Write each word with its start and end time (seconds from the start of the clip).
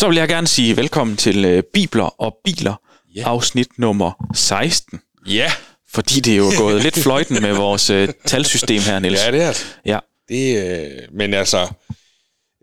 så 0.00 0.08
vil 0.08 0.16
jeg 0.16 0.28
gerne 0.28 0.46
sige 0.46 0.76
velkommen 0.76 1.16
til 1.16 1.44
øh, 1.44 1.62
Bibler 1.72 2.20
og 2.20 2.36
Biler, 2.44 2.74
Ja. 3.16 3.22
afsnit 3.26 3.68
nummer 3.78 4.26
16. 4.34 5.00
Ja, 5.26 5.52
Fordi 5.92 6.20
det 6.20 6.32
er 6.32 6.36
jo 6.36 6.50
gået 6.58 6.82
lidt 6.82 6.98
fløjten 7.04 7.42
med 7.42 7.52
vores 7.52 7.90
øh, 7.90 8.08
talsystem 8.26 8.80
her, 8.80 8.98
Niels. 8.98 9.20
ja 9.26 9.30
det 9.32 9.42
er 9.42 9.48
det. 9.52 9.76
Ja. 9.86 9.98
det 10.28 10.80
øh, 10.82 10.90
men 11.12 11.34
altså, 11.34 11.68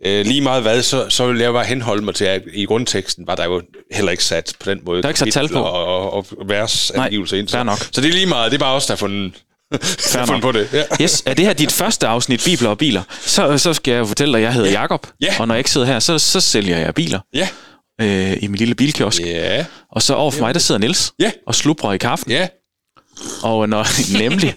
øh, 0.06 0.26
lige 0.26 0.42
meget 0.42 0.62
hvad, 0.62 0.82
så, 0.84 1.10
så 1.10 1.28
vil 1.28 1.40
jeg 1.40 1.54
bare 1.54 1.66
henholde 1.66 2.06
mig 2.06 2.16
til, 2.16 2.26
at 2.26 2.42
i 2.54 2.66
grundteksten 2.66 3.28
var 3.28 3.36
der 3.36 3.46
jo 3.46 3.62
heller 3.92 4.12
ikke 4.12 4.24
sat 4.24 4.54
på 4.60 4.70
den 4.70 4.82
måde. 4.86 5.02
Der 5.02 5.08
er 5.08 5.10
ikke 5.10 5.20
sat 5.20 5.34
tal 5.34 5.50
på. 5.50 5.60
Og, 5.60 5.86
og, 5.86 6.14
og 6.14 6.26
versangivelse 6.46 7.40
ind. 7.40 7.48
Så, 7.48 7.88
så 7.92 8.02
det 8.02 8.08
er 8.10 8.14
lige 8.14 8.26
meget, 8.26 8.52
det 8.52 8.58
er 8.58 8.66
bare 8.66 8.76
os, 8.76 8.86
der 8.86 8.94
har 8.94 8.98
fundet, 8.98 9.34
fundet 10.26 10.42
på 10.42 10.52
det. 10.52 10.68
Ja. 10.74 10.84
Yes, 11.02 11.24
er 11.26 11.34
det 11.34 11.46
her 11.46 11.54
dit 11.54 11.72
første 11.72 12.08
afsnit 12.08 12.42
Bibler 12.46 12.70
og 12.70 12.78
Biler, 12.78 13.04
så, 13.22 13.58
så 13.58 13.74
skal 13.74 13.92
jeg 13.92 14.00
jo 14.00 14.06
fortælle 14.06 14.32
dig, 14.32 14.38
at 14.40 14.44
jeg 14.44 14.54
hedder 14.54 14.72
Jakob 14.72 15.08
Ja. 15.22 15.34
og 15.40 15.48
når 15.48 15.56
jeg 15.56 15.60
ikke 15.60 15.72
sidder 15.72 15.88
her, 15.88 16.00
så, 16.00 16.20
så 16.20 16.40
sælger 16.42 16.78
jeg 16.78 16.94
biler 16.94 17.20
Ja. 17.34 17.48
øh, 18.02 18.38
i 18.42 18.48
min 18.48 18.56
lille 18.58 18.76
bilkiosk. 18.76 19.22
Ja. 19.22 19.66
Og 19.92 20.02
så 20.02 20.14
over 20.14 20.32
for 20.32 20.40
mig, 20.42 20.54
der 20.54 20.60
sidder 20.60 20.80
Niels 20.80 21.12
Ja. 21.20 21.32
og 21.48 21.56
slubrer 21.56 21.94
i 21.94 21.98
kaffen. 21.98 22.32
Ja. 22.32 22.48
Og 23.44 23.70
når, 23.70 23.86
nemlig, 24.24 24.56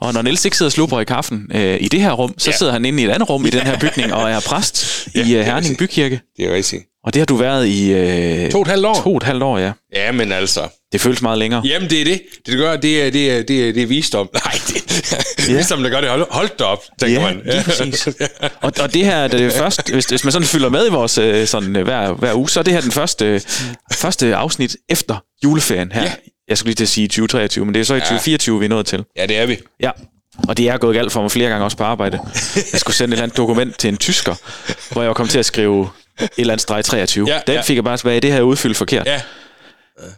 og 0.00 0.12
når 0.14 0.22
Niels 0.22 0.44
ikke 0.44 0.56
sidder 0.56 0.68
og 0.68 0.72
slubrer 0.72 1.00
i 1.00 1.04
kaffen 1.04 1.50
øh, 1.54 1.78
i 1.80 1.88
det 1.88 2.00
her 2.00 2.12
rum, 2.12 2.34
så 2.38 2.50
Ja. 2.50 2.56
sidder 2.56 2.72
han 2.72 2.84
inde 2.84 3.02
i 3.02 3.06
et 3.06 3.10
andet 3.10 3.28
rum 3.30 3.46
i 3.46 3.50
den 3.50 3.60
her 3.60 3.78
bygning 3.78 4.14
og 4.14 4.30
er 4.30 4.40
præst 4.40 5.08
Ja, 5.14 5.24
i 5.26 5.34
er 5.34 5.42
Herning. 5.42 5.78
Bykirke. 5.78 6.20
Det 6.36 6.44
er 6.44 6.54
rigtigt. 6.54 6.82
Og 7.06 7.14
det 7.14 7.20
har 7.20 7.26
du 7.26 7.36
været 7.36 7.66
i 7.66 7.92
øh, 7.92 8.50
To 8.50 8.58
og 8.58 8.62
et 8.62 8.68
halvt 8.68 8.86
år. 8.86 8.94
to 8.94 9.10
og 9.10 9.16
et 9.16 9.22
halvt 9.22 9.42
år, 9.42 9.58
ja. 9.58 9.72
Ja, 9.94 10.12
men 10.12 10.32
altså. 10.32 10.68
Det 10.92 11.00
føles 11.00 11.22
meget 11.22 11.38
længere. 11.38 11.62
Jamen, 11.64 11.90
det 11.90 12.00
er 12.00 12.04
det. 12.04 12.22
Det, 12.36 12.46
det 12.46 12.58
gør, 12.58 12.76
det 12.76 13.02
er, 13.06 13.10
det 13.10 13.30
er, 13.30 13.42
det 13.42 13.68
er, 13.68 13.72
det 13.72 13.82
er 13.82 13.86
visdom. 13.86 14.28
Nej, 14.44 14.52
det 14.68 14.76
er 15.48 15.52
Ja. 15.52 15.56
visdom, 15.56 15.82
der 15.82 15.90
gør 15.90 16.00
det. 16.00 16.10
Hold, 16.10 16.26
hold 16.30 16.48
da 16.58 16.64
op, 16.64 16.82
tænker 17.00 17.20
Ja, 17.20 17.26
man. 17.26 17.42
lige 17.44 17.64
præcis. 17.64 18.08
Og, 18.62 18.72
og 18.80 18.94
det 18.94 19.04
her, 19.04 19.28
det 19.28 19.40
er 19.40 19.50
først, 19.50 19.90
hvis, 19.92 20.04
hvis 20.06 20.24
man 20.24 20.32
sådan 20.32 20.48
fylder 20.48 20.68
med 20.68 20.86
i 20.86 20.90
vores 20.90 21.18
øh, 21.18 21.46
sådan, 21.46 21.76
øh, 21.76 21.82
hver, 21.84 22.12
hver 22.12 22.34
uge, 22.34 22.50
så 22.50 22.60
er 22.60 22.64
det 22.64 22.72
her 22.72 22.80
den 22.80 22.92
første, 22.92 23.42
første 23.92 24.34
afsnit 24.36 24.76
efter 24.88 25.16
juleferien 25.44 25.92
her. 25.92 26.02
Ja. 26.02 26.12
Jeg 26.48 26.58
skulle 26.58 26.68
lige 26.68 26.74
til 26.76 26.84
at 26.84 26.88
sige 26.88 27.08
2023, 27.08 27.64
men 27.64 27.74
det 27.74 27.80
er 27.80 27.84
så 27.84 27.94
i 27.94 28.00
2024, 28.00 28.58
vi 28.58 28.64
er 28.64 28.68
nået 28.68 28.86
til. 28.86 29.04
Ja, 29.16 29.26
det 29.26 29.36
er 29.38 29.46
vi. 29.46 29.56
Ja, 29.82 29.90
og 30.48 30.56
det 30.56 30.68
er 30.68 30.78
gået 30.78 30.94
galt 30.96 31.12
for 31.12 31.22
mig 31.22 31.30
flere 31.30 31.48
gange 31.50 31.64
også 31.64 31.76
på 31.76 31.84
arbejde. 31.84 32.18
Jeg 32.72 32.80
skulle 32.80 32.96
sende 32.96 33.12
et 33.12 33.16
eller 33.16 33.22
andet 33.22 33.36
dokument 33.36 33.78
til 33.78 33.88
en 33.88 33.96
tysker, 33.96 34.34
hvor 34.92 35.02
jeg 35.02 35.08
var 35.08 35.14
kommet 35.14 35.30
til 35.30 35.38
at 35.38 35.46
skrive 35.46 35.88
eller 36.38 36.52
andet 36.52 36.62
streg 36.62 36.84
23. 36.84 37.28
Ja, 37.28 37.40
Den 37.46 37.54
ja. 37.54 37.60
fik 37.60 37.76
jeg 37.76 37.84
bare 37.84 37.96
tilbage, 37.96 38.20
det 38.20 38.32
her 38.32 38.38
er 38.38 38.42
udfyldt 38.42 38.76
forkert. 38.76 39.06
Ja. 39.06 39.20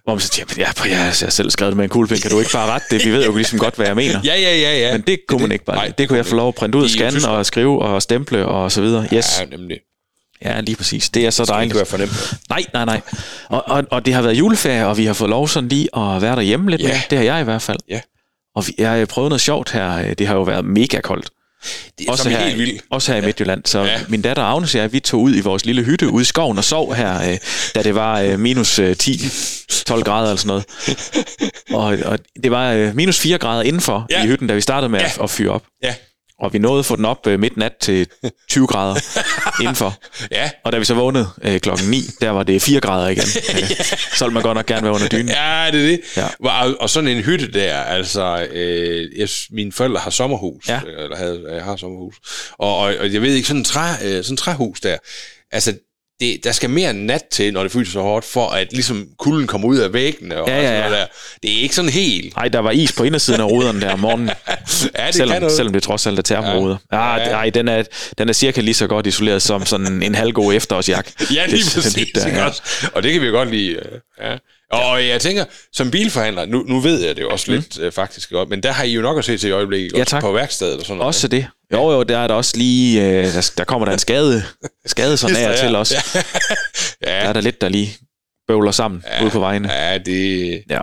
Hvor 0.04 0.14
man 0.14 0.20
så 0.20 0.28
siger, 0.28 0.46
ja, 0.58 0.62
jeg, 0.84 0.91
jeg 0.91 1.04
har 1.04 1.10
selv 1.30 1.50
skrevet 1.50 1.70
det 1.72 1.77
med 1.77 1.84
en 1.84 1.88
kuglepen, 1.91 2.18
kan 2.18 2.30
du 2.30 2.38
ikke 2.38 2.50
bare 2.52 2.70
rette 2.72 2.86
det? 2.91 3.04
Vi 3.04 3.10
ved 3.10 3.24
jo 3.24 3.34
ligesom 3.36 3.58
godt, 3.58 3.77
hvad 3.77 3.86
jeg 3.86 3.96
mener. 3.96 4.20
Ja, 4.24 4.34
ja, 4.41 4.56
ja, 4.56 4.78
ja. 4.78 4.92
Men 4.92 5.00
det 5.00 5.19
kunne 5.28 5.42
man 5.42 5.52
ikke 5.52 5.64
bare. 5.64 5.76
Nej, 5.76 5.92
det 5.98 6.08
kunne 6.08 6.16
jeg 6.16 6.26
få 6.26 6.36
lov 6.36 6.48
at 6.48 6.54
printe 6.54 6.78
ud, 6.78 6.82
jo 6.82 6.88
scanne 6.88 7.28
og 7.28 7.46
skrive 7.46 7.82
og 7.82 8.02
stemple 8.02 8.46
og 8.46 8.72
så 8.72 8.80
videre. 8.80 9.08
Yes. 9.14 9.41
Ja, 9.41 9.44
nemlig. 9.56 9.78
Ja, 10.44 10.60
lige 10.60 10.76
præcis. 10.76 11.10
Det 11.10 11.26
er 11.26 11.30
så 11.30 11.42
Det 11.42 11.48
dejligt. 11.48 11.72
kan 11.72 11.76
være 11.78 11.86
fornemt. 11.86 12.34
Nej, 12.50 12.64
nej, 12.72 12.84
nej. 12.84 13.00
Og, 13.48 13.62
og, 13.69 13.84
og 13.91 14.06
det 14.06 14.14
har 14.14 14.22
været 14.22 14.34
juleferie, 14.34 14.86
og 14.86 14.98
vi 14.98 15.04
har 15.04 15.12
fået 15.12 15.30
lov 15.30 15.48
sådan 15.48 15.69
lige 15.69 15.88
at 15.98 16.22
være 16.22 16.36
derhjemme 16.36 16.70
lidt 16.70 16.82
Ja. 16.82 16.88
mere. 16.88 16.98
Det 17.10 17.19
har 17.19 17.24
jeg 17.24 17.41
i 17.41 17.44
hvert 17.44 17.62
fald. 17.62 17.78
Ja. 17.88 18.00
Og 18.56 18.66
vi, 18.66 18.74
jeg 18.78 18.91
har 18.91 19.06
prøvet 19.06 19.28
noget 19.30 19.41
sjovt 19.41 19.70
her. 19.72 20.14
Det 20.14 20.26
har 20.26 20.34
jo 20.34 20.42
været 20.42 20.64
mega 20.64 21.00
koldt. 21.00 21.30
Det 21.98 22.06
er 22.06 22.11
Også 22.12 22.28
her, 22.28 22.39
helt 22.47 22.59
vildt. 22.59 22.83
også 22.91 23.12
her 23.12 23.23
i 23.23 23.25
Midtjylland. 23.25 23.62
Så 23.64 23.83
Ja. 23.84 24.01
min 24.09 24.23
datter 24.23 24.42
Agnes 24.42 24.75
og 24.75 24.81
jeg, 24.81 24.92
vi 24.92 25.01
tog 25.01 25.20
ud 25.20 25.34
i 25.37 25.41
vores 25.41 25.65
lille 25.67 25.83
hytte 25.84 26.09
ude 26.09 26.23
i 26.23 26.25
skoven 26.25 26.59
og 26.59 26.65
sov 26.65 26.95
her, 26.95 27.31
øh, 27.31 27.39
da 27.75 27.83
det 27.83 27.95
var 27.95 28.20
øh, 28.20 28.39
minus 28.41 28.78
øh, 28.78 28.97
10-12 29.03 30.03
grader 30.03 30.23
eller 30.27 30.37
sådan 30.37 30.47
noget. 30.48 30.65
Og, 31.73 31.98
og 32.12 32.19
det 32.42 32.50
var 32.50 32.73
øh, 32.73 32.95
minus 32.97 33.19
4 33.20 33.39
grader 33.39 33.62
indenfor 33.62 34.06
Ja. 34.11 34.25
i 34.25 34.27
hytten, 34.27 34.47
da 34.48 34.55
vi 34.55 34.61
startede 34.61 34.89
med 34.89 35.00
Ja. 35.00 35.06
at, 35.06 35.19
at 35.23 35.31
fyre 35.31 35.50
op. 35.53 35.62
Ja. 35.83 35.95
Og 36.41 36.53
vi 36.53 36.58
nåede 36.58 36.78
at 36.78 36.84
få 36.86 36.97
den 36.97 37.05
op 37.05 37.27
øh, 37.27 37.41
midt 37.41 37.56
nat 37.56 37.72
til 37.81 38.06
20 38.50 38.67
grader 38.67 38.94
indenfor. 39.61 39.94
Ja. 40.31 40.50
Og 40.64 40.72
da 40.72 40.78
vi 40.78 40.84
så 40.84 40.94
vågnede 40.94 41.28
øh, 41.42 41.61
klokken 41.61 41.89
9, 41.91 42.03
der 42.20 42.31
var 42.31 42.42
det 42.42 42.62
4 42.62 42.81
grader 42.81 43.08
igen. 43.08 43.25
Øh, 43.58 43.70
så 44.17 44.25
ville 44.25 44.34
man 44.34 44.42
godt 44.42 44.56
nok 44.56 44.66
gerne 44.66 44.83
være 44.83 44.92
under 44.92 45.09
dynen. 45.09 45.28
Ja, 45.28 45.66
det 45.72 45.81
er 45.83 45.86
det. 45.86 46.00
Ja. 46.16 46.27
Og, 46.64 46.75
og 46.81 46.91
sådan 46.91 47.09
en 47.09 47.22
hytte 47.22 47.53
der, 47.53 47.77
altså, 47.78 48.47
øh, 48.53 49.19
jeg, 49.19 49.28
mine 49.50 49.72
forældre 49.72 50.00
har 50.00 50.10
sommerhus, 50.10 50.69
Ja. 50.69 50.81
eller 50.99 51.16
havde, 51.16 51.44
jeg 51.50 51.65
har 51.65 51.76
sommerhus, 51.76 52.15
og, 52.59 52.78
og, 52.78 52.94
og 53.00 53.12
jeg 53.12 53.22
ved 53.22 53.34
ikke, 53.34 53.49
sådan 53.49 53.60
en, 53.60 53.65
træ, 53.65 53.91
øh, 54.05 54.25
sådan 54.25 54.32
en 54.32 54.37
træhus 54.37 54.81
der, 54.81 54.97
altså, 55.53 55.75
det, 56.21 56.45
der 56.45 56.53
skal 56.53 56.71
mere 56.71 56.93
nat 56.93 57.23
til, 57.33 57.53
når 57.53 57.62
det 57.62 57.73
fryser 57.73 57.93
så 57.93 58.01
hårdt, 58.01 58.25
for 58.25 58.49
at 58.49 58.73
ligesom 58.73 59.06
kulden 59.19 59.47
kommer 59.47 59.69
ud 59.69 59.77
af 59.79 59.93
væggene 59.93 60.41
og, 60.43 60.49
Ja, 60.49 60.55
ja, 60.55 60.61
og 60.61 60.65
sådan 60.67 60.75
ja. 60.83 60.89
noget 60.89 60.99
der. 60.99 61.06
Det 61.43 61.59
er 61.59 61.62
ikke 61.62 61.75
sådan 61.75 61.91
helt. 61.91 62.37
Nej, 62.37 62.49
der 62.49 62.59
var 62.59 62.71
is 62.71 62.93
på 62.93 63.05
indersiden 63.05 63.41
af 63.41 63.45
ruderne 63.45 63.81
der 63.81 63.93
om 63.93 63.99
morgenen, 63.99 64.29
Ja, 64.49 64.53
det 64.55 64.95
kan 65.05 65.12
selvom, 65.12 65.41
noget. 65.41 65.56
selvom 65.56 65.73
det 65.73 65.83
trods 65.83 66.06
alt 66.06 66.19
er 66.19 66.23
termoruder. 66.23 66.77
Ja, 66.93 67.15
Ja. 67.15 67.23
ja. 67.23 67.31
Nej, 67.31 67.51
den 67.51 67.69
er, 67.69 67.83
den 68.19 68.29
er 68.29 68.33
cirka 68.33 68.61
lige 68.61 68.75
så 68.75 68.87
godt 68.87 69.06
isoleret 69.06 69.43
som 69.43 69.67
sådan 69.67 70.03
en 70.03 70.15
halvgod 70.15 70.55
efterårsjak. 70.55 71.09
Ja, 71.34 71.47
lige 71.47 71.65
Det 71.65 71.73
præcis. 71.75 71.97
lidt 71.97 72.09
der, 72.15 72.29
ja. 72.29 72.49
Og 72.95 73.03
det 73.03 73.12
kan 73.12 73.21
vi 73.23 73.27
jo 73.27 73.33
godt 73.33 73.50
lide. 73.50 73.71
øh, 73.71 73.83
Ja. 74.23 74.37
Og 74.73 75.06
jeg 75.06 75.21
tænker, 75.21 75.45
som 75.73 75.91
bilforhandler, 75.91 76.47
nu, 76.47 76.62
nu 76.69 76.81
ved 76.81 77.00
jeg 77.06 77.17
det 77.17 77.23
jo 77.23 77.29
også 77.31 77.53
lidt 77.53 77.79
øh, 77.81 77.93
faktisk 77.93 78.31
godt, 78.31 78.49
men 78.49 78.62
der 78.62 78.73
har 78.73 78.85
I 78.85 78.93
jo 78.93 79.03
nok 79.03 79.19
at 79.19 79.25
se 79.25 79.39
til 79.39 79.49
i 79.49 79.50
øjeblikket, 79.53 79.93
Ja, 79.97 80.00
også 80.00 80.21
på 80.21 80.33
værkstedet 80.33 80.79
og 80.79 80.83
sådan 80.85 80.97
noget. 80.97 81.06
Også 81.06 81.29
det. 81.29 81.47
Jo, 81.73 81.91
jo, 81.93 82.03
der 82.03 82.19
er 82.19 82.27
der 82.27 82.34
også 82.34 82.56
lige, 82.56 83.05
øh, 83.05 83.25
der, 83.25 83.51
der 83.59 83.65
kommer 83.65 83.84
der 83.84 83.93
en 83.93 83.99
skade, 83.99 84.45
skade 84.87 85.17
sådan 85.17 85.37
af 85.37 85.59
til 85.59 85.77
også. 85.77 85.95
Ja. 86.15 86.21
Der 87.05 87.12
ja, 87.12 87.29
er 87.29 87.33
der 87.33 87.41
lidt, 87.41 87.61
der 87.61 87.69
lige 87.69 87.97
bøvler 88.49 88.73
sammen 88.73 89.05
ja. 89.06 89.23
ude 89.23 89.31
på 89.31 89.39
vejene. 89.39 89.73
ja, 89.73 89.99
det... 89.99 90.62
Ja. 90.71 90.81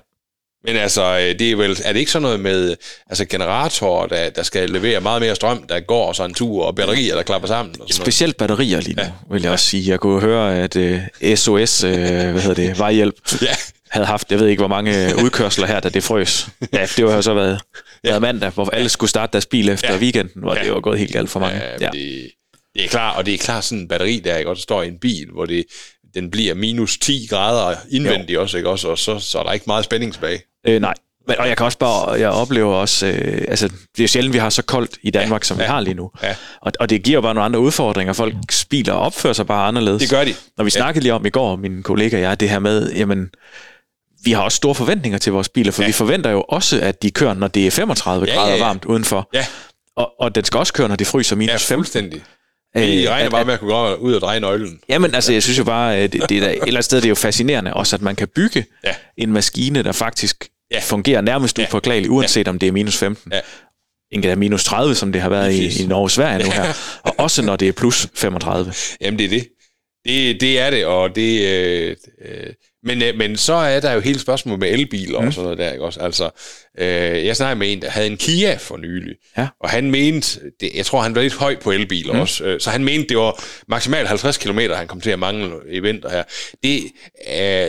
Men 0.65 0.75
altså, 0.75 1.03
øh, 1.03 1.39
det 1.39 1.51
er 1.51 1.55
vel, 1.55 1.81
er 1.83 1.93
det 1.93 1.99
ikke 1.99 2.11
sådan 2.11 2.21
noget 2.21 2.39
med 2.39 2.75
altså 3.09 3.25
generatorer, 3.25 4.07
der, 4.07 4.29
der 4.29 4.43
skal 4.43 4.69
levere 4.69 5.01
meget 5.01 5.21
mere 5.21 5.35
strøm, 5.35 5.67
der 5.67 5.79
går 5.79 6.13
så 6.13 6.25
en 6.25 6.33
tur, 6.33 6.65
og 6.65 6.75
batterier, 6.75 7.15
der 7.15 7.23
klapper 7.23 7.47
sammen? 7.47 7.71
Og 7.71 7.75
sådan 7.75 7.79
noget? 7.81 7.95
Specielt 7.95 8.37
batterier 8.37 8.81
lige 8.81 8.95
nu, 8.95 9.01
ja. 9.03 9.11
vil 9.31 9.41
jeg 9.41 9.51
også 9.51 9.65
sige. 9.65 9.91
Jeg 9.91 9.99
kunne 9.99 10.21
høre, 10.21 10.57
at 10.59 10.75
øh, 10.75 11.01
SOS, 11.35 11.83
øh, 11.83 11.93
hvad 11.97 12.41
hedder 12.41 12.53
det, 12.53 12.79
vejhjælp, 12.79 13.15
Ja, 13.41 13.55
havde 13.95 14.05
haft, 14.07 14.31
jeg 14.31 14.39
ved 14.39 14.47
ikke, 14.47 14.59
hvor 14.61 14.67
mange 14.67 15.05
øh, 15.11 15.17
udkørsler 15.23 15.67
her, 15.67 15.79
da 15.79 15.89
det 15.89 16.03
frøs. 16.03 16.47
Ja, 16.73 16.85
det 16.97 17.05
var 17.05 17.15
jo 17.15 17.21
så 17.21 17.33
været, 17.33 17.59
ja. 18.03 18.09
været 18.09 18.21
mandag, 18.21 18.49
hvor 18.49 18.69
alle 18.69 18.89
skulle 18.89 19.09
starte 19.09 19.31
deres 19.31 19.45
bil 19.45 19.69
efter 19.69 19.87
Ja. 19.87 19.93
ja. 19.93 19.99
weekenden, 19.99 20.41
hvor 20.41 20.53
Ja. 20.53 20.59
ja. 20.59 20.65
det 20.65 20.73
var 20.73 20.79
gået 20.79 20.99
helt 20.99 21.13
galt 21.13 21.29
for 21.29 21.39
mange. 21.39 21.57
ja, 21.63 21.71
ja. 21.81 21.89
Det, 21.93 22.31
det 22.75 22.83
er 22.83 22.87
klart, 22.87 23.17
og 23.17 23.25
det 23.25 23.33
er 23.33 23.37
klart 23.37 23.63
sådan 23.63 23.79
en 23.81 23.87
batteri, 23.87 24.19
der 24.19 24.37
ikke 24.37 24.49
også 24.49 24.63
står 24.63 24.83
i 24.83 24.87
en 24.87 24.99
bil, 24.99 25.27
hvor 25.33 25.45
det, 25.45 25.65
den 26.13 26.31
bliver 26.31 26.53
minus 26.53 26.97
10 26.97 27.27
grader 27.29 27.75
indvendigt 27.91 28.31
jo. 28.31 28.41
også, 28.41 28.57
ikke 28.57 28.69
også, 28.69 28.87
og 28.87 28.97
så, 28.97 29.19
så 29.19 29.39
er 29.39 29.43
der 29.43 29.51
ikke 29.51 29.63
meget 29.67 29.85
spænding 29.85 30.13
tilbage. 30.13 30.41
Øh, 30.67 30.81
nej, 30.81 30.93
men, 31.27 31.37
og 31.39 31.47
jeg 31.47 31.57
kan 31.57 31.65
også 31.65 31.77
bare, 31.77 32.11
jeg 32.11 32.29
oplever 32.29 32.73
også, 32.75 33.07
øh, 33.07 33.45
altså 33.47 33.69
det 33.97 34.03
er 34.03 34.07
sjældent, 34.07 34.33
vi 34.33 34.37
har 34.39 34.49
så 34.49 34.61
koldt 34.63 34.97
i 35.01 35.11
Danmark, 35.11 35.41
ja. 35.41 35.45
som 35.45 35.57
vi 35.57 35.63
ja. 35.63 35.69
har 35.69 35.79
lige 35.79 35.93
nu. 35.93 36.11
Ja. 36.23 36.35
Og, 36.61 36.71
og 36.79 36.89
det 36.89 37.03
giver 37.03 37.21
bare 37.21 37.33
nogle 37.33 37.45
andre 37.45 37.59
udfordringer. 37.59 38.13
Folks 38.13 38.65
biler 38.65 38.93
opfører 38.93 39.33
sig 39.33 39.47
bare 39.47 39.67
anderledes. 39.67 40.01
Det 40.01 40.09
gør 40.09 40.23
de. 40.23 40.33
Når 40.57 40.63
vi 40.63 40.69
snakkede 40.69 41.03
lige 41.03 41.13
om 41.13 41.25
i 41.25 41.29
går, 41.29 41.55
min 41.55 41.83
kollega 41.83 42.15
og 42.15 42.21
jeg, 42.21 42.39
det 42.39 42.49
her 42.49 42.59
med, 42.59 42.91
jamen, 42.93 43.29
vi 44.25 44.31
har 44.31 44.41
også 44.41 44.55
store 44.55 44.75
forventninger 44.75 45.17
til 45.19 45.31
vores 45.33 45.49
biler, 45.49 45.71
for 45.71 45.81
Ja. 45.81 45.85
ja. 45.85 45.89
vi 45.89 45.93
forventer 45.93 46.29
jo 46.29 46.41
også, 46.41 46.79
at 46.81 47.03
de 47.03 47.11
kører, 47.11 47.33
når 47.33 47.47
det 47.47 47.67
er 47.67 47.71
35 47.71 48.25
Ja, 48.27 48.33
grader 48.35 48.49
ja, 48.49 48.55
ja. 48.57 48.63
varmt 48.63 48.85
udenfor. 48.85 49.29
Ja. 49.33 49.45
Og, 49.97 50.11
og 50.19 50.35
den 50.35 50.43
skal 50.43 50.57
også 50.57 50.73
køre, 50.73 50.87
når 50.87 50.95
det 50.95 51.07
fryser 51.07 51.35
minus 51.35 51.51
Ja, 51.51 51.55
15. 51.57 51.75
fuldstændig. 51.77 52.21
I 52.75 53.07
regner 53.09 53.25
at- 53.25 53.31
bare 53.31 53.45
med 53.45 53.53
at 53.53 53.59
kunne 53.59 53.71
gå 53.73 53.93
ud 53.95 54.13
og 54.13 54.21
dreje 54.21 54.39
nøglen. 54.39 54.79
Jamen, 54.89 55.15
altså, 55.15 55.33
jeg 55.33 55.43
synes 55.43 55.57
jo 55.59 55.63
bare, 55.63 55.95
at 55.97 56.13
det, 56.13 56.29
det 56.29 56.37
er 56.37 56.41
da, 56.41 56.47
et 56.47 56.51
eller 56.53 56.65
andet 56.67 56.85
sted, 56.85 56.97
det 56.97 57.05
er 57.05 57.09
jo 57.09 57.15
fascinerende 57.15 57.73
også, 57.73 57.95
at 57.95 58.01
man 58.01 58.15
kan 58.15 58.27
bygge 58.27 58.65
Ja. 58.83 58.93
en 59.17 59.31
maskine, 59.31 59.83
der 59.83 59.91
faktisk 59.91 60.47
Ja. 60.71 60.75
ja. 60.75 60.81
fungerer 60.81 61.21
nærmest 61.21 61.59
Ja. 61.59 61.63
upåklageligt, 61.63 62.11
uanset 62.11 62.47
om 62.47 62.59
det 62.59 62.67
er 62.67 62.71
minus 62.71 62.97
15. 62.97 63.31
Ja. 63.33 63.41
Er 64.23 64.35
minus 64.35 64.63
30, 64.63 64.95
som 64.95 65.11
det 65.11 65.21
har 65.21 65.29
været 65.29 65.53
i, 65.53 65.83
i 65.83 65.87
Norge 65.87 66.03
og 66.05 66.11
Sverige 66.11 66.43
nu 66.45 66.51
her. 66.51 66.73
Og 67.03 67.15
også 67.17 67.41
når 67.41 67.55
det 67.55 67.67
er 67.67 67.71
plus 67.71 68.07
35. 68.15 68.73
Jamen, 69.01 69.19
det 69.19 69.25
er 69.25 69.29
det. 69.29 69.47
Det, 70.05 70.41
det 70.41 70.59
er 70.59 70.69
det, 70.69 70.85
og 70.85 71.15
det... 71.15 71.41
Øh, 71.41 71.95
øh, 72.25 72.53
men, 72.85 73.01
øh, 73.01 73.17
men 73.17 73.37
så 73.37 73.53
er 73.53 73.79
der 73.79 73.91
jo 73.91 73.99
hele 73.99 74.19
spørgsmålet 74.19 74.59
med 74.59 74.69
elbiler 74.71 75.21
mm. 75.21 75.27
og 75.27 75.33
sådan 75.33 75.43
noget 75.43 75.57
der, 75.57 75.71
ikke 75.71 75.85
også? 75.85 75.99
Altså, 75.99 76.29
øh, 76.79 77.25
jeg 77.25 77.35
snakkede 77.35 77.59
med 77.59 77.71
en, 77.73 77.81
der 77.81 77.89
havde 77.89 78.07
en 78.07 78.17
Kia 78.17 78.55
for 78.57 78.77
nylig, 78.77 79.15
Ja. 79.37 79.47
og 79.63 79.69
han 79.69 79.91
mente, 79.91 80.39
det, 80.59 80.69
jeg 80.75 80.85
tror, 80.85 81.01
han 81.01 81.15
var 81.15 81.21
lidt 81.21 81.33
høj 81.35 81.55
på 81.63 81.71
elbiler 81.71 82.13
mm. 82.13 82.19
også, 82.19 82.43
øh, 82.43 82.59
så 82.59 82.69
han 82.69 82.83
mente, 82.83 83.09
det 83.09 83.17
var 83.17 83.43
maksimalt 83.67 84.07
50 84.07 84.37
km, 84.37 84.59
han 84.75 84.87
kom 84.87 85.01
til 85.01 85.09
at 85.11 85.19
mangle 85.19 85.51
i 85.71 85.79
vinter 85.79 86.09
her. 86.09 86.23
Det, 86.63 86.83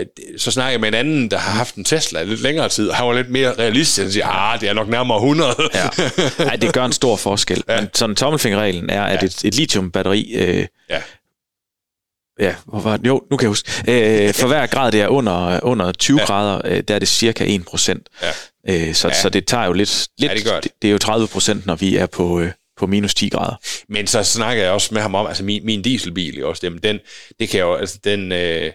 øh, 0.01 0.07
så 0.39 0.51
snakkede 0.51 0.73
jeg 0.73 0.81
med 0.81 0.89
en 0.89 0.95
anden, 0.95 1.31
der 1.31 1.39
har 1.39 1.53
haft 1.53 1.75
en 1.75 1.85
Tesla 1.85 2.23
lidt 2.23 2.41
længere 2.43 2.69
tid, 2.69 2.89
og 2.89 2.97
han 2.97 3.07
var 3.07 3.13
lidt 3.15 3.31
mere 3.31 3.53
realistisk, 3.59 4.03
han 4.03 4.13
siger, 4.13 4.27
ah, 4.27 4.61
det 4.61 4.69
er 4.69 4.73
nok 4.73 4.89
nærmere 4.89 5.17
100. 5.19 5.55
Ja. 5.75 5.89
Ej, 6.45 6.57
det 6.57 6.73
gør 6.73 6.85
en 6.85 6.93
stor 6.93 7.17
forskel. 7.17 7.63
Ja. 7.69 7.81
Men 7.81 7.91
sådan 7.95 8.17
tommelfingerreglen 8.17 8.91
er, 8.91 9.03
at 9.03 9.23
Ja. 9.23 9.27
et, 9.27 9.45
et 9.45 9.55
lithiumbatteri... 9.55 10.33
Øh, 10.35 10.67
Ja. 10.91 11.01
Ja, 12.41 12.55
hvor 12.67 12.81
var 12.81 12.97
det? 12.97 13.07
Jo, 13.07 13.23
nu 13.31 13.37
kan 13.37 13.45
jeg 13.45 13.49
huske. 13.49 13.71
Øh, 14.27 14.35
for 14.35 14.47
hver 14.47 14.67
grad, 14.67 14.93
det 14.93 15.01
er 15.01 15.09
under, 15.09 15.61
under 15.63 15.93
20 15.93 16.17
Ja. 16.17 16.23
ja. 16.23 16.27
grader, 16.27 16.61
øh, 16.65 16.83
der 16.89 16.95
er 16.95 16.99
det 16.99 17.09
cirka 17.09 17.45
1 17.49 17.65
procent. 17.65 18.09
Ja. 18.23 18.29
Øh, 18.89 18.95
så, 18.95 19.09
Ja. 19.09 19.15
ja. 19.15 19.21
så 19.21 19.29
det 19.29 19.47
tager 19.47 19.65
jo 19.67 19.73
lidt... 19.73 20.07
lidt 20.19 20.33
det 20.33 20.45
gør 20.45 20.61
det. 20.61 20.71
det. 20.83 20.89
Er 20.89 20.93
jo 20.93 20.99
30 20.99 21.29
procent, 21.29 21.67
når 21.67 21.75
vi 21.75 21.97
er 21.97 22.07
på, 22.07 22.41
øh, 22.41 22.51
på 22.79 22.87
minus 22.87 23.15
10 23.15 23.29
grader. 23.29 23.55
Men 23.89 24.07
så 24.07 24.23
snakker 24.23 24.63
jeg 24.63 24.73
også 24.73 24.95
med 24.95 25.03
ham 25.03 25.15
om, 25.15 25.27
altså 25.27 25.45
min, 25.45 25.67
min 25.67 25.83
dieselbil, 25.83 26.45
også, 26.45 26.61
jamen, 26.67 26.79
den, 26.83 26.99
det 27.41 27.49
kan 27.49 27.61
jo, 27.61 27.75
altså 27.75 27.99
den, 28.05 28.33
øh, 28.33 28.73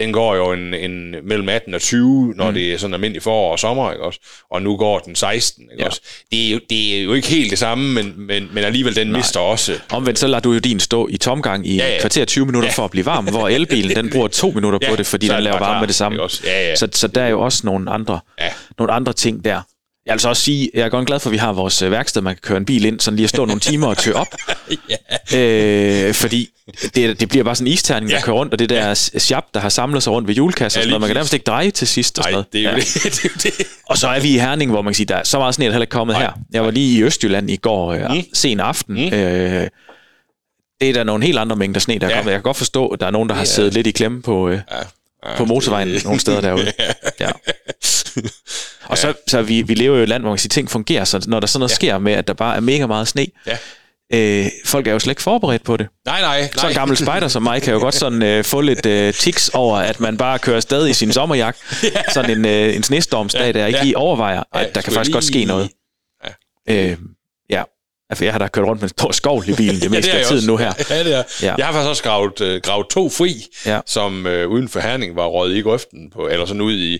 den 0.00 0.12
går 0.12 0.34
jo 0.34 0.52
en, 0.52 0.74
en 0.74 1.14
mellem 1.22 1.48
18 1.48 1.74
og 1.74 1.80
20, 1.80 2.34
når 2.36 2.48
mm. 2.48 2.54
det 2.54 2.72
er 2.72 2.78
sådan 2.78 2.94
almindelig 2.94 3.22
forår 3.22 3.52
og 3.52 3.58
sommer, 3.58 3.92
ikke 3.92 4.04
også? 4.04 4.20
Og 4.50 4.62
nu 4.62 4.76
går 4.76 4.98
den 4.98 5.14
16, 5.14 5.64
ikke 5.72 5.82
ja. 5.82 5.86
også? 5.88 6.00
Det 6.30 6.46
er, 6.46 6.50
jo, 6.50 6.60
det 6.70 6.98
er 6.98 7.02
jo 7.02 7.12
ikke 7.12 7.28
helt 7.28 7.50
det 7.50 7.58
samme, 7.58 7.94
men, 7.94 8.14
men, 8.16 8.48
men 8.52 8.64
alligevel 8.64 8.96
den 8.96 9.06
Nej. 9.06 9.16
mister 9.16 9.40
også. 9.40 9.78
Omvendt 9.90 10.18
så 10.18 10.26
lader 10.26 10.40
du 10.40 10.52
jo 10.52 10.58
din 10.58 10.80
stå 10.80 11.08
i 11.10 11.16
tomgang 11.16 11.66
i 11.66 11.76
ja, 11.76 11.92
ja. 11.92 12.00
kvarter 12.00 12.24
20 12.24 12.46
minutter 12.46 12.68
ja. 12.68 12.72
for 12.72 12.84
at 12.84 12.90
blive 12.90 13.06
varm, 13.06 13.24
hvor 13.24 13.48
elbilen 13.48 13.96
den 13.96 14.10
bruger 14.10 14.28
to 14.28 14.50
minutter 14.50 14.78
ja, 14.82 14.90
på 14.90 14.96
det, 14.96 15.06
fordi 15.06 15.28
den 15.28 15.42
laver 15.42 15.58
varme 15.58 15.80
med 15.80 15.88
det 15.88 15.96
samme. 15.96 16.18
Ja, 16.44 16.68
ja. 16.68 16.76
Så, 16.76 16.88
så 16.92 17.08
der 17.08 17.22
er 17.22 17.28
jo 17.28 17.40
også 17.40 17.60
nogle 17.64 17.90
andre, 17.90 18.20
ja. 18.40 18.48
nogle 18.78 18.92
andre 18.92 19.12
ting 19.12 19.44
der. 19.44 19.62
Jeg 20.10 20.14
vil 20.14 20.20
så 20.20 20.28
også 20.28 20.42
sige, 20.42 20.70
jeg 20.74 20.84
er 20.84 20.88
godt 20.88 21.06
glad 21.06 21.20
for, 21.20 21.30
at 21.30 21.32
vi 21.32 21.36
har 21.36 21.52
vores 21.52 21.82
øh, 21.82 21.90
værksted, 21.90 22.22
man 22.22 22.34
kan 22.34 22.40
køre 22.42 22.58
en 22.58 22.64
bil 22.64 22.84
ind, 22.84 23.00
sådan 23.00 23.16
lige 23.16 23.24
at 23.24 23.30
stå 23.30 23.44
nogle 23.44 23.60
timer 23.60 23.86
og 23.86 23.98
tø 23.98 24.12
op. 24.12 24.26
ja. 25.32 25.38
øh, 25.38 26.14
fordi 26.14 26.48
det, 26.94 27.20
det 27.20 27.28
bliver 27.28 27.44
bare 27.44 27.54
sådan 27.54 27.66
en 27.66 27.72
isterning, 27.72 28.10
der 28.10 28.16
ja. 28.16 28.22
kører 28.22 28.36
rundt, 28.36 28.52
og 28.52 28.58
det 28.58 28.68
der 28.68 28.88
ja. 28.88 28.94
sjap, 28.94 29.44
der 29.54 29.60
har 29.60 29.68
samlet 29.68 30.02
sig 30.02 30.12
rundt 30.12 30.28
ved 30.28 30.34
julekasser, 30.34 30.80
ja, 30.88 30.94
og 30.94 31.00
man 31.00 31.08
kan 31.08 31.14
nærmest 31.14 31.34
ikke 31.34 31.44
dreje 31.44 31.70
til 31.70 31.88
sidst. 31.88 32.18
Og, 32.18 32.24
sådan 32.24 32.32
noget. 32.32 32.52
det 32.52 32.66
er 32.66 32.70
ja. 32.70 32.76
det. 32.76 33.02
det, 33.22 33.42
det. 33.42 33.66
og 33.86 33.98
så 33.98 34.08
er 34.08 34.20
vi 34.20 34.28
i 34.28 34.38
Herning, 34.38 34.70
hvor 34.70 34.82
man 34.82 34.92
kan 34.92 34.96
sige, 34.96 35.06
der 35.06 35.16
er 35.16 35.24
så 35.24 35.38
meget 35.38 35.54
sne, 35.54 35.64
der 35.64 35.70
heller 35.70 35.82
ikke 35.82 35.90
kommet 35.90 36.14
Nej. 36.14 36.22
her. 36.22 36.32
Jeg 36.52 36.64
var 36.64 36.70
lige 36.70 36.98
i 36.98 37.02
Østjylland 37.02 37.50
i 37.50 37.56
går, 37.56 37.92
øh, 37.92 38.10
mm. 38.10 38.22
sen 38.32 38.60
aften. 38.60 38.94
Mm. 38.94 39.14
Øh, 39.14 39.68
det 40.80 40.88
er 40.88 40.92
der 40.92 41.04
nogle 41.04 41.24
helt 41.26 41.38
andre 41.38 41.56
mængder 41.56 41.80
sne, 41.80 41.98
der 41.98 42.06
er 42.06 42.10
ja. 42.10 42.16
kommet. 42.16 42.32
Jeg 42.32 42.38
kan 42.38 42.42
godt 42.42 42.56
forstå, 42.56 42.86
at 42.86 43.00
der 43.00 43.06
er 43.06 43.10
nogen, 43.10 43.28
der 43.28 43.34
har 43.34 43.42
ja. 43.42 43.46
siddet 43.46 43.74
lidt 43.74 43.86
i 43.86 43.90
klemme 43.90 44.22
på, 44.22 44.48
øh, 44.48 44.60
ja. 44.72 44.76
Ja, 45.26 45.36
på 45.36 45.44
motorvejen 45.44 45.88
det... 45.94 46.04
nogle 46.04 46.20
steder 46.20 46.40
derude. 46.40 46.72
ja. 47.20 47.30
Og 48.84 48.98
så, 48.98 49.14
så 49.26 49.42
vi, 49.42 49.62
vi 49.62 49.74
lever 49.74 49.94
jo 49.94 50.00
i 50.00 50.02
et 50.02 50.08
land, 50.08 50.22
hvor 50.22 50.30
man 50.30 50.36
kan 50.36 50.40
sige, 50.40 50.48
ting 50.48 50.70
fungerer, 50.70 51.04
så 51.04 51.24
når 51.26 51.40
der 51.40 51.46
sådan 51.46 51.60
noget 51.60 51.70
ja. 51.70 51.74
sker 51.74 51.98
med, 51.98 52.12
at 52.12 52.28
der 52.28 52.34
bare 52.34 52.56
er 52.56 52.60
mega 52.60 52.86
meget 52.86 53.08
sne, 53.08 53.26
ja. 53.46 53.56
øh, 54.14 54.50
folk 54.64 54.86
er 54.86 54.92
jo 54.92 54.98
slet 54.98 55.10
ikke 55.10 55.22
forberedt 55.22 55.64
på 55.64 55.76
det. 55.76 55.88
Nej, 56.06 56.20
nej. 56.20 56.40
nej. 56.40 56.50
Så 56.56 56.68
en 56.68 56.74
gammel 56.74 56.96
spejder 56.96 57.28
som 57.28 57.42
mig 57.42 57.62
kan 57.62 57.74
jo 57.74 57.80
godt 57.80 57.94
sådan 57.94 58.22
øh, 58.22 58.44
få 58.44 58.60
lidt 58.60 58.86
øh, 58.86 59.14
tiks 59.14 59.48
over, 59.48 59.78
at 59.78 60.00
man 60.00 60.16
bare 60.16 60.38
kører 60.38 60.60
stadig 60.60 60.90
i 60.90 60.94
sin 60.94 61.12
sommerjak, 61.12 61.56
ja. 61.82 62.02
sådan 62.12 62.30
en, 62.30 62.44
øh, 62.44 62.76
en 62.76 62.82
snestormsdag, 62.82 63.54
der 63.54 63.66
ikke 63.66 63.78
ja. 63.78 63.84
lige 63.84 63.96
overvejer, 63.96 64.42
at 64.52 64.60
ja, 64.60 64.66
der 64.74 64.80
kan 64.80 64.92
faktisk 64.92 65.08
lige... 65.08 65.14
godt 65.14 65.24
ske 65.24 65.44
noget. 65.44 65.70
Ja. 66.68 66.90
Øh. 66.90 66.96
Altså, 68.10 68.24
jeg 68.24 68.34
har 68.34 68.38
da 68.38 68.48
kørt 68.48 68.66
rundt 68.66 68.82
med 68.82 68.90
en 68.90 68.96
stor 68.98 69.12
skovl 69.12 69.48
i 69.48 69.54
bilen 69.54 69.80
det 69.80 69.90
meste 69.90 70.10
ja, 70.12 70.18
det 70.18 70.24
af 70.24 70.28
tiden 70.28 70.46
nu 70.46 70.56
her. 70.56 70.72
Ja, 70.90 71.04
det 71.04 71.14
er. 71.14 71.22
Ja. 71.42 71.54
Jeg 71.58 71.66
har 71.66 71.72
faktisk 71.72 71.88
også 71.88 72.02
gravet, 72.02 72.40
øh, 72.40 72.60
gravet 72.62 72.86
to 72.90 73.08
fri, 73.08 73.46
ja. 73.66 73.80
som 73.86 74.26
øh, 74.26 74.48
uden 74.48 74.68
for 74.68 74.80
Herning 74.80 75.16
var 75.16 75.26
røget 75.26 75.56
i 75.56 75.60
grøften, 75.60 76.10
på, 76.10 76.28
eller 76.28 76.46
sådan 76.46 76.60
ud 76.60 76.72
i, 76.74 76.98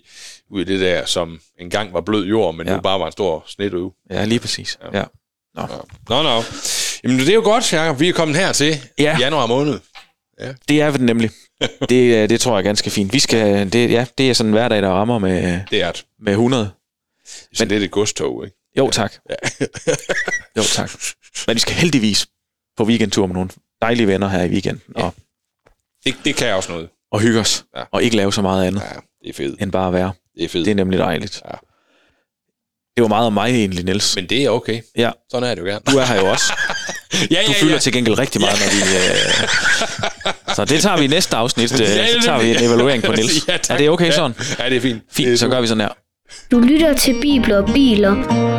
ud 0.51 0.61
i 0.61 0.65
det 0.65 0.81
der, 0.81 1.05
som 1.05 1.41
engang 1.61 1.95
var 1.95 2.01
blød 2.01 2.27
jord, 2.27 2.55
men 2.55 2.67
ja. 2.67 2.75
nu 2.75 2.81
bare 2.81 3.01
var 3.01 3.07
en 3.07 3.12
stor 3.12 3.45
snedøve. 3.47 3.93
Ja, 4.11 4.25
lige 4.25 4.41
præcis. 4.41 4.79
Ja. 4.93 4.99
ja. 4.99 5.05
Nå. 5.55 5.62
nå, 6.09 6.23
nå. 6.23 6.43
Jamen, 7.05 7.19
det 7.19 7.29
er 7.29 7.35
jo 7.35 7.43
godt, 7.45 7.73
Jacob. 7.73 8.01
Vi 8.01 8.09
er 8.09 8.12
kommet 8.12 8.37
her 8.37 8.53
til 8.53 8.81
ja. 8.99 9.17
januar 9.19 9.47
måned. 9.47 9.79
Ja. 10.41 10.53
Det 10.69 10.81
er 10.81 10.91
vi 10.91 11.05
nemlig. 11.05 11.31
det, 11.89 12.23
øh, 12.23 12.29
det 12.29 12.41
tror 12.41 12.53
jeg 12.53 12.59
er 12.59 12.62
ganske 12.62 12.91
fint. 12.91 13.12
Vi 13.12 13.19
skal, 13.19 13.73
det, 13.73 13.91
ja, 13.91 14.07
det 14.19 14.31
er 14.31 14.35
sådan 14.35 14.49
en 14.49 14.53
hverdag, 14.53 14.83
der 14.83 14.89
rammer 14.89 15.19
med, 15.19 15.61
det 15.71 15.83
er 15.83 15.93
det. 15.93 16.05
med 16.21 16.33
100. 16.33 16.71
Så 17.25 17.45
Men, 17.59 17.71
det 17.71 17.79
er 17.79 17.85
et 17.85 17.91
godstog, 17.91 18.45
ikke? 18.45 18.57
Jo, 18.79 18.91
tak. 18.91 19.13
Ja. 19.31 19.35
jo, 20.57 20.63
tak. 20.63 20.91
Men 21.47 21.55
vi 21.55 21.61
skal 21.61 21.75
heldigvis 21.75 22.27
på 22.77 22.85
weekendtur 22.85 23.27
med 23.27 23.35
nogle 23.35 23.51
dejlige 23.83 24.07
venner 24.07 24.29
her 24.29 24.43
i 24.43 24.49
weekenden. 24.49 24.83
Ja. 24.99 25.03
Og, 25.03 25.15
det, 26.05 26.15
det 26.25 26.37
kan 26.37 26.55
også 26.55 26.73
noget. 26.73 26.89
Og 27.13 27.21
hygge 27.21 27.41
os. 27.41 27.65
Ja. 27.77 27.83
Og 27.93 28.03
ikke 28.03 28.17
lave 28.17 28.33
så 28.33 28.43
meget 28.43 28.67
andet. 28.67 28.81
Ja, 28.81 29.01
det 29.23 29.29
er 29.29 29.33
fedt. 29.33 29.63
End 29.63 29.73
bare 29.73 29.87
at 29.87 29.93
være. 29.93 30.13
Det 30.35 30.45
er 30.45 30.49
fedt. 30.49 30.65
Det 30.65 30.71
er 30.71 30.75
nemlig 30.75 30.99
dejligt. 30.99 31.43
Ja. 31.45 31.57
Det 32.97 33.03
var 33.03 33.09
meget 33.09 33.27
om 33.27 33.33
mig 33.33 33.51
egentlig, 33.51 33.85
Niels. 33.85 34.17
Men 34.17 34.27
det 34.27 34.45
er 34.45 34.51
okay. 34.51 34.83
Ja. 34.97 35.11
Sådan 35.31 35.51
er 35.51 35.55
det 35.55 35.63
jo 35.63 35.67
gerne. 35.67 35.81
Du 35.91 35.99
er 35.99 36.05
her 36.05 36.21
jo 36.21 36.31
også. 36.31 36.53
ja, 37.31 37.41
ja, 37.41 37.47
du 37.47 37.53
fylder 37.53 37.75
ja. 37.75 37.79
til 37.79 37.93
gengæld 37.93 38.19
rigtig 38.19 38.41
meget, 38.41 38.61
ja. 38.61 38.65
når 38.65 38.73
vi... 38.73 38.81
Øh... 38.97 40.55
Så 40.57 40.65
det 40.65 40.83
tager 40.83 40.97
vi 40.99 41.05
i 41.05 41.07
næste 41.07 41.37
afsnit. 41.37 41.73
Øh, 41.73 41.79
så 41.79 42.21
tager 42.25 42.43
vi 42.43 42.51
en 42.51 42.65
evaluering 42.65 43.03
på 43.03 43.13
Niels. 43.13 43.33
Ja, 43.49 43.59
er 43.71 43.77
det 43.77 43.91
okay 43.91 44.13
sådan? 44.13 44.37
Ja, 44.59 44.69
det 44.69 44.77
er 44.77 44.81
fint. 44.81 45.03
Fint, 45.11 45.39
så 45.39 45.49
gør 45.49 45.61
vi 45.61 45.67
sådan 45.67 45.81
her. 45.81 45.89
Du 46.51 46.59
lytter 46.61 46.95
til 46.95 47.21
Bibler 47.21 47.63
og 47.63 47.73
Biler. 47.73 48.50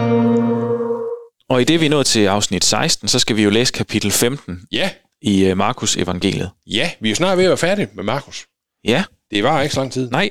Og 1.51 1.61
i 1.61 1.63
det 1.63 1.81
vi 1.81 1.85
er 1.85 1.89
nået 1.89 2.05
til 2.05 2.25
afsnit 2.25 2.65
16, 2.65 3.07
så 3.07 3.19
skal 3.19 3.35
vi 3.35 3.43
jo 3.43 3.49
læse 3.49 3.73
kapitel 3.73 4.11
15 4.11 4.61
ja. 4.71 4.89
i 5.21 5.51
uh, 5.51 5.57
Markus 5.57 5.97
evangeliet. 5.97 6.49
Ja, 6.67 6.91
vi 6.99 7.07
er 7.07 7.11
jo 7.11 7.15
snart 7.15 7.37
ved 7.37 7.45
at 7.45 7.49
være 7.49 7.57
færdige 7.57 7.87
med 7.93 8.03
Markus. 8.03 8.45
Ja. 8.83 9.03
Det 9.31 9.43
var 9.43 9.61
ikke 9.61 9.75
så 9.75 9.79
lang 9.79 9.91
tid. 9.91 10.09
Nej. 10.11 10.29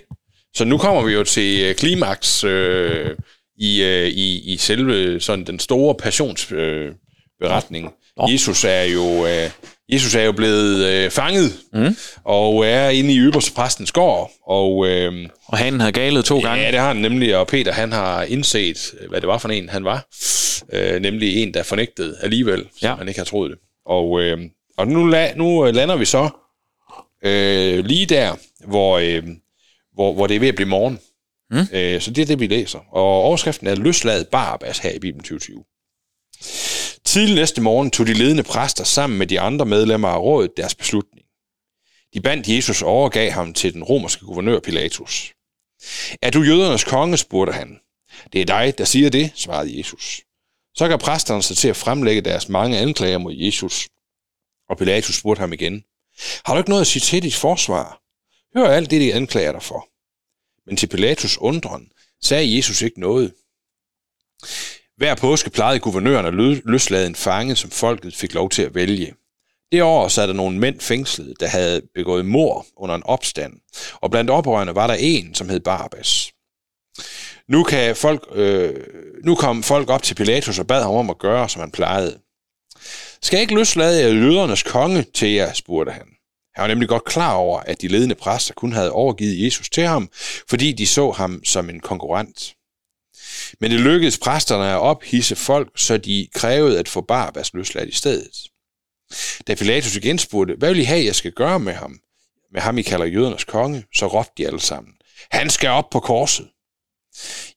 Så 0.55 0.65
nu 0.65 0.79
kommer 0.79 1.03
vi 1.03 1.13
jo 1.13 1.25
til 1.25 1.61
øh, 1.65 1.75
klimaks 1.75 2.45
øh, 2.45 3.17
i, 3.59 3.83
øh, 3.83 4.09
i, 4.09 4.53
i 4.53 4.57
selve 4.57 5.21
sådan 5.21 5.47
den 5.47 5.59
store 5.59 5.95
passionsberetning. 5.95 7.87
Øh. 8.23 8.33
Jesus 8.33 8.65
er 8.65 8.83
jo 8.83 9.27
øh, 9.27 9.51
Jesus 9.93 10.15
er 10.15 10.23
jo 10.23 10.33
blevet 10.33 10.87
øh, 10.87 11.11
fanget, 11.11 11.53
mm. 11.73 11.97
og 12.25 12.67
er 12.67 12.89
inde 12.89 13.15
i 13.15 13.19
ypperste 13.19 13.53
præstens 13.53 13.93
gård. 13.93 14.31
Og, 14.47 14.89
øh, 14.89 15.29
og 15.47 15.59
han 15.59 15.81
har 15.81 15.91
galet 15.91 16.25
to 16.25 16.41
gange. 16.41 16.65
Ja, 16.65 16.71
det 16.71 16.79
har 16.79 16.87
han 16.87 16.97
nemlig, 16.97 17.37
og 17.37 17.47
Peter 17.47 17.73
han 17.73 17.93
har 17.93 18.23
indset, 18.23 18.95
hvad 19.09 19.21
det 19.21 19.29
var 19.29 19.39
for 19.39 19.49
en, 19.49 19.69
han 19.69 19.85
var. 19.85 20.07
Øh, 20.73 21.03
nemlig 21.03 21.43
en, 21.43 21.55
der 21.55 21.63
fornægtede 21.63 22.17
alligevel, 22.23 22.59
ja. 22.59 22.89
som 22.89 22.99
han 22.99 23.09
ikke 23.09 23.21
har 23.21 23.25
troet 23.25 23.51
det. 23.51 23.59
Og, 23.87 24.21
øh, 24.21 24.39
og 24.77 24.89
nu, 24.89 25.07
la, 25.07 25.35
nu 25.37 25.71
lander 25.71 25.97
vi 25.97 26.05
så 26.05 26.29
øh, 27.25 27.85
lige 27.85 28.07
der, 28.07 28.35
hvor, 28.67 28.99
øh, 28.99 29.23
hvor, 29.95 30.15
hvor 30.15 30.27
det 30.27 30.37
er 30.37 30.41
ved 30.41 30.49
at 30.49 30.55
blive 30.55 30.69
morgen. 30.69 30.99
Mm. 31.51 31.67
Øh, 31.73 32.01
så 32.01 32.11
det 32.11 32.23
er 32.23 32.27
det, 32.27 32.41
vi 32.41 32.47
læser. 32.47 32.79
Og 32.79 33.03
overskriften 33.03 33.67
er 33.67 33.75
Løsladet 33.75 34.29
Barabbas 34.29 34.79
her 34.79 34.91
i 34.91 34.99
Bibelen 34.99 35.25
2020. 35.25 35.65
Tidlig 37.11 37.35
næste 37.35 37.61
morgen 37.61 37.91
tog 37.91 38.07
de 38.07 38.13
ledende 38.13 38.43
præster 38.43 38.85
sammen 38.85 39.19
med 39.19 39.27
de 39.27 39.41
andre 39.41 39.67
medlemmer 39.67 40.09
af 40.09 40.19
rådet 40.19 40.57
deres 40.57 40.75
beslutning. 40.75 41.27
De 42.15 42.21
bandt 42.21 42.49
Jesus 42.49 42.83
og 42.83 42.89
overgav 42.89 43.31
ham 43.31 43.55
til 43.55 43.75
den 43.75 43.83
romerske 43.83 44.25
guvernør 44.25 44.61
Pilatus. 44.61 45.33
Er 46.23 46.31
du 46.31 46.43
jødernes 46.43 46.85
konge, 46.85 47.17
spurgte 47.17 47.53
han. 47.53 47.81
Det 48.33 48.41
er 48.41 48.45
dig, 48.45 48.79
der 48.79 48.85
siger 48.85 49.11
det, 49.11 49.33
svarede 49.35 49.79
Jesus. 49.79 50.21
Så 50.75 50.89
gav 50.89 50.99
præsterne 50.99 51.43
sig 51.43 51.57
til 51.57 51.69
at 51.69 51.77
fremlægge 51.77 52.23
deres 52.23 52.49
mange 52.49 52.79
anklager 52.79 53.19
mod 53.19 53.35
Jesus. 53.35 53.89
Og 54.69 54.79
Pilatus 54.79 55.17
spurgte 55.17 55.41
ham 55.41 55.53
igen. 55.53 55.85
Har 56.45 56.55
du 56.55 56.59
ikke 56.59 56.71
noget 56.71 56.81
at 56.81 56.87
sige 56.87 57.01
til 57.01 57.23
dit 57.23 57.35
forsvar? 57.35 58.03
Hør 58.57 58.69
alt 58.69 58.91
det, 58.91 59.01
de 59.01 59.15
anklager 59.15 59.53
dig 59.53 59.63
for. 59.63 59.89
Men 60.67 60.77
til 60.77 60.87
Pilatus 60.87 61.39
undren 61.39 61.93
sagde 62.23 62.57
Jesus 62.57 62.83
ikke 62.83 63.01
noget. 63.01 63.35
Hver 65.01 65.15
påske 65.15 65.51
plejede 65.51 65.81
guvernøren 65.81 66.27
at 66.27 66.35
løslade 66.65 67.07
en 67.07 67.15
fange, 67.15 67.57
som 67.57 67.71
folket 67.71 68.17
fik 68.17 68.35
lov 68.35 68.51
til 68.51 68.63
at 68.63 68.75
vælge. 68.75 69.15
Det 69.73 69.83
år 69.83 70.09
sad 70.09 70.29
der 70.29 70.33
nogle 70.33 70.59
mænd 70.59 70.81
fængslet, 70.81 71.41
der 71.41 71.47
havde 71.47 71.83
begået 71.95 72.27
mor 72.27 72.67
under 72.77 72.95
en 72.95 73.03
opstand, 73.03 73.53
og 73.95 74.11
blandt 74.11 74.31
oprørerne 74.31 74.75
var 74.75 74.87
der 74.87 74.95
en, 74.95 75.35
som 75.35 75.49
hed 75.49 75.61
Barabbas. 75.61 76.33
Nu, 77.49 77.63
kan 77.63 77.97
folk, 77.97 78.29
øh, 78.33 78.75
nu 79.25 79.35
kom 79.35 79.63
folk 79.63 79.91
op 79.91 80.03
til 80.03 80.15
Pilatus 80.15 80.59
og 80.59 80.67
bad 80.67 80.83
ham 80.83 80.95
om 80.95 81.11
at 81.11 81.19
gøre, 81.19 81.49
som 81.49 81.61
han 81.61 81.71
plejede. 81.71 82.19
Skal 83.23 83.37
jeg 83.37 83.43
ikke 83.43 83.55
løslade 83.55 84.01
jer 84.01 84.09
jødernes 84.09 84.63
konge 84.63 85.03
til 85.15 85.31
jer, 85.31 85.53
spurgte 85.53 85.93
han. 85.93 86.07
Han 86.55 86.63
var 86.63 86.69
nemlig 86.69 86.89
godt 86.89 87.05
klar 87.05 87.35
over, 87.35 87.61
at 87.61 87.81
de 87.81 87.89
ledende 87.89 88.15
præster 88.15 88.55
kun 88.55 88.73
havde 88.73 88.93
overgivet 88.93 89.45
Jesus 89.45 89.71
til 89.71 89.85
ham, 89.85 90.09
fordi 90.49 90.73
de 90.73 90.87
så 90.87 91.11
ham 91.11 91.45
som 91.45 91.71
en 91.71 91.81
konkurrent. 91.81 92.55
Men 93.61 93.71
det 93.71 93.81
lykkedes 93.81 94.19
præsterne 94.19 94.71
at 94.71 94.79
ophisse 94.79 95.37
folk, 95.37 95.73
så 95.77 95.97
de 95.97 96.29
krævede 96.35 96.79
at 96.79 96.89
få 96.89 97.01
Barabbas 97.01 97.55
løsladt 97.55 97.89
i 97.89 97.95
stedet. 97.95 98.51
Da 99.47 99.55
Pilatus 99.55 99.97
igen 99.97 100.19
spurgte, 100.19 100.55
hvad 100.59 100.69
vil 100.69 100.81
I 100.81 100.85
have, 100.85 101.05
jeg 101.05 101.15
skal 101.15 101.33
gøre 101.33 101.59
med 101.59 101.73
ham? 101.73 102.01
Med 102.53 102.61
ham, 102.61 102.79
I 102.79 102.83
kalder 102.83 103.07
jødernes 103.07 103.45
konge, 103.45 103.85
så 103.95 104.07
råbte 104.07 104.33
de 104.39 104.47
alle 104.47 104.61
sammen. 104.61 104.95
Han 105.31 105.51
skal 105.51 105.69
op 105.69 105.91
på 105.91 106.01
korset. 106.01 106.49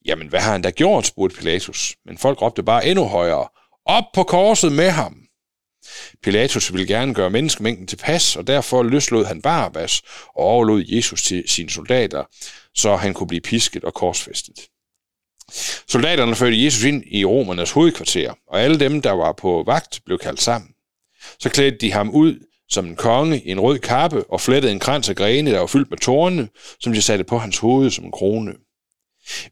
Jamen, 0.06 0.28
hvad 0.28 0.40
har 0.40 0.52
han 0.52 0.62
da 0.62 0.70
gjort, 0.70 1.06
spurgte 1.06 1.38
Pilatus. 1.38 1.96
Men 2.06 2.18
folk 2.18 2.42
råbte 2.42 2.64
bare 2.64 2.88
endnu 2.88 3.06
højere. 3.06 3.48
Op 3.86 4.04
på 4.14 4.24
korset 4.24 4.72
med 4.72 4.90
ham! 4.90 5.20
Pilatus 6.24 6.74
ville 6.74 6.88
gerne 6.88 7.14
gøre 7.14 7.30
menneskemængden 7.30 7.88
til 7.88 7.96
pas, 7.96 8.36
og 8.36 8.48
derfor 8.48 8.84
løslod 8.84 9.26
han 9.26 9.42
Barabbas 9.42 10.02
og 10.28 10.44
overlod 10.44 10.84
Jesus 10.88 11.24
til 11.24 11.44
sine 11.48 11.70
soldater, 11.70 12.24
så 12.76 12.96
han 12.96 13.14
kunne 13.14 13.28
blive 13.28 13.42
pisket 13.42 13.84
og 13.84 13.94
korsfæstet. 13.94 14.60
Soldaterne 15.88 16.36
førte 16.36 16.64
Jesus 16.64 16.84
ind 16.84 17.04
i 17.08 17.26
romernes 17.26 17.72
hovedkvarter, 17.72 18.34
og 18.48 18.62
alle 18.62 18.80
dem, 18.80 19.02
der 19.02 19.12
var 19.12 19.32
på 19.32 19.64
vagt, 19.66 20.02
blev 20.06 20.18
kaldt 20.18 20.42
sammen. 20.42 20.70
Så 21.40 21.50
klædte 21.50 21.78
de 21.78 21.92
ham 21.92 22.10
ud 22.10 22.40
som 22.70 22.86
en 22.86 22.96
konge 22.96 23.42
i 23.42 23.52
en 23.52 23.60
rød 23.60 23.80
kappe 23.80 24.24
og 24.32 24.42
flettede 24.42 24.74
en 24.74 24.80
krans 24.80 25.10
af 25.10 25.16
grene, 25.16 25.52
der 25.52 25.60
var 25.60 25.68
fyldt 25.68 25.90
med 25.90 25.98
tårne, 25.98 26.50
som 26.80 26.94
de 26.94 27.02
satte 27.02 27.24
på 27.24 27.38
hans 27.38 27.58
hoved 27.58 27.90
som 27.90 28.06
en 28.06 28.12
krone. 28.12 28.54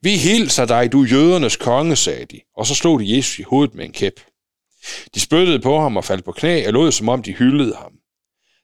Vi 0.01 0.17
hilser 0.17 0.65
dig, 0.65 0.91
du 0.91 1.03
jødernes 1.03 1.55
konge, 1.55 1.96
sagde 1.96 2.25
de, 2.25 2.39
og 2.58 2.67
så 2.67 2.75
slog 2.75 3.00
de 3.00 3.15
Jesus 3.17 3.39
i 3.39 3.43
hovedet 3.43 3.75
med 3.75 3.86
en 3.86 3.91
kæp. 3.91 4.22
De 5.15 5.20
spyttede 5.20 5.60
på 5.60 5.79
ham 5.79 5.98
og 5.98 6.05
faldt 6.05 6.25
på 6.25 6.31
knæ 6.31 6.67
og 6.67 6.74
lod 6.74 6.91
som 6.91 7.10
om 7.10 7.24
de 7.24 7.34
hyldede 7.34 7.75
ham. 7.75 7.91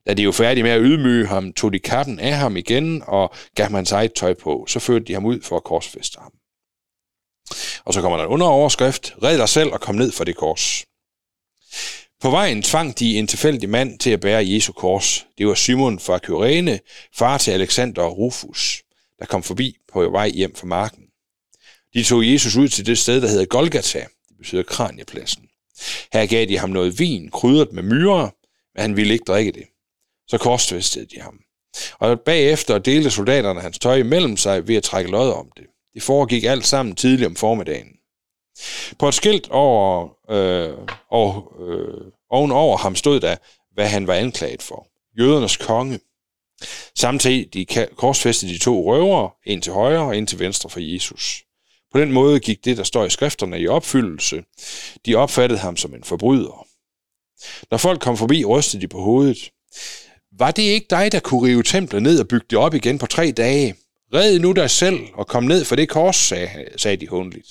Da 0.08 0.14
de 0.14 0.26
var 0.26 0.32
færdige 0.32 0.64
med 0.64 0.72
at 0.72 0.82
ydmyge 0.84 1.28
ham, 1.28 1.54
tog 1.54 1.74
de 1.74 1.80
kappen 1.80 2.20
af 2.20 2.34
ham 2.34 2.58
igen 2.58 3.04
og 3.08 3.34
gav 3.56 3.66
ham 3.66 3.74
hans 3.74 3.92
eget 3.92 4.14
tøj 4.14 4.34
på. 4.34 4.66
Så 4.68 4.80
førte 4.80 5.06
de 5.06 5.14
ham 5.14 5.26
ud 5.26 5.42
for 5.42 5.58
at 5.58 5.64
korsfeste 5.64 6.20
ham. 6.22 6.32
Og 7.86 7.94
så 7.94 8.02
kommer 8.02 8.18
der 8.18 8.26
en 8.26 8.32
underoverskrift, 8.32 9.14
red 9.24 9.38
dig 9.38 9.50
selv 9.50 9.74
og 9.74 9.82
kom 9.82 9.96
ned 9.96 10.12
fra 10.12 10.24
det 10.24 10.36
kors. 10.36 10.86
På 12.22 12.30
vejen 12.30 12.64
tvang 12.64 13.00
de 13.00 13.18
en 13.18 13.28
tilfældig 13.28 13.70
mand 13.70 14.00
til 14.00 14.10
at 14.10 14.20
bære 14.20 14.48
Jesu 14.48 14.72
kors. 14.72 15.26
Det 15.38 15.48
var 15.48 15.54
Simon 15.54 16.00
fra 16.00 16.18
Kyrene, 16.18 16.80
far 17.16 17.38
til 17.38 17.52
Alexander 17.52 18.02
og 18.02 18.18
Rufus, 18.18 18.84
der 19.20 19.26
kom 19.26 19.44
forbi 19.44 19.78
på 19.94 20.10
vej 20.10 20.30
hjem 20.30 20.56
fra 20.56 20.68
marken. 20.68 21.04
De 21.94 22.04
tog 22.04 22.28
Jesus 22.32 22.56
ud 22.56 22.68
til 22.68 22.86
det 22.86 22.98
sted, 22.98 23.22
der 23.22 23.28
hedder 23.28 23.46
Golgata. 23.46 24.00
Det 24.00 24.38
betyder 24.38 24.64
kraniepladsen. 24.64 25.44
Her 26.14 26.26
gav 26.26 26.46
de 26.46 26.58
ham 26.58 26.70
noget 26.70 27.00
vin, 27.00 27.32
krydret 27.32 27.74
med 27.74 27.84
myrer, 27.84 28.30
men 28.76 28.82
han 28.82 28.96
ville 28.96 29.14
ikke 29.14 29.26
drikke 29.28 29.52
det. 29.52 29.66
Så 30.28 30.38
korsfæstede 30.38 31.06
de 31.06 31.22
ham. 31.22 31.40
Og 32.00 32.20
bagefter 32.20 32.78
delte 32.78 33.12
soldaterne 33.12 33.62
hans 33.62 33.80
tøj 33.80 33.96
imellem 33.96 34.38
sig 34.38 34.68
ved 34.68 34.76
at 34.76 34.84
trække 34.84 35.12
lod 35.12 35.34
om 35.34 35.52
det. 35.58 35.66
Det 35.98 36.04
foregik 36.04 36.44
alt 36.44 36.66
sammen 36.66 36.96
tidligt 36.96 37.28
om 37.28 37.36
formiddagen. 37.36 37.88
På 39.00 39.08
et 39.08 39.14
skilt 39.14 39.50
over, 39.50 40.10
øh, 40.30 40.78
og, 41.12 41.54
øh, 41.68 42.12
ovenover 42.30 42.78
ham 42.78 42.96
stod 42.96 43.20
der, 43.20 43.36
hvad 43.74 43.88
han 43.88 44.08
var 44.08 44.14
anklaget 44.14 44.62
for. 44.62 44.88
Jødernes 45.20 45.58
konge. 45.58 46.00
Samtidig 46.96 47.54
de 47.54 47.66
korsfæstede 47.96 48.54
de 48.54 48.58
to 48.58 48.92
røvere, 48.92 49.30
en 49.46 49.62
til 49.62 49.74
højre 49.74 50.02
og 50.02 50.18
en 50.18 50.28
til 50.28 50.40
venstre 50.40 50.70
for 50.70 50.80
Jesus. 50.80 51.44
På 51.92 52.00
den 52.00 52.12
måde 52.12 52.40
gik 52.40 52.66
det, 52.66 52.78
der 52.78 52.84
står 52.84 53.06
i 53.06 53.10
skrifterne, 53.10 53.60
i 53.60 53.68
opfyldelse. 53.68 54.44
De 55.06 55.16
opfattede 55.16 55.60
ham 55.60 55.78
som 55.78 55.96
en 55.96 56.04
forbryder. 56.04 56.68
Når 57.72 57.78
folk 57.78 58.02
kom 58.02 58.18
forbi, 58.18 58.46
rystede 58.46 58.82
de 58.82 58.88
på 58.88 59.02
hovedet. 59.02 59.52
Var 60.32 60.52
det 60.52 60.64
ikke 60.64 60.88
dig, 60.90 61.12
der 61.12 61.20
kunne 61.20 61.48
rive 61.48 61.64
templet 61.64 62.04
ned 62.04 62.20
og 62.20 62.28
bygge 62.28 62.46
det 62.50 62.58
op 62.58 62.74
igen 62.74 62.98
på 62.98 63.06
tre 63.06 63.32
dage? 63.32 63.76
Red 64.14 64.40
nu 64.40 64.52
dig 64.52 64.70
selv 64.70 65.00
og 65.14 65.28
kom 65.28 65.44
ned 65.44 65.66
for 65.66 65.76
det 65.76 65.90
kors, 65.90 66.16
sagde, 66.16 66.50
sagde 66.78 66.98
de 66.98 67.08
hundligt. 67.08 67.48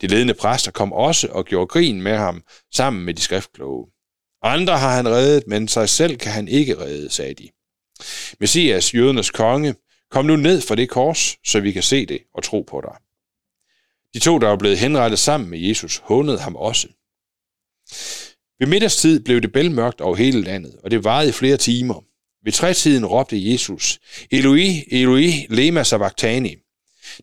De 0.00 0.06
ledende 0.06 0.34
præster 0.34 0.70
kom 0.70 0.92
også 0.92 1.28
og 1.28 1.44
gjorde 1.44 1.66
grin 1.66 2.02
med 2.02 2.16
ham 2.16 2.42
sammen 2.74 3.04
med 3.04 3.14
de 3.14 3.22
skriftkloge. 3.22 3.86
Andre 4.42 4.78
har 4.78 4.96
han 4.96 5.08
reddet, 5.08 5.46
men 5.46 5.68
sig 5.68 5.88
selv 5.88 6.16
kan 6.16 6.32
han 6.32 6.48
ikke 6.48 6.78
redde, 6.78 7.10
sagde 7.10 7.34
de. 7.34 7.48
Messias, 8.40 8.94
jødernes 8.94 9.30
konge, 9.30 9.74
kom 10.10 10.24
nu 10.24 10.36
ned 10.36 10.60
for 10.60 10.74
det 10.74 10.88
kors, 10.88 11.36
så 11.46 11.60
vi 11.60 11.72
kan 11.72 11.82
se 11.82 12.06
det 12.06 12.20
og 12.34 12.42
tro 12.42 12.62
på 12.62 12.80
dig. 12.80 12.96
De 14.14 14.18
to, 14.18 14.38
der 14.38 14.48
var 14.48 14.56
blevet 14.56 14.78
henrettet 14.78 15.18
sammen 15.18 15.50
med 15.50 15.58
Jesus, 15.58 15.96
hånede 16.04 16.38
ham 16.38 16.56
også. 16.56 16.88
Ved 18.58 18.66
middagstid 18.66 19.20
blev 19.20 19.40
det 19.40 19.52
bælmørkt 19.52 20.00
over 20.00 20.16
hele 20.16 20.42
landet, 20.42 20.74
og 20.84 20.90
det 20.90 21.04
varede 21.04 21.28
i 21.28 21.32
flere 21.32 21.56
timer. 21.56 22.04
Ved 22.44 22.52
trætiden 22.52 23.06
råbte 23.06 23.52
Jesus, 23.52 23.98
Eloi, 24.30 24.84
Eloi, 24.90 25.46
lema 25.48 25.82
sabachthani. 25.82 26.56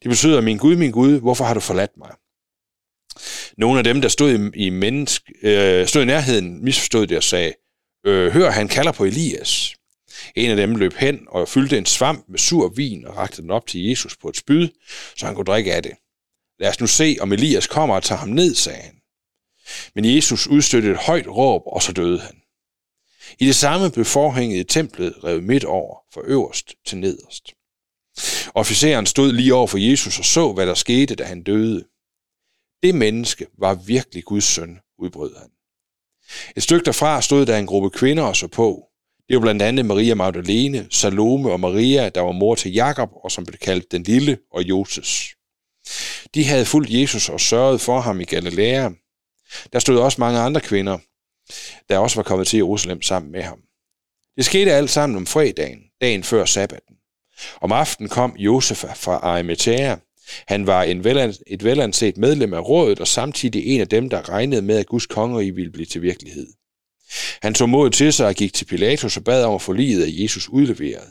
Det 0.04 0.10
betyder, 0.10 0.42
min 0.42 0.58
Gud, 0.58 0.76
min 0.76 0.92
Gud, 0.92 1.20
hvorfor 1.20 1.46
har 1.46 1.54
du 1.54 1.60
forladt 1.60 1.98
mig? 1.98 2.12
Nogle 3.58 3.78
af 3.78 3.84
dem, 3.84 4.02
der 4.02 4.10
stod 4.10 4.32
i, 4.32 4.66
i, 4.66 4.70
menneske, 4.70 5.34
øh, 5.42 5.88
stod 5.88 6.02
i 6.02 6.06
nærheden, 6.06 6.64
misforstod 6.64 7.08
det 7.08 7.18
og 7.18 7.24
sagde, 7.24 7.54
øh, 8.06 8.32
hør, 8.32 8.50
han 8.50 8.68
kalder 8.68 8.92
på 8.92 9.06
Elias. 9.06 9.76
En 10.36 10.50
af 10.52 10.56
dem 10.56 10.76
løb 10.76 10.94
hen 10.94 11.20
og 11.28 11.48
fyldte 11.48 11.78
en 11.78 11.86
svamp 11.86 12.26
med 12.30 12.40
sur 12.40 12.70
vin 12.70 13.08
og 13.08 13.18
rakte 13.18 13.42
den 13.42 13.52
op 13.52 13.68
til 13.68 13.84
Jesus 13.90 14.18
på 14.18 14.30
et 14.30 14.38
spyd, 14.38 14.70
så 15.16 15.26
han 15.26 15.36
kunne 15.36 15.46
drikke 15.46 15.74
af 15.74 15.84
det. 15.84 15.94
Lad 16.60 16.70
os 16.70 16.80
nu 16.80 16.88
se, 16.88 17.18
om 17.20 17.32
Elias 17.34 17.68
kommer 17.68 17.96
og 17.96 18.04
tager 18.04 18.20
ham 18.20 18.30
ned, 18.30 18.56
sagde 18.56 18.82
han. 18.82 18.96
Men 19.96 20.16
Jesus 20.16 20.48
udstødte 20.48 20.92
et 20.92 20.98
højt 20.98 21.28
råb, 21.28 21.62
og 21.66 21.84
så 21.84 21.92
døde 21.92 22.20
han. 22.20 22.42
I 23.40 23.46
det 23.46 23.56
samme 23.56 23.92
blev 23.92 24.06
forhænget 24.06 24.60
i 24.60 24.64
templet 24.64 25.24
revet 25.24 25.44
midt 25.44 25.64
over, 25.64 25.98
fra 26.14 26.22
øverst 26.24 26.76
til 26.86 26.98
nederst. 26.98 27.54
Officeren 28.54 29.06
stod 29.06 29.34
lige 29.34 29.54
over 29.54 29.68
for 29.68 29.78
Jesus 29.78 30.20
og 30.20 30.26
så, 30.26 30.54
hvad 30.54 30.68
der 30.68 30.74
skete, 30.74 31.16
da 31.16 31.24
han 31.24 31.44
døde. 31.44 31.86
Det 32.84 32.96
menneske 32.96 33.46
var 33.58 33.74
virkelig 33.74 34.24
Guds 34.24 34.44
søn, 34.44 34.80
udbrød 35.00 35.36
han. 35.38 35.50
Et 36.56 36.64
stykke 36.64 36.86
derfra 36.86 37.22
stod 37.22 37.46
der 37.46 37.58
en 37.58 37.66
gruppe 37.66 37.90
kvinder 37.90 38.24
og 38.24 38.36
så 38.36 38.48
på. 38.48 38.84
Det 39.30 39.36
var 39.36 39.42
blandt 39.42 39.62
andet 39.62 39.86
Maria 39.86 40.16
Magdalene, 40.16 40.88
Salome 40.92 41.52
og 41.52 41.60
Maria, 41.60 42.10
der 42.10 42.22
var 42.22 42.32
mor 42.32 42.56
til 42.56 42.74
Jakob 42.74 43.10
og 43.24 43.32
som 43.32 43.46
blev 43.46 43.58
kaldt 43.58 43.92
den 43.92 44.04
lille 44.04 44.38
og 44.52 44.64
Joses. 44.64 45.36
De 46.34 46.46
havde 46.46 46.66
fulgt 46.66 46.90
Jesus 46.94 47.30
og 47.30 47.42
sørget 47.42 47.82
for 47.82 48.00
ham 48.00 48.22
i 48.22 48.24
Galilea. 48.24 48.90
Der 49.74 49.80
stod 49.80 50.00
også 50.00 50.22
mange 50.22 50.40
andre 50.40 50.62
kvinder, 50.62 50.98
der 51.90 51.98
også 51.98 52.16
var 52.16 52.24
kommet 52.24 52.48
til 52.48 52.58
Jerusalem 52.58 53.02
sammen 53.02 53.32
med 53.32 53.42
ham. 53.42 53.60
Det 54.36 54.46
skete 54.46 54.72
alt 54.72 54.90
sammen 54.90 55.18
om 55.18 55.26
fredagen, 55.26 55.80
dagen 56.02 56.24
før 56.24 56.46
sabbaten. 56.46 56.96
Om 57.62 57.72
aftenen 57.72 58.10
kom 58.10 58.36
Josef 58.38 58.78
fra 58.78 59.14
Arimathea. 59.14 59.96
Han 60.48 60.68
var 60.68 60.84
en 60.84 61.04
velan, 61.04 61.34
et 61.48 61.64
velanset 61.64 62.18
medlem 62.18 62.54
af 62.54 62.70
rådet 62.70 63.00
og 63.00 63.08
samtidig 63.08 63.66
en 63.66 63.82
af 63.82 63.88
dem, 63.88 64.10
der 64.10 64.30
regnede 64.30 64.62
med, 64.62 64.78
at 64.78 64.86
Guds 64.86 65.06
kongerige 65.06 65.56
ville 65.56 65.72
blive 65.72 65.86
til 65.86 66.02
virkelighed. 66.02 66.48
Han 67.42 67.54
tog 67.54 67.70
mod 67.70 67.90
til 67.90 68.14
sig 68.14 68.28
og 68.28 68.36
gik 68.36 68.54
til 68.54 68.66
Pilatus 68.66 69.18
og 69.18 69.24
bad 69.24 69.44
om 69.44 69.56
at 69.56 69.62
få 69.62 69.74
livet 69.74 70.04
af 70.04 70.10
Jesus 70.12 70.50
udleveret. 70.50 71.08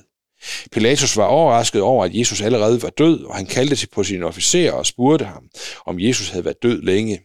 Pilatus 0.73 1.16
var 1.16 1.25
overrasket 1.25 1.83
over, 1.83 2.05
at 2.05 2.14
Jesus 2.14 2.40
allerede 2.40 2.83
var 2.83 2.90
død, 2.90 3.25
og 3.25 3.37
han 3.37 3.47
kaldte 3.47 3.76
til 3.76 3.88
på 3.93 4.05
sine 4.05 4.26
officerer 4.26 4.73
og 4.73 4.87
spurgte 4.87 5.25
ham, 5.25 5.49
om 5.87 6.00
Jesus 6.00 6.28
havde 6.28 6.45
været 6.45 6.62
død 6.62 6.83
længe. 6.83 7.21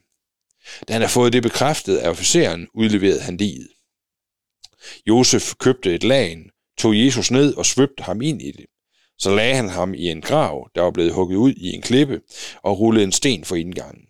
Da 0.88 0.94
han 0.94 1.02
havde 1.02 1.12
fået 1.12 1.34
det 1.34 1.44
bekræftet 1.44 1.98
af 1.98 2.10
officeren, 2.10 2.68
udleverede 2.74 3.22
han 3.22 3.38
livet. 3.38 3.70
Josef 5.08 5.56
købte 5.56 5.96
et 5.96 6.04
lagen, 6.04 6.52
tog 6.78 6.98
Jesus 6.98 7.32
ned 7.32 7.54
og 7.54 7.66
svøbte 7.66 8.04
ham 8.04 8.22
ind 8.22 8.42
i 8.42 8.52
det. 8.52 8.66
Så 9.18 9.36
lagde 9.36 9.56
han 9.56 9.70
ham 9.70 9.94
i 9.94 10.08
en 10.10 10.22
grav, 10.22 10.70
der 10.76 10.82
var 10.82 10.92
blevet 10.92 11.14
hugget 11.14 11.36
ud 11.36 11.54
i 11.54 11.68
en 11.68 11.82
klippe, 11.82 12.22
og 12.64 12.80
rullede 12.80 13.04
en 13.04 13.12
sten 13.12 13.46
for 13.46 13.56
indgangen. 13.56 14.08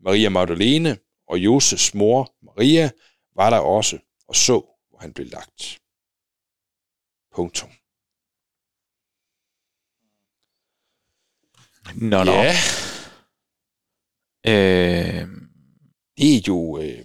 Maria 0.00 0.28
Magdalene 0.28 0.98
og 1.28 1.38
Josefs 1.38 1.94
mor, 1.94 2.34
Maria, 2.42 2.90
var 3.34 3.50
der 3.50 3.58
også 3.58 3.98
og 4.28 4.36
så, 4.36 4.60
hvor 4.88 4.98
han 4.98 5.12
blev 5.12 5.26
lagt. 5.26 5.78
Punktum. 7.34 7.70
Nå, 11.94 12.24
nå. 12.24 12.32
Ja. 12.32 12.54
Øh, 14.48 15.28
det 16.18 16.36
er 16.36 16.40
jo... 16.48 16.78
Øh... 16.82 16.98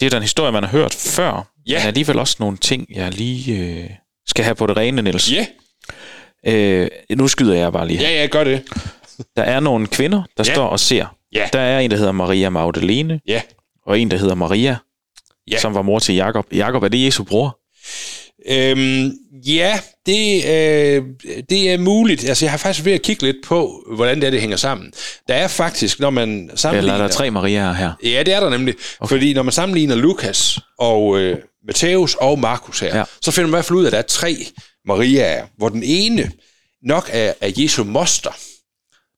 Det 0.00 0.06
er 0.06 0.10
da 0.10 0.16
en 0.16 0.22
historie, 0.22 0.52
man 0.52 0.62
har 0.62 0.70
hørt 0.70 0.94
før, 0.94 1.52
ja. 1.66 1.78
men 1.78 1.86
alligevel 1.86 2.18
også 2.18 2.36
nogle 2.40 2.56
ting, 2.56 2.86
jeg 2.94 3.12
lige 3.12 3.56
øh, 3.56 3.90
skal 4.26 4.44
have 4.44 4.54
på 4.54 4.66
det 4.66 4.76
rene, 4.76 5.02
Niels. 5.02 5.32
Ja. 5.32 5.46
Øh, 6.46 6.88
nu 7.16 7.28
skyder 7.28 7.54
jeg 7.54 7.72
bare 7.72 7.86
lige 7.86 7.98
her. 7.98 8.08
Ja, 8.08 8.20
ja, 8.20 8.26
gør 8.26 8.44
det. 8.44 8.62
Der 9.36 9.42
er 9.42 9.60
nogle 9.60 9.86
kvinder, 9.86 10.22
der 10.36 10.44
ja. 10.46 10.54
står 10.54 10.66
og 10.66 10.80
ser. 10.80 11.16
Ja. 11.34 11.48
Der 11.52 11.60
er 11.60 11.78
en, 11.78 11.90
der 11.90 11.96
hedder 11.96 12.12
Maria 12.12 12.50
Magdalene, 12.50 13.20
ja. 13.26 13.42
og 13.86 14.00
en, 14.00 14.10
der 14.10 14.16
hedder 14.16 14.34
Maria, 14.34 14.76
ja. 15.50 15.58
som 15.58 15.74
var 15.74 15.82
mor 15.82 15.98
til 15.98 16.14
Jakob. 16.14 16.46
Jakob, 16.52 16.82
er 16.82 16.88
det 16.88 17.04
Jesu 17.04 17.24
bror? 17.24 17.58
Øhm, 18.48 19.12
ja, 19.46 19.80
det, 20.06 20.44
øh, 20.44 21.04
det 21.50 21.70
er 21.70 21.78
muligt. 21.78 22.28
Altså, 22.28 22.44
jeg 22.44 22.52
har 22.52 22.58
faktisk 22.58 22.84
ved 22.84 22.92
at 22.92 23.02
kigge 23.02 23.22
lidt 23.22 23.36
på, 23.44 23.84
hvordan 23.94 24.20
det, 24.20 24.26
er, 24.26 24.30
det 24.30 24.40
hænger 24.40 24.56
sammen. 24.56 24.92
Der 25.28 25.34
er 25.34 25.48
faktisk, 25.48 26.00
når 26.00 26.10
man 26.10 26.50
sammenligner... 26.54 26.94
Eller 26.94 27.04
er 27.04 27.08
der 27.08 27.14
tre 27.14 27.30
Mariaer 27.30 27.72
her? 27.72 27.92
Ja, 28.04 28.22
det 28.22 28.34
er 28.34 28.40
der 28.40 28.50
nemlig. 28.50 28.74
Okay. 29.00 29.14
Fordi 29.14 29.34
når 29.34 29.42
man 29.42 29.52
sammenligner 29.52 29.94
Lukas 29.94 30.58
og 30.78 31.20
øh, 31.20 31.38
Matthæus 31.66 32.14
og 32.14 32.38
Markus 32.38 32.80
her, 32.80 32.98
ja. 32.98 33.04
så 33.22 33.30
finder 33.30 33.46
man 33.46 33.50
i 33.50 33.56
hvert 33.56 33.64
fald 33.64 33.78
ud 33.78 33.84
af, 33.84 33.88
at 33.88 33.92
der 33.92 33.98
er 33.98 34.02
tre 34.02 34.36
Mariaer, 34.86 35.46
hvor 35.56 35.68
den 35.68 35.82
ene 35.84 36.32
nok 36.82 37.10
er, 37.12 37.32
er 37.40 37.52
Jesu 37.56 37.84
moster, 37.84 38.30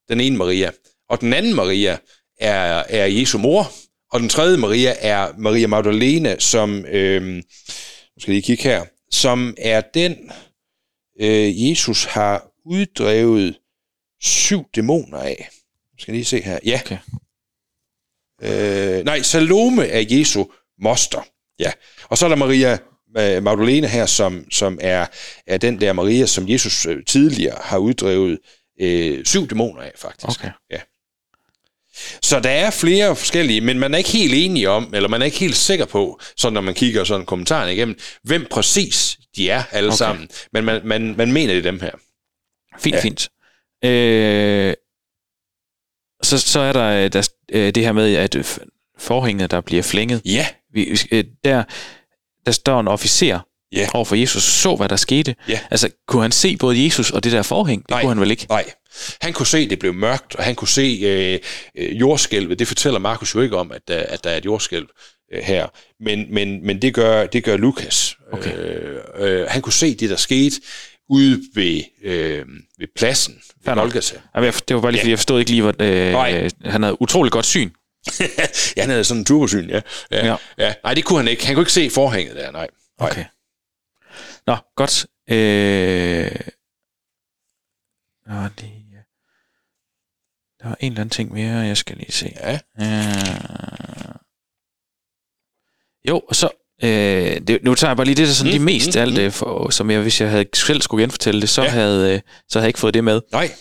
den 0.09 0.19
ene 0.19 0.37
Maria, 0.37 0.71
og 1.09 1.21
den 1.21 1.33
anden 1.33 1.55
Maria 1.55 1.97
er, 2.39 2.83
er 2.89 3.05
Jesu 3.05 3.37
mor, 3.37 3.71
og 4.11 4.19
den 4.19 4.29
tredje 4.29 4.57
Maria 4.57 4.95
er 4.99 5.27
Maria 5.37 5.67
Magdalene, 5.67 6.35
som, 6.39 6.85
øh, 6.85 7.21
nu 7.21 7.41
skal 8.19 8.31
jeg 8.31 8.35
lige 8.35 8.41
kigge 8.41 8.63
her, 8.63 8.83
som 9.13 9.55
er 9.57 9.81
den, 9.81 10.31
øh, 11.19 11.69
Jesus 11.69 12.03
har 12.03 12.51
uddrevet 12.65 13.59
syv 14.21 14.65
dæmoner 14.75 15.17
af. 15.17 15.49
Skal 15.99 16.13
lige 16.13 16.25
se 16.25 16.41
her. 16.41 16.59
Ja. 16.65 16.81
Okay. 16.85 16.97
Øh, 18.41 19.05
nej, 19.05 19.21
Salome 19.21 19.87
er 19.87 20.05
Jesu 20.09 20.45
moster. 20.79 21.21
Ja. 21.59 21.71
Og 22.09 22.17
så 22.17 22.25
er 22.25 22.29
der 22.29 22.35
Maria 22.35 22.77
øh, 23.17 23.43
Magdalene 23.43 23.87
her, 23.87 24.05
som, 24.05 24.51
som 24.51 24.79
er, 24.81 25.05
er 25.47 25.57
den 25.57 25.81
der 25.81 25.93
Maria, 25.93 26.25
som 26.25 26.49
Jesus 26.49 26.85
øh, 26.85 27.05
tidligere 27.05 27.57
har 27.61 27.77
uddrevet 27.77 28.39
øh, 28.81 29.25
syv 29.25 29.47
dæmoner 29.47 29.81
af, 29.81 29.91
faktisk. 29.95 30.39
Okay. 30.39 30.51
Ja. 30.71 30.79
Så 32.21 32.39
der 32.39 32.49
er 32.49 32.71
flere 32.71 33.15
forskellige, 33.15 33.61
men 33.61 33.79
man 33.79 33.93
er 33.93 33.97
ikke 33.97 34.09
helt 34.09 34.33
enig 34.33 34.67
om, 34.67 34.93
eller 34.93 35.09
man 35.09 35.21
er 35.21 35.25
ikke 35.25 35.39
helt 35.39 35.55
sikker 35.55 35.85
på, 35.85 36.19
så 36.37 36.49
når 36.49 36.61
man 36.61 36.73
kigger 36.73 37.03
sådan 37.03 37.25
kommentarerne 37.25 37.73
igennem, 37.73 37.99
hvem 38.23 38.47
præcis 38.51 39.17
de 39.35 39.49
er 39.49 39.63
alle 39.71 39.89
okay. 39.89 39.97
sammen. 39.97 40.29
Men 40.53 40.65
man, 40.65 40.81
man, 40.83 41.15
man 41.17 41.31
mener 41.31 41.53
det 41.53 41.65
er 41.65 41.71
dem 41.71 41.79
her. 41.79 41.91
Fint, 42.79 42.95
ja. 42.95 43.01
fint. 43.01 43.29
Øh, 43.85 44.73
så, 46.23 46.37
så 46.39 46.59
er 46.59 46.73
der, 46.73 47.05
øh, 47.05 47.13
der 47.13 47.29
øh, 47.51 47.75
det 47.75 47.83
her 47.83 47.91
med, 47.91 48.15
at 48.15 48.61
forhænget, 48.97 49.51
der 49.51 49.61
bliver 49.61 49.83
flænget. 49.83 50.21
Ja. 50.25 50.47
Vi, 50.73 50.99
øh, 51.11 51.23
der, 51.43 51.63
der 52.45 52.51
står 52.51 52.79
en 52.79 52.87
officer 52.87 53.39
ja. 53.73 53.87
over 53.93 54.05
for 54.05 54.15
Jesus, 54.15 54.43
så 54.43 54.75
hvad 54.75 54.89
der 54.89 54.95
skete. 54.95 55.35
Ja. 55.47 55.59
Altså, 55.71 55.89
kunne 56.07 56.21
han 56.21 56.31
se 56.31 56.57
både 56.57 56.83
Jesus 56.85 57.11
og 57.11 57.23
det 57.23 57.31
der 57.31 57.41
forhæng? 57.41 57.81
Det 57.81 57.89
Nej. 57.89 58.01
kunne 58.01 58.09
han 58.09 58.19
vel 58.19 58.31
ikke? 58.31 58.45
Nej. 58.49 58.65
Han 59.21 59.33
kunne 59.33 59.47
se, 59.47 59.69
det 59.69 59.79
blev 59.79 59.93
mørkt, 59.93 60.35
og 60.35 60.43
han 60.43 60.55
kunne 60.55 60.67
se 60.67 60.99
øh, 61.03 61.39
øh, 61.77 61.99
jordskælvet. 61.99 62.59
Det 62.59 62.67
fortæller 62.67 62.99
Markus 62.99 63.35
jo 63.35 63.41
ikke 63.41 63.57
om, 63.57 63.71
at 63.71 63.81
der, 63.87 63.97
at 63.99 64.23
der 64.23 64.29
er 64.29 64.37
et 64.37 64.45
jordskælv 64.45 64.87
øh, 65.33 65.43
her. 65.43 65.67
Men, 66.03 66.25
men, 66.29 66.65
men 66.65 66.81
det 66.81 66.93
gør, 66.93 67.25
det 67.25 67.43
gør 67.43 67.57
Lukas. 67.57 68.17
Okay. 68.31 68.57
Øh, 68.57 68.99
øh, 69.17 69.47
han 69.49 69.61
kunne 69.61 69.73
se 69.73 69.95
det, 69.95 70.09
der 70.09 70.15
skete 70.15 70.55
ude 71.09 71.41
ved, 71.55 71.81
øh, 72.03 72.45
ved 72.79 72.87
pladsen 72.95 73.41
ved 73.65 73.75
Golgata. 73.75 74.15
Jamen, 74.35 74.53
det 74.67 74.75
var 74.75 74.81
bare 74.81 74.91
lige, 74.91 75.01
fordi 75.01 75.09
jeg 75.09 75.19
forstod 75.19 75.39
ikke 75.39 75.51
lige, 75.51 75.61
hvor 75.61 75.75
øh, 75.79 76.51
han 76.65 76.83
havde 76.83 77.01
utrolig 77.01 77.31
godt 77.31 77.45
syn. 77.45 77.69
ja, 78.77 78.81
han 78.81 78.89
havde 78.89 79.03
sådan 79.03 79.21
en 79.21 79.25
turbosyn, 79.25 79.69
ja. 79.69 79.81
Ja, 80.11 80.25
Ja. 80.25 80.25
ja. 80.27 80.35
ja. 80.65 80.73
Nej, 80.83 80.93
det 80.93 81.05
kunne 81.05 81.19
han 81.19 81.27
ikke. 81.27 81.45
Han 81.45 81.55
kunne 81.55 81.61
ikke 81.61 81.71
se 81.71 81.89
forhænget 81.89 82.35
der, 82.35 82.51
nej. 82.51 82.67
nej. 82.99 83.09
Okay. 83.09 83.25
Nå, 84.47 84.55
godt. 84.75 85.05
Øh... 85.29 86.31
Nå, 88.27 88.43
det... 88.43 88.69
Der 90.61 90.67
var 90.69 90.77
en 90.79 90.91
eller 90.91 91.01
anden 91.01 91.09
ting 91.09 91.33
mere, 91.33 91.53
jeg 91.57 91.77
skal 91.77 91.97
lige 91.97 92.11
se. 92.11 92.33
Ja. 92.35 92.59
Øh... 92.79 94.15
Jo, 96.09 96.19
og 96.29 96.35
så... 96.35 96.49
Øh, 96.83 97.41
det, 97.47 97.59
nu 97.63 97.75
tager 97.75 97.89
jeg 97.91 97.97
bare 97.97 98.05
lige 98.05 98.15
det, 98.15 98.25
der 98.25 98.29
er 98.31 98.33
sådan 98.35 98.53
Mm, 98.53 98.61
mm, 98.61 98.67
de 98.67 98.73
mest 98.73 98.87
mm, 98.87 98.99
mm, 98.99 99.01
alt 99.01 99.15
det, 99.15 99.33
for, 99.33 99.69
som 99.69 99.91
jeg, 99.91 100.01
hvis 100.01 100.21
jeg 100.21 100.29
havde 100.29 100.45
selv 100.53 100.81
skulle 100.81 101.01
genfortælle 101.03 101.41
det, 101.41 101.49
så, 101.49 101.61
Ja. 101.63 101.69
havde, 101.69 102.13
øh, 102.15 102.21
så 102.49 102.59
havde 102.59 102.63
jeg 102.63 102.69
ikke 102.69 102.79
fået 102.79 102.93
det 102.93 103.03
med. 103.03 103.21
Nej. 103.31 103.51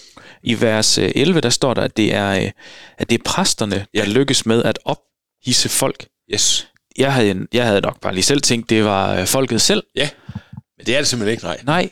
I 0.43 0.61
vers 0.61 0.99
øh, 0.99 1.11
11, 1.15 1.41
der 1.41 1.51
står 1.51 1.75
der, 1.75 1.83
at 1.83 1.97
det 1.97 2.15
er, 2.15 2.31
øh, 2.45 2.51
at 2.99 3.11
det 3.11 3.19
er 3.19 3.23
præsterne, 3.25 3.87
Ja. 3.95 4.01
der 4.01 4.07
lykkes 4.07 4.47
med 4.47 4.63
at 4.63 4.79
ophisse 4.85 5.69
folk. 5.69 6.07
Yes. 6.35 6.69
Jeg 6.99 7.13
havde, 7.15 7.47
jeg 7.53 7.67
havde 7.67 7.81
nok 7.81 8.01
bare 8.01 8.15
lige 8.15 8.25
selv 8.25 8.41
tænkt, 8.41 8.71
det 8.71 8.85
var 8.85 9.15
øh, 9.21 9.27
folket 9.27 9.61
selv. 9.61 9.83
Ja. 9.97 10.09
Det 10.87 10.95
er 10.95 10.99
det 10.99 11.09
simpelthen 11.09 11.33
ikke, 11.33 11.45
nej. 11.45 11.61
Nej, 11.65 11.91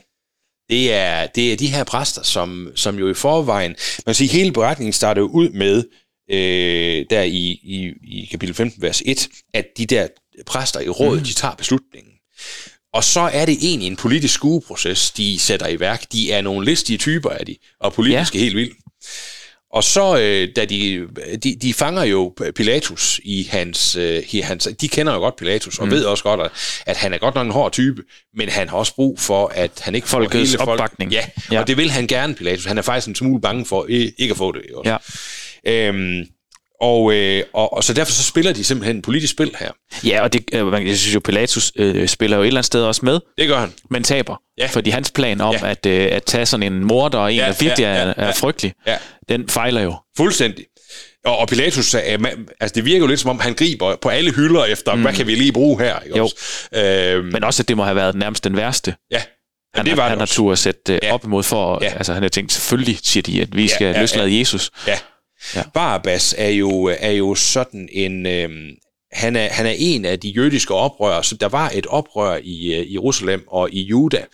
Det 0.70 0.92
er, 0.92 1.26
det 1.26 1.52
er 1.52 1.56
de 1.56 1.66
her 1.66 1.84
præster, 1.84 2.22
som, 2.22 2.72
som 2.74 2.98
jo 2.98 3.10
i 3.10 3.14
forvejen... 3.14 3.70
Man 3.70 4.04
kan 4.04 4.14
sige, 4.14 4.28
hele 4.28 4.52
beretningen 4.52 4.92
starter 4.92 5.22
jo 5.22 5.28
ud 5.28 5.48
med, 5.48 5.84
øh, 6.30 7.06
der 7.10 7.22
i, 7.22 7.60
i, 7.62 7.92
i 8.02 8.28
kapitel 8.30 8.54
15, 8.54 8.82
vers 8.82 9.02
1, 9.06 9.28
at 9.54 9.66
de 9.76 9.86
der 9.86 10.08
præster 10.46 10.80
i 10.80 10.88
rådet, 10.88 11.20
mm. 11.20 11.26
de 11.26 11.32
tager 11.32 11.54
beslutningen. 11.54 12.12
Og 12.92 13.04
så 13.04 13.20
er 13.20 13.46
det 13.46 13.58
egentlig 13.62 13.86
en 13.86 13.96
politisk 13.96 14.34
skueproces, 14.34 15.10
de 15.10 15.38
sætter 15.38 15.68
i 15.68 15.80
værk. 15.80 16.12
De 16.12 16.32
er 16.32 16.40
nogle 16.40 16.64
listige 16.64 16.98
typer 16.98 17.30
af 17.30 17.46
de, 17.46 17.56
og 17.80 17.92
politiske 17.92 18.38
ja. 18.38 18.44
helt 18.44 18.56
vildt. 18.56 18.76
Og 19.72 19.84
så, 19.84 20.18
øh, 20.18 20.48
da 20.56 20.64
de, 20.64 21.08
de, 21.42 21.56
de 21.62 21.74
fanger 21.74 22.02
jo 22.02 22.34
Pilatus 22.56 23.20
i 23.24 23.48
hans, 23.50 23.96
øh, 23.96 24.22
i 24.30 24.40
hans... 24.40 24.68
De 24.80 24.88
kender 24.88 25.12
jo 25.12 25.18
godt 25.18 25.36
Pilatus, 25.36 25.78
og 25.78 25.86
mm. 25.86 25.90
ved 25.90 26.04
også 26.04 26.24
godt, 26.24 26.40
at, 26.40 26.50
at 26.86 26.96
han 26.96 27.12
er 27.14 27.18
godt 27.18 27.34
nok 27.34 27.46
en 27.46 27.52
hård 27.52 27.72
type, 27.72 28.02
men 28.34 28.48
han 28.48 28.68
har 28.68 28.76
også 28.76 28.94
brug 28.94 29.20
for, 29.20 29.52
at 29.54 29.70
han 29.80 29.94
ikke 29.94 30.08
får 30.08 30.32
hele 30.32 30.58
folk... 30.58 30.68
opbakning. 30.68 31.12
Ja, 31.12 31.24
ja, 31.52 31.60
og 31.60 31.66
det 31.66 31.76
vil 31.76 31.90
han 31.90 32.06
gerne, 32.06 32.34
Pilatus. 32.34 32.64
Han 32.64 32.78
er 32.78 32.82
faktisk 32.82 33.08
en 33.08 33.14
smule 33.14 33.40
bange 33.40 33.66
for 33.66 33.86
ikke 33.88 34.30
at 34.30 34.36
få 34.36 34.52
det. 34.52 34.62
Også. 34.74 34.90
ja. 34.90 35.88
Øhm, 35.88 36.24
og, 36.80 37.12
øh, 37.14 37.42
og, 37.52 37.72
og 37.76 37.84
så 37.84 37.92
derfor 37.94 38.12
så 38.12 38.22
spiller 38.22 38.52
de 38.52 38.64
simpelthen 38.64 38.96
en 38.96 39.02
politisk 39.02 39.32
spil 39.32 39.50
her. 39.58 39.70
Ja, 40.04 40.22
og 40.22 40.32
det, 40.32 40.44
øh, 40.52 40.66
man- 40.66 40.86
jeg 40.86 40.96
synes 40.98 41.14
jo, 41.14 41.20
Pilatus 41.20 41.72
øh, 41.76 42.08
spiller 42.08 42.36
jo 42.36 42.42
et 42.42 42.46
eller 42.46 42.58
andet 42.58 42.66
sted 42.66 42.82
også 42.82 43.00
med, 43.04 43.20
Det 43.38 43.48
gør 43.48 43.58
han. 43.58 43.72
men 43.90 44.02
taber. 44.04 44.36
Ja. 44.58 44.66
Fordi 44.66 44.90
hans 44.90 45.10
plan 45.10 45.40
om 45.40 45.54
Ja. 45.62 45.70
at, 45.70 45.86
øh, 45.86 46.08
at 46.12 46.24
tage 46.24 46.46
sådan 46.46 46.72
en 46.72 46.84
morder 46.84 47.18
og 47.18 47.32
en, 47.32 47.38
Ja, 47.38 47.46
der 47.46 47.52
virkelig 47.60 47.82
ja, 47.84 47.92
ja, 47.94 48.02
ja, 48.02 48.08
er, 48.08 48.14
er 48.16 48.32
frygtelig, 48.32 48.72
Ja. 48.86 48.96
den 49.28 49.48
fejler 49.48 49.80
jo. 49.80 49.94
Fuldstændig. 50.16 50.64
Og, 51.24 51.38
og 51.38 51.48
Pilatus, 51.48 51.96
man- 52.18 52.48
altså 52.60 52.74
det 52.74 52.84
virker 52.84 52.98
jo 53.00 53.06
lidt 53.06 53.20
som 53.20 53.30
om, 53.30 53.38
han 53.40 53.54
griber 53.54 53.96
på 53.96 54.08
alle 54.08 54.32
hylder 54.32 54.64
efter, 54.64 54.94
mm. 54.94 55.02
hvad 55.02 55.12
kan 55.12 55.26
vi 55.26 55.34
lige 55.34 55.52
bruge 55.52 55.78
her? 55.82 55.98
Ikke 56.00 56.16
Jo. 56.18 56.24
også? 56.24 56.36
Øhm, 56.74 57.26
Men 57.32 57.44
også, 57.44 57.62
at 57.62 57.68
det 57.68 57.76
må 57.76 57.84
have 57.84 57.96
været 57.96 58.14
nærmest 58.14 58.44
den 58.44 58.56
værste, 58.56 58.94
ja, 59.10 59.22
han, 59.74 59.86
det 59.86 59.96
var 59.96 60.02
han 60.02 60.12
det 60.12 60.18
har 60.18 60.26
tur 60.26 60.52
at 60.52 60.58
sætte 60.58 60.92
øh, 60.92 60.98
Ja. 61.02 61.14
op 61.14 61.24
imod 61.24 61.42
for. 61.42 61.78
Ja. 61.82 61.88
Altså, 61.96 62.12
han 62.14 62.22
har 62.22 62.28
tænkt, 62.30 62.52
selvfølgelig 62.52 62.98
siger 63.02 63.22
de, 63.22 63.42
at 63.42 63.56
vi 63.56 63.68
skal 63.68 63.84
ja, 63.84 63.90
ja, 63.90 63.96
ja. 63.96 64.00
løslade 64.00 64.38
Jesus. 64.38 64.70
Ja. 64.86 64.98
Ja. 65.54 65.62
Barabbas 65.74 66.34
er 66.38 66.48
jo, 66.48 66.84
er 67.00 67.10
jo 67.10 67.34
sådan 67.34 67.88
en... 67.92 68.26
Øhm, 68.26 68.70
han, 69.12 69.36
er, 69.36 69.48
han 69.48 69.66
er 69.66 69.74
en 69.78 70.04
af 70.04 70.20
de 70.20 70.28
jødiske 70.28 70.74
oprør, 70.74 71.22
så 71.22 71.34
der 71.34 71.48
var 71.48 71.70
et 71.74 71.86
oprør 71.86 72.38
i 72.42 72.74
øh, 72.74 72.94
Jerusalem 72.94 73.44
og 73.46 73.70
i 73.72 73.82
Juda 73.82 74.24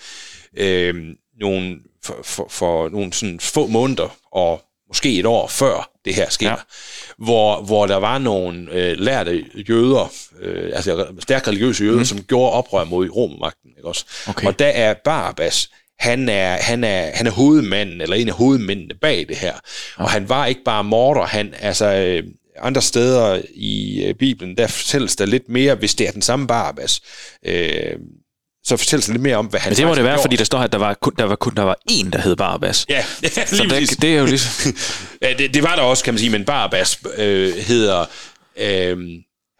øhm, 0.56 1.16
nogle, 1.40 1.76
for, 2.04 2.16
for, 2.24 2.46
for 2.50 2.88
nogle 2.88 3.12
sådan 3.12 3.40
få 3.40 3.66
måneder, 3.66 4.16
og 4.32 4.62
måske 4.88 5.18
et 5.18 5.26
år 5.26 5.48
før 5.48 5.90
det 6.04 6.14
her 6.14 6.30
sker. 6.30 6.50
Ja. 6.50 6.56
hvor, 7.18 7.60
hvor 7.60 7.86
der 7.86 7.96
var 7.96 8.18
nogle 8.18 8.72
øh, 8.72 8.98
lærte 8.98 9.44
jøder, 9.68 10.12
øh, 10.40 10.70
altså 10.74 11.06
stærkt 11.18 11.48
religiøse 11.48 11.84
jøder, 11.84 11.98
mm. 11.98 12.04
som 12.04 12.22
gjorde 12.22 12.52
oprør 12.52 12.84
mod 12.84 13.08
romermagten. 13.08 13.70
Ikke 13.76 13.88
også? 13.88 14.04
Okay. 14.28 14.46
Og 14.46 14.58
der 14.58 14.66
er 14.66 14.94
Barabbas, 15.04 15.70
han 15.98 16.28
er, 16.28 16.56
han, 16.56 16.84
er, 16.84 17.10
han 17.14 17.26
er 17.26 17.30
hovedmanden, 17.30 18.00
eller 18.00 18.16
en 18.16 18.28
af 18.28 18.34
hovedmændene 18.34 18.94
bag 19.00 19.26
det 19.28 19.36
her. 19.36 19.54
Og 19.96 20.10
han 20.10 20.28
var 20.28 20.46
ikke 20.46 20.60
bare 20.64 20.84
morder, 20.84 21.22
han, 21.26 21.54
altså 21.60 21.86
øh, 21.86 22.22
andre 22.62 22.82
steder 22.82 23.42
i 23.54 24.04
øh, 24.04 24.14
Bibelen, 24.14 24.56
der 24.56 24.66
fortælles 24.66 25.16
der 25.16 25.26
lidt 25.26 25.48
mere, 25.48 25.74
hvis 25.74 25.94
det 25.94 26.08
er 26.08 26.12
den 26.12 26.22
samme 26.22 26.46
Barabbas, 26.46 27.00
øh, 27.44 27.92
så 28.64 28.76
fortælles 28.76 29.06
der 29.06 29.12
lidt 29.12 29.22
mere 29.22 29.36
om, 29.36 29.46
hvad 29.46 29.60
han 29.60 29.70
Men 29.70 29.76
det 29.76 29.86
må 29.86 29.94
det 29.94 30.04
være, 30.04 30.12
gjort. 30.12 30.20
fordi 30.24 30.36
der 30.36 30.44
står 30.44 30.58
her, 30.58 30.64
at 30.64 30.72
der 30.72 30.78
var 30.78 30.94
kun, 30.94 31.12
der 31.18 31.24
var, 31.24 31.36
kun, 31.36 31.54
der 31.54 31.62
var 31.62 31.76
én, 31.90 32.10
der 32.10 32.20
hed 32.20 32.36
Barabbas. 32.36 32.86
Ja, 32.88 33.04
ja 33.22 33.28
Så 33.46 33.56
lige 33.56 33.68
præcis. 33.68 33.88
det, 33.88 34.02
det 34.02 34.14
er 34.14 34.18
jo 34.18 34.26
ligesom... 34.26 34.72
Ja, 35.22 35.32
det, 35.38 35.54
det 35.54 35.62
var 35.62 35.76
der 35.76 35.82
også, 35.82 36.04
kan 36.04 36.14
man 36.14 36.18
sige, 36.18 36.30
men 36.30 36.44
Barabbas 36.44 36.98
øh, 37.16 37.54
hedder... 37.56 38.04
Øh, 38.56 38.98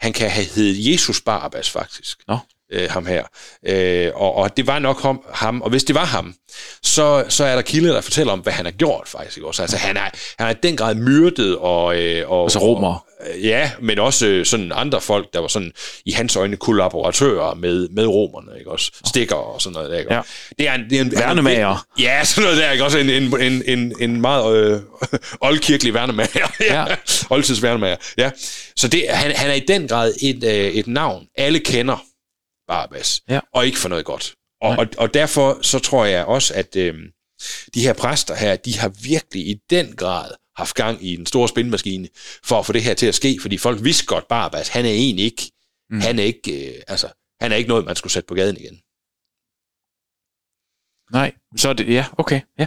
han 0.01 0.12
kan 0.12 0.31
have 0.31 0.46
heddet 0.55 0.92
Jesus 0.92 1.20
Barabbas, 1.20 1.70
faktisk. 1.70 2.18
Nå. 2.29 2.38
Øh, 2.72 2.90
ham 2.90 3.07
her. 3.07 3.24
Øh, 3.66 4.11
og, 4.14 4.35
og 4.35 4.57
det 4.57 4.66
var 4.66 4.79
nok 4.79 5.02
ham, 5.02 5.20
ham, 5.33 5.62
og 5.62 5.70
hvis 5.70 5.85
det 5.85 5.94
var 5.94 6.05
ham, 6.05 6.35
så, 6.83 7.24
så 7.29 7.44
er 7.44 7.55
der 7.55 7.62
kilder, 7.62 7.92
der 7.92 8.00
fortæller 8.00 8.33
om, 8.33 8.38
hvad 8.38 8.52
han 8.52 8.64
har 8.64 8.72
gjort, 8.72 9.09
faktisk. 9.09 9.38
Også, 9.42 9.62
altså, 9.62 9.76
han 9.76 9.96
er, 9.96 10.11
han 10.38 10.46
er 10.46 10.50
i 10.50 10.55
den 10.62 10.76
grad 10.76 10.94
myrdet, 10.94 11.57
og... 11.57 11.96
Øh, 12.02 12.31
og 12.31 12.42
Altså 12.42 12.59
romere. 12.59 12.90
Og, 12.90 13.07
ja, 13.42 13.70
men 13.81 13.98
også 13.98 14.26
øh, 14.26 14.46
sådan 14.46 14.72
andre 14.74 15.00
folk, 15.00 15.33
der 15.33 15.40
var 15.40 15.48
sådan 15.48 15.72
i 16.07 16.11
hans 16.11 16.37
øjne 16.37 16.57
kollaboratører 16.57 17.55
med, 17.55 17.88
med 17.88 18.07
romerne, 18.07 18.59
ikke 18.59 18.70
også? 18.70 18.92
Stikker 19.07 19.37
og 19.37 19.62
sådan 19.62 19.74
noget 19.74 19.90
der, 19.90 19.98
ikke? 19.98 20.14
Ja. 20.14 20.20
Det 20.59 20.68
er 20.68 20.74
en, 20.74 20.90
det 20.90 20.98
er 20.98 21.02
en, 21.02 21.12
Værnemager. 21.12 21.87
Ja, 21.98 22.24
sådan 22.24 22.44
noget 22.44 22.59
der, 22.59 22.70
ikke? 22.70 22.85
Også 22.85 22.98
en, 22.98 23.11
en, 23.11 23.40
en, 23.40 23.62
en, 23.66 23.92
en 24.00 24.20
meget 24.20 24.57
øh, 24.57 24.81
oldkirkelig 25.48 25.94
værnemager. 25.94 26.52
ja. 26.70 26.81
Ja. 26.81 26.94
Oldtids 27.31 27.62
værnemager, 27.62 27.96
ja. 28.18 28.31
Så 28.76 28.88
det, 28.88 29.05
han, 29.09 29.33
han 29.37 29.50
er 29.50 29.55
i 29.55 29.64
den 29.68 29.88
grad 29.88 30.12
et, 30.22 30.44
øh, 30.44 30.52
et 30.52 30.87
navn, 30.87 31.26
alle 31.37 31.59
kender 31.59 32.05
Barabbas, 32.68 33.20
Ja. 33.29 33.40
og 33.52 33.66
ikke 33.66 33.79
for 33.79 33.88
noget 33.88 34.05
godt. 34.05 34.35
Og, 34.61 34.74
Nej. 34.74 34.85
og, 34.85 34.88
og 34.98 35.14
derfor 35.14 35.59
så 35.62 35.79
tror 35.79 36.05
jeg 36.05 36.24
også, 36.24 36.55
at 36.55 36.76
øh, 36.76 36.94
de 37.74 37.81
her 37.83 37.92
præster 37.92 38.35
her, 38.35 38.57
de 38.57 38.79
har 38.79 38.88
virkelig 38.88 39.48
i 39.48 39.55
den 39.70 39.96
grad 39.96 40.31
haft 40.57 40.74
gang 40.74 41.05
i 41.05 41.14
en 41.14 41.26
stor 41.26 41.46
spindmaskine 41.46 42.09
for 42.44 42.59
at 42.59 42.66
få 42.66 42.72
det 42.72 42.83
her 42.83 42.94
til 42.94 43.07
at 43.07 43.14
ske, 43.14 43.38
fordi 43.40 43.59
folk 43.59 43.85
vidste 43.85 44.07
godt, 44.07 44.29
Barabbas, 44.29 44.68
han 44.68 44.85
er 44.85 44.90
egentlig 44.90 45.24
ikke, 45.24 45.52
mm. 45.90 46.00
han 46.00 46.18
er 46.18 46.24
ikke, 46.24 46.76
øh, 46.76 46.83
altså, 46.88 47.09
han 47.40 47.52
er 47.52 47.57
ikke 47.57 47.68
noget, 47.68 47.85
man 47.85 47.96
skulle 47.96 48.12
sætte 48.12 48.26
på 48.26 48.35
gaden 48.35 48.57
igen. 48.57 48.81
Nej, 51.12 51.33
så 51.57 51.68
er 51.68 51.72
det... 51.72 51.88
Ja, 51.94 52.07
okay. 52.18 52.40
Ja. 52.59 52.66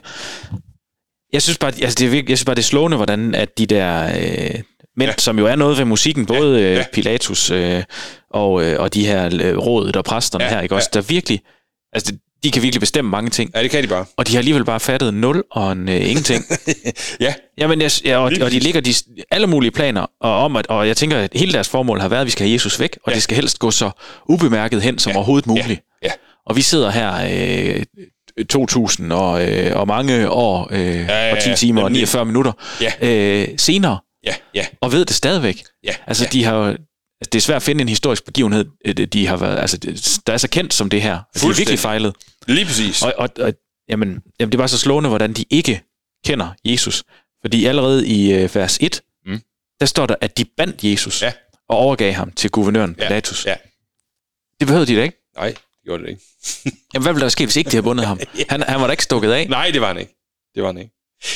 Jeg 1.33 1.41
synes 1.41 1.57
bare, 1.57 1.71
altså 1.81 1.95
det 1.99 2.05
er 2.05 2.09
virkelig, 2.09 2.29
jeg 2.29 2.37
synes 2.37 2.45
bare, 2.45 2.55
det 2.55 2.61
er 2.61 2.73
slående, 2.73 2.97
hvordan 2.97 3.35
at 3.35 3.57
de 3.57 3.65
der 3.65 4.03
øh, 4.21 4.63
mænd, 4.99 5.07
Ja. 5.09 5.13
ja. 5.17 5.21
som 5.21 5.39
jo 5.39 5.45
er 5.45 5.55
noget 5.55 5.77
ved 5.77 5.85
musikken, 5.85 6.25
både 6.25 6.59
Ja, 6.59 6.65
ja, 6.65 6.71
ja. 6.73 6.77
ja. 6.77 6.85
Pilatus 6.93 7.51
øh, 7.51 7.83
og, 8.31 8.63
øh, 8.63 8.79
og 8.81 8.93
de 8.93 9.05
her 9.05 9.25
øh, 9.41 9.57
rådet 9.57 9.95
og 9.95 10.03
præsterne 10.05 10.43
Ja, 10.43 10.49
ja, 10.49 10.55
her, 10.55 10.61
ikke 10.61 10.75
også, 10.75 10.89
der 10.93 11.01
virkelig... 11.01 11.41
Altså, 11.93 12.13
de 12.43 12.51
kan 12.51 12.61
virkelig 12.61 12.79
bestemme 12.79 13.11
mange 13.11 13.29
ting. 13.29 13.51
Ja, 13.55 13.63
det 13.63 13.71
kan 13.71 13.83
de 13.83 13.87
bare. 13.87 14.05
Og 14.17 14.27
de 14.27 14.31
har 14.31 14.39
alligevel 14.39 14.65
bare 14.65 14.79
fattet 14.79 15.13
nul 15.13 15.43
og 15.51 15.71
en 15.71 15.89
øh, 15.89 16.09
ingenting. 16.09 16.45
Ja, 17.19 17.33
Jamen, 17.57 17.81
jeg, 17.81 17.91
ja, 18.05 18.17
og, 18.17 18.23
og 18.41 18.51
de 18.51 18.59
ligger 18.59 18.81
de, 18.81 18.93
alle 19.31 19.47
mulige 19.47 19.71
planer 19.71 20.05
og 20.21 20.35
om, 20.43 20.55
at, 20.55 20.67
og 20.67 20.87
jeg 20.87 20.97
tænker, 20.97 21.17
at 21.17 21.29
hele 21.35 21.53
deres 21.53 21.69
formål 21.69 21.99
har 21.99 22.07
været, 22.07 22.21
at 22.21 22.25
vi 22.25 22.31
skal 22.31 22.45
have 22.47 22.53
Jesus 22.53 22.79
væk, 22.79 22.95
og 22.95 23.01
Ja. 23.07 23.11
ja. 23.11 23.15
det 23.15 23.23
skal 23.23 23.35
helst 23.35 23.59
gå 23.59 23.71
så 23.71 23.89
ubemærket 24.29 24.81
hen 24.81 24.99
som 24.99 25.09
Ja. 25.09 25.13
ja. 25.13 25.17
overhovedet 25.17 25.47
muligt. 25.47 25.81
ja. 26.03 26.09
Og 26.45 26.55
vi 26.55 26.61
sidder 26.61 26.89
her 26.91 27.13
øh, 28.37 28.45
2000 28.49 29.11
og, 29.11 29.47
øh, 29.51 29.75
og 29.79 29.87
mange 29.87 30.29
år 30.29 30.67
øh, 30.71 30.79
ja, 30.79 30.95
ja, 30.95 31.27
ja, 31.27 31.35
og 31.35 31.43
10 31.43 31.49
ja. 31.49 31.55
timer 31.55 31.81
og 31.81 31.89
Nemlig. 31.89 31.99
49 32.01 32.25
minutter 32.25 32.51
Ja. 32.81 32.91
øh, 33.09 33.47
senere, 33.57 33.97
ja, 34.23 34.35
ja, 34.53 34.67
og 34.81 34.91
ved 34.91 35.05
det 35.05 35.15
stadigvæk. 35.15 35.63
ja. 35.83 35.95
Altså, 36.07 36.23
ja. 36.23 36.29
de 36.29 36.43
har 36.43 36.55
jo- 36.55 36.63
altså, 36.65 37.29
det 37.31 37.35
er 37.35 37.39
svært 37.41 37.55
at 37.55 37.63
finde 37.63 37.81
en 37.81 37.89
historisk 37.89 38.25
begivenhed, 38.25 38.65
øh, 38.85 38.95
de 38.95 39.27
har 39.27 39.37
været, 39.37 39.59
altså, 39.59 39.77
der 40.27 40.33
er 40.33 40.37
så 40.37 40.49
kendt 40.49 40.73
som 40.73 40.89
det 40.89 41.01
her. 41.01 41.13
De 41.35 41.39
har 41.47 41.53
virkelig 41.57 41.79
fejlet. 41.79 42.15
Lige 42.47 42.65
præcis. 42.65 43.01
Og, 43.03 43.13
og, 43.17 43.29
og 43.39 43.53
jamen, 43.89 44.19
jamen, 44.39 44.51
det 44.51 44.57
var 44.59 44.67
så 44.67 44.77
slående, 44.77 45.09
hvordan 45.09 45.33
de 45.33 45.45
ikke 45.49 45.81
kender 46.25 46.49
Jesus. 46.65 47.03
Fordi 47.41 47.65
allerede 47.65 48.07
i 48.07 48.33
øh, 48.33 48.55
vers 48.55 48.77
1, 48.81 49.01
Mm. 49.25 49.41
der 49.79 49.85
står 49.85 50.05
der, 50.05 50.15
at 50.21 50.37
de 50.37 50.45
bandt 50.57 50.83
Jesus 50.83 51.21
Ja. 51.21 51.31
og 51.69 51.77
overgav 51.77 52.13
ham 52.13 52.31
til 52.31 52.49
guvernøren 52.51 52.95
Ja, 52.99 53.07
Pilatus. 53.07 53.45
ja. 53.45 53.55
Det 54.59 54.67
behøvede 54.67 54.87
de 54.91 54.95
da 54.97 55.03
ikke. 55.03 55.17
Nej, 55.35 55.47
det 55.47 55.57
gjorde 55.85 56.03
det 56.03 56.09
ikke. 56.09 56.21
Jamen, 56.93 57.03
hvad 57.03 57.13
ville 57.13 57.23
der 57.23 57.29
ske, 57.29 57.45
hvis 57.45 57.55
ikke 57.55 57.69
de 57.69 57.75
havde 57.75 57.83
bundet 57.83 58.05
ham? 58.05 58.19
Han, 58.49 58.61
han 58.63 58.79
var 58.81 58.87
da 58.87 58.91
ikke 58.91 59.03
stukket 59.03 59.31
af. 59.31 59.47
Nej, 59.49 59.69
det 59.73 59.81
var 59.81 59.87
han 59.87 59.97
ikke. 59.97 60.15
Det 60.55 60.63
var 60.63 60.69
han 60.69 60.77
ikke. 60.77 60.93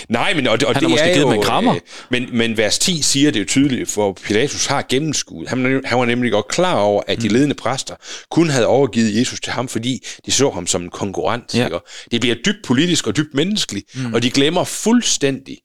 Nej, 0.10 0.34
men 0.34 0.48
og 0.48 0.60
og 0.66 0.74
han 0.74 0.84
det 0.84 0.90
måske 0.90 1.06
er 1.06 1.14
givet 1.14 1.24
jo, 1.24 1.30
med 1.30 1.38
en 1.38 1.44
krammer. 1.44 1.76
Øh, 1.76 1.82
men, 2.12 2.30
men 2.38 2.58
vers 2.58 2.80
10 2.80 3.02
siger 3.02 3.32
det 3.32 3.40
jo 3.40 3.46
tydeligt, 3.46 3.90
for 3.90 4.14
Pilatus 4.14 4.66
har 4.66 4.86
gennemskuet. 4.90 5.50
Han, 5.50 5.82
han 5.86 6.00
var 6.00 6.06
nemlig 6.06 6.32
godt 6.32 6.48
klar 6.48 6.76
over, 6.76 7.02
at 7.08 7.22
de 7.22 7.28
mm. 7.28 7.34
ledende 7.34 7.56
præster 7.56 7.96
kun 8.32 8.50
havde 8.50 8.68
overgivet 8.68 9.20
Jesus 9.20 9.40
til 9.40 9.54
ham, 9.54 9.68
fordi 9.68 10.06
de 10.26 10.32
så 10.32 10.50
ham 10.50 10.68
som 10.68 10.84
en 10.84 10.90
konkurrent. 10.90 11.56
Ja. 11.56 11.66
Ikke? 11.66 11.80
Det 12.12 12.22
bliver 12.22 12.36
dybt 12.36 12.66
politisk 12.66 13.08
og 13.08 13.18
dybt 13.18 13.34
menneskeligt, 13.34 13.96
mm. 13.96 14.14
og 14.14 14.24
de 14.24 14.32
glemmer 14.32 14.64
fuldstændig. 14.64 15.58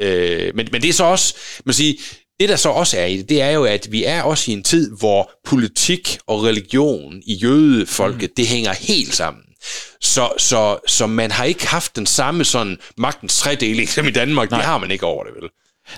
Øh, 0.00 0.52
men, 0.54 0.68
men 0.72 0.82
det 0.82 0.88
er 0.88 0.92
så 0.92 1.04
også, 1.04 1.34
man 1.64 1.74
siger, 1.74 1.94
det 2.40 2.48
der 2.48 2.56
så 2.56 2.68
også 2.68 2.98
er 2.98 3.04
i 3.06 3.16
det, 3.16 3.28
det 3.28 3.42
er 3.42 3.50
jo, 3.50 3.64
at 3.64 3.88
vi 3.90 4.04
er 4.04 4.22
også 4.22 4.50
i 4.50 4.54
en 4.54 4.62
tid, 4.62 4.96
hvor 4.98 5.30
politik 5.44 6.18
og 6.26 6.44
religion 6.44 7.22
i 7.26 7.34
jødefolket, 7.34 8.30
mm. 8.30 8.34
det 8.36 8.46
hænger 8.46 8.72
helt 8.72 9.14
sammen. 9.14 9.42
Så, 10.00 10.32
så, 10.38 10.78
så 10.88 11.06
man 11.06 11.30
har 11.30 11.44
ikke 11.44 11.66
haft 11.66 11.96
den 11.96 12.06
samme 12.06 12.44
sådan 12.44 12.78
magtens 12.96 13.38
tredeling 13.38 13.88
som 13.94 14.06
i 14.08 14.10
Danmark. 14.10 14.50
Nej. 14.50 14.58
Det 14.60 14.66
har 14.66 14.78
man 14.78 14.90
ikke 14.90 15.06
over 15.06 15.24
det, 15.24 15.32
vel? 15.40 15.50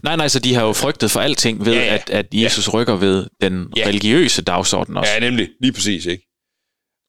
Nej, 0.02 0.16
nej, 0.16 0.28
så 0.28 0.38
de 0.38 0.54
har 0.54 0.62
jo 0.62 0.72
frygtet 0.72 1.10
for 1.10 1.20
alting 1.20 1.64
ved, 1.66 1.72
Ja, 1.74 1.84
ja. 1.84 1.94
at, 1.94 2.10
at 2.10 2.26
Jesus 2.32 2.68
rykker 2.74 2.96
ved 2.96 3.26
den 3.40 3.66
Ja. 3.76 3.86
religiøse 3.86 4.42
dagsorden 4.42 4.96
også. 4.96 5.12
Ja, 5.12 5.18
nemlig. 5.18 5.48
Lige 5.60 5.72
præcis, 5.72 6.06
ikke? 6.06 6.22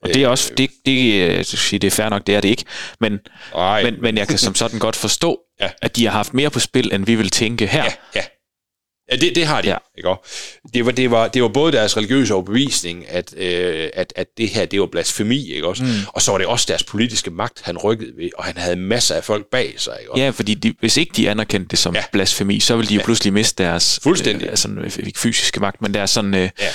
Og 0.04 0.14
det 0.14 0.24
er 0.24 0.28
også, 0.28 0.54
det, 0.58 0.70
det, 0.86 1.14
øh, 1.30 1.46
det 1.72 1.84
er 1.84 1.92
fair 1.92 2.10
nok, 2.10 2.28
det 2.28 2.36
er 2.36 2.42
det 2.42 2.50
ikke. 2.50 2.64
Men, 3.00 3.20
Ej. 3.56 3.84
men, 3.84 4.02
men 4.02 4.18
jeg 4.18 4.28
kan 4.28 4.38
som 4.38 4.56
sådan 4.56 4.80
godt 4.80 4.96
forstå, 4.96 5.40
Ja. 5.62 5.70
at 5.82 5.96
de 5.96 6.06
har 6.06 6.12
haft 6.12 6.34
mere 6.34 6.50
på 6.50 6.60
spil, 6.60 6.94
end 6.94 7.06
vi 7.06 7.16
vil 7.16 7.30
tænke 7.30 7.68
her. 7.68 7.84
Ja, 7.84 7.92
ja. 8.16 8.24
Ja, 9.12 9.16
det, 9.16 9.36
det 9.36 9.46
har 9.46 9.62
de, 9.62 9.68
Ja. 9.68 9.74
ja. 9.74 9.78
ikke 9.98 10.10
også? 10.10 10.22
Det 10.74 10.86
var, 10.86 10.92
det, 10.92 11.12
var, 11.12 11.28
det 11.28 11.42
var 11.42 11.48
både 11.48 11.72
deres 11.72 11.98
religiøse 11.98 12.34
overbevisning, 12.34 13.10
at, 13.10 13.34
øh, 13.38 13.90
at, 13.94 14.14
at 14.16 14.28
det 14.38 14.50
her, 14.50 14.66
det 14.66 14.80
var 14.80 14.86
blasfemi, 14.86 15.52
ikke 15.54 15.68
også? 15.68 15.84
Mm. 15.84 15.90
Og 16.08 16.22
så 16.22 16.32
var 16.32 16.38
det 16.38 16.48
også 16.48 16.66
deres 16.70 16.84
politiske 16.84 17.32
magt, 17.32 17.62
han 17.62 17.78
rykkede 17.78 18.18
ved, 18.18 18.30
og 18.38 18.44
han 18.44 18.58
havde 18.58 18.76
masser 18.76 19.16
af 19.16 19.24
folk 19.24 19.46
bag 19.52 19.74
sig, 19.78 19.94
ikke 20.00 20.12
også? 20.12 20.24
Ja, 20.24 20.30
fordi 20.30 20.54
de, 20.54 20.74
hvis 20.80 20.98
ikke 20.98 21.14
de 21.16 21.30
anerkendte 21.30 21.68
det 21.70 21.80
som 21.80 21.94
Ja. 21.96 22.00
ja. 22.00 22.06
blasfemi, 22.12 22.60
så 22.60 22.76
ville 22.76 22.90
de 22.90 22.96
jo 22.96 23.02
pludselig 23.06 23.34
miste 23.34 23.64
deres 23.64 24.00
Fuldstændig. 24.04 24.46
Øh, 24.46 24.50
altså, 24.50 25.00
ikke 25.06 25.20
fysiske 25.20 25.60
magt, 25.60 25.82
men 25.82 25.94
deres 25.94 26.10
sådan... 26.12 26.34
Øh, 26.34 26.50
Ja. 26.60 26.68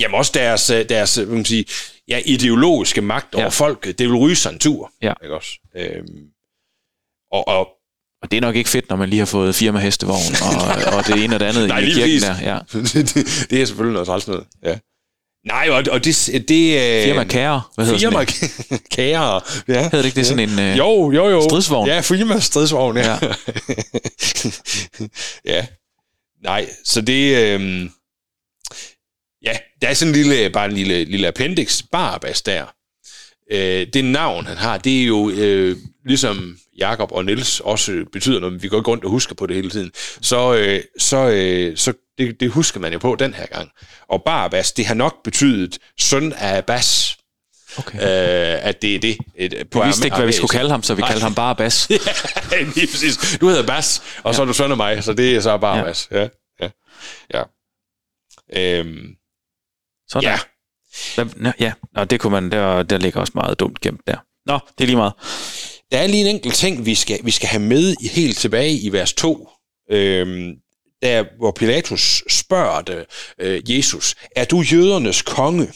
Jamen 0.00 0.14
også 0.14 0.32
deres, 0.34 0.70
øh, 0.70 0.88
deres 0.88 1.14
kan 1.14 1.28
man 1.28 1.44
sige, 1.44 1.64
ja, 2.08 2.20
ideologiske 2.24 3.00
magt 3.00 3.34
over 3.34 3.42
Ja. 3.44 3.48
folket, 3.48 3.98
det 3.98 4.06
vil 4.08 4.16
ryge 4.16 4.36
sig 4.36 4.52
en 4.52 4.58
tur, 4.58 4.92
Ja. 5.02 5.12
ikke 5.22 5.34
også? 5.34 5.50
Øhm, 5.76 6.06
og, 7.32 7.48
og 7.48 7.68
og 8.26 8.30
det 8.30 8.36
er 8.36 8.40
nok 8.40 8.56
ikke 8.56 8.70
fedt, 8.70 8.88
når 8.88 8.96
man 8.96 9.08
lige 9.08 9.18
har 9.18 9.26
fået 9.26 9.54
firma 9.54 9.78
hestevogn 9.78 10.34
og, 10.42 10.94
og 10.98 11.06
det 11.06 11.24
ene 11.24 11.36
og 11.36 11.40
det 11.40 11.46
andet 11.46 11.68
Nej, 11.74 11.78
i 11.78 11.90
kirken 11.90 12.20
der. 12.20 12.36
Ja. 12.42 12.58
det, 12.92 13.46
det 13.50 13.62
er 13.62 13.66
selvfølgelig 13.66 13.92
noget 13.92 14.06
træls 14.06 14.28
noget, 14.28 14.44
ja. 14.64 14.78
Nej, 15.46 15.68
og, 15.70 15.84
og 15.90 16.04
det... 16.04 16.44
det 16.48 16.98
øh, 16.98 17.04
Firma 17.04 17.24
Kære, 17.24 17.62
hvad 17.74 17.84
hedder 17.86 17.98
Firma 17.98 18.24
sådan 18.26 18.54
en? 18.70 18.78
Kære, 18.96 19.40
ja. 19.68 19.82
Hedder 19.82 19.96
det 19.96 20.04
ikke 20.04 20.16
det 20.16 20.26
sådan 20.26 20.48
en... 20.48 20.58
Øh, 20.58 20.78
Jo, 20.78 21.12
jo, 21.12 21.28
jo. 21.28 21.42
Stridsvogn. 21.48 21.88
Ja, 21.88 22.00
firma 22.00 22.40
stridsvogn, 22.40 22.96
ja. 22.96 23.10
Ja. 23.12 23.18
Ja. 23.24 23.30
ja. 25.44 25.66
Nej, 26.42 26.68
så 26.84 27.00
det... 27.00 27.36
Øh, 27.36 27.90
ja, 29.42 29.56
der 29.82 29.88
er 29.88 29.94
sådan 29.94 30.14
en 30.14 30.22
lille, 30.22 30.50
bare 30.50 30.66
en 30.66 30.72
lille, 30.72 31.04
lille 31.04 31.28
appendix, 31.28 31.82
Barbas 31.92 32.42
der. 32.42 32.75
Øh, 33.52 33.86
det 33.92 34.04
navn, 34.04 34.46
han 34.46 34.56
har, 34.56 34.78
det 34.78 35.02
er 35.02 35.06
jo 35.06 35.30
øh, 35.30 35.76
ligesom 36.04 36.58
Jakob 36.78 37.12
og 37.12 37.24
Niels 37.24 37.60
også 37.60 38.04
betyder 38.12 38.40
noget, 38.40 38.52
men 38.52 38.62
vi 38.62 38.68
går 38.68 38.78
ikke 38.78 38.90
rundt 38.90 39.04
og 39.04 39.10
husker 39.10 39.34
på 39.34 39.46
det 39.46 39.56
hele 39.56 39.70
tiden. 39.70 39.90
Så, 40.20 40.54
øh, 40.54 40.80
så, 40.98 41.16
øh, 41.16 41.76
så 41.76 41.92
det, 42.18 42.40
det 42.40 42.50
husker 42.50 42.80
man 42.80 42.92
jo 42.92 42.98
på 42.98 43.16
den 43.18 43.34
her 43.34 43.46
gang. 43.46 43.70
Og 44.08 44.22
Barbas, 44.22 44.72
det 44.72 44.86
har 44.86 44.94
nok 44.94 45.22
betydet 45.24 45.78
søn 46.00 46.32
af 46.32 46.56
Abbas. 46.58 47.18
Okay. 47.78 47.98
Øh, 47.98 48.66
at 48.68 48.82
det 48.82 48.94
er 48.94 48.98
det. 48.98 49.18
Et, 49.34 49.70
på 49.70 49.80
Vi 49.80 49.86
vidste 49.86 50.06
ikke, 50.06 50.16
hvad 50.16 50.26
vi 50.26 50.32
skulle 50.32 50.48
kalde 50.48 50.70
ham, 50.70 50.82
så 50.82 50.94
vi 50.94 51.02
kaldte 51.02 51.22
ham 51.22 51.34
bare 51.34 51.56
Bas. 51.56 51.90
ja, 52.52 52.62
lige 52.74 52.86
præcis. 52.86 53.38
Du 53.40 53.48
hedder 53.48 53.66
Bas, 53.66 54.02
og 54.22 54.34
så 54.34 54.42
er 54.42 54.46
du 54.46 54.52
søn 54.52 54.70
af 54.70 54.76
mig, 54.76 55.04
så 55.04 55.12
det 55.12 55.36
er 55.36 55.40
så 55.40 55.58
bare 55.58 55.76
Ja. 55.78 55.84
Bas. 55.84 56.08
Ja, 56.10 56.28
ja, 56.60 56.68
ja. 57.34 57.42
Øhm, 58.56 59.16
Sådan. 60.08 60.28
ja. 60.28 60.38
Nå, 61.36 61.50
ja, 61.60 61.72
Nå, 61.94 62.04
det 62.04 62.20
kunne 62.20 62.30
man, 62.30 62.50
der, 62.50 62.82
der 62.82 62.98
ligger 62.98 63.20
også 63.20 63.32
meget 63.34 63.60
dumt 63.60 63.80
gemt 63.80 64.00
der. 64.06 64.16
Nå, 64.46 64.58
det 64.78 64.84
er 64.84 64.86
lige 64.86 64.96
meget. 64.96 65.12
Der 65.92 65.98
er 65.98 66.06
lige 66.06 66.20
en 66.20 66.36
enkelt 66.36 66.54
ting, 66.54 66.86
vi 66.86 66.94
skal, 66.94 67.18
vi 67.22 67.30
skal 67.30 67.48
have 67.48 67.62
med 67.62 67.94
helt 68.10 68.38
tilbage 68.38 68.78
i 68.78 68.92
vers 68.92 69.12
2. 69.12 69.48
Øhm, 69.90 70.52
der, 71.02 71.24
hvor 71.38 71.50
Pilatus 71.50 72.24
spørger 72.28 72.80
det, 72.82 73.04
øh, 73.40 73.76
Jesus, 73.76 74.14
er 74.36 74.44
du 74.44 74.60
jødernes 74.60 75.22
konge? 75.22 75.72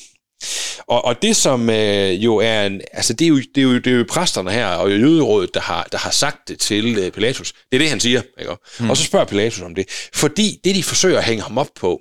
Og, 0.87 1.05
og 1.05 1.23
det 1.23 1.37
som 1.37 1.71
øh, 1.71 2.25
jo 2.25 2.37
er 2.37 2.67
en, 2.67 2.81
altså 2.93 3.13
det 3.13 3.25
er 3.25 3.29
jo, 3.29 3.37
det 3.37 3.59
er 3.59 3.63
jo, 3.63 3.75
det 3.75 3.87
er 3.87 3.97
jo 3.97 4.05
præsterne 4.09 4.51
her 4.51 4.67
og 4.67 4.91
jøderådet, 4.91 5.55
der 5.55 5.61
har, 5.61 5.89
der 5.93 5.99
har 5.99 6.11
sagt 6.11 6.49
det 6.49 6.59
til 6.59 6.99
øh, 6.99 7.13
Pilatus. 7.13 7.53
Det 7.53 7.77
er 7.77 7.79
det, 7.79 7.91
han 7.91 8.01
siger. 8.01 8.23
Ikke? 8.41 8.57
Mm. 8.81 8.91
Og 8.91 8.97
så 8.97 9.05
spørger 9.05 9.27
Pilatus 9.27 9.61
om 9.61 9.75
det. 9.75 9.89
Fordi 10.15 10.59
det, 10.65 10.75
de 10.75 10.83
forsøger 10.83 11.19
at 11.19 11.25
hænge 11.25 11.43
ham 11.43 11.59
op 11.59 11.71
på, 11.77 12.01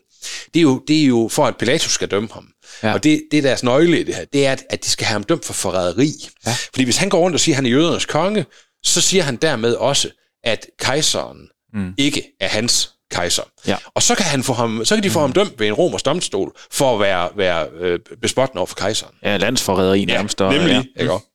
det 0.53 0.60
er 0.60 0.63
jo, 0.63 0.84
det 0.88 1.01
er 1.01 1.05
jo 1.05 1.29
for, 1.32 1.45
at 1.45 1.58
Pilatus 1.58 1.91
skal 1.91 2.08
dømme 2.08 2.29
ham. 2.34 2.47
Ja. 2.84 2.88
Ja. 2.88 2.93
Og 2.93 3.03
det, 3.03 3.21
det 3.32 3.38
er 3.38 3.41
deres 3.41 3.63
nøgle 3.63 3.99
i 3.99 4.03
det 4.03 4.15
her, 4.15 4.25
det 4.34 4.45
er, 4.45 4.51
at, 4.51 4.63
at 4.69 4.84
de 4.84 4.89
skal 4.89 5.05
have 5.08 5.13
ham 5.13 5.23
dømt 5.23 5.45
for 5.45 5.53
forræderi. 5.53 6.12
Ja. 6.45 6.51
Fordi 6.73 6.84
hvis 6.84 6.97
han 6.97 7.10
går 7.10 7.19
rundt 7.19 7.34
og 7.34 7.39
siger, 7.39 7.53
at 7.53 7.55
han 7.55 7.65
er 7.65 7.69
jødernes 7.69 8.05
konge, 8.05 8.45
så 8.84 9.01
siger 9.01 9.23
han 9.23 9.36
dermed 9.36 9.73
også, 9.73 10.10
at 10.43 10.65
kejseren 10.79 11.38
mm. 11.73 11.93
ikke 11.97 12.23
er 12.39 12.47
hans 12.47 12.89
kejser. 13.12 13.43
Ja. 13.67 13.75
Og 13.93 14.03
så 14.03 14.15
kan, 14.15 14.25
han 14.25 14.43
få 14.43 14.53
ham, 14.53 14.86
så 14.86 14.95
kan 14.95 15.03
de 15.03 15.10
få 15.10 15.19
mm. 15.19 15.23
ham 15.23 15.34
dømt 15.34 15.60
ved 15.60 15.67
en 15.67 15.73
romersk 15.73 16.05
domstol 16.05 16.58
for 16.71 16.93
at 16.93 16.99
være, 16.99 17.29
være 17.36 17.67
øh, 17.79 17.99
bespottende 18.21 18.60
over 18.60 18.67
for 18.67 18.75
kejseren. 18.75 19.15
Ja, 19.23 19.38
landsforræderi 19.38 20.05
nærmest. 20.05 20.41
og- 20.41 20.53
Nemlig, 20.53 20.69
ja. 20.71 20.82
ja. 20.95 21.01
ikke 21.01 21.13
også? 21.13 21.25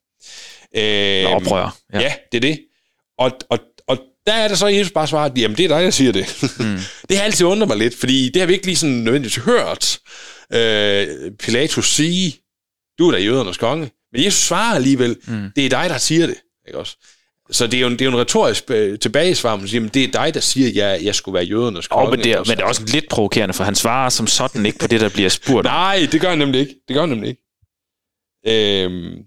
Eller 0.75 1.31
Øh, 1.31 1.37
oprør. 1.37 1.77
Ja. 1.93 2.01
ja, 2.01 2.13
det 2.33 2.37
er 2.39 2.41
det. 2.41 2.61
Og, 3.19 3.33
og, 3.51 3.59
og 3.89 3.99
der 4.27 4.33
er 4.33 4.49
det 4.49 4.59
så, 4.59 4.67
at 4.67 4.77
Jesus 4.77 4.93
bare 4.93 5.07
svarer, 5.07 5.31
at 5.31 5.39
jamen, 5.39 5.57
det 5.57 5.65
er 5.65 5.69
dig, 5.69 5.85
der 5.85 5.91
siger 5.91 6.13
det. 6.13 6.43
Mm. 6.59 6.79
det 7.09 7.17
har 7.17 7.25
altid 7.25 7.47
undret 7.47 7.69
mig 7.69 7.77
lidt, 7.77 7.99
fordi 7.99 8.31
det 8.35 8.43
har 8.43 8.47
vi 8.47 8.53
ikke 8.53 8.67
lige 8.67 8.77
sådan 8.77 8.95
nødvendigvis 8.95 9.37
hørt 9.37 9.99
øh, 10.53 11.31
Pilatus 11.39 11.95
sige, 11.95 12.41
du 12.99 13.09
er 13.09 13.13
da 13.13 13.19
jødernes 13.19 13.57
konge. 13.57 13.91
Men 14.13 14.25
Jesus 14.25 14.41
svarer 14.41 14.75
alligevel, 14.75 15.17
mm. 15.27 15.51
det 15.57 15.67
er 15.67 15.71
dig, 15.71 15.91
der 15.91 15.99
siger 15.99 16.27
det. 16.27 16.37
Ikke 16.67 16.79
også? 16.79 16.97
Så 17.51 17.67
det 17.67 17.75
er 17.75 17.81
jo 17.81 17.87
en, 17.87 17.93
det 17.93 18.01
er 18.01 18.05
jo 18.05 18.11
en 18.11 18.19
retorisk 18.19 18.65
øh, 18.71 18.99
tilbagesvar, 18.99 19.57
man 19.57 19.69
siger, 19.69 19.81
men 19.81 19.91
det 19.91 20.05
er 20.05 20.13
dig, 20.13 20.35
der 20.35 20.41
siger, 20.41 20.69
at 20.69 20.75
jeg, 20.75 21.05
jeg 21.05 21.15
skulle 21.15 21.35
være 21.35 21.45
jødernes 21.45 21.89
konge. 21.89 22.07
Og, 22.07 22.11
men, 22.11 22.25
det 22.25 22.33
er, 22.33 22.39
men 22.39 22.57
det 22.57 22.61
er 22.61 22.65
også 22.65 22.83
lidt 22.87 23.09
provokerende, 23.11 23.55
for 23.55 23.65
han 23.65 23.75
svarer 23.75 24.09
som 24.09 24.27
sådan 24.27 24.67
ikke 24.67 24.79
på 24.79 24.87
det, 24.87 25.01
der 25.01 25.09
bliver 25.09 25.29
spurgt. 25.29 25.65
Nej, 25.65 26.09
det 26.13 26.21
gør 26.21 26.29
han 26.29 26.39
nemlig 26.39 26.61
ikke. 26.61 26.75
Det 26.89 26.95
gør 26.95 27.01
han 27.01 27.09
nemlig 27.09 27.29
ikke. 27.29 27.43
Øhm, 28.47 29.27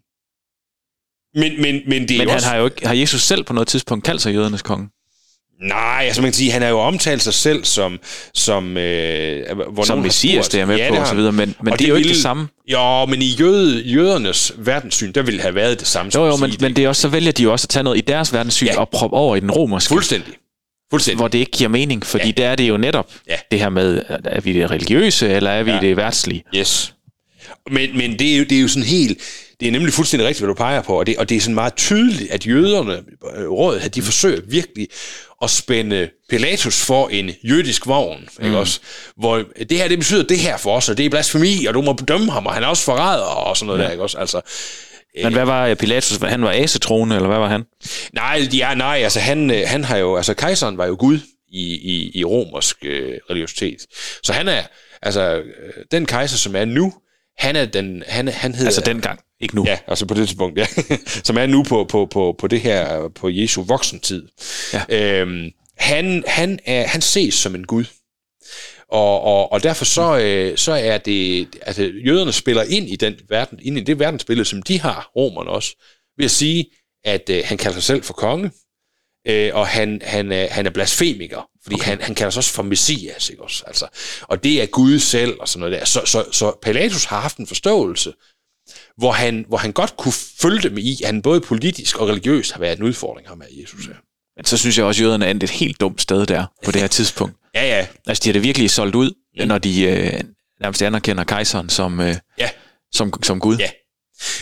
men, 1.33 1.61
men, 1.61 1.81
men 1.87 2.07
det 2.07 2.11
er 2.11 2.17
Men 2.17 2.27
han 2.27 2.35
også... 2.35 2.47
har 2.47 2.57
jo 2.57 2.65
ikke, 2.65 2.87
har 2.87 2.93
Jesus 2.93 3.21
selv 3.21 3.43
på 3.43 3.53
noget 3.53 3.67
tidspunkt 3.67 4.05
kaldt 4.05 4.21
sig 4.21 4.33
jødernes 4.33 4.61
konge? 4.61 4.89
Nej, 5.61 6.03
altså 6.05 6.21
man 6.21 6.31
kan 6.31 6.35
sige, 6.35 6.51
han 6.51 6.61
har 6.61 6.69
jo 6.69 6.79
omtalt 6.79 7.21
sig 7.21 7.33
selv 7.33 7.65
som... 7.65 7.99
Som, 8.33 8.77
øh, 8.77 9.43
hvor 9.73 9.83
Som 9.83 9.99
messias, 9.99 10.49
det 10.49 10.61
er 10.61 10.65
med 10.65 10.77
Ja, 10.77 10.89
på, 10.89 10.95
og 10.95 11.07
så 11.07 11.15
videre, 11.15 11.31
men, 11.31 11.55
men 11.63 11.73
Og 11.73 11.79
det 11.79 11.85
er 11.85 11.89
jo 11.89 11.95
ikke 11.95 12.05
ville- 12.07 12.13
det 12.15 12.21
samme. 12.21 12.47
Jo, 12.71 13.05
men 13.05 13.21
i 13.21 13.25
jøde, 13.25 13.81
jødernes 13.85 14.51
verdenssyn, 14.57 15.11
der 15.11 15.21
ville 15.21 15.41
have 15.41 15.55
været 15.55 15.79
det 15.79 15.87
samme. 15.87 16.11
Jo, 16.15 16.25
jo, 16.25 16.35
men, 16.35 16.51
sige 16.51 16.61
men 16.61 16.75
det 16.75 16.83
er 16.83 16.87
også, 16.89 17.01
så 17.01 17.07
vælger 17.07 17.31
de 17.31 17.43
jo 17.43 17.51
også 17.51 17.65
at 17.65 17.69
tage 17.69 17.83
noget 17.83 17.97
i 17.97 18.01
deres 18.01 18.33
verdenssyn 18.33 18.67
Ja. 18.67 18.79
og 18.79 18.89
proppe 18.89 19.17
over 19.17 19.35
i 19.35 19.39
den 19.39 19.51
romerske, 19.51 19.89
Fuldstændig. 19.89 20.33
Fuldstændig. 20.91 21.17
hvor 21.17 21.27
det 21.27 21.37
ikke 21.37 21.51
giver 21.51 21.69
mening, 21.69 22.05
fordi 22.05 22.25
Ja. 22.25 22.31
der 22.31 22.47
er 22.47 22.55
det 22.55 22.69
jo 22.69 22.77
netop 22.77 23.11
Ja. 23.29 23.35
det 23.51 23.59
her 23.59 23.69
med, 23.69 24.01
er 24.25 24.41
vi 24.41 24.53
det 24.53 24.71
religiøse, 24.71 25.29
eller 25.29 25.51
er 25.51 25.63
vi 25.63 25.69
Ja. 25.71 25.75
ja. 25.75 25.81
det 25.81 25.97
værtslige? 25.97 26.43
Yes. 26.55 26.93
Men, 27.71 27.97
men 27.97 28.19
det, 28.19 28.33
er 28.33 28.37
jo, 28.37 28.43
det 28.43 28.57
er 28.57 28.61
jo 28.61 28.67
sådan 28.67 28.83
helt... 28.83 29.17
Det 29.59 29.67
er 29.67 29.71
nemlig 29.71 29.93
fuldstændig 29.93 30.27
rigtigt, 30.27 30.41
hvad 30.45 30.47
du 30.47 30.57
peger 30.57 30.81
på, 30.81 30.99
og 30.99 31.07
det, 31.07 31.17
og 31.17 31.29
det 31.29 31.37
er 31.37 31.41
sådan 31.41 31.55
meget 31.55 31.75
tydeligt, 31.75 32.31
at 32.31 32.47
jøderne, 32.47 32.93
øh, 33.37 33.49
rådet, 33.49 33.79
at 33.79 33.95
de 33.95 34.01
forsøger 34.01 34.41
virkelig 34.47 34.87
at 35.41 35.49
spænde 35.49 36.09
Pilatus 36.29 36.85
for 36.85 37.07
en 37.07 37.31
jødisk 37.43 37.87
vogn, 37.87 38.29
mm. 38.39 38.45
ikke 38.45 38.57
også? 38.57 38.79
Hvor 39.17 39.43
det 39.69 39.77
her, 39.77 39.87
det 39.87 39.99
betyder 39.99 40.23
det 40.23 40.39
her 40.39 40.57
for 40.57 40.77
os, 40.77 40.89
og 40.89 40.97
det 40.97 41.05
er 41.05 41.09
blasfemi, 41.09 41.65
og 41.65 41.73
du 41.73 41.81
må 41.81 41.93
bedømme 41.93 42.31
ham, 42.31 42.45
og 42.45 42.53
han 42.53 42.63
er 42.63 42.67
også 42.67 42.83
forræder, 42.83 43.23
og 43.23 43.57
sådan 43.57 43.67
noget 43.67 43.79
ja. 43.79 43.85
der, 43.85 43.91
ikke 43.91 44.03
også? 44.03 44.17
Altså, 44.17 44.41
Men 45.23 45.33
hvad 45.33 45.45
var 45.45 45.75
Pilatus? 45.75 46.17
Han 46.17 46.41
var 46.41 46.51
asetroende, 46.51 47.15
eller 47.15 47.27
hvad 47.27 47.39
var 47.39 47.47
han? 47.47 47.63
Nej, 48.13 48.47
ja, 48.53 48.73
nej, 48.73 48.99
altså 49.03 49.19
han, 49.19 49.51
øh, 49.51 49.61
han 49.65 49.83
har 49.83 49.97
jo, 49.97 50.17
altså 50.17 50.33
kejseren 50.33 50.77
var 50.77 50.85
jo 50.85 50.95
Gud 50.99 51.19
i, 51.51 51.73
i, 51.73 52.11
i 52.19 52.23
romersk 52.23 52.77
øh, 52.85 53.13
religiøsitet. 53.29 53.77
Så 54.23 54.33
han 54.33 54.47
er, 54.47 54.61
altså 55.01 55.21
øh, 55.21 55.45
den 55.91 56.05
kejser, 56.05 56.37
som 56.37 56.55
er 56.55 56.65
nu, 56.65 56.93
han 57.37 57.55
er 57.55 57.65
den, 57.65 58.03
han, 58.07 58.27
han 58.27 58.51
hedder... 58.51 58.67
Altså 58.67 58.81
dengang, 58.81 59.19
ikke 59.39 59.55
nu. 59.55 59.65
Ja, 59.67 59.77
altså 59.87 60.05
på 60.05 60.13
det 60.13 60.27
tidspunkt, 60.27 60.59
ja. 60.59 60.65
som 61.27 61.37
er 61.37 61.45
nu 61.45 61.63
på, 61.63 61.83
på, 61.89 62.05
på, 62.05 62.35
på 62.39 62.47
det 62.47 62.61
her, 62.61 63.07
på 63.07 63.29
Jesu 63.29 63.63
voksentid. 63.63 64.27
Ja. 64.73 64.83
Øhm, 64.89 65.51
han, 65.77 66.23
han, 66.27 66.59
er, 66.65 66.87
han 66.87 67.01
ses 67.01 67.33
som 67.33 67.55
en 67.55 67.65
Gud. 67.65 67.85
Og, 68.91 69.21
og, 69.21 69.51
og 69.51 69.63
derfor 69.63 69.85
så, 69.85 70.17
øh, 70.17 70.57
så 70.57 70.71
er 70.71 70.97
det, 70.97 71.47
altså 71.61 71.91
jøderne 72.05 72.33
spiller 72.33 72.63
ind 72.63 72.89
i 72.89 72.95
den 72.95 73.15
verden, 73.29 73.59
ind 73.61 73.77
i 73.77 73.81
det 73.81 73.99
verdensbillede, 73.99 74.45
som 74.45 74.61
de 74.61 74.81
har, 74.81 75.11
romerne 75.15 75.49
også, 75.49 75.75
ved 76.17 76.25
at 76.25 76.31
sige, 76.31 76.65
at 77.03 77.29
øh, 77.29 77.43
han 77.45 77.57
kalder 77.57 77.73
sig 77.73 77.83
selv 77.83 78.03
for 78.03 78.13
konge, 78.13 78.51
øh, 79.27 79.51
og 79.53 79.67
han, 79.67 80.01
han, 80.03 80.31
er, 80.31 80.47
han 80.49 80.65
er 80.65 80.69
blasfemiker, 80.69 81.49
fordi 81.63 81.75
okay. 81.75 81.85
han, 81.85 82.01
han 82.01 82.15
kalder 82.15 82.31
sig 82.31 82.39
også 82.39 82.53
for 82.53 82.63
messias, 82.63 83.29
ikke 83.29 83.43
også? 83.43 83.63
Altså, 83.67 83.87
og 84.21 84.43
det 84.43 84.61
er 84.61 84.65
Gud 84.65 84.99
selv, 84.99 85.35
og 85.39 85.49
sådan 85.49 85.59
noget 85.59 85.79
der. 85.79 85.85
Så, 85.85 86.01
så, 86.05 86.25
så 86.31 86.51
Pilatus 86.61 87.05
har 87.05 87.21
haft 87.21 87.37
en 87.37 87.47
forståelse, 87.47 88.13
hvor 88.97 89.11
han, 89.11 89.45
hvor 89.47 89.57
han 89.57 89.71
godt 89.71 89.97
kunne 89.97 90.13
følge 90.41 90.69
dem 90.69 90.77
i, 90.77 90.97
at 91.01 91.05
han 91.05 91.21
både 91.21 91.41
politisk 91.41 91.97
og 91.97 92.07
religiøst 92.07 92.51
har 92.51 92.59
været 92.59 92.77
en 92.77 92.83
udfordring, 92.83 93.27
ham 93.27 93.41
af 93.41 93.47
Jesus 93.61 93.85
her. 93.85 93.95
Men 94.37 94.45
så 94.45 94.57
synes 94.57 94.77
jeg 94.77 94.85
også, 94.85 95.01
at 95.01 95.05
jøderne 95.05 95.25
er 95.25 95.33
et 95.33 95.49
helt 95.49 95.79
dumt 95.79 96.01
sted 96.01 96.25
der, 96.25 96.45
på 96.65 96.71
det 96.71 96.81
her 96.81 96.87
tidspunkt. 96.87 97.35
ja, 97.55 97.65
ja. 97.77 97.87
Altså, 98.07 98.21
de 98.23 98.29
har 98.29 98.33
det 98.33 98.43
virkelig 98.43 98.71
solgt 98.71 98.95
ud, 98.95 99.11
mm. 99.39 99.47
når 99.47 99.57
de 99.57 99.81
øh, 99.81 100.23
nærmest 100.61 100.81
anerkender 100.81 101.23
kejseren 101.23 101.69
som, 101.69 101.99
øh, 101.99 102.15
ja. 102.39 102.49
som, 102.91 103.23
som 103.23 103.39
Gud. 103.39 103.57
Ja. 103.57 103.69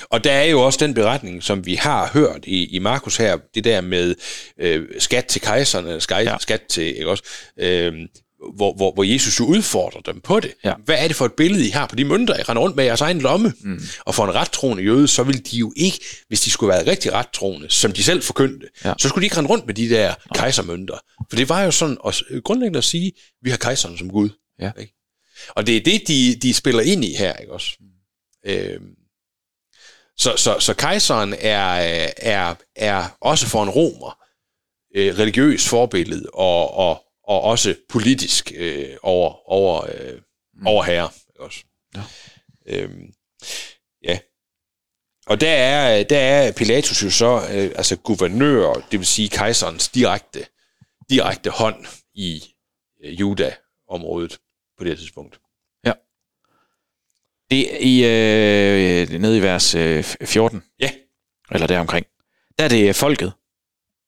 Og 0.10 0.24
der 0.24 0.32
er 0.32 0.44
jo 0.44 0.62
også 0.62 0.80
den 0.82 0.94
beretning, 0.94 1.44
som 1.44 1.66
vi 1.66 1.76
har 1.76 2.10
hørt 2.14 2.40
i, 2.44 2.66
i 2.66 2.80
Markus 2.80 3.18
her, 3.18 3.38
det 3.56 3.64
der 3.64 3.82
med 3.82 4.16
øh, 4.60 4.86
skat 5.00 5.26
til 5.26 5.42
kejserne, 5.42 6.02
skat, 6.02 6.26
ja. 6.26 6.38
skat 6.40 6.62
til, 6.70 6.84
ikke 6.84 7.10
også? 7.10 7.24
Øh, 7.60 7.94
hvor, 8.56 8.74
hvor, 8.76 8.94
hvor 8.94 9.04
Jesus 9.04 9.40
jo 9.40 9.46
udfordrer 9.46 10.02
dem 10.02 10.22
på 10.22 10.40
det. 10.40 10.54
Ja. 10.64 10.74
Hvad 10.86 10.96
er 11.00 11.08
det 11.08 11.16
for 11.16 11.26
et 11.26 11.34
billede, 11.34 11.68
I 11.68 11.70
har 11.70 11.88
på 11.88 11.96
de 11.96 12.06
mønter, 12.06 12.40
I 12.40 12.42
render 12.42 12.62
rundt 12.62 12.76
med 12.76 12.84
jeres 12.86 13.02
egen 13.02 13.22
lomme? 13.22 13.54
Mm. 13.62 13.82
Og 14.00 14.16
for 14.16 14.26
en 14.26 14.36
rettroende 14.36 14.84
jøde, 14.84 15.08
så 15.08 15.24
vil 15.24 15.52
de 15.52 15.58
jo 15.58 15.74
ikke, 15.76 16.06
hvis 16.28 16.42
de 16.42 16.52
skulle 16.52 16.74
være 16.74 16.88
rigtig 16.88 17.14
rettroende, 17.14 17.70
som 17.70 17.92
de 17.92 18.04
selv 18.04 18.22
forkyndte, 18.22 18.68
ja. 18.86 18.94
så 18.98 19.10
skulle 19.10 19.22
de 19.22 19.26
ikke 19.26 19.38
rende 19.38 19.50
rundt 19.50 19.66
med 19.66 19.74
de 19.74 19.90
der 19.90 20.14
kejsermønter. 20.36 20.98
For 21.30 21.38
det 21.38 21.50
var 21.50 21.64
jo 21.64 21.72
sådan 21.72 21.98
at, 22.08 22.24
grundlæggende 22.44 22.78
at 22.78 22.84
sige, 22.84 23.12
vi 23.42 23.50
har 23.50 23.58
kejseren 23.58 23.98
som 23.98 24.10
Gud. 24.10 24.30
Ja. 24.60 24.72
Ikke? 24.80 24.94
Og 25.50 25.68
det 25.68 25.78
er 25.78 25.82
det, 25.82 26.08
de, 26.08 26.36
de 26.42 26.54
spiller 26.54 26.82
ind 26.82 27.06
i 27.06 27.16
her, 27.16 27.34
ikke 27.34 27.54
også? 27.54 27.78
Mm. 27.80 28.52
Øhm, 28.52 28.90
så, 30.18 30.38
så, 30.38 30.60
så 30.60 30.74
kejseren 30.74 31.34
er, 31.40 32.12
er, 32.18 32.56
er 32.76 33.18
også 33.22 33.48
for 33.48 33.64
en 33.64 33.70
romer 33.70 34.20
øh, 34.96 35.20
religiøs 35.20 35.68
forbillede 35.70 36.30
og, 36.34 36.74
og, 36.74 37.04
og 37.24 37.42
også 37.42 37.76
politisk 37.90 38.52
øh, 38.56 38.98
over, 39.02 39.50
over, 39.50 39.86
øh, 39.94 40.14
mm. 40.54 40.68
over 40.68 40.84
herre. 40.84 41.10
Også. 41.40 41.64
Ja. 41.96 42.02
Øhm, 42.68 43.14
ja. 44.04 44.20
Og 45.28 45.42
der 45.42 45.52
er, 45.52 46.04
der 46.04 46.20
er 46.20 46.52
Pilatus 46.52 47.04
jo 47.04 47.10
så 47.10 47.48
øh, 47.52 47.72
altså 47.76 47.96
guvernør, 47.96 48.74
det 48.92 49.00
vil 49.00 49.06
sige 49.06 49.30
kejserens 49.30 49.90
direkte, 49.90 50.46
direkte 51.10 51.50
hånd 51.50 51.86
i 52.14 52.44
øh, 53.04 53.20
Juda-området 53.20 54.38
på 54.78 54.84
det 54.84 54.98
tidspunkt. 54.98 55.40
Det 57.52 57.74
er 57.74 57.78
i, 57.80 58.04
øh, 59.12 59.22
nede 59.22 59.38
i 59.38 59.42
vers 59.42 59.76
øh, 59.76 60.04
14. 60.04 60.64
Ja. 60.80 60.90
Eller 61.52 61.68
deromkring. 61.68 62.06
Der 62.60 62.64
er 62.64 62.70
det 62.70 62.96
folket, 62.96 63.34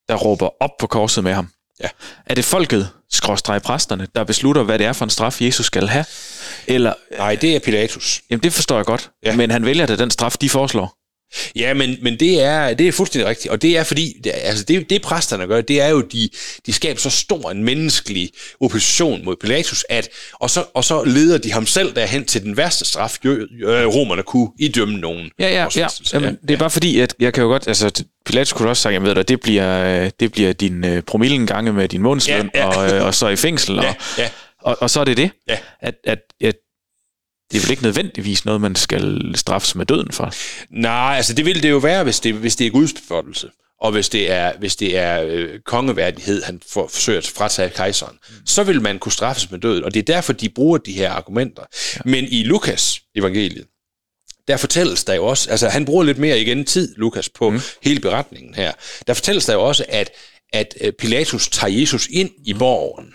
der 0.07 0.15
råber 0.15 0.49
op 0.59 0.77
på 0.79 0.87
korset 0.87 1.23
med 1.23 1.33
ham. 1.33 1.49
Ja. 1.83 1.89
Er 2.25 2.35
det 2.35 2.45
folket, 2.45 2.89
skråstrej 3.11 3.59
præsterne, 3.59 4.07
der 4.15 4.23
beslutter, 4.23 4.63
hvad 4.63 4.79
det 4.79 4.85
er 4.85 4.93
for 4.93 5.05
en 5.05 5.09
straf, 5.09 5.41
Jesus 5.41 5.65
skal 5.65 5.87
have? 5.87 6.05
Eller, 6.67 6.93
Nej, 7.17 7.35
det 7.35 7.55
er 7.55 7.59
Pilatus. 7.59 8.21
Jamen, 8.29 8.43
det 8.43 8.53
forstår 8.53 8.75
jeg 8.75 8.85
godt. 8.85 9.11
Ja. 9.23 9.35
Men 9.35 9.51
han 9.51 9.65
vælger 9.65 9.85
det 9.85 9.99
den 9.99 10.11
straf, 10.11 10.35
de 10.41 10.49
foreslår. 10.49 10.97
Ja, 11.55 11.73
men, 11.73 11.97
men 12.01 12.19
det, 12.19 12.41
er, 12.41 12.73
det 12.73 12.87
er 12.87 12.91
fuldstændig 12.91 13.29
rigtigt. 13.29 13.51
Og 13.51 13.61
det 13.61 13.77
er 13.77 13.83
fordi, 13.83 14.13
det, 14.23 14.31
altså 14.35 14.63
det, 14.63 14.89
det 14.89 15.01
præsterne 15.01 15.47
gør, 15.47 15.61
det 15.61 15.81
er 15.81 15.87
jo, 15.87 16.01
de, 16.01 16.29
de 16.65 16.73
skaber 16.73 16.99
så 16.99 17.09
stor 17.09 17.51
en 17.51 17.63
menneskelig 17.63 18.31
opposition 18.61 19.25
mod 19.25 19.35
Pilatus, 19.35 19.85
at, 19.89 20.09
og, 20.33 20.49
så, 20.49 20.65
og 20.73 20.83
så 20.83 21.03
leder 21.03 21.37
de 21.37 21.51
ham 21.51 21.65
selv 21.65 21.95
derhen 21.95 22.25
til 22.25 22.43
den 22.43 22.57
værste 22.57 22.85
straf, 22.85 23.17
jo, 23.25 23.31
øh, 23.31 23.87
romerne 23.87 24.23
kunne 24.23 24.49
idømme 24.59 24.97
nogen. 24.97 25.31
Ja, 25.39 25.49
ja, 25.49 25.67
ja. 25.75 25.87
Jamen, 26.13 26.37
det 26.47 26.53
er 26.53 26.57
bare 26.57 26.69
fordi, 26.69 26.99
at 26.99 27.15
jeg 27.19 27.33
kan 27.33 27.43
jo 27.43 27.49
godt, 27.49 27.67
altså 27.67 28.03
Pilatus 28.25 28.53
kunne 28.53 28.69
også 28.69 28.81
sige, 28.81 28.93
jeg 28.93 29.03
ved 29.03 29.15
dig, 29.15 29.27
det 29.27 29.39
bliver, 29.39 30.03
øh, 30.03 30.11
det 30.19 30.31
bliver 30.31 30.53
din 30.53 30.83
uh, 30.83 30.99
promillen 30.99 31.47
gange 31.47 31.73
med 31.73 31.87
din 31.87 32.01
månedsløn, 32.01 32.49
ja, 32.55 32.59
ja. 32.59 32.67
og, 32.67 33.01
uh, 33.01 33.05
og 33.05 33.15
så 33.15 33.27
i 33.27 33.35
fængsel, 33.35 33.77
og, 33.79 33.83
ja, 33.83 33.95
ja. 34.17 34.29
Og, 34.61 34.77
og 34.81 34.89
så 34.89 34.99
er 34.99 35.03
det 35.03 35.17
det, 35.17 35.31
ja. 35.47 35.57
at, 35.81 35.95
at, 36.03 36.19
at 36.41 36.55
det 37.51 37.57
er 37.57 37.61
vel 37.61 37.71
ikke 37.71 37.83
nødvendigvis 37.83 38.45
noget, 38.45 38.61
man 38.61 38.75
skal 38.75 39.31
straffes 39.35 39.75
med 39.75 39.85
døden 39.85 40.11
for? 40.11 40.33
Nej, 40.69 41.13
altså 41.15 41.33
det 41.33 41.45
vil 41.45 41.63
det 41.63 41.69
jo 41.69 41.77
være, 41.77 42.03
hvis 42.03 42.19
det, 42.19 42.33
hvis 42.33 42.55
det 42.55 42.67
er 42.67 42.71
Guds 42.71 42.93
befolkelse. 42.93 43.49
Og 43.81 43.91
hvis 43.91 44.09
det 44.09 44.31
er, 44.31 44.57
hvis 44.59 44.75
det 44.75 44.97
er 44.97 45.23
øh, 45.27 45.59
kongeværdighed, 45.65 46.43
han 46.43 46.61
for, 46.71 46.87
forsøger 46.87 47.17
at 47.17 47.27
fratage 47.27 47.69
kejseren, 47.69 48.17
mm. 48.29 48.35
så 48.45 48.63
vil 48.63 48.81
man 48.81 48.99
kunne 48.99 49.11
straffes 49.11 49.51
med 49.51 49.59
døden. 49.59 49.83
Og 49.83 49.93
det 49.93 49.99
er 49.99 50.13
derfor, 50.13 50.33
de 50.33 50.49
bruger 50.49 50.77
de 50.77 50.91
her 50.91 51.11
argumenter. 51.11 51.63
Ja. 51.95 52.01
Men 52.05 52.25
i 52.27 52.43
Lukas 52.43 53.01
evangeliet, 53.15 53.65
der 54.47 54.57
fortælles 54.57 55.03
der 55.03 55.13
jo 55.13 55.25
også, 55.25 55.49
altså 55.51 55.69
han 55.69 55.85
bruger 55.85 56.03
lidt 56.03 56.17
mere 56.17 56.39
igen 56.39 56.65
tid, 56.65 56.95
Lukas, 56.95 57.29
på 57.29 57.49
mm. 57.49 57.59
hele 57.83 57.99
beretningen 57.99 58.53
her. 58.53 58.71
Der 59.07 59.13
fortælles 59.13 59.45
der 59.45 59.53
jo 59.53 59.63
også, 59.63 59.85
at, 59.89 60.09
at 60.53 60.73
øh, 60.81 60.93
Pilatus 60.93 61.47
tager 61.47 61.79
Jesus 61.79 62.07
ind 62.11 62.29
i 62.45 62.53
borgen, 62.53 63.13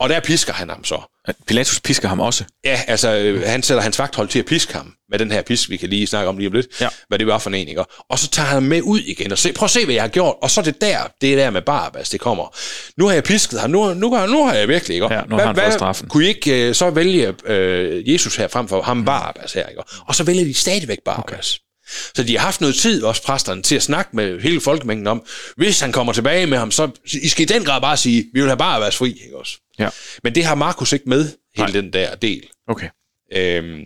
og 0.00 0.08
der 0.08 0.20
pisker 0.20 0.52
han 0.52 0.68
ham 0.68 0.84
så. 0.84 1.00
Pilatus 1.46 1.80
pisker 1.80 2.08
ham 2.08 2.20
også? 2.20 2.44
Ja, 2.64 2.80
altså 2.86 3.14
øh, 3.14 3.42
han 3.46 3.62
sætter 3.62 3.82
hans 3.82 3.98
vagthold 3.98 4.28
til 4.28 4.38
at 4.38 4.44
piske 4.44 4.72
ham 4.72 4.92
med 5.10 5.18
den 5.18 5.32
her 5.32 5.42
pisk, 5.42 5.70
vi 5.70 5.76
kan 5.76 5.88
lige 5.88 6.06
snakke 6.06 6.28
om 6.28 6.38
lige 6.38 6.46
om 6.46 6.52
lidt, 6.52 6.66
ja. 6.80 6.88
hvad 7.08 7.18
det 7.18 7.26
var 7.26 7.38
for 7.38 7.50
en, 7.50 7.68
ikke? 7.68 7.84
Og 8.10 8.18
så 8.18 8.28
tager 8.28 8.46
han 8.46 8.62
med 8.62 8.82
ud 8.82 9.00
igen 9.00 9.32
og 9.32 9.38
se, 9.38 9.52
prøv 9.52 9.64
at 9.64 9.70
se, 9.70 9.84
hvad 9.84 9.94
jeg 9.94 10.02
har 10.02 10.08
gjort, 10.08 10.34
og 10.42 10.50
så 10.50 10.60
er 10.60 10.64
det 10.64 10.80
der, 10.80 10.98
det 11.20 11.32
er 11.32 11.36
der 11.36 11.50
med 11.50 11.62
Barabbas, 11.62 12.10
det 12.10 12.20
kommer. 12.20 12.56
Nu 12.96 13.06
har 13.06 13.14
jeg 13.14 13.24
pisket 13.24 13.60
ham, 13.60 13.70
nu, 13.70 13.94
nu, 13.94 14.26
nu 14.26 14.44
har 14.44 14.54
jeg 14.54 14.68
virkelig, 14.68 14.94
ikke? 14.94 15.14
Ja, 15.14 15.22
nu 15.28 15.36
har 15.36 15.46
han 15.46 15.56
fået 15.56 15.72
straffen. 15.72 16.08
Kunne 16.08 16.24
I 16.24 16.28
ikke 16.28 16.68
uh, 16.68 16.74
så 16.74 16.90
vælge 16.90 17.28
uh, 17.28 18.12
Jesus 18.12 18.36
her 18.36 18.48
frem 18.48 18.68
for 18.68 18.82
ham 18.82 19.04
Barabbas 19.04 19.52
her, 19.52 19.66
ikke? 19.66 19.82
Og 20.06 20.14
så 20.14 20.24
vælger 20.24 20.44
de 20.44 20.54
stadigvæk 20.54 20.98
Barabbas. 21.04 21.54
Okay. 21.54 21.65
Så 22.14 22.22
de 22.22 22.36
har 22.38 22.44
haft 22.44 22.60
noget 22.60 22.76
tid, 22.76 23.02
også 23.02 23.22
præsterne, 23.22 23.62
til 23.62 23.76
at 23.76 23.82
snakke 23.82 24.16
med 24.16 24.40
hele 24.40 24.60
folkemængden 24.60 25.06
om, 25.06 25.26
hvis 25.56 25.80
han 25.80 25.92
kommer 25.92 26.12
tilbage 26.12 26.46
med 26.46 26.58
ham, 26.58 26.70
så 26.70 26.90
I 27.22 27.28
skal 27.28 27.42
i 27.42 27.52
den 27.52 27.64
grad 27.64 27.80
bare 27.80 27.96
sige, 27.96 28.24
vi 28.34 28.40
vil 28.40 28.48
have 28.48 28.56
bare 28.56 28.80
være 28.80 28.92
fri, 28.92 29.08
ikke 29.10 29.36
også? 29.36 29.58
Ja. 29.78 29.88
Men 30.22 30.34
det 30.34 30.44
har 30.44 30.54
Markus 30.54 30.92
ikke 30.92 31.08
med, 31.08 31.24
hele 31.56 31.72
Nej. 31.72 31.80
den 31.80 31.92
der 31.92 32.14
del. 32.14 32.46
Okay. 32.68 32.88
Øhm, 33.32 33.80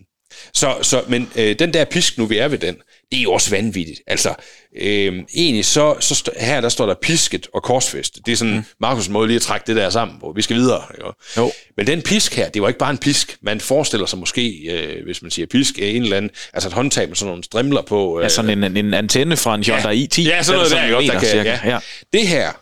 så, 0.54 0.78
så, 0.82 1.04
men 1.08 1.30
øh, 1.36 1.58
den 1.58 1.74
der 1.74 1.84
pisk, 1.84 2.18
nu 2.18 2.26
vi 2.26 2.36
er 2.36 2.48
ved 2.48 2.58
den, 2.58 2.76
det 3.10 3.18
er 3.18 3.22
jo 3.22 3.32
også 3.32 3.50
vanvittigt. 3.50 4.00
Altså, 4.06 4.34
øh, 4.76 5.14
egentlig 5.34 5.64
så, 5.64 5.96
så 6.00 6.30
her 6.40 6.60
der 6.60 6.68
står 6.68 6.86
der 6.86 6.94
pisket 7.02 7.46
og 7.54 7.62
korsfest. 7.62 8.18
Det 8.26 8.32
er 8.32 8.36
sådan 8.36 8.54
mm. 8.54 8.86
Markus' 8.86 9.10
måde 9.10 9.26
lige 9.26 9.36
at 9.36 9.42
trække 9.42 9.66
det 9.66 9.76
der 9.76 9.90
sammen 9.90 10.20
på. 10.20 10.32
Vi 10.36 10.42
skal 10.42 10.56
videre. 10.56 10.82
Jo. 11.00 11.12
Jo. 11.36 11.52
Men 11.76 11.86
den 11.86 12.02
pisk 12.02 12.34
her, 12.34 12.48
det 12.48 12.62
var 12.62 12.68
ikke 12.68 12.78
bare 12.78 12.90
en 12.90 12.98
pisk. 12.98 13.36
Man 13.42 13.60
forestiller 13.60 14.06
sig 14.06 14.18
måske, 14.18 14.50
øh, 14.70 15.04
hvis 15.04 15.22
man 15.22 15.30
siger 15.30 15.46
pisk, 15.46 15.78
en 15.78 16.02
eller 16.02 16.16
anden, 16.16 16.30
altså 16.52 16.68
et 16.68 16.72
håndtag 16.72 17.08
med 17.08 17.16
sådan 17.16 17.28
nogle 17.28 17.44
strimler 17.44 17.82
på. 17.82 18.18
Øh, 18.18 18.22
ja, 18.22 18.28
sådan 18.28 18.64
en, 18.64 18.76
en 18.76 18.94
antenne 18.94 19.36
fra 19.36 19.54
en 19.54 19.64
Hyundai 19.64 19.98
ja, 19.98 20.06
i10. 20.06 20.22
Ja, 20.22 20.42
sådan 20.42 20.58
noget 20.58 20.72
der, 20.72 20.86
der, 20.86 21.00
der, 21.00 21.12
der 21.12 21.20
kan, 21.20 21.46
ja. 21.46 21.58
ja. 21.64 21.78
Det 22.12 22.28
her, 22.28 22.52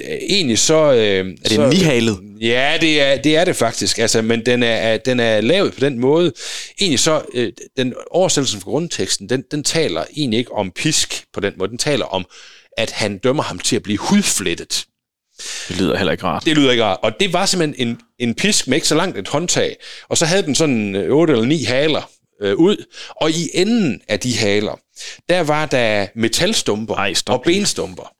egentlig 0.00 0.58
så... 0.58 0.92
Øh, 0.92 0.98
er 0.98 1.22
det 1.42 1.52
så, 1.52 1.68
nihalet? 1.68 2.18
Ja, 2.40 2.78
det 2.80 3.00
er, 3.02 3.16
det 3.16 3.36
er 3.36 3.44
det 3.44 3.56
faktisk, 3.56 3.98
altså, 3.98 4.22
men 4.22 4.46
den 4.46 4.62
er, 4.62 4.96
den 4.96 5.20
er 5.20 5.40
lavet 5.40 5.74
på 5.74 5.80
den 5.80 5.98
måde. 5.98 6.32
Egentlig 6.80 7.00
så, 7.00 7.22
øh, 7.34 7.52
den 7.76 7.94
oversættelsen 8.10 8.60
fra 8.60 8.70
grundteksten, 8.70 9.28
den, 9.28 9.44
den 9.50 9.64
taler 9.64 10.04
egentlig 10.16 10.38
ikke 10.38 10.52
om 10.52 10.70
pisk 10.70 11.24
på 11.32 11.40
den 11.40 11.52
måde, 11.58 11.70
den 11.70 11.78
taler 11.78 12.04
om, 12.04 12.26
at 12.76 12.90
han 12.90 13.18
dømmer 13.18 13.42
ham 13.42 13.58
til 13.58 13.76
at 13.76 13.82
blive 13.82 13.98
hudflettet. 13.98 14.84
Det 15.68 15.76
lyder 15.80 15.96
heller 15.96 16.12
ikke 16.12 16.24
rart. 16.24 16.44
Det 16.44 16.56
lyder 16.56 16.70
ikke 16.70 16.84
rart. 16.84 16.98
Og 17.02 17.12
det 17.20 17.32
var 17.32 17.46
simpelthen 17.46 17.88
en, 17.88 17.98
en 18.18 18.34
pisk 18.34 18.68
med 18.68 18.76
ikke 18.76 18.88
så 18.88 18.94
langt 18.94 19.18
et 19.18 19.28
håndtag, 19.28 19.76
og 20.08 20.18
så 20.18 20.26
havde 20.26 20.42
den 20.42 20.54
sådan 20.54 21.10
8 21.10 21.32
eller 21.32 21.46
9 21.46 21.64
haler 21.64 22.10
øh, 22.42 22.56
ud, 22.56 22.84
og 23.10 23.30
i 23.30 23.50
enden 23.54 24.00
af 24.08 24.20
de 24.20 24.36
haler, 24.36 24.78
der 25.28 25.40
var 25.40 25.66
der 25.66 26.06
metalstumper 26.14 26.94
Ej, 26.94 27.14
og 27.26 27.42
benstumper. 27.42 28.12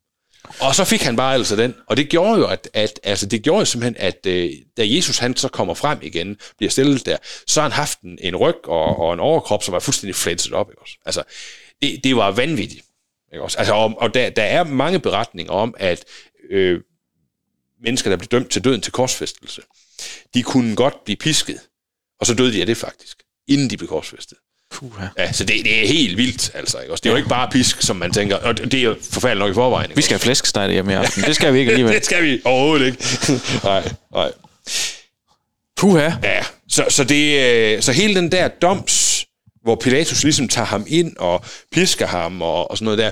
Og 0.60 0.74
så 0.74 0.84
fik 0.84 1.02
han 1.02 1.16
bare 1.16 1.34
altså 1.34 1.56
den. 1.56 1.74
Og 1.86 1.96
det 1.96 2.08
gjorde 2.08 2.40
jo, 2.40 2.46
at, 2.46 2.70
at 2.72 3.00
altså 3.02 3.26
det 3.26 3.42
gjorde 3.42 3.58
jo 3.58 3.64
simpelthen, 3.64 3.96
at 4.06 4.26
øh, 4.26 4.50
da 4.76 4.82
Jesus 4.86 5.18
han 5.18 5.36
så 5.36 5.48
kommer 5.48 5.74
frem 5.74 5.98
igen, 6.02 6.36
bliver 6.56 6.70
stillet 6.70 7.06
der, 7.06 7.16
så 7.46 7.60
har 7.60 7.68
han 7.68 7.76
haft 7.76 8.00
en, 8.00 8.18
en 8.22 8.36
ryg 8.36 8.68
og, 8.68 8.98
og 8.98 9.14
en 9.14 9.20
overkrop, 9.20 9.62
som 9.62 9.72
var 9.72 9.78
fuldstændig 9.78 10.14
flænset 10.14 10.52
op. 10.52 10.70
Ikke 10.70 10.82
også? 10.82 10.94
Altså, 11.06 11.22
det, 11.82 12.04
det 12.04 12.16
var 12.16 12.30
vanvittigt. 12.30 12.84
Ikke 13.32 13.42
også? 13.42 13.58
Altså, 13.58 13.74
og, 13.74 13.94
og 13.98 14.14
der, 14.14 14.30
der 14.30 14.42
er 14.42 14.64
mange 14.64 14.98
beretninger 14.98 15.52
om, 15.52 15.74
at 15.78 16.04
øh, 16.50 16.80
mennesker, 17.82 18.10
der 18.10 18.16
blev 18.16 18.28
dømt 18.28 18.50
til 18.50 18.64
døden 18.64 18.80
til 18.80 18.92
korsfæstelse, 18.92 19.62
de 20.34 20.42
kunne 20.42 20.76
godt 20.76 21.04
blive 21.04 21.16
pisket, 21.16 21.60
og 22.20 22.26
så 22.26 22.34
døde 22.34 22.52
de 22.52 22.60
af 22.60 22.66
det 22.66 22.76
faktisk, 22.76 23.22
inden 23.48 23.70
de 23.70 23.76
blev 23.76 23.88
korsfæstet. 23.88 24.38
Puha. 24.70 25.06
Ja, 25.18 25.32
så 25.32 25.44
det, 25.44 25.64
det 25.64 25.82
er 25.82 25.86
helt 25.86 26.16
vildt, 26.16 26.50
altså. 26.54 26.78
Ikke? 26.78 26.94
Det 26.94 27.06
er 27.06 27.10
jo 27.10 27.16
ikke 27.16 27.28
bare 27.28 27.48
pisk, 27.50 27.82
som 27.82 27.96
man 27.96 28.12
tænker, 28.12 28.36
og 28.36 28.58
det 28.58 28.74
er 28.74 28.82
jo 28.82 28.96
forfærdeligt 29.12 29.38
nok 29.38 29.50
i 29.50 29.54
forvejen. 29.54 29.90
Ikke? 29.90 29.96
Vi 29.96 30.02
skal 30.02 30.14
have 30.14 30.20
flæskesteg 30.20 30.70
hjemme 30.70 30.92
i 30.92 30.94
aften. 30.94 31.22
Det 31.22 31.36
skal 31.36 31.54
vi 31.54 31.58
ikke 31.58 31.70
alligevel. 31.70 31.94
det 31.98 32.04
skal 32.04 32.22
vi 32.22 32.40
overhovedet 32.44 32.86
ikke. 32.86 33.04
nej, 33.64 33.92
nej. 34.12 34.32
Puha. 35.76 36.10
Ja, 36.22 36.44
så, 36.68 36.84
så, 36.88 37.04
det, 37.04 37.40
øh, 37.40 37.82
så 37.82 37.92
hele 37.92 38.14
den 38.14 38.32
der 38.32 38.48
doms, 38.48 39.26
hvor 39.62 39.74
Pilatus 39.74 40.22
ligesom 40.24 40.48
tager 40.48 40.66
ham 40.66 40.86
ind 40.88 41.16
og 41.16 41.44
pisker 41.72 42.06
ham 42.06 42.42
og, 42.42 42.70
og 42.70 42.78
sådan 42.78 42.84
noget 42.84 42.98
der, 42.98 43.10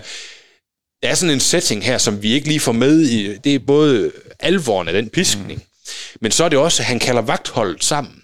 der 1.03 1.09
er 1.09 1.15
sådan 1.15 1.35
en 1.35 1.41
setting 1.41 1.85
her, 1.85 1.99
som 1.99 2.23
vi 2.23 2.33
ikke 2.33 2.49
lige 2.49 2.61
får 2.61 2.73
med 2.73 3.01
i. 3.01 3.37
Det 3.37 3.55
er 3.55 3.59
både 3.59 4.13
alvoren 4.41 4.89
af 4.89 4.95
den 4.95 5.09
piskning, 5.09 5.53
mm. 5.53 6.19
men 6.21 6.31
så 6.33 6.45
er 6.45 6.49
det 6.49 6.59
også, 6.59 6.83
at 6.83 6.87
han 6.87 6.99
kalder 6.99 7.23
vagtholdet 7.23 7.85
sammen. 7.85 8.23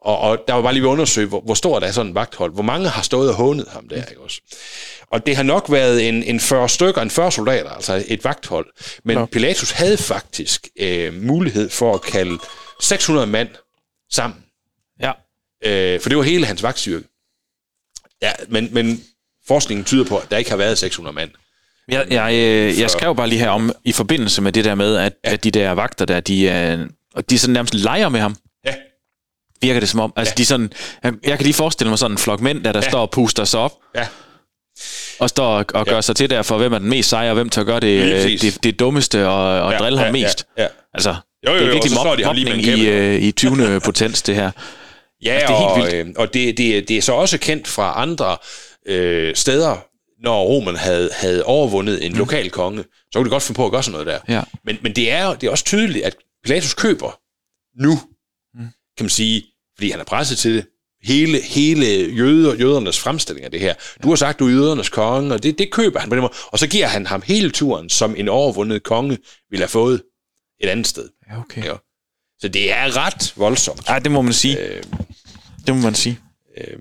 Og, 0.00 0.18
og 0.18 0.38
der 0.48 0.54
var 0.54 0.62
bare 0.62 0.72
lige 0.72 0.82
ved 0.82 0.88
at 0.88 0.92
undersøge, 0.92 1.26
hvor, 1.26 1.40
hvor 1.40 1.54
stort 1.54 1.82
er 1.82 1.90
sådan 1.92 2.10
en 2.10 2.14
vagthold. 2.14 2.52
Hvor 2.52 2.62
mange 2.62 2.88
har 2.88 3.02
stået 3.02 3.28
og 3.28 3.34
hånet 3.34 3.66
ham 3.68 3.88
der, 3.88 4.04
ikke 4.04 4.20
også? 4.20 4.40
Og 5.10 5.26
det 5.26 5.36
har 5.36 5.42
nok 5.42 5.66
været 5.70 6.08
en, 6.08 6.22
en 6.22 6.40
40 6.40 6.68
stykker, 6.68 7.02
en 7.02 7.10
40 7.10 7.32
soldater, 7.32 7.70
altså 7.70 8.04
et 8.08 8.24
vagthold. 8.24 8.66
Men 9.04 9.16
Nå. 9.16 9.26
Pilatus 9.26 9.70
havde 9.70 9.96
faktisk 9.96 10.68
øh, 10.80 11.22
mulighed 11.22 11.70
for 11.70 11.94
at 11.94 12.02
kalde 12.02 12.38
600 12.80 13.26
mand 13.26 13.48
sammen. 14.10 14.44
Ja. 15.00 15.12
Øh, 15.64 16.00
for 16.00 16.08
det 16.08 16.18
var 16.18 16.24
hele 16.24 16.46
hans 16.46 16.62
vagtstyrke. 16.62 17.08
Ja, 18.22 18.32
men, 18.48 18.68
men 18.72 19.04
forskningen 19.46 19.84
tyder 19.84 20.04
på, 20.04 20.18
at 20.18 20.30
der 20.30 20.36
ikke 20.36 20.50
har 20.50 20.56
været 20.56 20.78
600 20.78 21.14
mand. 21.14 21.30
Jeg, 21.88 22.06
jeg, 22.10 22.34
øh, 22.34 22.80
jeg 22.80 22.90
skrev 22.90 23.16
bare 23.16 23.28
lige 23.28 23.38
her 23.38 23.50
om, 23.50 23.72
i 23.84 23.92
forbindelse 23.92 24.42
med 24.42 24.52
det 24.52 24.64
der 24.64 24.74
med, 24.74 24.96
at, 24.96 25.12
ja. 25.24 25.32
at 25.32 25.44
de 25.44 25.50
der 25.50 25.70
vagter 25.70 26.04
der, 26.04 26.20
de, 26.20 26.42
øh, 26.42 26.88
de 27.30 27.38
sådan 27.38 27.52
nærmest 27.52 27.74
leger 27.74 28.08
med 28.08 28.20
ham. 28.20 28.36
Virker 29.60 29.80
det 29.80 29.88
som 29.88 30.00
om. 30.00 30.12
Altså, 30.16 30.34
ja. 30.36 30.38
de 30.38 30.46
sådan, 30.46 30.72
jeg, 31.04 31.12
jeg 31.26 31.38
kan 31.38 31.44
lige 31.44 31.54
forestille 31.54 31.88
mig 31.88 31.98
sådan 31.98 32.14
en 32.14 32.18
flok 32.18 32.40
mænd, 32.40 32.64
der, 32.64 32.72
der 32.72 32.80
ja. 32.82 32.90
står 32.90 33.00
og 33.00 33.10
puster 33.10 33.44
sig 33.44 33.60
op. 33.60 33.72
Ja. 33.94 34.06
Og 35.18 35.28
står 35.28 35.58
og, 35.58 35.64
og 35.74 35.86
gør 35.86 35.94
ja. 35.94 36.00
sig 36.00 36.16
til 36.16 36.30
der 36.30 36.42
for, 36.42 36.58
hvem 36.58 36.72
er 36.72 36.78
den 36.78 36.88
mest 36.88 37.08
sejre, 37.08 37.30
og 37.30 37.34
hvem 37.34 37.48
tør 37.48 37.64
gøre 37.64 37.80
det, 37.80 38.24
det, 38.24 38.42
det, 38.42 38.64
det 38.64 38.78
dummeste 38.78 39.28
og, 39.28 39.62
og 39.62 39.72
ja, 39.72 39.78
drille 39.78 39.98
ja, 39.98 40.04
ham 40.04 40.12
mest. 40.12 40.46
Ja, 40.56 40.62
ja. 40.62 40.68
Altså, 40.94 41.14
jo, 41.46 41.52
jo, 41.52 41.58
jo, 41.58 41.60
det 41.60 41.68
er 41.68 41.72
virkelig 41.72 41.98
mob- 41.98 42.24
mobning 42.26 42.62
i, 42.62 42.88
øh, 42.88 43.22
i 43.22 43.32
20. 43.32 43.80
potens, 43.84 44.22
det 44.22 44.34
her. 44.34 44.50
Ja, 45.24 45.32
altså, 45.32 45.46
det 45.46 45.54
er 45.54 45.64
og, 45.64 45.76
helt 45.76 45.96
vildt. 45.96 46.08
Øh, 46.08 46.14
og 46.16 46.34
det, 46.34 46.58
det, 46.58 46.88
det 46.88 46.98
er 46.98 47.02
så 47.02 47.12
også 47.12 47.38
kendt 47.38 47.68
fra 47.68 48.02
andre 48.02 48.36
øh, 48.86 49.34
steder, 49.34 49.76
når 50.22 50.42
romerne 50.42 50.78
havde, 50.78 51.10
havde 51.12 51.44
overvundet 51.44 52.06
en 52.06 52.12
mm. 52.12 52.18
lokal 52.18 52.50
konge, 52.50 52.82
så 52.82 53.18
kunne 53.18 53.24
de 53.24 53.30
godt 53.30 53.42
finde 53.42 53.56
på 53.56 53.66
at 53.66 53.72
gøre 53.72 53.82
sådan 53.82 53.92
noget 53.92 54.06
der. 54.06 54.34
Ja. 54.34 54.42
Men, 54.64 54.78
men 54.82 54.96
det 54.96 55.10
er 55.10 55.34
det 55.34 55.46
er 55.46 55.50
også 55.50 55.64
tydeligt, 55.64 56.04
at 56.04 56.16
Pilatus 56.44 56.74
køber 56.74 57.20
nu. 57.82 58.00
Kan 58.98 59.04
man 59.04 59.10
sige, 59.10 59.44
fordi 59.76 59.90
han 59.90 60.00
er 60.00 60.04
presset 60.04 60.38
til 60.38 60.54
det, 60.54 60.66
hele, 61.02 61.42
hele 61.42 61.86
jøder, 62.14 62.54
jødernes 62.54 62.98
fremstilling 62.98 63.44
af 63.44 63.50
det 63.50 63.60
her. 63.60 63.74
Du 64.02 64.08
har 64.08 64.16
sagt, 64.16 64.38
du 64.38 64.46
er 64.46 64.50
jødernes 64.50 64.88
konge, 64.88 65.34
og 65.34 65.42
det, 65.42 65.58
det 65.58 65.70
køber 65.70 66.00
han 66.00 66.08
på 66.08 66.14
den 66.14 66.22
måde. 66.22 66.32
Og 66.46 66.58
så 66.58 66.66
giver 66.66 66.86
han 66.86 67.06
ham 67.06 67.22
hele 67.22 67.50
turen, 67.50 67.90
som 67.90 68.14
en 68.16 68.28
overvundet 68.28 68.82
konge 68.82 69.18
ville 69.50 69.62
have 69.62 69.68
fået 69.68 70.02
et 70.60 70.68
andet 70.68 70.86
sted. 70.86 71.08
Ja, 71.30 71.40
okay. 71.40 71.64
Ja. 71.64 71.74
Så 72.38 72.48
det 72.48 72.72
er 72.72 72.96
ret 72.96 73.32
voldsomt. 73.36 73.88
Ja, 73.88 73.98
det 73.98 74.12
må 74.12 74.22
man 74.22 74.32
sige. 74.32 74.58
Øh, 74.58 74.82
det 75.66 75.74
må 75.74 75.80
man 75.80 75.94
sige. 75.94 76.18
Øh, 76.58 76.78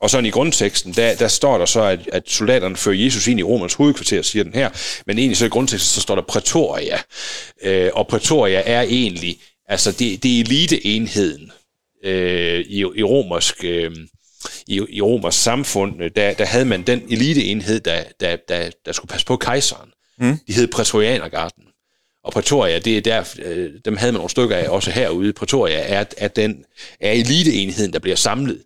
og 0.00 0.10
sådan 0.10 0.26
i 0.26 0.30
grundteksten, 0.30 0.92
der, 0.92 1.14
der 1.14 1.28
står 1.28 1.58
der 1.58 1.66
så, 1.66 1.82
at, 1.82 2.08
at 2.12 2.30
soldaterne 2.30 2.76
fører 2.76 2.96
Jesus 2.96 3.26
ind 3.26 3.40
i 3.40 3.42
Romans 3.42 3.74
hovedkvarter, 3.74 4.22
siger 4.22 4.44
den 4.44 4.54
her. 4.54 4.70
Men 5.06 5.18
egentlig 5.18 5.36
så 5.36 5.46
i 5.46 5.48
grundteksten, 5.48 5.94
så 5.94 6.00
står 6.00 6.14
der 6.14 6.22
Pretoria. 6.22 6.98
Øh, 7.62 7.90
og 7.94 8.08
Pretoria 8.08 8.62
er 8.66 8.82
egentlig, 8.82 9.40
altså 9.68 9.92
det, 9.92 10.22
det 10.22 10.36
er 10.36 10.40
eliteenheden 10.40 11.52
øh, 12.04 12.60
i, 12.60 12.78
i 12.78 13.02
romersk... 13.02 13.64
Øh, 13.64 13.96
i, 14.66 14.80
i 14.88 15.00
romers 15.00 15.34
samfund, 15.34 16.10
der, 16.10 16.34
der 16.34 16.44
havde 16.44 16.64
man 16.64 16.82
den 16.82 17.02
eliteenhed, 17.10 17.80
der, 17.80 18.04
der, 18.20 18.36
der, 18.48 18.70
der 18.86 18.92
skulle 18.92 19.08
passe 19.08 19.26
på 19.26 19.36
kejseren. 19.36 19.90
Mm. 20.18 20.38
De 20.46 20.52
hed 20.52 20.66
Pretorianergarden. 20.66 21.64
Og 22.24 22.32
Pretoria, 22.32 22.78
det 22.78 22.96
er 22.96 23.00
der, 23.00 23.24
øh, 23.44 23.70
dem 23.84 23.96
havde 23.96 24.12
man 24.12 24.18
nogle 24.18 24.30
stykker 24.30 24.56
af 24.56 24.68
også 24.68 24.90
herude. 24.90 25.32
Pretoria 25.32 25.78
er, 25.78 26.04
er, 26.16 26.28
den, 26.28 26.64
er 27.00 27.12
eliteenheden, 27.12 27.92
der 27.92 27.98
bliver 27.98 28.16
samlet 28.16 28.64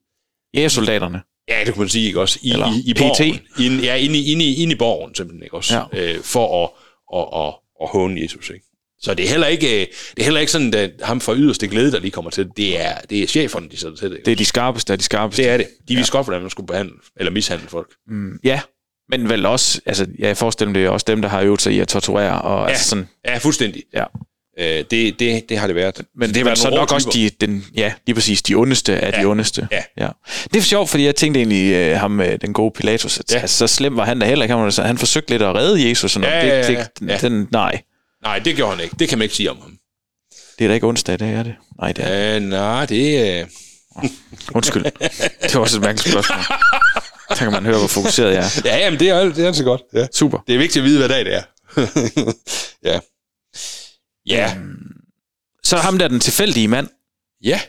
Jægersoldaterne. 0.57 1.23
Ja, 1.49 1.65
det 1.65 1.75
kunne 1.75 1.83
man 1.83 1.89
sige, 1.89 2.07
ikke 2.07 2.21
også? 2.21 2.39
I, 2.43 2.51
Eller 2.51 2.67
i, 2.67 2.91
i 2.91 2.95
borgen. 2.95 3.41
Ind, 3.61 3.81
ja, 3.81 3.95
inde, 3.95 4.19
inde, 4.19 4.55
inde 4.55 4.73
i 4.73 4.77
borgen, 4.77 5.15
simpelthen, 5.15 5.43
ikke 5.43 5.57
også? 5.57 5.75
Ja. 5.75 5.85
Øh, 5.93 6.23
for 6.23 6.65
at, 6.65 6.71
at, 7.19 7.47
at, 7.47 7.55
at 7.83 7.89
håne 7.89 8.21
Jesus, 8.21 8.51
ikke? 8.51 8.67
Så 9.03 9.15
det 9.15 9.25
er 9.25 9.29
heller 9.29 9.47
ikke, 9.47 9.89
det 10.11 10.21
er 10.21 10.25
heller 10.25 10.41
ikke 10.41 10.53
sådan, 10.53 10.75
at 10.75 10.91
ham 11.03 11.21
fra 11.21 11.35
yderste 11.35 11.69
glæde, 11.69 11.93
der 11.93 12.01
lige 12.01 12.11
kommer 12.11 12.31
til 12.31 12.49
det. 12.57 12.81
er, 12.81 12.95
det 13.11 13.23
er 13.23 13.27
cheferne, 13.27 13.69
de 13.69 13.77
sætter 13.77 13.97
til 13.97 14.11
det. 14.11 14.21
Det 14.25 14.33
er 14.33 14.37
de 14.37 14.45
skarpeste 14.45 14.93
af 14.93 14.99
de 14.99 15.05
skarpeste. 15.05 15.43
Det 15.43 15.51
er 15.51 15.57
det. 15.57 15.67
De 15.89 15.95
vidste 15.95 16.11
ja. 16.15 16.19
godt, 16.19 16.27
hvordan 16.27 16.41
man 16.41 16.51
skulle 16.51 16.67
behandle, 16.67 16.95
eller 17.17 17.33
mishandle 17.33 17.69
folk. 17.69 17.89
Mm, 18.09 18.39
ja, 18.45 18.61
men 19.09 19.29
vel 19.29 19.47
også, 19.47 19.81
altså 19.87 20.07
jeg 20.19 20.37
forestiller 20.37 20.69
mig, 20.69 20.75
det 20.75 20.85
er 20.85 20.91
også 20.91 21.05
dem, 21.09 21.23
der 21.23 21.29
har 21.29 21.41
øvet 21.41 21.63
sig 21.63 21.73
i 21.73 21.81
at 21.81 21.89
torturere. 21.89 22.43
Og 22.43 22.63
ja, 22.63 22.69
altså 22.69 22.89
sådan, 22.89 23.09
ja 23.27 23.39
fuldstændig. 23.39 23.83
Ja. 23.95 24.05
Øh, 24.59 24.85
det, 24.91 25.21
det, 25.21 25.49
det 25.49 25.59
har 25.59 25.67
det 25.67 25.77
været. 25.77 26.03
Men 26.17 26.29
det, 26.29 26.35
det 26.35 26.45
var 26.45 26.55
så 26.55 26.71
nok 26.71 26.93
også 26.93 27.11
de, 27.15 27.31
den, 27.41 27.65
ja, 27.77 27.93
lige 28.07 28.15
præcis 28.15 28.43
de 28.43 28.55
ondeste 28.55 29.01
af 29.01 29.13
ja. 29.13 29.23
de 29.23 29.27
ondeste. 29.27 29.69
Ja. 29.71 29.83
ja. 29.99 30.09
Det 30.45 30.57
er 30.57 30.63
sjovt, 30.63 30.91
fordi 30.91 31.05
jeg 31.05 31.17
tænkte 31.17 31.41
egentlig, 31.41 31.93
uh, 31.93 32.01
ham, 32.01 32.21
uh, 32.21 32.27
den 32.41 32.53
gode 32.53 32.71
Pilatus, 32.71 33.19
at, 33.19 33.33
ja. 33.33 33.39
altså, 33.39 33.57
så 33.57 33.67
slem 33.67 33.97
var 33.97 34.05
han 34.05 34.19
da 34.19 34.27
heller 34.27 34.45
ikke. 34.45 34.57
Han, 34.57 34.73
han 34.87 34.99
forsøgte 34.99 35.31
lidt 35.31 35.43
at 35.43 35.55
redde 35.55 35.89
Jesus. 35.89 36.13
Sådan, 36.13 36.29
ja, 36.29 36.47
ja, 36.47 36.61
ja, 36.61 36.73
ja. 36.73 36.85
Det, 37.01 37.01
det, 37.01 37.23
Den, 37.23 37.49
nej. 37.51 37.83
Nej, 38.23 38.39
det 38.39 38.57
gjorde 38.57 38.77
han 38.77 38.85
ikke. 38.85 38.97
Det 38.99 39.09
kan 39.09 39.19
man 39.19 39.23
ikke 39.23 39.35
sige 39.35 39.51
om 39.51 39.61
ham. 39.61 39.79
Det 40.59 40.65
er 40.65 40.69
da 40.69 40.75
ikke 40.75 40.87
onsdag, 40.87 41.19
det 41.19 41.29
er 41.29 41.43
det. 41.43 41.55
Nej, 41.81 41.93
det 41.93 42.05
er 42.07 42.37
uh, 42.37 42.43
Nej, 42.43 42.87
det 42.87 43.19
er... 43.19 43.47
Uh... 43.97 44.11
Undskyld. 44.55 44.85
Det 45.43 45.55
var 45.55 45.61
også 45.61 45.77
et 45.77 45.83
mærkeligt 45.83 46.13
spørgsmål. 46.13 46.39
Så 47.37 47.39
kan 47.39 47.53
man 47.53 47.65
høre, 47.65 47.79
hvor 47.79 47.89
fokuseret 47.89 48.35
jeg 48.35 48.45
er. 48.45 48.61
Ja, 48.65 48.77
jamen, 48.77 49.01
det 49.01 49.09
er, 49.09 49.25
det 49.25 49.47
er 49.47 49.53
så 49.53 49.65
godt. 49.65 49.81
Ja. 49.95 50.07
Super. 50.15 50.39
Det 50.47 50.55
er 50.55 50.59
vigtigt 50.59 50.83
at 50.83 50.85
vide, 50.85 50.99
hvad 50.99 51.09
dag 51.09 51.25
det 51.25 51.35
er. 51.35 51.43
ja. 52.91 53.01
Ja. 54.27 54.53
Um, 54.57 54.77
så 55.65 55.77
ham 55.77 55.99
der 55.99 56.09
den 56.09 56.21
tilfældige 56.21 56.69
mand. 56.69 56.89
Ja. 57.45 57.61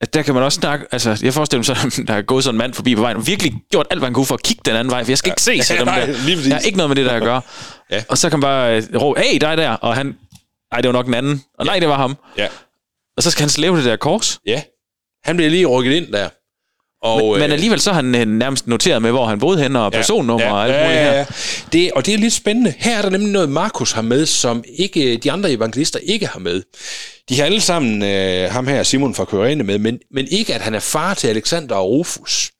At 0.00 0.14
der 0.14 0.22
kan 0.22 0.34
man 0.34 0.42
også 0.42 0.56
snakke, 0.56 0.86
altså 0.92 1.18
jeg 1.22 1.34
forestiller 1.34 1.74
mig 1.74 1.92
så, 1.92 2.02
der 2.06 2.14
er 2.14 2.22
gået 2.22 2.44
sådan 2.44 2.54
en 2.54 2.58
mand 2.58 2.74
forbi 2.74 2.94
på 2.94 3.00
vejen, 3.00 3.16
og 3.16 3.26
virkelig 3.26 3.54
gjort 3.70 3.86
alt, 3.90 4.00
hvad 4.00 4.06
han 4.06 4.14
kunne 4.14 4.26
for 4.26 4.34
at 4.34 4.42
kigge 4.42 4.62
den 4.64 4.76
anden 4.76 4.90
vej, 4.90 5.04
for 5.04 5.10
jeg 5.10 5.18
skal 5.18 5.30
ikke 5.30 5.42
se 5.42 5.62
sig 5.62 5.78
dem 5.78 5.86
der. 5.86 6.06
Der 6.48 6.54
er 6.54 6.58
ikke 6.58 6.76
noget 6.76 6.90
med 6.90 6.96
det, 6.96 7.04
der 7.04 7.12
at 7.12 7.22
gøre. 7.22 7.42
Ja. 7.90 8.04
Og 8.08 8.18
så 8.18 8.30
kan 8.30 8.38
man 8.38 8.48
bare 8.48 8.78
uh, 8.78 9.02
råbe, 9.02 9.20
hey, 9.20 9.38
dig 9.40 9.56
der, 9.56 9.70
og 9.70 9.96
han, 9.96 10.06
nej, 10.72 10.80
det 10.80 10.88
var 10.88 10.92
nok 10.92 11.06
den 11.06 11.14
anden, 11.14 11.42
og 11.58 11.66
ja. 11.66 11.70
nej, 11.70 11.78
det 11.78 11.88
var 11.88 11.96
ham. 11.96 12.16
Ja. 12.38 12.48
Og 13.16 13.22
så 13.22 13.30
skal 13.30 13.42
han 13.42 13.50
slæve 13.50 13.76
det 13.76 13.84
der 13.84 13.96
kors. 13.96 14.40
Ja. 14.46 14.62
Han 15.24 15.36
bliver 15.36 15.50
lige 15.50 15.66
rykket 15.66 15.92
ind 15.92 16.12
der. 16.12 16.28
Og, 17.02 17.22
men, 17.22 17.34
øh, 17.34 17.40
men 17.40 17.52
alligevel 17.52 17.80
så 17.80 17.92
har 17.92 18.02
han 18.02 18.14
øh, 18.14 18.26
nærmest 18.26 18.66
noteret 18.66 19.02
med, 19.02 19.10
hvor 19.10 19.26
han 19.26 19.38
boede 19.38 19.62
hen, 19.62 19.76
og 19.76 19.92
personnummer 19.92 20.46
ja, 20.46 20.52
ja, 20.52 20.54
og 20.54 20.64
alt 20.64 20.74
muligt 20.74 21.00
her. 21.00 21.12
Ja, 21.12 21.18
ja. 21.18 21.26
Det, 21.72 21.92
og 21.92 22.06
det 22.06 22.14
er 22.14 22.18
lidt 22.18 22.32
spændende. 22.32 22.74
Her 22.78 22.98
er 22.98 23.02
der 23.02 23.10
nemlig 23.10 23.32
noget, 23.32 23.48
Markus 23.48 23.92
har 23.92 24.02
med, 24.02 24.26
som 24.26 24.64
ikke 24.78 25.16
de 25.16 25.32
andre 25.32 25.50
evangelister 25.50 25.98
ikke 26.02 26.26
har 26.26 26.38
med. 26.38 26.62
De 27.28 27.38
har 27.38 27.44
alle 27.44 27.60
sammen 27.60 28.02
øh, 28.02 28.50
ham 28.50 28.66
her, 28.66 28.82
Simon 28.82 29.14
fra 29.14 29.24
Kyrene, 29.24 29.64
med, 29.64 29.78
men, 29.78 29.98
men 30.10 30.28
ikke, 30.30 30.54
at 30.54 30.60
han 30.60 30.74
er 30.74 30.80
far 30.80 31.14
til 31.14 31.28
Alexander 31.28 31.74
og 31.74 31.88
Rufus. 31.88 32.50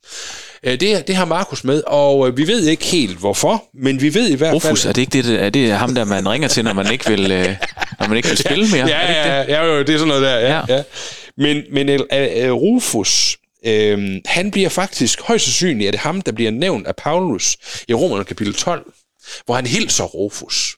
Øh, 0.66 0.80
det, 0.80 1.06
det 1.06 1.14
har 1.16 1.24
Markus 1.24 1.64
med, 1.64 1.82
og 1.86 2.28
øh, 2.28 2.36
vi 2.36 2.46
ved 2.46 2.66
ikke 2.66 2.84
helt 2.84 3.18
hvorfor, 3.18 3.64
men 3.74 4.00
vi 4.00 4.14
ved 4.14 4.28
i 4.28 4.34
hvert 4.34 4.62
fald... 4.62 4.72
Rufus, 4.72 4.84
er 4.84 4.92
det 4.92 5.00
ikke 5.00 5.22
det, 5.22 5.42
er 5.42 5.50
det 5.50 5.72
ham 5.72 5.94
der, 5.94 6.04
man 6.04 6.28
ringer 6.28 6.48
til, 6.48 6.64
når 6.64 6.72
man 6.72 6.92
ikke 6.92 7.10
vil, 7.10 7.32
øh, 7.32 7.56
når 8.00 8.08
man 8.08 8.16
ikke 8.16 8.28
vil 8.28 8.38
spille 8.38 8.68
mere? 8.72 8.86
Ja, 8.88 9.12
ja, 9.12 9.42
ja, 9.42 9.64
ja, 9.64 9.78
det 9.78 9.88
er 9.88 9.98
sådan 9.98 10.08
noget 10.08 10.22
der, 10.22 10.38
ja. 10.38 10.54
ja. 10.54 10.62
ja. 10.68 10.82
Men, 11.36 11.62
men 11.72 11.88
uh, 11.88 11.94
uh, 11.94 12.62
Rufus, 12.62 13.36
Øhm, 13.66 14.20
han 14.24 14.50
bliver 14.50 14.68
faktisk 14.68 15.20
højst 15.20 15.44
sandsynligt, 15.44 15.88
at 15.88 15.92
det 15.92 15.98
er 15.98 16.02
ham, 16.02 16.22
der 16.22 16.32
bliver 16.32 16.50
nævnt 16.50 16.86
af 16.86 16.96
Paulus 16.96 17.56
i 17.88 17.94
Romerne 17.94 18.24
kapitel 18.24 18.54
12, 18.54 18.92
hvor 19.44 19.54
han 19.54 19.66
hilser 19.66 20.04
Rufus. 20.04 20.76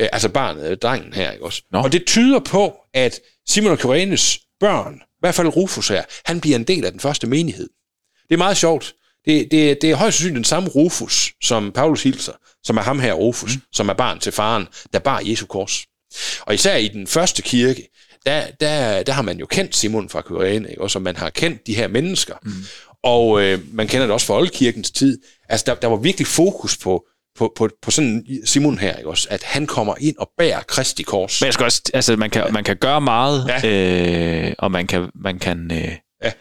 Øh, 0.00 0.08
altså 0.12 0.28
barnet, 0.28 0.82
drengen 0.82 1.12
her, 1.12 1.30
ikke 1.30 1.44
også? 1.44 1.62
Nå. 1.72 1.78
Og 1.78 1.92
det 1.92 2.06
tyder 2.06 2.38
på, 2.38 2.74
at 2.94 3.20
Simon 3.48 3.72
og 3.72 3.78
Kyrenes 3.78 4.38
børn, 4.60 4.94
i 4.94 5.20
hvert 5.20 5.34
fald 5.34 5.48
Rufus 5.48 5.88
her, 5.88 6.02
han 6.24 6.40
bliver 6.40 6.56
en 6.56 6.64
del 6.64 6.84
af 6.84 6.90
den 6.90 7.00
første 7.00 7.26
menighed. 7.26 7.68
Det 8.28 8.34
er 8.34 8.38
meget 8.38 8.56
sjovt. 8.56 8.94
Det, 9.26 9.48
det, 9.50 9.82
det 9.82 9.90
er 9.90 9.94
højst 9.94 10.16
sandsynligt 10.16 10.36
den 10.36 10.44
samme 10.44 10.68
Rufus, 10.68 11.32
som 11.44 11.72
Paulus 11.72 12.02
hilser, 12.02 12.32
som 12.64 12.76
er 12.76 12.82
ham 12.82 13.00
her, 13.00 13.12
Rufus, 13.12 13.54
mm. 13.54 13.62
som 13.72 13.88
er 13.88 13.94
barn 13.94 14.20
til 14.20 14.32
faren, 14.32 14.66
der 14.92 14.98
bar 14.98 15.22
Jesu 15.24 15.46
kors. 15.46 15.82
Og 16.40 16.54
især 16.54 16.76
i 16.76 16.88
den 16.88 17.06
første 17.06 17.42
kirke, 17.42 17.88
der, 18.26 18.46
der, 18.60 19.02
der 19.02 19.12
har 19.12 19.22
man 19.22 19.38
jo 19.38 19.46
kendt 19.46 19.76
Simon 19.76 20.08
fra 20.08 20.20
Kyrene, 20.20 20.68
og 20.78 20.90
så 20.90 20.98
man 20.98 21.16
har 21.16 21.30
kendt 21.30 21.66
de 21.66 21.74
her 21.74 21.88
mennesker. 21.88 22.34
Mm. 22.42 22.52
Og 23.02 23.42
øh, 23.42 23.58
man 23.72 23.88
kender 23.88 24.06
det 24.06 24.14
også 24.14 24.26
fra 24.26 24.36
oldkirkens 24.36 24.90
tid. 24.90 25.18
Altså, 25.48 25.64
der, 25.66 25.74
der 25.74 25.88
var 25.88 25.96
virkelig 25.96 26.26
fokus 26.26 26.76
på, 26.76 27.04
på, 27.38 27.52
på, 27.56 27.68
på 27.82 27.90
sådan 27.90 28.26
Simon 28.44 28.78
her, 28.78 28.96
ikke 28.96 29.10
også? 29.10 29.28
At 29.30 29.42
han 29.42 29.66
kommer 29.66 29.94
ind 30.00 30.16
og 30.18 30.30
bærer 30.38 30.62
Kristi 30.62 31.02
kors. 31.02 31.40
Men 31.40 31.46
jeg 31.46 31.54
skal 31.54 31.64
også, 31.64 31.82
altså, 31.94 32.16
man 32.16 32.30
kan, 32.30 32.42
ja. 32.46 32.52
man 32.52 32.64
kan 32.64 32.76
gøre 32.76 33.00
meget, 33.00 33.60
ja. 33.62 34.48
øh, 34.48 34.54
og 34.58 34.70
man 34.70 34.86
kan, 34.86 35.10
man 35.14 35.38
kan, 35.38 35.70
øh, 35.72 35.92
ja. 36.24 36.32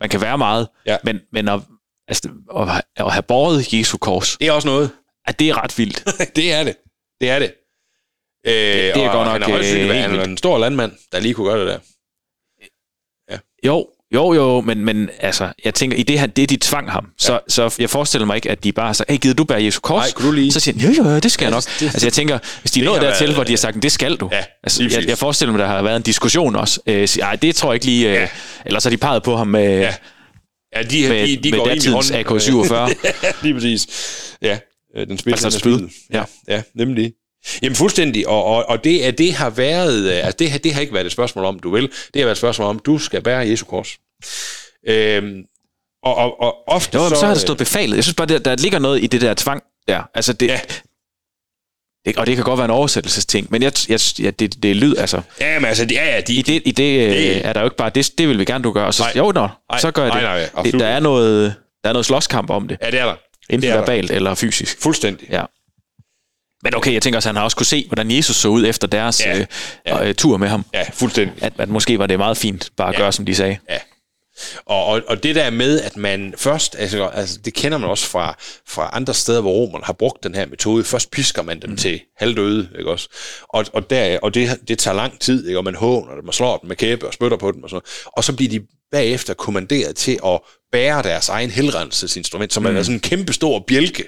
man 0.00 0.08
kan 0.08 0.20
være 0.20 0.38
meget, 0.38 0.68
ja. 0.86 0.96
men, 1.04 1.20
men 1.32 1.48
at, 1.48 1.60
altså, 2.08 2.28
at, 2.56 2.82
at 2.96 3.12
have 3.12 3.22
båret 3.22 3.72
Jesu 3.72 3.98
kors, 3.98 4.36
det 4.40 4.48
er 4.48 4.52
også 4.52 4.68
noget. 4.68 4.90
At 5.26 5.38
det 5.38 5.48
er 5.48 5.62
ret 5.62 5.78
vildt. 5.78 6.04
det 6.36 6.52
er 6.52 6.64
det. 6.64 6.76
Det 7.20 7.30
er 7.30 7.38
det. 7.38 7.54
Øh, 8.46 8.52
det, 8.52 8.94
det 8.94 9.04
er 9.04 9.12
godt 9.12 9.28
nok... 9.28 9.42
Han 9.42 9.42
er, 9.42 9.58
også, 9.58 9.78
øh, 9.78 9.88
han 9.88 10.14
er 10.14 10.24
en 10.24 10.36
stor 10.36 10.58
landmand, 10.58 10.92
der 11.12 11.20
lige 11.20 11.34
kunne 11.34 11.50
gøre 11.50 11.60
det 11.60 11.66
der. 11.66 11.78
Ja. 13.30 13.38
Jo, 13.66 13.88
jo, 14.14 14.32
jo, 14.34 14.60
men, 14.60 14.84
men 14.84 15.10
altså, 15.20 15.52
jeg 15.64 15.74
tænker, 15.74 15.96
i 15.96 16.02
det 16.02 16.18
her, 16.20 16.26
det 16.26 16.50
de 16.50 16.56
tvang 16.56 16.90
ham, 16.90 17.04
ja. 17.04 17.26
så, 17.26 17.40
så 17.48 17.76
jeg 17.78 17.90
forestiller 17.90 18.26
mig 18.26 18.36
ikke, 18.36 18.50
at 18.50 18.64
de 18.64 18.72
bare 18.72 18.94
sagt, 18.94 19.10
hey, 19.10 19.18
gider 19.18 19.34
du 19.34 19.44
bære 19.44 19.64
Jesu 19.64 19.80
kors? 19.80 20.02
Nej, 20.02 20.10
kunne 20.10 20.28
du 20.28 20.32
lige? 20.32 20.52
Så 20.52 20.60
siger 20.60 20.78
han, 20.78 20.94
jo, 20.94 21.04
jo, 21.04 21.18
det 21.18 21.32
skal 21.32 21.44
ja, 21.44 21.48
jeg 21.48 21.54
nok. 21.54 21.64
Det, 21.80 21.86
altså, 21.86 22.06
jeg 22.06 22.12
tænker, 22.12 22.38
hvis 22.60 22.70
de 22.72 22.80
nået 22.80 23.02
dertil, 23.02 23.24
været, 23.24 23.36
hvor 23.36 23.44
de 23.44 23.52
har 23.52 23.56
sagt, 23.56 23.82
det 23.82 23.92
skal 23.92 24.16
du. 24.16 24.28
Ja, 24.32 24.44
altså, 24.62 24.82
jeg, 24.82 25.08
jeg, 25.08 25.18
forestiller 25.18 25.52
mig, 25.52 25.58
der 25.58 25.66
har 25.66 25.82
været 25.82 25.96
en 25.96 26.02
diskussion 26.02 26.56
også. 26.56 26.80
Øh, 26.86 27.08
ej, 27.22 27.36
det 27.36 27.56
tror 27.56 27.72
jeg 27.72 27.74
ikke 27.74 27.86
lige, 27.86 28.08
øh, 28.08 28.14
ja. 28.14 28.28
eller 28.66 28.80
så 28.80 28.88
har 28.88 28.90
de 28.90 28.96
peget 29.00 29.22
på 29.22 29.36
ham 29.36 29.46
med, 29.46 29.80
ja. 29.80 29.94
Ja, 30.76 30.82
de, 30.82 31.08
med, 31.08 31.26
de, 31.26 31.36
de 31.36 31.50
med 31.50 31.58
går 31.58 31.92
hånden. 31.92 32.14
AK-47. 32.14 32.94
lige 33.44 33.54
præcis. 33.54 33.86
Ja, 34.42 34.58
øh, 34.96 35.06
den 35.06 35.18
spiller 35.18 35.44
altså, 35.44 35.58
spil. 35.58 35.90
Ja. 36.12 36.24
ja, 36.48 36.62
nemlig. 36.74 37.12
Jamen 37.62 37.76
fuldstændig, 37.76 38.28
og, 38.28 38.44
og, 38.44 38.68
og 38.68 38.84
det, 38.84 39.00
at 39.00 39.18
det 39.18 39.32
har 39.32 39.50
været, 39.50 40.12
øh, 40.12 40.26
altså 40.26 40.36
det, 40.38 40.64
det 40.64 40.74
har 40.74 40.80
ikke 40.80 40.94
været 40.94 41.06
et 41.06 41.12
spørgsmål 41.12 41.44
om, 41.44 41.58
du 41.58 41.70
vil, 41.70 41.82
det 41.82 42.20
har 42.20 42.24
været 42.24 42.30
et 42.30 42.38
spørgsmål 42.38 42.68
om, 42.68 42.78
du 42.78 42.98
skal 42.98 43.22
bære 43.22 43.38
Jesu 43.38 43.64
kors. 43.64 43.98
Øhm, 44.88 45.42
og, 46.02 46.14
og, 46.14 46.40
og 46.40 46.54
ofte 46.66 46.98
jo, 46.98 47.08
så... 47.08 47.14
så 47.14 47.26
har 47.26 47.32
det 47.32 47.42
stået 47.42 47.58
befalet. 47.58 47.96
Jeg 47.96 48.04
synes 48.04 48.16
bare, 48.16 48.26
der, 48.26 48.38
der 48.38 48.56
ligger 48.56 48.78
noget 48.78 49.02
i 49.02 49.06
det 49.06 49.20
der 49.20 49.34
tvang 49.34 49.62
der. 49.88 50.02
Altså 50.14 50.32
det, 50.32 50.46
ja. 50.48 50.60
Det, 52.04 52.16
og 52.16 52.26
det 52.26 52.36
kan 52.36 52.44
godt 52.44 52.58
være 52.58 52.64
en 52.64 52.70
oversættelsesting, 52.70 53.46
men 53.50 53.62
jeg, 53.62 53.72
jeg, 53.88 54.00
ja, 54.18 54.30
det, 54.30 54.62
det 54.62 54.70
er 54.70 54.74
lyd, 54.74 54.96
altså. 54.96 55.20
Ja, 55.40 55.58
men 55.58 55.66
altså, 55.66 55.86
ja, 55.90 56.14
ja, 56.14 56.20
de, 56.20 56.34
I 56.34 56.42
det, 56.42 56.62
i 56.64 56.70
det, 56.70 56.76
det 56.76 57.46
er 57.46 57.52
der 57.52 57.60
jo 57.60 57.66
ikke 57.66 57.76
bare, 57.76 57.90
det, 57.90 58.10
det 58.18 58.28
vil 58.28 58.38
vi 58.38 58.44
gerne, 58.44 58.64
du 58.64 58.72
gør. 58.72 58.84
Og 58.84 58.94
så, 58.94 59.02
nej, 59.02 59.12
jo, 59.16 59.32
nå, 59.32 59.48
nej, 59.70 59.78
så 59.78 59.90
gør 59.90 60.02
jeg 60.02 60.12
det. 60.12 60.22
Nej, 60.22 60.48
nej, 60.54 60.62
det. 60.62 60.72
Der 60.72 60.86
er 60.86 61.00
noget, 61.00 61.54
der 61.84 61.88
er 61.88 61.92
noget 61.92 62.06
slåskamp 62.06 62.50
om 62.50 62.68
det. 62.68 62.78
Ja, 62.82 62.90
det 62.90 63.00
er 63.00 63.04
der. 63.04 63.14
Enten 63.50 63.70
verbalt 63.70 64.10
eller 64.10 64.34
fysisk. 64.34 64.82
Fuldstændig. 64.82 65.30
Ja. 65.30 65.44
Men 66.62 66.74
okay, 66.74 66.92
jeg 66.92 67.02
tænker 67.02 67.18
også, 67.18 67.28
at 67.28 67.30
han 67.30 67.36
har 67.36 67.44
også 67.44 67.56
kunne 67.56 67.66
se, 67.66 67.86
hvordan 67.88 68.10
Jesus 68.10 68.36
så 68.36 68.48
ud 68.48 68.66
efter 68.66 68.86
deres 68.88 69.20
ja, 69.26 69.38
øh, 69.38 69.46
ja. 69.86 70.08
Øh, 70.08 70.14
tur 70.14 70.36
med 70.36 70.48
ham. 70.48 70.64
Ja, 70.74 70.84
fuldstændig. 70.92 71.42
At, 71.42 71.52
at 71.58 71.68
måske 71.68 71.98
var 71.98 72.06
det 72.06 72.18
meget 72.18 72.36
fint 72.36 72.70
bare 72.76 72.88
at 72.88 72.94
ja. 72.94 72.98
gøre, 72.98 73.12
som 73.12 73.26
de 73.26 73.34
sagde. 73.34 73.58
Ja, 73.70 73.78
og, 74.66 74.86
og, 74.86 75.02
og 75.08 75.22
det 75.22 75.34
der 75.34 75.50
med, 75.50 75.80
at 75.80 75.96
man 75.96 76.34
først, 76.36 76.76
altså, 76.78 77.06
altså 77.06 77.38
det 77.44 77.54
kender 77.54 77.78
man 77.78 77.90
også 77.90 78.06
fra, 78.06 78.36
fra 78.68 78.90
andre 78.92 79.14
steder, 79.14 79.40
hvor 79.40 79.52
romerne 79.52 79.84
har 79.84 79.92
brugt 79.92 80.24
den 80.24 80.34
her 80.34 80.46
metode. 80.46 80.84
Først 80.84 81.10
pisker 81.10 81.42
man 81.42 81.62
dem 81.62 81.70
mm. 81.70 81.76
til 81.76 82.00
halvdøde, 82.16 82.68
ikke 82.78 82.90
også? 82.90 83.08
Og, 83.42 83.66
og, 83.72 83.90
der, 83.90 84.18
og 84.22 84.34
det, 84.34 84.60
det 84.68 84.78
tager 84.78 84.94
lang 84.94 85.20
tid, 85.20 85.46
ikke? 85.46 85.58
og 85.58 85.64
man 85.64 85.74
håner 85.74 86.14
dem 86.14 86.28
og 86.28 86.34
slår 86.34 86.56
dem 86.56 86.68
med 86.68 86.76
kæbe 86.76 87.06
og 87.06 87.14
spytter 87.14 87.36
på 87.36 87.52
dem 87.52 87.62
og 87.62 87.70
sådan 87.70 87.86
Og 88.06 88.24
så 88.24 88.36
bliver 88.36 88.50
de 88.50 88.66
bagefter 88.92 89.34
kommanderet 89.34 89.96
til 89.96 90.18
at 90.26 90.40
bære 90.72 91.02
deres 91.02 91.28
egen 91.28 91.50
helrensesinstrument, 91.50 92.52
som 92.52 92.62
mm. 92.62 92.76
er 92.76 92.82
sådan 92.82 92.96
en 92.96 93.00
kæmpe 93.00 93.32
stor 93.32 93.64
bjælke, 93.68 94.04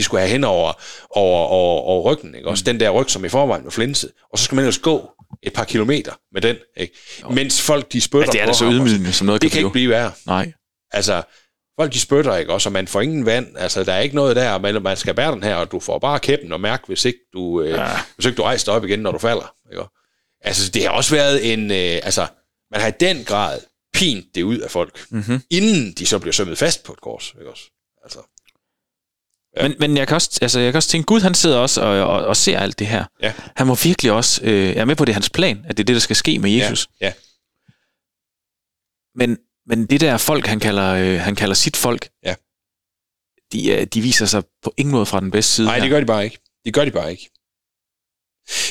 de 0.00 0.04
skulle 0.04 0.20
have 0.20 0.30
hen 0.30 0.44
over, 0.44 0.72
over, 1.10 1.46
over, 1.46 1.80
over 1.80 2.12
ryggen, 2.12 2.34
ikke? 2.34 2.48
Også 2.48 2.62
mm. 2.62 2.64
den 2.64 2.80
der 2.80 2.90
ryg, 2.90 3.10
som 3.10 3.24
i 3.24 3.28
forvejen 3.28 3.64
var 3.64 3.70
flinset. 3.70 4.10
Og 4.32 4.38
så 4.38 4.44
skal 4.44 4.56
man 4.56 4.64
ellers 4.64 4.78
gå 4.78 5.10
et 5.42 5.52
par 5.52 5.64
kilometer 5.64 6.12
med 6.32 6.40
den, 6.42 6.56
ikke? 6.76 6.94
Mens 7.30 7.62
folk, 7.62 7.92
de 7.92 8.00
spytter 8.00 8.26
ja, 8.26 8.32
det 8.32 8.42
er 8.42 8.46
på 8.46 8.52
så 8.52 8.64
ydmygende, 8.64 9.12
som 9.12 9.26
noget 9.26 9.42
Det 9.42 9.50
kan, 9.50 9.56
kan 9.56 9.66
ikke 9.66 9.72
blive 9.72 9.90
værre. 9.90 10.12
Nej. 10.26 10.52
Altså, 10.90 11.22
folk 11.80 11.92
de 11.92 12.00
spytter, 12.00 12.36
ikke? 12.36 12.52
Også, 12.52 12.68
og 12.68 12.72
man 12.72 12.88
får 12.88 13.00
ingen 13.00 13.26
vand. 13.26 13.56
Altså, 13.56 13.84
der 13.84 13.92
er 13.92 14.00
ikke 14.00 14.14
noget 14.14 14.36
der, 14.36 14.58
men 14.58 14.82
man 14.82 14.96
skal 14.96 15.14
bære 15.14 15.32
den 15.32 15.42
her, 15.42 15.54
og 15.54 15.72
du 15.72 15.80
får 15.80 15.98
bare 15.98 16.20
kæppen 16.20 16.52
og 16.52 16.60
mærke, 16.60 16.82
hvis 16.86 17.04
ikke 17.04 17.18
du, 17.32 17.62
øh, 17.62 17.70
ja. 17.70 17.88
hvis 18.14 18.26
ikke 18.26 18.36
du 18.36 18.42
rejser 18.42 18.72
op 18.72 18.84
igen, 18.84 18.98
når 18.98 19.12
du 19.12 19.18
falder. 19.18 19.54
Ikke? 19.72 19.84
Altså, 20.40 20.70
det 20.70 20.82
har 20.82 20.90
også 20.90 21.14
været 21.14 21.52
en... 21.52 21.70
Øh, 21.70 22.00
altså, 22.02 22.26
man 22.70 22.80
har 22.80 22.88
i 22.88 22.92
den 23.00 23.24
grad 23.24 23.60
pint 23.94 24.26
det 24.34 24.42
ud 24.42 24.58
af 24.58 24.70
folk, 24.70 25.06
mm-hmm. 25.10 25.42
inden 25.50 25.92
de 25.92 26.06
så 26.06 26.18
bliver 26.18 26.32
sømmet 26.32 26.58
fast 26.58 26.84
på 26.84 26.92
et 26.92 27.00
kors. 27.00 27.34
Ikke 27.38 27.50
også? 27.50 27.64
Altså. 28.04 28.18
Ja. 29.56 29.68
Men, 29.68 29.76
men 29.78 29.96
jeg, 29.96 30.08
kan 30.08 30.14
også, 30.14 30.38
altså, 30.42 30.60
jeg 30.60 30.72
kan 30.72 30.76
også 30.76 30.88
tænke, 30.88 31.06
Gud 31.06 31.20
han 31.20 31.34
sidder 31.34 31.58
også 31.58 31.80
og, 31.80 31.88
og, 31.88 32.26
og 32.26 32.36
ser 32.36 32.58
alt 32.58 32.78
det 32.78 32.86
her. 32.86 33.04
Ja. 33.22 33.32
Han 33.56 33.66
må 33.66 33.74
virkelig 33.74 34.12
også, 34.12 34.40
øh, 34.44 34.76
er 34.76 34.84
med 34.84 34.96
på 34.96 35.04
det 35.04 35.14
hans 35.14 35.30
plan, 35.30 35.64
at 35.68 35.76
det 35.76 35.82
er 35.82 35.86
det, 35.86 35.94
der 35.94 36.00
skal 36.00 36.16
ske 36.16 36.38
med 36.38 36.50
Jesus. 36.50 36.88
Ja. 37.00 37.06
ja. 37.06 37.12
Men, 39.14 39.38
men 39.66 39.86
det 39.86 40.00
der 40.00 40.18
folk, 40.18 40.46
han 40.46 40.60
kalder, 40.60 40.94
øh, 40.94 41.20
han 41.20 41.36
kalder 41.36 41.54
sit 41.54 41.76
folk, 41.76 42.08
ja. 42.24 42.34
de, 43.52 43.70
øh, 43.72 43.86
de 43.86 44.00
viser 44.00 44.26
sig 44.26 44.42
på 44.62 44.74
ingen 44.76 44.92
måde 44.92 45.06
fra 45.06 45.20
den 45.20 45.30
bedste 45.30 45.52
side. 45.54 45.66
Nej, 45.66 45.78
det 45.78 45.90
gør 45.90 46.00
de 46.00 46.06
bare 46.06 46.24
ikke. 46.24 46.38
Det 46.64 46.74
gør 46.74 46.84
de 46.84 46.90
bare 46.90 47.10
ikke. 47.10 47.30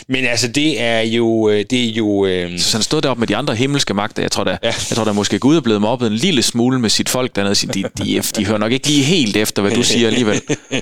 Men 0.07 0.25
altså, 0.25 0.47
det 0.47 0.82
er 0.82 0.99
jo... 0.99 1.49
Øh, 1.49 1.65
det 1.69 1.86
er 1.86 1.89
jo 1.89 2.25
øh... 2.25 2.59
Så 2.59 2.77
han 2.77 2.84
stod 2.84 3.01
deroppe 3.01 3.19
med 3.19 3.27
de 3.27 3.36
andre 3.36 3.55
himmelske 3.55 3.93
magter. 3.93 4.23
Jeg 4.23 4.32
tror 4.32 4.43
da, 4.43 4.51
ja. 4.51 4.57
jeg 4.63 4.95
tror 4.95 5.03
da 5.03 5.11
måske 5.11 5.39
Gud 5.39 5.57
er 5.57 5.61
blevet 5.61 5.82
mobbet 5.82 6.07
en 6.07 6.13
lille 6.13 6.41
smule 6.41 6.80
med 6.80 6.89
sit 6.89 7.09
folk 7.09 7.36
dernede. 7.36 7.55
De, 7.55 7.84
de, 7.84 7.89
de, 7.97 8.21
de 8.21 8.45
hører 8.45 8.57
nok 8.57 8.71
ikke 8.71 8.88
lige 8.88 9.03
helt 9.03 9.38
efter, 9.38 9.61
hvad 9.61 9.71
du 9.71 9.84
siger 9.84 10.07
alligevel. 10.07 10.41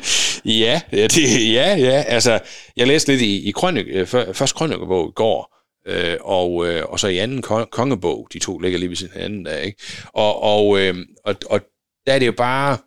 ja, 0.63 0.81
det, 0.91 1.53
ja, 1.53 1.75
ja. 1.75 2.03
Altså, 2.07 2.39
jeg 2.77 2.87
læste 2.87 3.11
lidt 3.11 3.21
i, 3.21 3.47
i 3.47 3.51
krønik, 3.51 3.85
øh, 3.89 4.07
først 4.07 4.55
krønikebog 4.55 5.09
i 5.09 5.13
går, 5.15 5.57
øh, 5.87 6.17
og, 6.21 6.67
øh, 6.67 6.83
og 6.85 6.99
så 6.99 7.07
i 7.07 7.17
anden 7.17 7.41
kongebog. 7.71 8.27
De 8.33 8.39
to 8.39 8.59
ligger 8.59 8.79
lige 8.79 8.89
ved 8.89 8.95
sin 8.95 9.09
anden 9.15 9.45
der, 9.45 9.57
ikke? 9.57 9.83
Og, 10.13 10.43
og, 10.43 10.79
øh, 10.79 10.95
og, 11.25 11.35
og 11.49 11.61
der 12.05 12.13
er 12.13 12.19
det 12.19 12.27
jo 12.27 12.31
bare... 12.31 12.77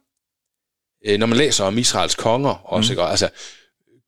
Øh, 1.06 1.18
når 1.18 1.26
man 1.26 1.38
læser 1.38 1.64
om 1.64 1.78
Israels 1.78 2.14
konger 2.14 2.50
også, 2.50 2.92
mm. 2.92 2.92
ikke? 2.92 3.02
altså 3.02 3.28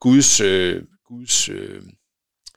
Guds... 0.01 0.41
Øh, 0.41 0.83
Guds, 1.13 1.49
øh, 1.49 1.83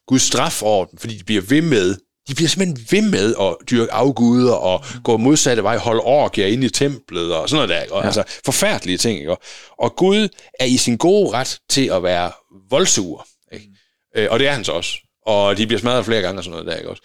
Guds 0.08 0.22
straf 0.22 0.64
over 0.64 0.86
dem, 0.86 0.99
fordi 0.99 1.18
de 1.18 1.24
bliver 1.24 1.41
ved 1.41 1.62
med, 1.62 1.95
de 2.28 2.36
bliver 2.36 2.49
simpelthen 2.49 2.88
ved 2.91 3.12
med 3.12 3.36
at 3.41 3.70
dyrke 3.70 3.91
afguder 3.91 4.53
og 4.53 4.84
gå 5.03 5.18
modsatte 5.18 5.64
vej, 5.64 5.78
holde 5.78 6.01
orgier 6.01 6.47
inde 6.47 6.66
i 6.66 6.70
templet 6.70 7.36
og 7.36 7.49
sådan 7.49 7.68
noget 7.68 7.70
der. 7.70 7.82
Ikke? 7.84 7.95
Ja. 7.95 8.06
Altså 8.06 8.24
forfærdelige 8.45 8.97
ting. 8.97 9.20
Ikke? 9.20 9.36
Og 9.80 9.95
Gud 9.95 10.30
er 10.60 10.66
i 10.66 10.78
sin 10.78 10.97
gode 10.97 11.32
ret 11.32 11.60
til 11.70 11.89
at 11.89 12.03
være 12.03 12.32
voldsur. 12.70 13.28
Ikke? 13.51 13.66
Mm. 13.68 14.20
Øh, 14.22 14.28
og 14.32 14.39
det 14.39 14.47
er 14.47 14.51
han 14.51 14.64
så 14.64 14.72
også. 14.72 14.97
Og 15.26 15.58
de 15.58 15.68
bliver 15.68 15.80
smadret 15.80 16.06
flere 16.06 16.22
gange 16.22 16.39
og 16.39 16.43
sådan 16.43 16.51
noget 16.51 16.68
der. 16.68 16.78
Ikke? 16.78 16.89
Også. 16.89 17.03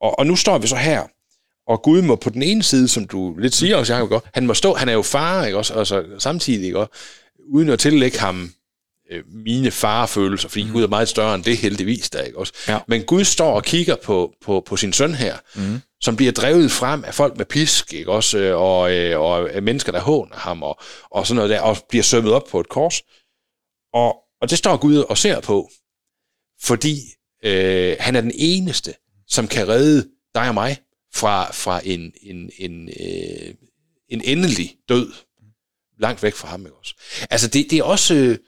Og, 0.00 0.18
og 0.18 0.26
nu 0.26 0.36
står 0.36 0.58
vi 0.58 0.66
så 0.66 0.76
her, 0.76 1.02
og 1.66 1.82
Gud 1.82 2.02
må 2.02 2.16
på 2.16 2.30
den 2.30 2.42
ene 2.42 2.62
side, 2.62 2.88
som 2.88 3.06
du 3.06 3.36
lidt 3.38 3.54
siger 3.54 3.76
også, 3.76 3.94
Jacob, 3.94 4.26
han 4.34 4.46
må 4.46 4.54
stå, 4.54 4.74
han 4.74 4.88
er 4.88 4.92
jo 4.92 5.02
far, 5.02 5.44
ikke 5.44 5.58
også, 5.58 5.74
altså, 5.74 6.04
samtidig, 6.18 6.64
ikke 6.64 6.78
også, 6.78 6.92
uden 7.48 7.68
at 7.68 7.78
tillægge 7.78 8.18
ham 8.18 8.50
øh, 9.10 9.22
mine 9.28 9.70
farefølelser, 9.70 10.48
fordi 10.48 10.64
mm. 10.64 10.72
Gud 10.72 10.82
er 10.82 10.88
meget 10.88 11.08
større 11.08 11.34
end 11.34 11.44
det 11.44 11.56
heldigvis 11.56 12.10
der, 12.10 12.22
ikke 12.22 12.38
også? 12.38 12.52
Ja. 12.68 12.78
Men 12.88 13.04
Gud 13.04 13.24
står 13.24 13.52
og 13.52 13.64
kigger 13.64 13.96
på, 13.96 14.34
på, 14.40 14.62
på 14.66 14.76
sin 14.76 14.92
søn 14.92 15.14
her, 15.14 15.36
mm. 15.54 15.80
som 16.00 16.16
bliver 16.16 16.32
drevet 16.32 16.70
frem 16.70 17.04
af 17.04 17.14
folk 17.14 17.36
med 17.36 17.46
pisk, 17.46 17.92
ikke 17.94 18.12
også? 18.12 18.38
Øh, 18.38 18.60
og, 18.60 18.92
øh, 18.92 19.20
og 19.20 19.62
mennesker, 19.62 19.92
der 19.92 20.00
håner 20.00 20.36
ham, 20.36 20.62
og, 20.62 20.80
og 21.10 21.26
sådan 21.26 21.36
noget 21.36 21.50
der, 21.50 21.60
og 21.60 21.76
bliver 21.88 22.02
sømmet 22.02 22.32
op 22.32 22.44
på 22.50 22.60
et 22.60 22.68
kors. 22.68 23.02
Og, 23.94 24.16
og 24.40 24.50
det 24.50 24.58
står 24.58 24.76
Gud 24.76 24.96
og 24.96 25.18
ser 25.18 25.40
på, 25.40 25.70
fordi 26.62 26.96
øh, 27.44 27.96
han 28.00 28.16
er 28.16 28.20
den 28.20 28.32
eneste, 28.34 28.94
som 29.28 29.48
kan 29.48 29.68
redde 29.68 30.08
dig 30.34 30.48
og 30.48 30.54
mig 30.54 30.76
fra, 31.14 31.52
fra 31.52 31.80
en, 31.84 32.12
en, 32.22 32.50
en, 32.58 32.88
øh, 32.88 33.54
en 34.08 34.20
endelig 34.24 34.76
død 34.88 35.12
langt 35.98 36.22
væk 36.22 36.34
fra 36.34 36.48
ham. 36.48 36.66
Ikke 36.66 36.76
også? 36.76 36.94
Altså 37.30 37.48
det, 37.48 37.66
det 37.70 37.78
er 37.78 37.82
også... 37.82 38.14
Øh, 38.14 38.38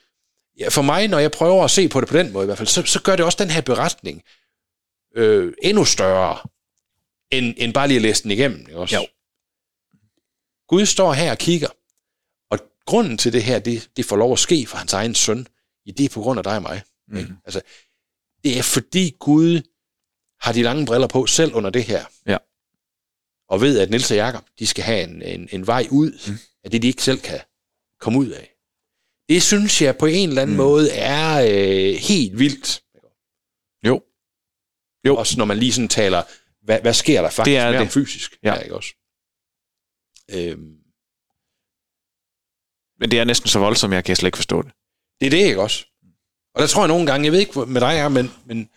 ja, 0.59 0.69
for 0.69 0.83
mig, 0.83 1.09
når 1.09 1.19
jeg 1.19 1.31
prøver 1.31 1.65
at 1.65 1.71
se 1.71 1.89
på 1.89 2.01
det 2.01 2.09
på 2.09 2.17
den 2.17 2.33
måde 2.33 2.45
i 2.45 2.47
hvert 2.47 2.59
fald, 2.59 2.69
så, 2.69 2.83
så 2.83 3.03
gør 3.03 3.17
det 3.17 3.25
også 3.25 3.39
den 3.41 3.51
her 3.51 3.61
beretning 3.61 4.23
øh, 5.17 5.53
endnu 5.63 5.85
større, 5.85 6.39
end, 7.31 7.55
end 7.59 7.75
bare 7.75 7.89
lige 7.89 7.97
at 7.97 8.03
læse 8.03 8.23
den 8.23 8.31
igennem. 8.31 8.61
Ikke 8.61 8.79
også? 8.79 8.97
Jo. 8.97 9.07
Gud 10.69 10.87
står 10.87 11.13
her 11.13 11.31
og 11.31 11.39
kigger, 11.39 11.69
og 12.51 12.59
grunden 12.87 13.19
til 13.19 13.33
det 13.33 13.45
her, 13.45 13.59
det, 13.59 13.91
det 13.97 14.05
får 14.05 14.17
lov 14.17 14.33
at 14.33 14.39
ske 14.39 14.67
for 14.67 14.77
hans 14.77 14.93
egen 14.93 15.15
søn, 15.15 15.47
i 15.85 15.91
det 15.91 16.05
er 16.05 16.09
på 16.09 16.21
grund 16.21 16.39
af 16.39 16.45
dig 16.45 16.57
og 16.57 16.63
mig. 16.63 16.83
Mm. 17.09 17.17
Ikke? 17.17 17.31
Altså, 17.45 17.61
det 18.45 18.59
er 18.59 18.63
fordi 18.63 19.17
Gud 19.21 19.63
har 20.41 20.53
de 20.53 20.63
lange 20.63 20.87
briller 20.87 21.09
på 21.09 21.27
selv 21.27 21.55
under 21.55 21.71
det 21.71 21.85
her. 21.85 22.05
Ja. 22.27 22.39
Og 23.49 23.61
ved, 23.61 23.79
at 23.79 23.91
Nils 23.91 24.11
og 24.11 24.17
Jakob, 24.17 24.45
de 24.59 24.67
skal 24.67 24.85
have 24.85 25.03
en, 25.03 25.23
en, 25.23 25.49
en 25.53 25.67
vej 25.67 25.87
ud 25.91 26.31
mm. 26.31 26.39
af 26.65 26.71
det, 26.71 26.83
de 26.83 26.87
ikke 26.87 27.03
selv 27.03 27.21
kan 27.21 27.41
komme 28.01 28.19
ud 28.19 28.29
af. 28.29 28.56
Det 29.29 29.43
synes 29.43 29.83
jeg 29.83 29.97
på 29.97 30.07
en 30.07 30.29
eller 30.29 30.43
anden 30.43 30.57
mm. 30.57 30.63
måde 30.63 30.93
er 30.93 31.41
øh, 31.41 31.95
helt 31.95 32.39
vildt. 32.39 32.83
Jo. 33.87 34.03
jo. 35.07 35.17
Også 35.17 35.39
når 35.39 35.45
man 35.45 35.59
lige 35.59 35.73
sådan 35.73 35.89
taler, 35.89 36.23
hvad, 36.63 36.81
hvad 36.81 36.95
sker 36.95 37.23
der 37.23 37.31
faktisk 37.31 37.55
det 37.55 37.57
er 37.57 37.71
mere 37.71 37.81
det. 37.81 37.93
fysisk? 37.93 38.39
Ja. 38.43 38.55
ja 38.55 38.61
ikke 38.61 38.75
også? 38.75 38.95
Øhm. 40.31 40.77
Men 43.01 43.11
det 43.11 43.19
er 43.19 43.25
næsten 43.25 43.49
så 43.49 43.59
voldsomt, 43.59 43.95
jeg 43.95 44.05
kan 44.05 44.17
slet 44.17 44.29
ikke 44.29 44.39
forstå 44.39 44.63
det. 44.63 44.73
Det 45.21 45.27
er 45.27 45.31
det, 45.31 45.47
ikke 45.47 45.61
også? 45.61 45.85
Og 46.55 46.61
der 46.61 46.67
tror 46.67 46.83
jeg 46.83 46.89
nogle 46.89 47.07
gange, 47.07 47.25
jeg 47.25 47.33
ved 47.33 47.41
ikke 47.41 47.61
med 47.61 47.81
dig, 47.81 48.13
men, 48.13 48.31
men 48.47 48.69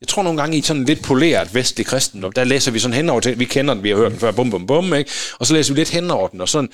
jeg 0.00 0.08
tror 0.08 0.22
nogle 0.22 0.40
gange 0.40 0.58
i 0.58 0.62
sådan 0.62 0.84
lidt 0.84 1.02
poleret 1.02 1.54
vestlig 1.54 1.86
kristendom, 1.86 2.32
der 2.32 2.44
læser 2.44 2.70
vi 2.70 2.78
sådan 2.78 2.94
henover 2.94 3.20
til, 3.20 3.38
vi 3.38 3.44
kender 3.44 3.74
den, 3.74 3.82
vi 3.82 3.88
har 3.88 3.96
hørt 3.96 4.12
den 4.12 4.20
før, 4.20 4.32
bum, 4.32 4.50
bum, 4.50 4.66
bum, 4.66 4.94
ikke? 4.94 5.10
Og 5.38 5.46
så 5.46 5.54
læser 5.54 5.74
vi 5.74 5.80
lidt 5.80 5.90
henover 5.90 6.28
den, 6.28 6.40
og 6.40 6.48
sådan, 6.48 6.70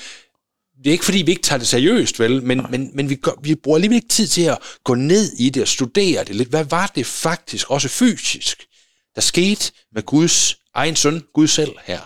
det 0.85 0.91
er 0.91 0.93
ikke 0.93 1.05
fordi, 1.05 1.23
vi 1.23 1.31
ikke 1.31 1.43
tager 1.43 1.59
det 1.59 1.69
seriøst, 1.69 2.21
vel, 2.21 2.43
men, 2.43 2.67
men, 2.71 2.97
men 2.97 3.09
vi, 3.09 3.15
gør, 3.15 3.41
vi 3.43 3.55
bruger 3.55 3.77
alligevel 3.77 3.97
ikke 3.97 4.09
tid 4.09 4.27
til 4.27 4.43
at 4.43 4.59
gå 4.85 4.95
ned 4.95 5.33
i 5.33 5.51
det 5.51 5.63
og 5.63 5.69
studere 5.69 6.25
det 6.25 6.37
lidt. 6.37 6.49
Hvad 6.49 6.65
var 6.65 6.87
det 6.87 7.07
faktisk, 7.07 7.71
også 7.71 7.89
fysisk, 7.89 8.67
der 9.15 9.21
skete 9.21 9.73
med 9.93 10.03
Guds 10.03 10.57
egen 10.75 10.97
søn, 10.97 11.23
Gud 11.33 11.47
selv 11.47 11.73
her? 11.85 12.01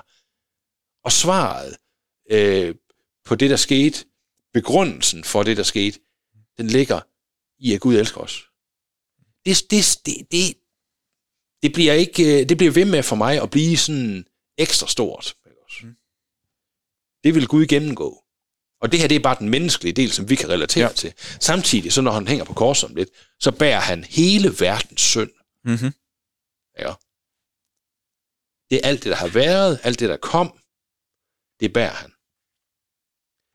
Og 1.04 1.12
svaret 1.12 1.76
øh, 2.30 2.74
på 3.24 3.34
det, 3.34 3.50
der 3.50 3.56
skete, 3.56 4.04
begrundelsen 4.52 5.24
for 5.24 5.42
det, 5.42 5.56
der 5.56 5.62
skete, 5.62 6.00
den 6.58 6.66
ligger 6.66 7.00
i, 7.58 7.74
at 7.74 7.80
Gud 7.80 7.94
elsker 7.96 8.20
os. 8.20 8.44
Det, 9.44 9.70
det, 9.70 10.00
det, 10.06 10.26
det, 10.30 10.54
det 11.62 11.72
bliver 11.72 11.92
ikke, 11.92 12.44
det 12.44 12.56
bliver 12.56 12.72
ved 12.72 12.84
med 12.84 13.02
for 13.02 13.16
mig 13.16 13.42
at 13.42 13.50
blive 13.50 13.76
sådan 13.76 14.24
ekstra 14.58 14.86
stort. 14.86 15.36
Mm. 15.82 15.94
Det 17.24 17.34
vil 17.34 17.46
Gud 17.46 17.66
gennemgå. 17.66 18.24
Og 18.80 18.92
det 18.92 19.00
her, 19.00 19.08
det 19.08 19.14
er 19.14 19.20
bare 19.20 19.36
den 19.38 19.48
menneskelige 19.48 19.92
del, 19.92 20.12
som 20.12 20.30
vi 20.30 20.34
kan 20.34 20.48
relatere 20.48 20.86
ja. 20.86 20.92
til. 20.92 21.12
Samtidig, 21.40 21.92
så 21.92 22.00
når 22.00 22.12
han 22.12 22.28
hænger 22.28 22.44
på 22.44 22.54
korset 22.54 22.90
om 22.90 22.96
lidt, 22.96 23.08
så 23.40 23.50
bærer 23.50 23.80
han 23.80 24.04
hele 24.04 24.54
verdens 24.60 25.00
synd. 25.00 25.30
Mm-hmm. 25.64 25.92
Ja. 26.78 26.92
Det 28.70 28.76
er 28.76 28.88
alt 28.88 29.04
det, 29.04 29.10
der 29.10 29.16
har 29.16 29.28
været, 29.28 29.80
alt 29.82 30.00
det, 30.00 30.08
der 30.08 30.16
kom, 30.16 30.58
det 31.60 31.72
bærer 31.72 31.94
han. 31.94 32.10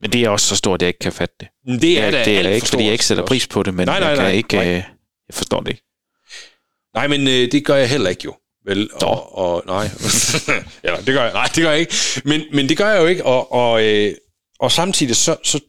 Men 0.01 0.11
det 0.13 0.23
er 0.23 0.29
også 0.29 0.47
så 0.47 0.55
stort, 0.55 0.77
at 0.77 0.81
jeg 0.81 0.87
ikke 0.87 0.99
kan 0.99 1.13
fatte 1.13 1.35
det. 1.39 1.47
Det 1.81 1.99
er, 1.99 2.11
det, 2.11 2.25
det 2.25 2.39
er 2.39 2.49
ikke, 2.49 2.67
fordi 2.67 2.83
jeg 2.83 2.91
ikke 2.91 3.05
sætter 3.05 3.25
pris 3.25 3.47
på 3.47 3.63
det, 3.63 3.73
men 3.73 3.87
nej, 3.87 3.99
nej, 3.99 4.07
jeg 4.07 4.17
kan 4.17 4.25
nej, 4.25 4.33
ikke... 4.33 4.55
Nej. 4.55 4.67
Øh, 4.67 4.83
jeg 5.27 5.33
forstår 5.33 5.59
det 5.59 5.69
ikke. 5.69 5.83
Nej, 6.93 7.07
men 7.07 7.27
øh, 7.27 7.51
det 7.51 7.65
gør 7.65 7.75
jeg 7.75 7.89
heller 7.89 8.09
ikke 8.09 8.21
jo. 8.25 8.35
Vel, 8.65 8.89
og, 8.93 9.37
og, 9.37 9.63
nej. 9.65 9.83
ja, 10.83 10.95
det 10.95 11.05
gør 11.05 11.23
jeg, 11.23 11.33
nej, 11.33 11.45
det 11.55 11.63
gør 11.63 11.71
jeg 11.71 11.79
ikke. 11.79 11.95
Men, 12.25 12.41
men 12.53 12.69
det 12.69 12.77
gør 12.77 12.89
jeg 12.89 13.01
jo 13.01 13.07
ikke, 13.07 13.25
og, 13.25 13.51
og, 13.51 13.83
øh, 13.83 14.15
og 14.59 14.71
samtidig 14.71 15.15
så, 15.15 15.37
så, 15.43 15.59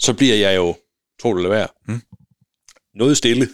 så 0.00 0.14
bliver 0.14 0.36
jeg 0.36 0.56
jo, 0.56 0.76
tro 1.20 1.30
det 1.30 1.38
eller 1.38 1.50
være, 1.50 1.68
mm. 1.88 2.00
noget 2.94 3.16
stille, 3.16 3.48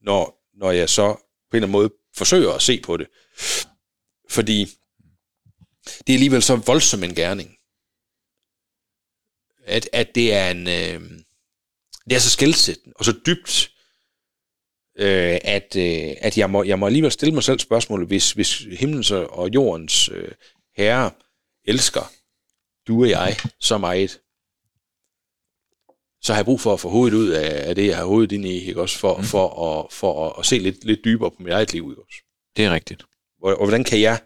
når, 0.00 0.48
når 0.58 0.70
jeg 0.70 0.90
så 0.90 1.14
på 1.50 1.56
en 1.56 1.56
eller 1.56 1.66
anden 1.66 1.72
måde 1.72 1.90
forsøger 2.16 2.52
at 2.52 2.62
se 2.62 2.80
på 2.80 2.96
det. 2.96 3.06
Fordi 4.30 4.64
det 6.06 6.12
er 6.12 6.16
alligevel 6.16 6.42
så 6.42 6.56
voldsom 6.56 7.04
en 7.04 7.14
gerning, 7.14 7.56
at, 9.64 9.88
at 9.92 10.14
det 10.14 10.34
er 10.34 10.50
en... 10.50 10.66
Øh, 10.66 11.20
det 12.10 12.16
er 12.16 12.20
så 12.20 12.30
skældsættende 12.30 12.94
og 12.96 13.04
så 13.04 13.14
dybt 13.26 13.70
øh, 14.98 15.38
at, 15.44 15.76
øh, 15.76 16.14
at 16.20 16.38
jeg, 16.38 16.50
må, 16.50 16.62
jeg 16.62 16.78
må 16.78 16.86
alligevel 16.86 17.12
stille 17.12 17.34
mig 17.34 17.42
selv 17.42 17.58
spørgsmålet, 17.58 18.08
hvis, 18.08 18.32
hvis 18.32 18.58
himlens 18.58 19.10
og 19.10 19.48
jordens 19.54 20.08
øh, 20.08 20.32
herre 20.76 21.10
elsker 21.64 22.12
du 22.86 23.02
og 23.02 23.10
jeg 23.10 23.36
så 23.60 23.78
meget, 23.78 24.20
så 26.22 26.32
har 26.32 26.38
jeg 26.38 26.44
brug 26.44 26.60
for 26.60 26.72
at 26.72 26.80
få 26.80 26.88
hovedet 26.88 27.16
ud 27.16 27.28
af, 27.28 27.68
af 27.68 27.74
det, 27.74 27.86
jeg 27.86 27.96
har 27.96 28.04
hovedet 28.04 28.32
ind 28.32 28.44
i, 28.44 28.64
ikke 28.68 28.80
også, 28.80 28.98
for, 28.98 29.16
mm. 29.16 29.24
for, 29.24 29.46
at, 29.64 29.92
for 29.92 30.26
at, 30.26 30.34
at 30.38 30.46
se 30.46 30.58
lidt, 30.58 30.84
lidt 30.84 31.04
dybere 31.04 31.30
på 31.30 31.36
mit 31.42 31.52
eget 31.52 31.72
liv, 31.72 31.90
ikke 31.90 32.02
også. 32.02 32.22
Det 32.56 32.64
er 32.64 32.70
rigtigt. 32.70 33.04
Og, 33.42 33.50
og 33.50 33.66
hvordan 33.66 33.84
kan 33.84 34.00
jeg, 34.00 34.22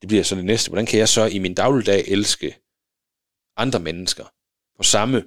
det 0.00 0.08
bliver 0.08 0.22
så 0.22 0.34
det 0.34 0.44
næste, 0.44 0.68
hvordan 0.68 0.86
kan 0.86 0.98
jeg 0.98 1.08
så 1.08 1.26
i 1.26 1.38
min 1.38 1.54
dagligdag 1.54 2.04
elske 2.08 2.56
andre 3.56 3.80
mennesker 3.80 4.24
på 4.76 4.82
samme, 4.82 5.24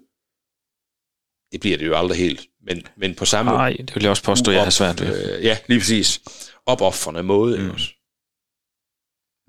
det 1.51 1.59
bliver 1.59 1.77
det 1.77 1.85
jo 1.85 1.97
aldrig 1.97 2.17
helt, 2.17 2.47
men, 2.61 2.87
men 2.97 3.15
på 3.15 3.25
samme... 3.25 3.51
Nej, 3.51 3.75
det 3.77 3.95
vil 3.95 4.03
jeg 4.03 4.09
også 4.09 4.23
påstå, 4.23 4.51
jeg 4.51 4.63
har 4.63 4.69
svært 4.69 5.01
ved. 5.01 5.37
Øh, 5.37 5.43
ja, 5.43 5.57
lige 5.67 5.79
præcis. 5.79 6.21
Opoffrende 6.65 7.23
måde, 7.23 7.57
mm. 7.57 7.69
også. 7.71 7.93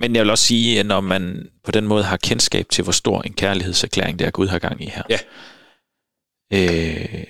Men 0.03 0.15
jeg 0.15 0.23
vil 0.23 0.31
også 0.31 0.45
sige, 0.45 0.81
at 0.81 0.87
når 0.87 1.01
man 1.01 1.51
på 1.65 1.71
den 1.71 1.87
måde 1.87 2.05
har 2.05 2.17
kendskab 2.17 2.69
til, 2.69 2.85
hvor 2.85 2.93
stor 2.93 3.23
en 3.23 3.33
kærlighedserklæring 3.33 4.19
det 4.19 4.27
er, 4.27 4.31
Gud 4.31 4.49
har 4.49 4.59
gang 4.59 4.83
i 4.83 4.87
her, 4.87 5.03
ja. 5.11 5.19
øh, 6.53 7.25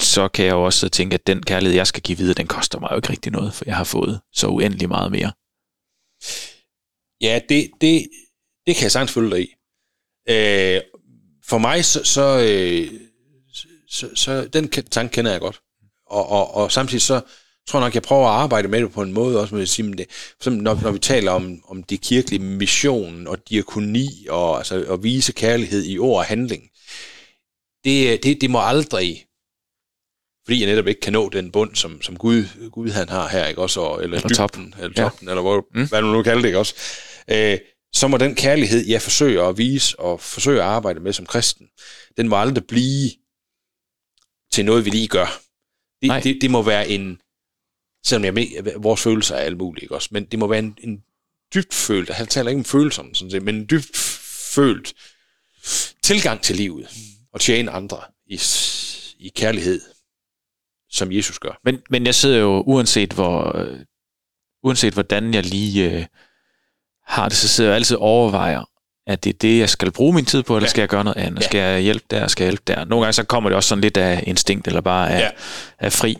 så 0.00 0.28
kan 0.28 0.44
jeg 0.44 0.52
jo 0.52 0.64
også 0.64 0.88
tænke, 0.88 1.14
at 1.14 1.26
den 1.26 1.42
kærlighed, 1.42 1.76
jeg 1.76 1.86
skal 1.86 2.02
give 2.02 2.18
videre, 2.18 2.34
den 2.34 2.46
koster 2.46 2.80
mig 2.80 2.88
jo 2.90 2.96
ikke 2.96 3.10
rigtig 3.10 3.32
noget, 3.32 3.54
for 3.54 3.64
jeg 3.66 3.76
har 3.76 3.84
fået 3.84 4.20
så 4.32 4.46
uendelig 4.46 4.88
meget 4.88 5.12
mere. 5.12 5.32
Ja, 7.20 7.40
det, 7.48 7.70
det, 7.80 8.06
det 8.66 8.76
kan 8.76 8.82
jeg 8.82 8.92
sagtens 8.92 9.12
følge 9.12 9.30
dig 9.30 9.40
i. 9.40 9.54
Øh, 10.28 10.80
for 11.44 11.58
mig, 11.58 11.84
så, 11.84 12.04
så, 12.04 12.38
øh, 12.48 13.00
så, 13.88 14.10
så 14.14 14.48
den 14.48 14.70
tanke 14.70 15.12
kender 15.12 15.30
jeg 15.30 15.40
godt. 15.40 15.60
Og, 16.06 16.28
og, 16.28 16.54
og 16.54 16.72
samtidig 16.72 17.02
så 17.02 17.20
tror 17.68 17.80
nok, 17.80 17.94
jeg 17.94 18.02
prøver 18.02 18.28
at 18.28 18.34
arbejde 18.34 18.68
med 18.68 18.80
det 18.80 18.92
på 18.92 19.02
en 19.02 19.12
måde, 19.12 19.40
også 19.40 19.54
med 19.54 19.62
at 19.62 19.68
sige, 19.68 19.92
det, 19.92 20.06
for 20.42 20.50
når, 20.50 20.78
når 20.82 20.90
vi 20.90 20.98
taler 20.98 21.32
om, 21.32 21.62
om 21.68 21.82
det 21.82 22.00
kirkelige 22.00 22.42
mission 22.42 23.26
og 23.26 23.48
diakoni 23.48 24.26
og 24.30 24.58
altså, 24.58 24.84
at 24.92 25.02
vise 25.02 25.32
kærlighed 25.32 25.84
i 25.84 25.98
ord 25.98 26.18
og 26.18 26.24
handling, 26.24 26.62
det, 27.84 28.22
det, 28.22 28.40
det 28.40 28.50
må 28.50 28.60
aldrig 28.60 29.24
fordi 30.48 30.60
jeg 30.60 30.70
netop 30.70 30.86
ikke 30.86 31.00
kan 31.00 31.12
nå 31.12 31.28
den 31.28 31.52
bund, 31.52 31.74
som, 31.74 32.02
som 32.02 32.16
Gud, 32.16 32.70
Gud 32.72 32.90
han 32.90 33.08
har 33.08 33.28
her, 33.28 33.46
ikke 33.46 33.62
også? 33.62 33.96
Eller, 34.02 34.16
eller 34.16 34.28
toppen, 34.28 34.74
eller, 34.78 34.94
toppen, 34.94 35.28
ja. 35.28 35.32
eller 35.32 35.42
hvor, 35.42 35.66
mm. 35.74 35.88
hvad 35.88 36.02
du 36.02 36.06
nu 36.06 36.22
kalder 36.22 36.40
det, 36.40 36.48
ikke 36.48 36.58
også? 36.58 36.74
Øh, 37.30 37.58
så 37.94 38.08
må 38.08 38.16
den 38.16 38.34
kærlighed, 38.34 38.86
jeg 38.86 39.02
forsøger 39.02 39.44
at 39.44 39.58
vise 39.58 40.00
og 40.00 40.20
forsøger 40.20 40.62
at 40.62 40.68
arbejde 40.68 41.00
med 41.00 41.12
som 41.12 41.26
kristen, 41.26 41.68
den 42.16 42.28
må 42.28 42.36
aldrig 42.36 42.66
blive 42.66 43.10
til 44.52 44.64
noget, 44.64 44.84
vi 44.84 44.90
lige 44.90 45.08
gør. 45.08 45.40
Det, 46.02 46.24
det, 46.24 46.38
det 46.40 46.50
må 46.50 46.62
være 46.62 46.88
en, 46.88 47.18
selvom 48.04 48.24
jeg 48.24 48.34
med, 48.34 48.72
vores 48.76 49.02
følelser 49.02 49.34
er 49.34 49.40
alt 49.40 49.58
muligt, 49.58 49.82
ikke 49.82 49.94
også? 49.94 50.08
Men 50.12 50.24
det 50.24 50.38
må 50.38 50.46
være 50.46 50.58
en, 50.58 50.76
en 50.80 51.02
dybt 51.54 51.74
følt, 51.74 52.08
jeg 52.08 52.28
taler 52.28 52.48
ikke 52.48 52.58
om 52.58 52.64
følelser, 52.64 53.02
sådan 53.14 53.30
set, 53.30 53.42
men 53.42 53.54
en 53.54 53.66
dybt 53.70 53.96
følt 54.54 54.94
tilgang 56.02 56.42
til 56.42 56.56
livet, 56.56 56.88
og 57.32 57.40
tjene 57.40 57.70
andre 57.70 58.00
i, 58.26 58.40
i 59.18 59.32
kærlighed, 59.36 59.80
som 60.90 61.12
Jesus 61.12 61.38
gør. 61.38 61.60
Men, 61.64 61.82
men 61.90 62.06
jeg 62.06 62.14
sidder 62.14 62.38
jo, 62.38 62.62
uanset 62.66 63.12
hvor, 63.12 63.56
øh, 63.56 63.80
uanset 64.62 64.94
hvordan 64.94 65.34
jeg 65.34 65.44
lige 65.46 65.90
øh, 65.90 66.06
har 67.06 67.28
det, 67.28 67.38
så 67.38 67.48
sidder 67.48 67.70
jeg 67.70 67.76
altid 67.76 67.96
og 67.96 68.02
overvejer, 68.02 68.64
at 69.06 69.24
det 69.24 69.34
er 69.34 69.38
det, 69.38 69.58
jeg 69.58 69.70
skal 69.70 69.92
bruge 69.92 70.14
min 70.14 70.24
tid 70.24 70.42
på, 70.42 70.56
eller 70.56 70.66
ja. 70.66 70.70
skal 70.70 70.82
jeg 70.82 70.88
gøre 70.88 71.04
noget 71.04 71.16
andet? 71.16 71.40
Ja. 71.40 71.46
Skal 71.46 71.58
jeg 71.58 71.80
hjælpe 71.80 72.04
der, 72.10 72.28
skal 72.28 72.44
jeg 72.44 72.50
hjælpe 72.50 72.62
der? 72.66 72.84
Nogle 72.84 73.04
gange 73.04 73.12
så 73.12 73.24
kommer 73.24 73.50
det 73.50 73.56
også 73.56 73.68
sådan 73.68 73.82
lidt 73.82 73.96
af 73.96 74.24
instinkt, 74.26 74.66
eller 74.66 74.80
bare 74.80 75.10
af, 75.10 75.20
ja. 75.20 75.30
af 75.78 75.92
fri, 75.92 76.16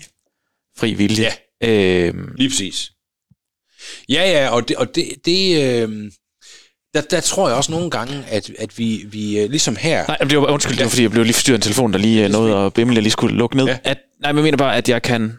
fri 0.76 0.94
vilje. 0.94 1.22
Ja. 1.22 1.32
Øhm. 1.64 2.34
Lige 2.36 2.50
præcis. 2.50 2.92
Ja, 4.08 4.30
ja, 4.30 4.50
og 4.50 4.68
det, 4.68 4.76
og 4.76 4.94
det, 4.94 5.04
det 5.24 5.62
øh, 5.62 6.10
der, 6.94 7.00
der 7.00 7.20
tror 7.20 7.48
jeg 7.48 7.56
også 7.56 7.72
nogle 7.72 7.90
gange, 7.90 8.24
at, 8.26 8.50
at 8.58 8.78
vi, 8.78 9.04
vi 9.06 9.40
øh, 9.40 9.50
ligesom 9.50 9.76
her... 9.76 10.06
Nej, 10.06 10.16
det 10.16 10.38
var, 10.38 10.46
undskyld, 10.46 10.76
det 10.76 10.84
var 10.84 10.90
fordi, 10.90 11.02
jeg 11.02 11.10
blev 11.10 11.24
lige 11.24 11.34
forstyrret 11.34 11.58
en 11.58 11.62
telefon, 11.62 11.92
der 11.92 11.98
lige 11.98 12.24
øh, 12.24 12.30
nåede 12.30 12.56
at 12.56 12.74
bimle, 12.74 12.94
jeg 12.94 13.02
lige 13.02 13.12
skulle 13.12 13.36
lukke 13.36 13.56
ned. 13.56 13.66
Ja. 13.66 13.78
At, 13.84 13.98
nej, 14.20 14.32
men 14.32 14.36
jeg 14.36 14.44
mener 14.44 14.58
bare, 14.58 14.76
at 14.76 14.88
jeg 14.88 15.02
kan... 15.02 15.38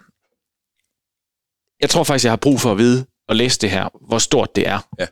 Jeg 1.81 1.89
tror 1.89 2.03
faktisk, 2.03 2.23
jeg 2.23 2.31
har 2.31 2.37
brug 2.37 2.61
for 2.61 2.71
at 2.71 2.77
vide 2.77 3.05
og 3.27 3.35
læse 3.35 3.59
det 3.59 3.71
her, 3.71 4.07
hvor 4.07 4.17
stort 4.17 4.55
det 4.55 4.67
er. 4.67 4.87
Ja. 4.99 5.07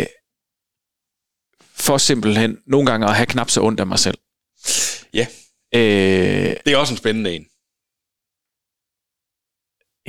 Øh, 0.00 0.06
for 1.74 1.98
simpelthen 1.98 2.58
nogle 2.66 2.90
gange 2.90 3.06
at 3.06 3.16
have 3.16 3.26
knap 3.26 3.50
så 3.50 3.60
ondt 3.62 3.80
af 3.80 3.86
mig 3.86 3.98
selv. 3.98 4.18
Ja. 5.14 5.26
Øh, 5.74 6.56
det 6.66 6.72
er 6.72 6.76
også 6.76 6.92
en 6.92 6.98
spændende 6.98 7.34
en. 7.34 7.46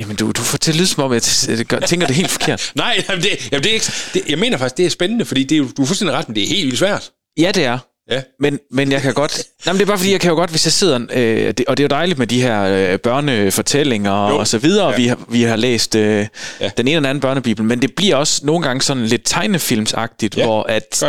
Jamen, 0.00 0.16
du, 0.16 0.32
du 0.32 0.42
får 0.42 0.58
til 0.58 0.70
at 0.70 0.76
lyde 0.76 0.86
som 0.86 1.02
om, 1.02 1.12
jeg 1.12 1.22
tænker 1.22 2.06
det 2.06 2.16
helt 2.16 2.30
forkert. 2.30 2.72
Nej, 2.74 3.04
jamen 3.08 3.22
det, 3.22 3.48
jamen 3.52 3.62
det 3.62 3.70
er 3.70 3.74
ikke, 3.74 3.92
det, 4.14 4.22
jeg 4.28 4.38
mener 4.38 4.58
faktisk, 4.58 4.76
det 4.76 4.86
er 4.86 4.90
spændende, 4.90 5.24
fordi 5.24 5.44
det 5.44 5.58
er, 5.58 5.62
du 5.76 5.82
er 5.82 5.86
fuldstændig 5.86 6.16
ret, 6.16 6.28
men 6.28 6.36
det 6.36 6.42
er 6.42 6.48
helt 6.48 6.64
vildt 6.64 6.78
svært. 6.78 7.10
Ja, 7.38 7.52
det 7.54 7.64
er. 7.64 7.78
Ja. 8.10 8.22
Men, 8.40 8.58
men 8.70 8.92
jeg 8.92 9.02
kan 9.02 9.14
godt... 9.14 9.42
Nej, 9.66 9.72
men 9.72 9.78
det 9.78 9.84
er 9.84 9.86
bare 9.86 9.98
fordi, 9.98 10.12
jeg 10.12 10.20
kan 10.20 10.28
jo 10.28 10.34
godt, 10.34 10.50
hvis 10.50 10.66
jeg 10.66 10.72
sidder... 10.72 11.00
Øh, 11.12 11.54
det, 11.58 11.64
og 11.68 11.76
det 11.76 11.82
er 11.82 11.84
jo 11.84 11.88
dejligt 11.88 12.18
med 12.18 12.26
de 12.26 12.42
her 12.42 12.62
øh, 12.62 12.98
børnefortællinger 12.98 14.28
jo. 14.28 14.36
og 14.36 14.46
så 14.46 14.58
videre, 14.58 14.90
ja. 14.90 14.96
vi, 14.96 15.06
har, 15.06 15.18
vi 15.28 15.42
har 15.42 15.56
læst 15.56 15.94
øh, 15.94 16.26
ja. 16.60 16.70
den 16.76 16.88
ene 16.88 16.96
eller 16.96 17.08
anden 17.08 17.20
børnebibel, 17.20 17.64
men 17.64 17.82
det 17.82 17.94
bliver 17.94 18.16
også 18.16 18.46
nogle 18.46 18.62
gange 18.66 18.82
sådan 18.82 19.06
lidt 19.06 19.22
tegnefilmsagtigt, 19.24 20.36
ja. 20.36 20.44
hvor 20.44 20.62
at 20.62 21.04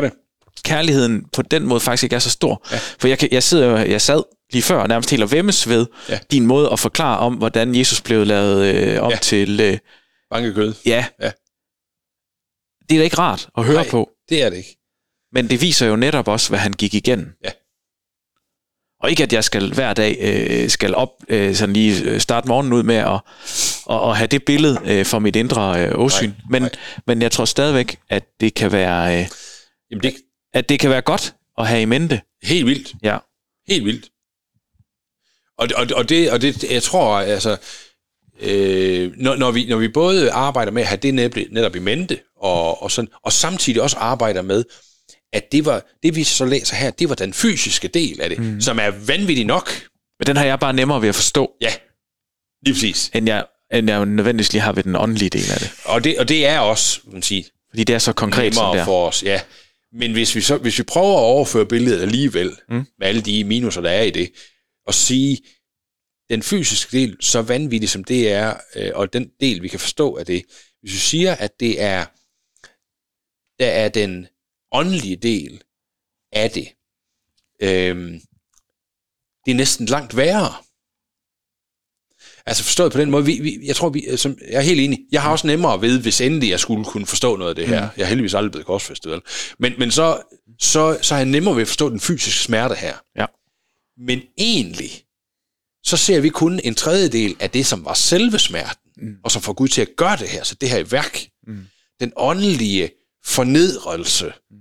kærligheden 0.63 1.23
på 1.33 1.41
den 1.41 1.65
måde 1.65 1.79
faktisk 1.79 2.03
ikke 2.03 2.15
er 2.15 2.19
så 2.19 2.29
stor. 2.29 2.67
Ja. 2.71 2.79
For 2.99 3.07
jeg, 3.07 3.33
jeg, 3.33 3.43
sidder, 3.43 3.77
jeg 3.77 4.01
sad 4.01 4.23
lige 4.51 4.63
før 4.63 4.87
nærmest 4.87 5.09
helt 5.09 5.23
at 5.23 5.31
vemmes 5.31 5.69
ved 5.69 5.85
ja. 6.09 6.19
din 6.31 6.45
måde 6.45 6.69
at 6.71 6.79
forklare 6.79 7.19
om, 7.19 7.33
hvordan 7.33 7.75
Jesus 7.75 8.01
blev 8.01 8.25
lavet 8.25 8.75
øh, 8.75 9.03
om 9.03 9.11
ja. 9.11 9.17
til... 9.17 9.59
Øh, 9.59 9.77
Bankekød. 10.29 10.73
Ja. 10.85 11.05
ja. 11.21 11.31
Det 12.89 12.95
er 12.95 12.99
da 12.99 13.03
ikke 13.03 13.17
rart 13.17 13.49
at 13.57 13.65
høre 13.65 13.75
Nej, 13.75 13.89
på. 13.89 14.09
det 14.29 14.43
er 14.43 14.49
det 14.49 14.57
ikke. 14.57 14.77
Men 15.31 15.49
det 15.49 15.61
viser 15.61 15.87
jo 15.87 15.95
netop 15.95 16.27
også, 16.27 16.49
hvad 16.49 16.59
han 16.59 16.73
gik 16.73 16.93
igennem. 16.93 17.33
Ja. 17.43 17.51
Og 19.01 19.09
ikke, 19.09 19.23
at 19.23 19.33
jeg 19.33 19.43
skal 19.43 19.73
hver 19.73 19.93
dag 19.93 20.17
øh, 20.21 20.69
skal 20.69 20.95
op, 20.95 21.09
øh, 21.29 21.55
sådan 21.55 21.73
lige 21.73 22.03
øh, 22.03 22.19
starte 22.19 22.47
morgenen 22.47 22.73
ud 22.73 22.83
med 22.83 22.95
at, 22.95 23.19
og, 23.85 24.01
og 24.01 24.17
have 24.17 24.27
det 24.27 24.45
billede 24.45 24.79
øh, 24.85 25.05
for 25.05 25.19
mit 25.19 25.35
indre 25.35 25.85
øh, 25.85 25.99
åsyn. 25.99 26.27
Nej, 26.27 26.35
men, 26.49 26.61
nej. 26.61 26.71
men 27.07 27.21
jeg 27.21 27.31
tror 27.31 27.45
stadigvæk, 27.45 27.99
at 28.09 28.23
det 28.39 28.53
kan 28.53 28.71
være... 28.71 29.19
Øh, 29.19 29.27
Jamen 29.91 30.03
det... 30.03 30.15
At 30.53 30.69
det 30.69 30.79
kan 30.79 30.89
være 30.89 31.01
godt 31.01 31.35
at 31.57 31.67
have 31.67 31.81
i 31.81 31.85
mente. 31.85 32.21
Helt 32.43 32.65
vildt. 32.65 32.93
Ja. 33.03 33.17
Helt 33.67 33.85
vildt. 33.85 34.09
Og, 35.59 35.67
og, 35.75 35.87
og, 35.95 36.09
det, 36.09 36.31
og 36.31 36.41
det, 36.41 36.63
jeg 36.63 36.83
tror, 36.83 37.17
altså, 37.17 37.57
øh, 38.41 39.11
når, 39.17 39.35
når, 39.35 39.51
vi, 39.51 39.65
når 39.65 39.77
vi 39.77 39.87
både 39.87 40.31
arbejder 40.31 40.71
med 40.71 40.81
at 40.81 40.87
have 40.87 40.97
det 40.97 41.13
netop 41.51 41.75
i 41.75 41.79
mente, 41.79 42.19
og, 42.41 42.83
og, 42.83 42.91
sådan, 42.91 43.09
og 43.23 43.33
samtidig 43.33 43.81
også 43.81 43.97
arbejder 43.97 44.41
med, 44.41 44.63
at 45.33 45.51
det, 45.51 45.65
var, 45.65 45.85
det 46.03 46.15
vi 46.15 46.23
så 46.23 46.45
læser 46.45 46.75
her, 46.75 46.91
det 46.91 47.09
var 47.09 47.15
den 47.15 47.33
fysiske 47.33 47.87
del 47.87 48.21
af 48.21 48.29
det, 48.29 48.39
mm. 48.39 48.61
som 48.61 48.79
er 48.79 48.89
vanvittig 48.89 49.45
nok. 49.45 49.71
Men 50.19 50.27
den 50.27 50.37
har 50.37 50.45
jeg 50.45 50.59
bare 50.59 50.73
nemmere 50.73 51.01
ved 51.01 51.09
at 51.09 51.15
forstå. 51.15 51.51
Ja, 51.61 51.73
lige 52.65 52.73
præcis. 52.73 53.11
End 53.13 53.27
jeg, 53.27 53.45
end 53.73 53.89
jeg 53.89 54.05
nødvendigvis 54.05 54.53
lige 54.53 54.61
har 54.61 54.71
ved 54.71 54.83
den 54.83 54.95
åndelige 54.95 55.29
del 55.29 55.51
af 55.51 55.59
det. 55.59 55.71
Og 55.83 56.03
det, 56.03 56.19
og 56.19 56.29
det 56.29 56.47
er 56.47 56.59
også, 56.59 56.99
man 57.11 57.21
sige, 57.21 57.45
Fordi 57.69 57.83
det 57.83 57.95
er 57.95 57.99
så 57.99 58.13
konkret 58.13 58.55
som 58.55 58.71
det 58.73 58.81
er. 58.81 58.85
for 58.85 59.07
os, 59.07 59.23
ja. 59.23 59.41
Men 59.93 60.11
hvis 60.11 60.35
vi, 60.35 60.41
så, 60.41 60.57
hvis 60.57 60.77
vi 60.77 60.83
prøver 60.83 61.17
at 61.17 61.23
overføre 61.23 61.65
billedet 61.65 62.01
alligevel, 62.01 62.55
mm. 62.69 62.85
med 62.99 63.07
alle 63.07 63.21
de 63.21 63.43
minuser, 63.43 63.81
der 63.81 63.89
er 63.89 64.03
i 64.03 64.09
det, 64.09 64.31
og 64.89 64.93
sige, 64.93 65.37
den 66.29 66.43
fysiske 66.43 66.97
del, 66.97 67.17
så 67.19 67.41
vanvittig 67.41 67.89
som 67.89 68.03
det 68.03 68.31
er, 68.31 68.59
øh, 68.75 68.91
og 68.93 69.13
den 69.13 69.31
del, 69.39 69.61
vi 69.61 69.67
kan 69.67 69.79
forstå 69.79 70.15
af 70.15 70.25
det, 70.25 70.45
hvis 70.81 70.93
vi 70.93 70.97
siger, 70.97 71.35
at 71.35 71.59
det 71.59 71.81
er, 71.81 72.05
der 73.59 73.67
er 73.67 73.89
den 73.89 74.27
åndelige 74.71 75.15
del 75.15 75.63
af 76.31 76.51
det, 76.51 76.67
øh, 77.61 78.21
det 79.45 79.51
er 79.51 79.55
næsten 79.55 79.85
langt 79.85 80.17
værre. 80.17 80.53
Altså 82.45 82.63
forstået 82.63 82.91
på 82.91 82.99
den 82.99 83.11
måde, 83.11 83.25
vi, 83.25 83.39
vi, 83.41 83.59
jeg 83.63 83.75
tror, 83.75 83.89
vi, 83.89 84.17
som, 84.17 84.37
jeg 84.47 84.57
er 84.57 84.61
helt 84.61 84.81
enig, 84.81 84.99
jeg 85.11 85.21
har 85.21 85.31
også 85.31 85.47
nemmere 85.47 85.81
ved, 85.81 86.01
hvis 86.01 86.21
endelig 86.21 86.49
jeg 86.49 86.59
skulle 86.59 86.85
kunne 86.85 87.05
forstå 87.05 87.35
noget 87.35 87.49
af 87.49 87.55
det 87.55 87.67
her. 87.67 87.85
Mm. 87.85 87.91
Jeg 87.97 88.03
er 88.03 88.07
heldigvis 88.07 88.33
aldrig 88.33 88.51
blevet 88.51 88.65
korsfæstet, 88.65 89.11
vel? 89.11 89.21
Men, 89.59 89.73
men 89.79 89.91
så, 89.91 90.21
så, 90.59 90.99
så 91.01 91.13
har 91.13 91.19
jeg 91.19 91.29
nemmere 91.29 91.55
ved 91.55 91.61
at 91.61 91.67
forstå 91.67 91.89
den 91.89 91.99
fysiske 91.99 92.39
smerte 92.39 92.75
her. 92.75 92.97
Ja. 93.15 93.25
Men 93.99 94.21
egentlig, 94.37 95.05
så 95.83 95.97
ser 95.97 96.19
vi 96.19 96.29
kun 96.29 96.59
en 96.63 96.75
tredjedel 96.75 97.35
af 97.39 97.49
det, 97.49 97.65
som 97.65 97.85
var 97.85 97.93
selve 97.93 98.39
smerten, 98.39 98.91
mm. 98.97 99.17
og 99.23 99.31
som 99.31 99.41
får 99.41 99.53
Gud 99.53 99.67
til 99.67 99.81
at 99.81 99.95
gøre 99.97 100.17
det 100.17 100.29
her, 100.29 100.43
så 100.43 100.55
det 100.55 100.69
her 100.69 100.77
i 100.77 100.91
værk. 100.91 101.29
Mm. 101.47 101.67
Den 101.99 102.13
åndelige 102.15 102.91
fornedrelse. 103.25 104.33
Mm. 104.51 104.57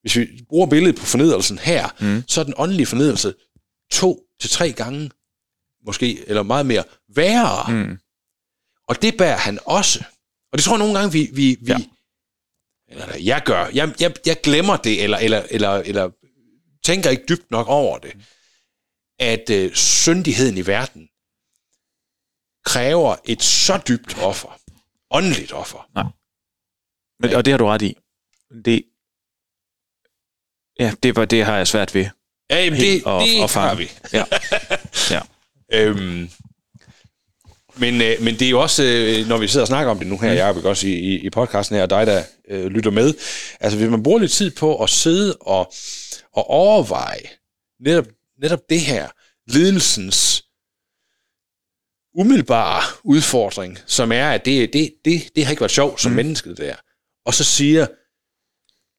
Hvis 0.00 0.16
vi 0.16 0.44
bruger 0.48 0.66
billedet 0.66 0.96
på 0.96 1.06
fornedrelsen 1.06 1.58
her, 1.58 1.88
mm. 2.00 2.22
så 2.26 2.40
er 2.40 2.44
den 2.44 2.54
åndelige 2.56 2.86
fornedrelse 2.86 3.34
to 3.90 4.22
til 4.40 4.50
tre 4.50 4.72
gange, 4.72 5.10
måske, 5.86 6.28
eller 6.28 6.42
meget 6.42 6.66
mere, 6.66 6.84
værre. 7.08 7.72
Mm. 7.72 7.98
Og 8.88 9.02
det 9.02 9.16
bærer 9.16 9.36
han 9.36 9.58
også. 9.64 10.04
Og 10.52 10.58
det 10.58 10.64
tror 10.64 10.74
jeg 10.74 10.78
nogle 10.78 10.98
gange, 10.98 11.12
vi, 11.12 11.30
vi, 11.32 11.56
vi 11.60 11.72
ja. 11.72 11.78
eller 12.88 13.16
jeg 13.16 13.42
gør, 13.44 13.66
jeg, 13.74 13.94
jeg, 14.00 14.14
jeg 14.26 14.40
glemmer 14.42 14.76
det, 14.76 15.02
eller, 15.02 15.18
eller, 15.18 15.42
eller, 15.50 15.70
eller 15.70 16.10
tænker 16.84 17.10
ikke 17.10 17.24
dybt 17.28 17.50
nok 17.50 17.66
over 17.68 17.98
det, 17.98 18.12
at 19.18 19.50
øh, 19.50 19.74
syndigheden 19.74 20.58
i 20.58 20.66
verden 20.66 21.08
kræver 22.64 23.16
et 23.24 23.42
så 23.42 23.80
dybt 23.88 24.18
offer. 24.18 24.58
Åndeligt 25.10 25.52
offer. 25.52 25.88
Nej. 25.94 26.04
Men, 27.20 27.34
og 27.34 27.44
det 27.44 27.52
har 27.52 27.58
du 27.58 27.66
ret 27.66 27.82
i. 27.82 27.96
Det, 28.64 28.82
ja, 30.80 30.94
det, 31.02 31.16
var, 31.16 31.24
det 31.24 31.44
har 31.44 31.56
jeg 31.56 31.66
svært 31.66 31.94
ved. 31.94 32.06
Ja, 32.50 32.64
jamen 32.64 32.80
det, 32.80 33.04
og, 33.04 33.22
det 33.22 33.42
og 33.42 33.50
har 33.50 33.74
vi. 33.74 33.90
Ja. 34.12 34.24
ja. 35.10 35.20
øhm, 35.78 36.30
men, 37.76 38.02
øh, 38.02 38.22
men 38.22 38.34
det 38.34 38.42
er 38.42 38.50
jo 38.50 38.60
også, 38.60 38.82
øh, 38.84 39.28
når 39.28 39.38
vi 39.38 39.48
sidder 39.48 39.64
og 39.64 39.68
snakker 39.68 39.90
om 39.90 39.98
det 39.98 40.06
nu 40.06 40.18
her, 40.18 40.30
mm. 40.30 40.36
jeg 40.36 40.66
også 40.66 40.86
i, 40.86 40.92
i, 40.92 41.18
i 41.18 41.30
podcasten 41.30 41.76
her, 41.76 41.82
og 41.82 41.90
dig, 41.90 42.06
der 42.06 42.22
øh, 42.48 42.66
lytter 42.66 42.90
med, 42.90 43.14
altså 43.60 43.78
hvis 43.78 43.90
man 43.90 44.02
bruger 44.02 44.18
lidt 44.18 44.32
tid 44.32 44.50
på 44.50 44.82
at 44.82 44.90
sidde 44.90 45.36
og, 45.40 45.72
og 46.32 46.50
overveje 46.50 47.22
netop, 47.80 48.06
netop 48.38 48.60
det 48.68 48.80
her, 48.80 49.10
lidelsens 49.46 50.44
umiddelbare 52.14 52.82
udfordring, 53.04 53.78
som 53.86 54.12
er, 54.12 54.30
at 54.30 54.44
det, 54.44 54.72
det, 54.72 54.94
det, 55.04 55.30
det 55.36 55.44
har 55.44 55.50
ikke 55.50 55.60
været 55.60 55.70
sjovt 55.70 56.00
som 56.00 56.12
mm. 56.12 56.16
menneske, 56.16 56.48
det 56.48 56.58
der. 56.58 56.76
Og 57.24 57.34
så 57.34 57.44
siger 57.44 57.86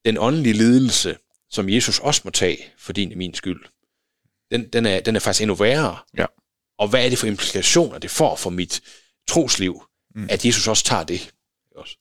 den 0.05 0.17
åndelige 0.17 0.53
lidelse, 0.53 1.17
som 1.49 1.69
Jesus 1.69 1.99
også 1.99 2.21
må 2.23 2.31
tage 2.31 2.73
for 2.77 2.93
din 2.93 3.11
og 3.11 3.17
min 3.17 3.33
skyld, 3.33 3.65
den, 4.51 4.69
den, 4.69 4.85
er, 4.85 4.99
den 4.99 5.15
er 5.15 5.19
faktisk 5.19 5.41
endnu 5.41 5.55
værre. 5.55 5.97
Ja. 6.17 6.25
Og 6.79 6.87
hvad 6.87 7.05
er 7.05 7.09
det 7.09 7.17
for 7.17 7.27
implikationer, 7.27 7.97
det 7.97 8.11
får 8.11 8.35
for 8.35 8.49
mit 8.49 8.81
trosliv, 9.27 9.83
mm. 10.15 10.27
at 10.29 10.45
Jesus 10.45 10.67
også 10.67 10.83
tager 10.83 11.03
det? 11.03 11.33
Også. 11.75 11.97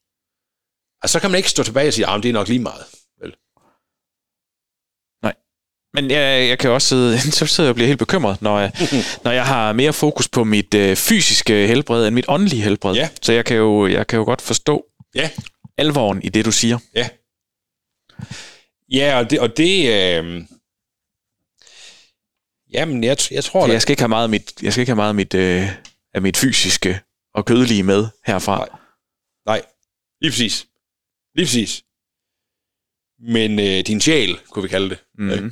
Altså, 1.01 1.13
så 1.13 1.19
kan 1.19 1.31
man 1.31 1.37
ikke 1.37 1.49
stå 1.49 1.63
tilbage 1.63 1.87
og 1.87 1.93
sige, 1.93 2.09
at 2.09 2.23
det 2.23 2.29
er 2.29 2.33
nok 2.33 2.47
lige 2.47 2.59
meget. 2.59 2.85
Men 5.97 6.11
jeg, 6.11 6.49
jeg 6.49 6.59
kan 6.59 6.69
også 6.69 6.87
sidde, 6.87 7.19
så 7.37 7.45
sidder 7.45 7.67
jeg 7.67 7.71
og 7.71 7.75
bliver 7.75 7.87
helt 7.87 7.99
bekymret, 7.99 8.41
når 8.41 8.59
jeg, 8.59 8.71
når 9.23 9.31
jeg 9.31 9.45
har 9.45 9.73
mere 9.73 9.93
fokus 9.93 10.27
på 10.27 10.43
mit 10.43 10.73
øh, 10.73 10.95
fysiske 10.95 11.67
helbred 11.67 12.07
end 12.07 12.15
mit 12.15 12.25
åndelige 12.27 12.61
helbred. 12.61 12.95
Ja. 12.95 13.09
Så 13.21 13.33
jeg 13.33 13.45
kan, 13.45 13.57
jo, 13.57 13.87
jeg 13.87 14.07
kan 14.07 14.17
jo 14.17 14.25
godt 14.25 14.41
forstå 14.41 14.85
ja. 15.15 15.29
alvoren 15.77 16.21
i 16.21 16.29
det, 16.29 16.45
du 16.45 16.51
siger. 16.51 16.79
Ja. 16.95 17.09
Ja, 18.91 19.17
og 19.17 19.29
det, 19.29 19.39
og 19.39 19.57
det 19.57 19.89
øh, 19.93 20.43
Jamen, 22.73 23.03
jeg, 23.03 23.17
jeg 23.31 23.43
tror... 23.43 23.65
For 23.65 23.71
jeg 23.71 23.81
skal 23.81 23.91
ikke 23.91 24.01
have 24.01 24.09
meget 24.09 24.23
af 24.23 24.29
mit, 24.29 24.53
jeg 24.61 24.71
skal 24.73 24.81
ikke 24.81 24.89
have 24.89 24.95
meget 24.95 25.09
af 25.09 25.15
mit, 25.15 25.33
øh, 25.33 25.69
af 26.13 26.21
mit 26.21 26.37
fysiske 26.37 26.99
og 27.33 27.45
kødelige 27.45 27.83
med 27.83 28.07
herfra. 28.25 28.57
Nej. 28.57 28.69
Nej. 29.45 29.61
Lige 30.21 30.31
præcis. 30.31 30.67
Lige 31.35 31.45
præcis. 31.45 31.83
Men 33.19 33.59
øh, 33.59 33.87
din 33.87 34.01
sjæl, 34.01 34.39
kunne 34.49 34.63
vi 34.63 34.69
kalde 34.69 34.89
det, 34.89 35.03
mm-hmm. 35.17 35.31
ikke? 35.33 35.51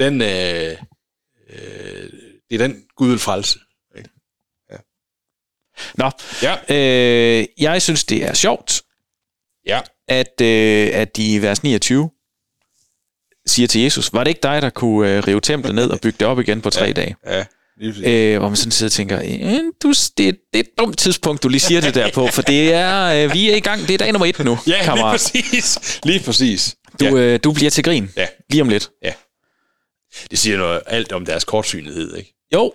Den, 0.00 0.22
øh, 0.22 0.76
øh, 1.50 2.10
det 2.50 2.54
er 2.54 2.58
den 2.58 2.84
Gud 2.96 3.10
vil 3.10 3.18
frelse. 3.18 3.58
Ikke? 3.98 4.10
Ja. 4.72 4.76
Nå, 5.94 6.10
ja. 6.42 6.74
øh, 7.40 7.46
jeg 7.58 7.82
synes, 7.82 8.04
det 8.04 8.24
er 8.24 8.34
sjovt, 8.34 8.82
ja. 9.66 9.80
at, 10.08 10.40
øh, 10.42 10.90
at 10.92 11.16
de 11.16 11.34
i 11.34 11.42
vers 11.42 11.62
29 11.62 12.10
siger 13.46 13.68
til 13.68 13.80
Jesus, 13.80 14.12
var 14.12 14.24
det 14.24 14.28
ikke 14.28 14.42
dig, 14.42 14.62
der 14.62 14.70
kunne 14.70 15.16
øh, 15.16 15.26
rive 15.26 15.40
templet 15.40 15.74
ned 15.74 15.90
og 15.90 16.00
bygge 16.00 16.16
det 16.20 16.26
op 16.28 16.40
igen 16.40 16.60
på 16.60 16.70
tre 16.70 16.84
ja, 16.84 16.92
dage? 16.92 17.16
Ja, 17.26 17.44
øh, 17.80 18.38
hvor 18.38 18.48
man 18.48 18.56
sådan 18.56 18.72
sidder 18.72 18.88
og 18.88 18.92
tænker, 18.92 19.20
øh, 19.22 19.60
du, 19.82 19.88
det, 19.88 20.16
det 20.16 20.36
er 20.54 20.60
et 20.60 20.78
dumt 20.78 20.98
tidspunkt, 20.98 21.42
du 21.42 21.48
lige 21.48 21.60
siger 21.60 21.80
det 21.80 21.94
der 21.94 22.10
på, 22.10 22.26
for 22.26 22.42
det 22.42 22.72
er, 22.72 23.24
øh, 23.24 23.32
vi 23.32 23.50
er 23.50 23.56
i 23.56 23.60
gang, 23.60 23.80
det 23.80 23.90
er 23.94 23.98
dag 23.98 24.12
nummer 24.12 24.26
et 24.26 24.38
nu, 24.38 24.58
Ja, 24.66 24.82
kammerat. 24.84 25.30
lige 25.34 25.42
præcis. 25.42 26.00
Lige 26.04 26.20
præcis. 26.24 26.76
Du, 27.00 27.04
ja. 27.04 27.12
øh, 27.12 27.40
du 27.44 27.52
bliver 27.52 27.70
til 27.70 27.84
grin, 27.84 28.10
ja. 28.16 28.26
lige 28.50 28.62
om 28.62 28.68
lidt. 28.68 28.90
Ja. 29.02 29.12
Det 30.30 30.38
siger 30.38 30.58
noget 30.58 30.80
alt 30.86 31.12
om 31.12 31.26
deres 31.26 31.44
kortsynlighed, 31.44 32.16
ikke? 32.16 32.34
Jo. 32.54 32.72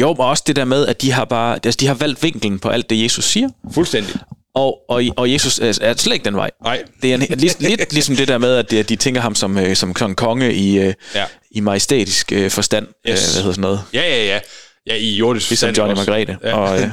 Jo, 0.00 0.08
og 0.10 0.26
også 0.26 0.42
det 0.46 0.56
der 0.56 0.64
med, 0.64 0.86
at 0.86 1.02
de 1.02 1.12
har 1.12 1.24
bare, 1.24 1.54
altså 1.64 1.78
de 1.80 1.86
har 1.86 1.94
valgt 1.94 2.22
vinklen 2.22 2.58
på 2.58 2.68
alt 2.68 2.90
det, 2.90 3.02
Jesus 3.02 3.24
siger. 3.24 3.48
Fuldstændig. 3.74 4.14
Og, 4.54 4.84
og, 4.88 5.02
og 5.16 5.32
Jesus 5.32 5.58
er 5.58 5.94
slet 5.96 6.12
ikke 6.12 6.24
den 6.24 6.36
vej. 6.36 6.50
Nej. 6.64 6.82
Det 7.02 7.10
er 7.10 7.14
en, 7.14 7.20
lidt, 7.38 7.60
lidt 7.60 7.92
ligesom 7.92 8.16
det 8.16 8.28
der 8.28 8.38
med, 8.38 8.56
at 8.56 8.70
de, 8.70 8.82
de 8.82 8.96
tænker 8.96 9.20
ham 9.20 9.34
som, 9.34 9.58
øh, 9.58 9.76
som 9.76 9.96
sådan 9.96 10.14
konge 10.14 10.54
i, 10.54 10.78
øh, 10.78 10.94
ja. 11.14 11.26
i 11.50 11.60
majestætisk 11.60 12.32
øh, 12.32 12.50
forstand. 12.50 12.86
Yes. 12.86 13.32
hvad 13.32 13.42
hedder 13.42 13.52
sådan 13.52 13.60
noget? 13.60 13.80
Ja, 13.92 14.02
ja, 14.02 14.26
ja. 14.26 14.40
Ja, 14.86 14.94
i 14.94 15.16
jordisk 15.16 15.50
Ligesom 15.50 15.70
Johnny 15.70 15.92
også. 15.92 16.10
Margrethe. 16.10 16.38
Ja. 16.44 16.56
Og, 16.56 16.78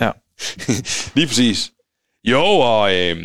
ja. 0.00 0.10
Lige 1.14 1.26
præcis. 1.26 1.70
Jo, 2.24 2.44
og 2.44 2.94
øh, 2.94 3.16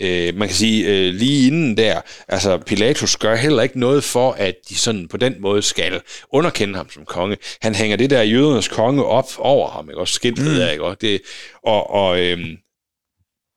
øh, 0.00 0.36
man 0.36 0.48
kan 0.48 0.56
sige, 0.56 0.86
øh, 0.86 1.14
lige 1.14 1.46
inden 1.46 1.76
der, 1.76 2.00
altså 2.28 2.58
Pilatus 2.58 3.16
gør 3.16 3.34
heller 3.34 3.62
ikke 3.62 3.80
noget 3.80 4.04
for, 4.04 4.32
at 4.32 4.54
de 4.68 4.74
sådan 4.78 5.08
på 5.08 5.16
den 5.16 5.34
måde 5.38 5.62
skal 5.62 6.00
underkende 6.32 6.76
ham 6.76 6.90
som 6.90 7.04
konge. 7.04 7.36
Han 7.62 7.74
hænger 7.74 7.96
det 7.96 8.10
der 8.10 8.22
jødernes 8.22 8.68
konge 8.68 9.04
op 9.04 9.28
over 9.38 9.70
ham, 9.70 9.90
ikke? 9.90 10.00
Også 10.00 10.14
skiltet 10.14 10.46
mm. 10.46 10.54
der, 10.54 10.70
ikke? 10.70 10.84
Og, 10.84 11.00
det, 11.00 11.22
og, 11.62 11.90
og 11.90 12.20
øh, 12.20 12.38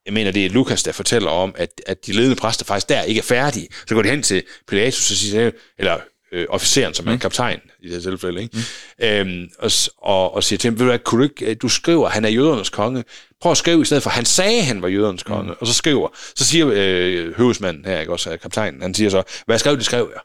jeg 0.06 0.14
mener, 0.14 0.32
det 0.32 0.46
er 0.46 0.50
Lukas, 0.50 0.84
der 0.84 0.92
fortæller 0.92 1.30
om, 1.30 1.56
at, 1.58 1.82
at 1.88 2.06
de 2.06 2.12
ledende 2.12 2.36
præster 2.36 2.66
faktisk 2.66 2.90
der 2.90 3.02
ikke 3.02 3.20
er 3.20 3.24
færdige. 3.24 3.68
Så 3.88 3.96
går 3.96 4.02
de 4.02 4.10
hen 4.10 4.24
til 4.24 4.44
Pilatus 4.68 5.12
og 5.12 5.18
siger, 5.18 5.52
eller 5.80 6.00
øh, 6.32 6.46
officeren, 6.50 6.94
som 6.94 7.06
mm. 7.06 7.12
er 7.12 7.18
kaptajn 7.18 7.60
i 7.80 7.88
det 7.88 7.94
her 7.94 8.12
tilfælde, 8.12 8.42
ikke? 8.42 8.58
Mm. 9.00 9.06
Øhm, 9.06 9.50
og, 9.60 9.72
og, 9.98 10.34
og 10.34 10.44
siger 10.44 10.58
til 10.58 10.70
ham, 10.70 10.80
ved 10.80 10.86
du 10.86 10.90
hvad, 10.90 11.00
kunne 11.00 11.28
du, 11.28 11.30
ikke, 11.42 11.56
du 11.56 11.70
skriver, 11.70 12.08
at 12.08 12.14
han 12.14 12.26
er 12.26 12.30
jødernes 12.30 12.70
konge. 12.70 13.04
Prøv 13.42 13.52
at 13.52 13.58
skrive 13.58 13.82
i 13.82 13.86
stedet 13.86 14.04
for, 14.04 14.10
han 14.10 14.26
sagde, 14.26 14.60
at 14.60 14.66
han 14.66 14.82
var 14.82 14.88
jødernes 14.88 15.24
konge. 15.24 15.52
Mm. 15.52 15.58
Og 15.60 15.68
så 15.68 15.74
skriver, 15.74 16.10
så 16.36 16.46
siger 16.46 16.70
øh, 16.74 17.38
høvesmanden 17.38 17.86
her, 17.86 18.00
ikke 18.00 18.12
også, 18.12 18.38
kaptajnen, 18.38 18.82
han 18.82 18.94
siger 18.94 19.10
så, 19.10 19.24
hvad 19.46 19.60
skrev, 19.60 19.78
det 19.78 19.86
skrev 19.86 20.12
jeg. 20.14 20.22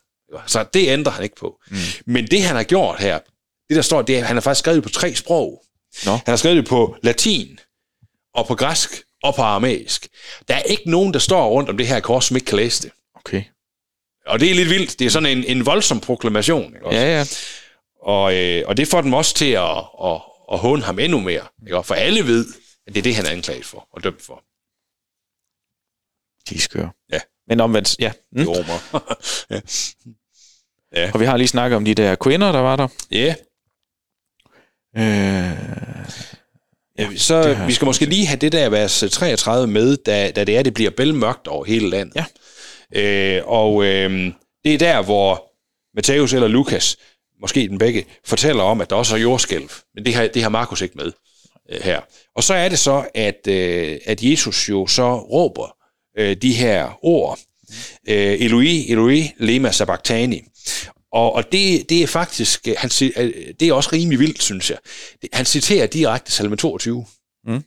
Så 0.47 0.65
det 0.75 0.89
ændrer 0.89 1.13
han 1.13 1.23
ikke 1.25 1.37
på. 1.37 1.61
Mm. 1.71 1.77
Men 2.07 2.27
det, 2.27 2.43
han 2.43 2.57
har 2.57 2.63
gjort 2.63 3.01
her, 3.01 3.19
det 3.69 3.77
der 3.77 3.83
står, 3.83 4.03
det 4.03 4.19
er, 4.19 4.25
han 4.25 4.37
har 4.37 4.41
faktisk 4.41 4.59
skrevet 4.59 4.77
det 4.77 4.83
på 4.83 4.99
tre 4.99 5.15
sprog. 5.15 5.63
No. 6.07 6.13
Han 6.13 6.23
har 6.27 6.37
skrevet 6.37 6.57
det 6.57 6.67
på 6.67 6.97
latin, 7.03 7.59
og 8.35 8.47
på 8.47 8.55
græsk, 8.55 8.91
og 9.23 9.35
på 9.35 9.43
aramæisk. 9.43 10.09
Der 10.49 10.55
er 10.55 10.63
ikke 10.63 10.91
nogen, 10.91 11.13
der 11.13 11.19
står 11.19 11.49
rundt 11.49 11.71
om 11.71 11.77
det 11.77 11.87
her 11.87 12.01
kors, 12.01 12.25
som 12.25 12.37
ikke 12.37 12.47
kan 12.47 12.57
læse 12.57 12.83
det. 12.83 12.91
Okay. 13.15 13.43
Og 14.27 14.41
det 14.41 14.51
er 14.51 14.55
lidt 14.55 14.71
vildt. 14.71 14.99
Det 14.99 15.05
er 15.07 15.11
sådan 15.11 15.39
en, 15.39 15.45
en 15.45 15.67
voldsom 15.67 16.01
proklamation. 16.01 16.75
Ikke 16.75 16.87
også? 16.87 16.99
Ja, 16.99 17.19
ja. 17.19 17.25
Og, 18.03 18.35
øh, 18.35 18.63
og 18.67 18.77
det 18.77 18.89
får 18.89 19.01
dem 19.01 19.13
også 19.13 19.35
til 19.35 19.51
at, 19.51 19.79
at, 20.05 20.21
at 20.53 20.59
håne 20.59 20.83
ham 20.83 20.99
endnu 20.99 21.21
mere. 21.21 21.47
Ikke? 21.67 21.83
For 21.83 21.95
alle 21.95 22.27
ved, 22.27 22.47
at 22.87 22.95
det 22.95 22.99
er 23.01 23.03
det, 23.03 23.15
han 23.15 23.27
er 23.27 23.31
anklaget 23.31 23.65
for 23.65 23.89
og 23.93 24.05
dømt 24.05 24.23
for. 24.23 24.45
De 26.49 26.61
skør. 26.61 26.89
Ja. 27.13 27.21
Men 27.49 27.61
omvendt, 27.61 27.97
ja. 27.99 28.13
Mm. 28.33 28.45
Romer. 28.49 28.79
ja. 29.51 29.61
ja. 31.03 31.11
Og 31.15 31.21
vi 31.21 31.25
har 31.25 31.37
lige 31.37 31.49
snakket 31.49 31.77
om 31.77 31.85
de 31.85 31.95
der 31.95 32.15
kvinder, 32.15 32.53
der 32.53 32.59
var 32.61 32.77
der. 32.77 32.89
Ja. 33.11 33.35
Øh, 34.97 35.75
Ja, 36.99 37.17
så 37.17 37.65
vi 37.67 37.73
skal 37.73 37.85
måske 37.85 38.05
lige 38.07 38.27
have 38.27 38.37
det 38.37 38.53
der 38.53 38.69
vers 38.69 39.05
33 39.11 39.67
med, 39.67 39.97
da, 39.97 40.31
da 40.31 40.45
det 40.45 40.57
er, 40.57 40.63
det 40.63 40.75
bliver 40.75 40.91
bælmørkt 40.91 41.49
over 41.49 41.65
hele 41.65 41.91
landet. 41.91 42.17
Ja. 42.17 42.25
Øh, 42.95 43.43
og 43.45 43.85
øh, 43.85 44.33
det 44.65 44.75
er 44.75 44.79
der, 44.79 45.03
hvor 45.03 45.51
Matthæus 45.95 46.33
eller 46.33 46.49
Lukas, 46.49 46.97
måske 47.41 47.69
den 47.69 47.79
begge, 47.79 48.05
fortæller 48.25 48.63
om, 48.63 48.81
at 48.81 48.91
der 48.91 48.97
også 48.97 49.15
er 49.15 49.21
jordskælv. 49.21 49.71
Men 49.95 50.05
det 50.05 50.15
har, 50.15 50.27
det 50.27 50.43
har 50.43 50.49
Markus 50.49 50.81
ikke 50.81 50.95
med 50.97 51.13
øh, 51.71 51.81
her. 51.83 52.01
Og 52.37 52.45
så 52.45 52.55
er 52.55 52.69
det 52.69 52.79
så, 52.79 53.09
at, 53.15 53.47
øh, 53.49 53.99
at 54.05 54.23
Jesus 54.23 54.69
jo 54.69 54.87
så 54.87 55.15
råber 55.19 55.77
øh, 56.19 56.37
de 56.37 56.53
her 56.53 56.99
ord. 57.03 57.39
Øh, 58.09 58.41
Eloi, 58.41 58.91
Eloi, 58.91 59.33
lema 59.39 59.71
sabachthani. 59.71 60.43
Og, 61.13 61.33
og 61.33 61.53
det, 61.53 61.91
det 61.91 62.03
er 62.03 62.07
faktisk, 62.07 62.69
øh, 62.69 62.75
han, 62.79 62.91
øh, 63.17 63.55
det 63.61 63.69
er 63.69 63.73
også 63.73 63.91
rimelig 63.93 64.19
vildt, 64.19 64.43
synes 64.43 64.71
jeg. 64.71 64.79
Han 65.33 65.45
citerer 65.45 65.87
direkte 65.87 66.33
salme 66.33 66.57
22. 66.57 67.07
Mm. 67.47 67.63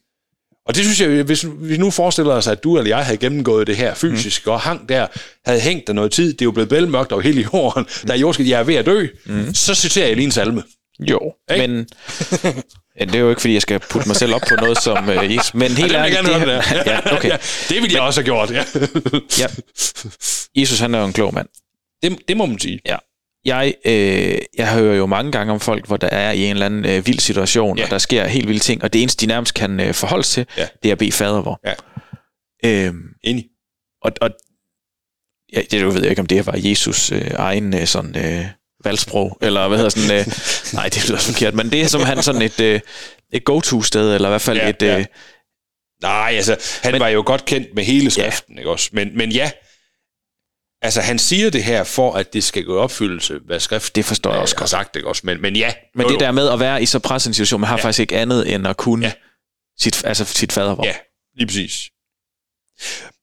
Og 0.67 0.75
det 0.75 0.83
synes 0.83 1.01
jeg, 1.01 1.23
hvis 1.23 1.45
vi 1.59 1.77
nu 1.77 1.91
forestiller 1.91 2.33
os, 2.33 2.47
at 2.47 2.63
du 2.63 2.77
eller 2.77 2.97
jeg 2.97 3.05
havde 3.05 3.17
gennemgået 3.17 3.67
det 3.67 3.75
her 3.75 3.93
fysisk, 3.93 4.45
mm. 4.45 4.51
og 4.51 4.59
hang 4.59 4.89
der, 4.89 5.07
havde 5.45 5.59
hængt 5.59 5.87
der 5.87 5.93
noget 5.93 6.11
tid, 6.11 6.33
det 6.33 6.41
er 6.41 6.45
jo 6.45 6.51
blevet 6.51 6.69
bælmørkt 6.69 7.11
over 7.11 7.21
hele 7.21 7.47
jorden, 7.53 7.85
mm. 8.01 8.07
der 8.07 8.13
er 8.13 8.17
jordskæld, 8.17 8.47
jeg 8.47 8.59
er 8.59 8.63
ved 8.63 8.75
at 8.75 8.85
dø, 8.85 9.07
mm. 9.25 9.53
så 9.53 9.75
citerer 9.75 10.07
jeg 10.07 10.15
lige 10.15 10.25
en 10.25 10.31
salme. 10.31 10.63
Jo, 10.99 11.19
Hey? 11.49 11.67
men 11.67 11.87
det 13.07 13.15
er 13.15 13.19
jo 13.19 13.29
ikke, 13.29 13.41
fordi 13.41 13.53
jeg 13.53 13.61
skal 13.61 13.79
putte 13.79 14.07
mig 14.07 14.15
selv 14.15 14.35
op 14.35 14.41
på 14.49 14.55
noget 14.55 14.81
som 14.81 15.09
uh, 15.09 15.31
Jesus, 15.35 15.53
men 15.53 15.71
helt 15.71 15.93
ja, 15.93 16.05
ærligt... 16.05 16.19
Det, 16.25 16.41
det, 16.41 16.47
ja, 16.47 16.83
ja, 16.91 17.15
okay. 17.15 17.29
ja, 17.29 17.37
det 17.69 17.81
ville 17.81 17.93
jeg 17.93 18.01
også 18.01 18.21
have 18.21 18.25
gjort, 18.25 18.51
ja. 18.51 18.63
ja. 19.39 19.47
Jesus, 20.55 20.79
han 20.79 20.95
er 20.95 20.99
jo 20.99 21.05
en 21.05 21.13
klog 21.13 21.33
mand. 21.33 21.47
Det, 22.03 22.17
det 22.27 22.37
må 22.37 22.45
man 22.45 22.59
sige. 22.59 22.79
Ja. 22.85 22.97
Jeg, 23.47 23.73
øh, 23.85 24.37
jeg 24.57 24.73
hører 24.73 24.95
jo 24.95 25.05
mange 25.05 25.31
gange 25.31 25.53
om 25.53 25.59
folk, 25.59 25.87
hvor 25.87 25.97
der 25.97 26.07
er 26.07 26.31
i 26.31 26.43
en 26.43 26.51
eller 26.51 26.65
anden 26.65 26.85
øh, 26.85 27.07
vild 27.07 27.19
situation, 27.19 27.77
ja. 27.77 27.83
og 27.83 27.89
der 27.89 27.97
sker 27.97 28.27
helt 28.27 28.47
vilde 28.47 28.59
ting, 28.59 28.83
og 28.83 28.93
det 28.93 29.01
eneste, 29.01 29.21
de 29.21 29.27
nærmest 29.27 29.53
kan 29.53 29.79
øh, 29.79 29.93
forholde 29.93 30.23
sig 30.23 30.47
til, 30.47 30.55
ja. 30.57 30.67
det 30.83 30.89
er 30.89 30.91
at 30.91 30.97
bede 30.97 31.11
fader 31.11 31.41
hvor. 31.41 31.59
Ja. 31.65 31.73
Øhm, 32.65 33.03
Enig. 33.23 33.45
Og, 34.01 34.11
og 34.21 34.29
ja, 35.53 35.61
det 35.71 35.85
ved 35.85 36.01
jeg 36.01 36.09
ikke, 36.09 36.19
om 36.19 36.25
det 36.25 36.45
var 36.45 36.55
Jesus 36.57 37.11
øh, 37.11 37.31
egen 37.35 37.73
øh, 37.75 37.87
sådan 37.87 38.17
øh, 38.17 38.45
valgsprog, 38.83 39.37
eller 39.41 39.67
hvad 39.67 39.77
hedder 39.77 39.89
sådan, 39.89 40.19
øh, 40.19 40.25
nej, 40.79 40.89
det 40.89 41.09
lyder 41.09 41.19
forkert, 41.19 41.53
men 41.53 41.71
det 41.71 41.81
er 41.81 41.87
som 41.87 42.01
han 42.01 42.23
sådan 42.23 42.41
et, 42.41 42.59
øh, 42.59 42.79
et 43.33 43.43
go-to-sted, 43.43 44.15
eller 44.15 44.29
i 44.29 44.31
hvert 44.31 44.41
fald 44.41 44.57
ja, 44.57 44.69
et... 44.69 44.81
Øh, 44.81 45.05
Nej, 46.01 46.33
altså, 46.35 46.57
han 46.83 46.91
men, 46.91 47.01
var 47.01 47.07
jo 47.07 47.23
godt 47.25 47.45
kendt 47.45 47.67
med 47.75 47.83
hele 47.83 48.11
skriften, 48.11 48.55
ja. 48.55 48.59
ikke 48.59 48.71
også? 48.71 48.89
Men, 48.93 49.17
men 49.17 49.31
ja, 49.31 49.51
Altså, 50.81 51.01
han 51.01 51.19
siger 51.19 51.49
det 51.49 51.63
her 51.63 51.83
for, 51.83 52.13
at 52.13 52.33
det 52.33 52.43
skal 52.43 52.65
gå 52.65 52.77
opfyldelse, 52.77 53.39
hvad 53.45 53.59
skrift 53.59 53.95
det 53.95 54.05
forstår 54.05 54.31
jeg 54.31 54.41
også 54.41 54.55
godt. 54.55 54.69
sagt, 54.69 54.93
det 54.93 55.03
også. 55.03 55.21
Men, 55.25 55.41
men 55.41 55.55
ja. 55.55 55.73
Men 55.95 56.07
det 56.07 56.19
der 56.19 56.31
med 56.31 56.49
at 56.49 56.59
være 56.59 56.83
i 56.83 56.85
så 56.85 56.99
presset 56.99 57.29
en 57.29 57.33
situation, 57.33 57.61
man 57.61 57.67
har 57.67 57.77
ja. 57.77 57.83
faktisk 57.83 57.99
ikke 57.99 58.17
andet 58.17 58.53
end 58.53 58.67
at 58.67 58.77
kunne 58.77 59.05
ja. 59.05 59.13
sit, 59.79 60.05
altså 60.05 60.25
sit 60.25 60.51
fadervor. 60.51 60.85
Ja, 60.85 60.95
lige 61.35 61.47
præcis. 61.47 61.89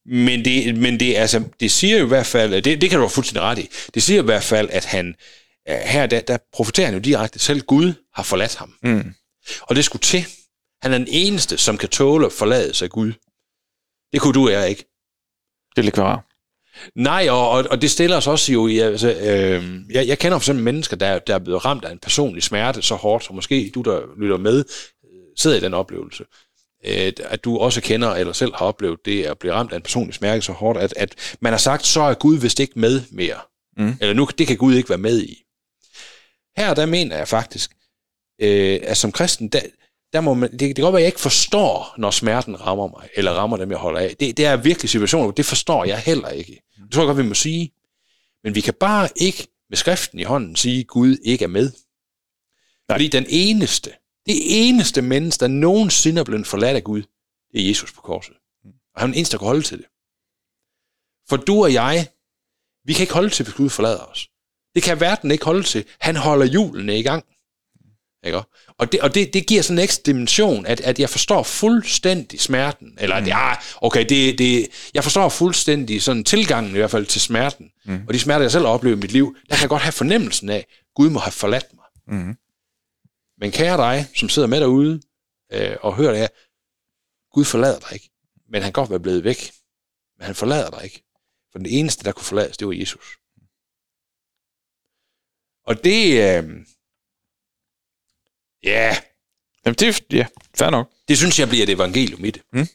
Men 0.05 0.45
det, 0.45 0.77
men 0.77 0.99
det, 0.99 1.15
altså, 1.15 1.43
det 1.59 1.71
siger 1.71 1.97
jo 1.97 2.05
i 2.05 2.07
hvert 2.07 2.25
fald, 2.25 2.61
det, 2.61 2.81
det 2.81 2.89
kan 2.89 2.99
du 2.99 3.03
have 3.03 3.09
fuldstændig 3.09 3.41
ret 3.41 3.59
i, 3.59 3.69
det 3.93 4.03
siger 4.03 4.21
i 4.21 4.25
hvert 4.25 4.43
fald, 4.43 4.69
at 4.71 4.85
han, 4.85 5.15
her 5.67 6.05
der, 6.05 6.19
der 6.19 6.37
profiterer 6.53 6.87
han 6.87 6.95
jo 6.95 6.99
direkte, 6.99 7.39
selv 7.39 7.61
Gud 7.61 7.93
har 8.13 8.23
forladt 8.23 8.55
ham. 8.55 8.73
Mm. 8.83 9.13
Og 9.61 9.75
det 9.75 9.85
skulle 9.85 10.01
til. 10.01 10.25
Han 10.81 10.93
er 10.93 10.97
den 10.97 11.07
eneste, 11.09 11.57
som 11.57 11.77
kan 11.77 11.89
tåle 11.89 12.25
at 12.25 12.31
forlade 12.31 12.73
sig 12.73 12.89
Gud. 12.89 13.13
Det 14.13 14.21
kunne 14.21 14.33
du 14.33 14.45
og 14.45 14.51
jeg 14.51 14.69
ikke. 14.69 14.85
Det 15.75 15.77
er 15.77 15.81
lidt 15.81 15.95
klar. 15.95 16.24
Nej, 16.95 17.27
og, 17.29 17.49
og, 17.49 17.65
og 17.71 17.81
det 17.81 17.91
stiller 17.91 18.17
os 18.17 18.27
også 18.27 18.53
jo 18.53 18.67
i, 18.67 18.79
altså, 18.79 19.13
øh, 19.13 19.81
jeg, 19.91 20.07
jeg 20.07 20.19
kender 20.19 20.37
for 20.37 20.41
eksempel 20.41 20.63
mennesker, 20.63 20.97
der, 20.97 21.19
der 21.19 21.35
er 21.35 21.39
blevet 21.39 21.65
ramt 21.65 21.85
af 21.85 21.91
en 21.91 21.99
personlig 21.99 22.43
smerte 22.43 22.81
så 22.81 22.95
hårdt, 22.95 23.23
så 23.23 23.33
måske 23.33 23.71
du, 23.75 23.81
der 23.81 24.01
lytter 24.19 24.37
med, 24.37 24.63
sidder 25.37 25.57
i 25.57 25.59
den 25.59 25.73
oplevelse, 25.73 26.23
øh, 26.85 27.13
at 27.19 27.43
du 27.43 27.57
også 27.57 27.81
kender, 27.81 28.11
eller 28.11 28.33
selv 28.33 28.53
har 28.55 28.65
oplevet 28.65 29.05
det, 29.05 29.23
at 29.23 29.39
blive 29.39 29.53
ramt 29.53 29.71
af 29.71 29.75
en 29.75 29.81
personlig 29.81 30.13
smerte 30.13 30.41
så 30.41 30.51
hårdt, 30.51 30.79
at, 30.79 30.93
at 30.97 31.37
man 31.39 31.53
har 31.53 31.57
sagt, 31.57 31.85
så 31.85 32.01
er 32.01 32.13
Gud 32.13 32.37
vist 32.37 32.59
ikke 32.59 32.79
med 32.79 33.01
mere. 33.11 33.39
Mm. 33.77 33.97
Eller 34.01 34.13
nu, 34.13 34.27
det 34.37 34.47
kan 34.47 34.57
Gud 34.57 34.75
ikke 34.75 34.89
være 34.89 34.97
med 34.97 35.21
i. 35.21 35.41
Her, 36.57 36.73
der 36.73 36.85
mener 36.85 37.17
jeg 37.17 37.27
faktisk, 37.27 37.71
øh, 38.41 38.79
at 38.83 38.97
som 38.97 39.11
kristen, 39.11 39.47
der, 39.47 39.59
der 40.15 40.21
må 40.21 40.33
man, 40.33 40.51
det, 40.51 40.59
det 40.59 40.75
kan 40.75 40.83
godt 40.83 40.93
være, 40.93 40.99
at 40.99 41.03
jeg 41.03 41.07
ikke 41.07 41.19
forstår, 41.19 41.93
når 41.97 42.11
smerten 42.11 42.61
rammer 42.61 42.87
mig, 42.87 43.09
eller 43.15 43.31
rammer 43.31 43.57
dem, 43.57 43.71
jeg 43.71 43.77
holder 43.77 43.99
af. 43.99 44.15
Det, 44.19 44.37
det 44.37 44.45
er 44.45 44.57
virkelig 44.57 44.89
situationer, 44.89 45.31
det 45.31 45.45
forstår 45.45 45.85
jeg 45.85 45.99
heller 45.99 46.29
ikke. 46.29 46.61
Det 46.83 46.91
tror 46.91 47.01
jeg 47.01 47.07
godt, 47.07 47.17
vi 47.17 47.27
må 47.27 47.33
sige. 47.33 47.73
Men 48.43 48.55
vi 48.55 48.61
kan 48.61 48.73
bare 48.73 49.09
ikke 49.15 49.47
med 49.69 49.77
skriften 49.77 50.19
i 50.19 50.23
hånden 50.23 50.55
sige, 50.55 50.79
at 50.79 50.87
Gud 50.87 51.17
ikke 51.23 51.43
er 51.43 51.49
med. 51.49 51.71
Nej. 51.71 52.95
Fordi 52.95 53.07
den 53.07 53.25
eneste, 53.29 53.89
det 54.25 54.67
eneste 54.67 55.01
menneske, 55.01 55.39
der 55.39 55.47
nogensinde 55.47 56.19
er 56.19 56.23
blevet 56.23 56.47
forladt 56.47 56.75
af 56.75 56.83
Gud, 56.83 57.01
det 57.51 57.61
er 57.63 57.67
Jesus 57.67 57.91
på 57.91 58.01
korset. 58.01 58.33
Og 58.63 59.01
han 59.01 59.09
er 59.09 59.11
den 59.11 59.17
eneste, 59.17 59.31
der 59.31 59.37
kan 59.37 59.47
holde 59.47 59.61
til 59.61 59.77
det. 59.77 59.85
For 61.29 61.37
du 61.37 61.63
og 61.63 61.73
jeg, 61.73 62.07
vi 62.85 62.93
kan 62.93 63.03
ikke 63.03 63.13
holde 63.13 63.29
til, 63.29 63.43
hvis 63.43 63.55
Gud 63.55 63.69
forlader 63.69 64.03
os. 64.03 64.29
Det 64.75 64.83
kan 64.83 64.99
verden 64.99 65.31
ikke 65.31 65.45
holde 65.45 65.63
til. 65.63 65.85
Han 65.99 66.15
holder 66.15 66.45
hjulene 66.45 66.99
i 66.99 67.03
gang. 67.03 67.25
Ikke? 68.25 68.41
Og, 68.77 68.91
det, 68.91 69.01
og 69.01 69.15
det, 69.15 69.33
det 69.33 69.47
giver 69.47 69.61
sådan 69.61 69.77
en 69.77 69.83
ekstra 69.83 70.01
dimension, 70.05 70.65
at, 70.65 70.81
at 70.81 70.99
jeg 70.99 71.09
forstår 71.09 71.43
fuldstændig 71.43 72.41
smerten, 72.41 72.97
eller 72.97 73.15
at, 73.15 73.23
mm. 73.23 73.27
ja, 73.27 73.53
okay, 73.81 74.05
det, 74.09 74.37
det, 74.39 74.67
jeg 74.93 75.03
forstår 75.03 75.29
fuldstændig 75.29 76.01
sådan 76.01 76.23
tilgangen 76.23 76.75
i 76.75 76.77
hvert 76.77 76.91
fald 76.91 77.05
til 77.05 77.21
smerten, 77.21 77.71
mm. 77.85 78.03
og 78.07 78.13
de 78.13 78.19
smerter, 78.19 78.41
jeg 78.41 78.51
selv 78.51 78.65
har 78.65 78.71
oplevet 78.71 78.95
i 78.95 78.99
mit 78.99 79.11
liv, 79.11 79.35
der 79.49 79.55
kan 79.55 79.61
jeg 79.61 79.69
godt 79.69 79.81
have 79.81 79.91
fornemmelsen 79.91 80.49
af, 80.49 80.65
Gud 80.95 81.09
må 81.09 81.19
have 81.19 81.31
forladt 81.31 81.67
mig. 81.73 82.17
Mm. 82.19 82.35
Men 83.37 83.51
kære 83.51 83.77
dig, 83.77 84.07
som 84.15 84.29
sidder 84.29 84.47
med 84.47 84.61
derude 84.61 85.01
øh, 85.53 85.75
og 85.81 85.95
hører 85.95 86.11
det 86.11 86.19
her, 86.19 86.27
Gud 87.31 87.45
forlader 87.45 87.79
dig 87.79 87.93
ikke, 87.93 88.09
men 88.49 88.61
han 88.61 88.73
kan 88.73 88.81
godt 88.81 88.89
være 88.89 88.99
blevet 88.99 89.23
væk, 89.23 89.51
men 90.17 90.25
han 90.25 90.35
forlader 90.35 90.69
dig 90.69 90.83
ikke. 90.83 91.03
For 91.51 91.59
den 91.59 91.67
eneste, 91.69 92.03
der 92.03 92.11
kunne 92.11 92.25
forlades, 92.25 92.57
det 92.57 92.67
var 92.67 92.73
Jesus. 92.73 93.05
Og 95.67 95.83
det, 95.83 96.37
øh, 96.37 96.65
Ja. 98.65 98.97
Jamen, 99.65 99.75
det 99.75 99.87
er 99.87 99.99
ja, 100.17 100.25
fair 100.57 100.69
nok. 100.69 100.89
Det 101.07 101.17
synes 101.17 101.39
jeg 101.39 101.49
bliver 101.49 101.63
et 101.63 101.69
evangelium 101.69 102.25
i 102.25 102.31
det. 102.31 102.41
Mm. 102.53 102.67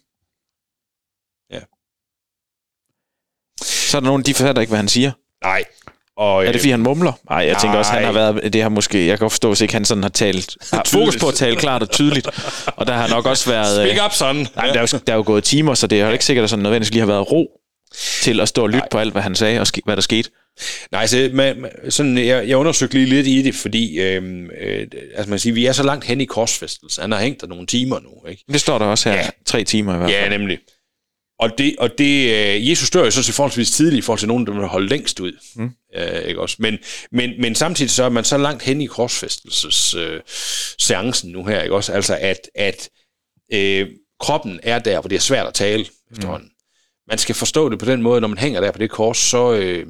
Ja. 1.51 1.61
Så 3.63 3.97
er 3.97 4.01
der 4.01 4.07
nogen, 4.09 4.23
de 4.23 4.35
forstår 4.35 4.61
ikke, 4.61 4.71
hvad 4.71 4.79
han 4.79 4.89
siger. 4.89 5.13
Nej. 5.45 5.65
Og, 6.17 6.43
er 6.43 6.47
det, 6.47 6.55
øh, 6.55 6.61
fordi 6.61 6.71
han 6.71 6.81
mumler? 6.81 7.13
Nej, 7.31 7.39
jeg 7.39 7.53
nej. 7.53 7.61
tænker 7.61 7.79
også, 7.79 7.93
han 7.93 8.05
har 8.05 8.13
været, 8.13 8.53
det 8.53 8.63
har 8.63 8.69
måske, 8.69 8.99
jeg 9.07 9.19
kan 9.19 9.25
godt 9.25 9.33
forstå, 9.33 9.49
hvis 9.49 9.61
ikke 9.61 9.75
han 9.75 9.85
sådan 9.85 10.03
har 10.03 10.11
talt, 10.11 10.57
har 10.73 10.83
fokus 10.87 11.17
på 11.17 11.29
at 11.29 11.35
tale 11.35 11.57
klart 11.57 11.83
og 11.83 11.91
tydeligt. 11.91 12.29
Og 12.77 12.87
der 12.87 12.93
har 12.93 13.09
nok 13.09 13.27
også 13.27 13.51
været... 13.55 13.89
Speak 13.91 14.07
up, 14.07 14.13
son. 14.13 14.37
Nej, 14.37 14.67
der, 14.67 14.81
er 14.81 14.81
jo, 14.93 14.99
der 15.07 15.13
er 15.13 15.17
jo 15.17 15.23
gået 15.27 15.45
timer, 15.45 15.75
så 15.75 15.87
det 15.87 16.01
er 16.01 16.07
jo 16.07 16.13
ikke 16.13 16.25
sikkert, 16.25 16.45
at 16.45 16.51
sådan 16.51 16.63
nødvendigvis 16.63 16.91
lige 16.91 17.01
har 17.01 17.07
været 17.07 17.33
ro 17.33 17.60
til 18.23 18.41
at 18.41 18.49
stå 18.49 18.63
og 18.63 18.69
lytte 18.69 18.79
nej. 18.79 18.89
på 18.91 18.99
alt, 18.99 19.13
hvad 19.13 19.23
han 19.23 19.35
sagde 19.35 19.61
og 19.61 19.67
ske, 19.67 19.83
hvad 19.85 19.97
der 19.97 20.03
skete. 20.03 20.31
Nej, 20.93 21.01
altså, 21.01 21.31
man, 21.33 21.71
sådan, 21.89 22.19
jeg, 22.19 22.49
jeg 22.49 22.57
undersøgte 22.57 22.95
lige 22.95 23.07
lidt 23.07 23.27
i 23.27 23.43
det, 23.43 23.55
fordi 23.55 24.01
øhm, 24.01 24.51
øh, 24.61 24.87
altså 25.15 25.31
man 25.31 25.39
siger, 25.39 25.55
vi 25.55 25.67
er 25.67 25.73
så 25.73 25.83
langt 25.83 26.05
hen 26.05 26.21
i 26.21 26.25
korsfæstelse. 26.25 27.01
Han 27.01 27.13
har 27.13 27.21
hængt 27.21 27.41
der 27.41 27.47
nogle 27.47 27.67
timer 27.67 28.01
nu. 28.01 28.29
Ikke? 28.31 28.45
Det 28.53 28.61
står 28.61 28.79
der 28.79 28.87
også 28.87 29.11
her, 29.11 29.17
ja. 29.17 29.31
tre 29.47 29.65
timer 29.65 29.95
i 29.95 29.99
hvert 29.99 30.11
fald. 30.11 30.33
Ja, 30.33 30.39
nemlig. 30.39 30.59
Og 31.41 31.59
det, 31.59 31.77
og 31.79 31.99
det 31.99 32.31
øh, 32.31 32.71
Jesus 32.71 32.91
dør 32.91 33.05
jo 33.05 33.11
så 33.11 33.33
forholdsvis 33.33 33.71
tidligt 33.71 33.99
i 33.99 34.03
forhold 34.03 34.19
til 34.19 34.29
nogen, 34.29 34.47
der 34.47 34.53
vil 34.53 34.67
holde 34.67 34.89
længst 34.89 35.21
ud. 35.21 35.33
Mm. 35.55 35.71
Øh, 35.97 36.23
ikke 36.23 36.41
også? 36.41 36.57
Men, 36.59 36.79
men, 37.13 37.31
men 37.41 37.55
samtidig 37.55 37.91
så 37.91 38.05
er 38.05 38.09
man 38.09 38.25
så 38.25 38.39
langt 38.39 38.63
hen 38.63 38.81
i 38.81 38.87
korsfæstelses 38.87 39.95
øh, 39.95 40.21
seancen 40.79 41.33
nu 41.33 41.45
her, 41.45 41.63
ikke 41.63 41.75
også? 41.75 41.93
Altså 41.93 42.19
at, 42.21 42.51
at 42.55 42.91
øh, 43.53 43.89
kroppen 44.21 44.61
er 44.63 44.79
der, 44.79 45.01
hvor 45.01 45.09
det 45.09 45.17
er 45.17 45.21
svært 45.21 45.47
at 45.47 45.55
tale 45.55 45.87
mm. 46.11 46.21
Man 47.11 47.19
skal 47.19 47.35
forstå 47.35 47.69
det 47.69 47.79
på 47.79 47.85
den 47.85 48.03
måde, 48.03 48.21
når 48.21 48.29
man 48.29 48.39
hænger 48.39 48.61
der 48.61 48.71
på 48.71 48.79
det 48.79 48.91
kors, 48.91 49.19
så, 49.19 49.53
øh, 49.53 49.87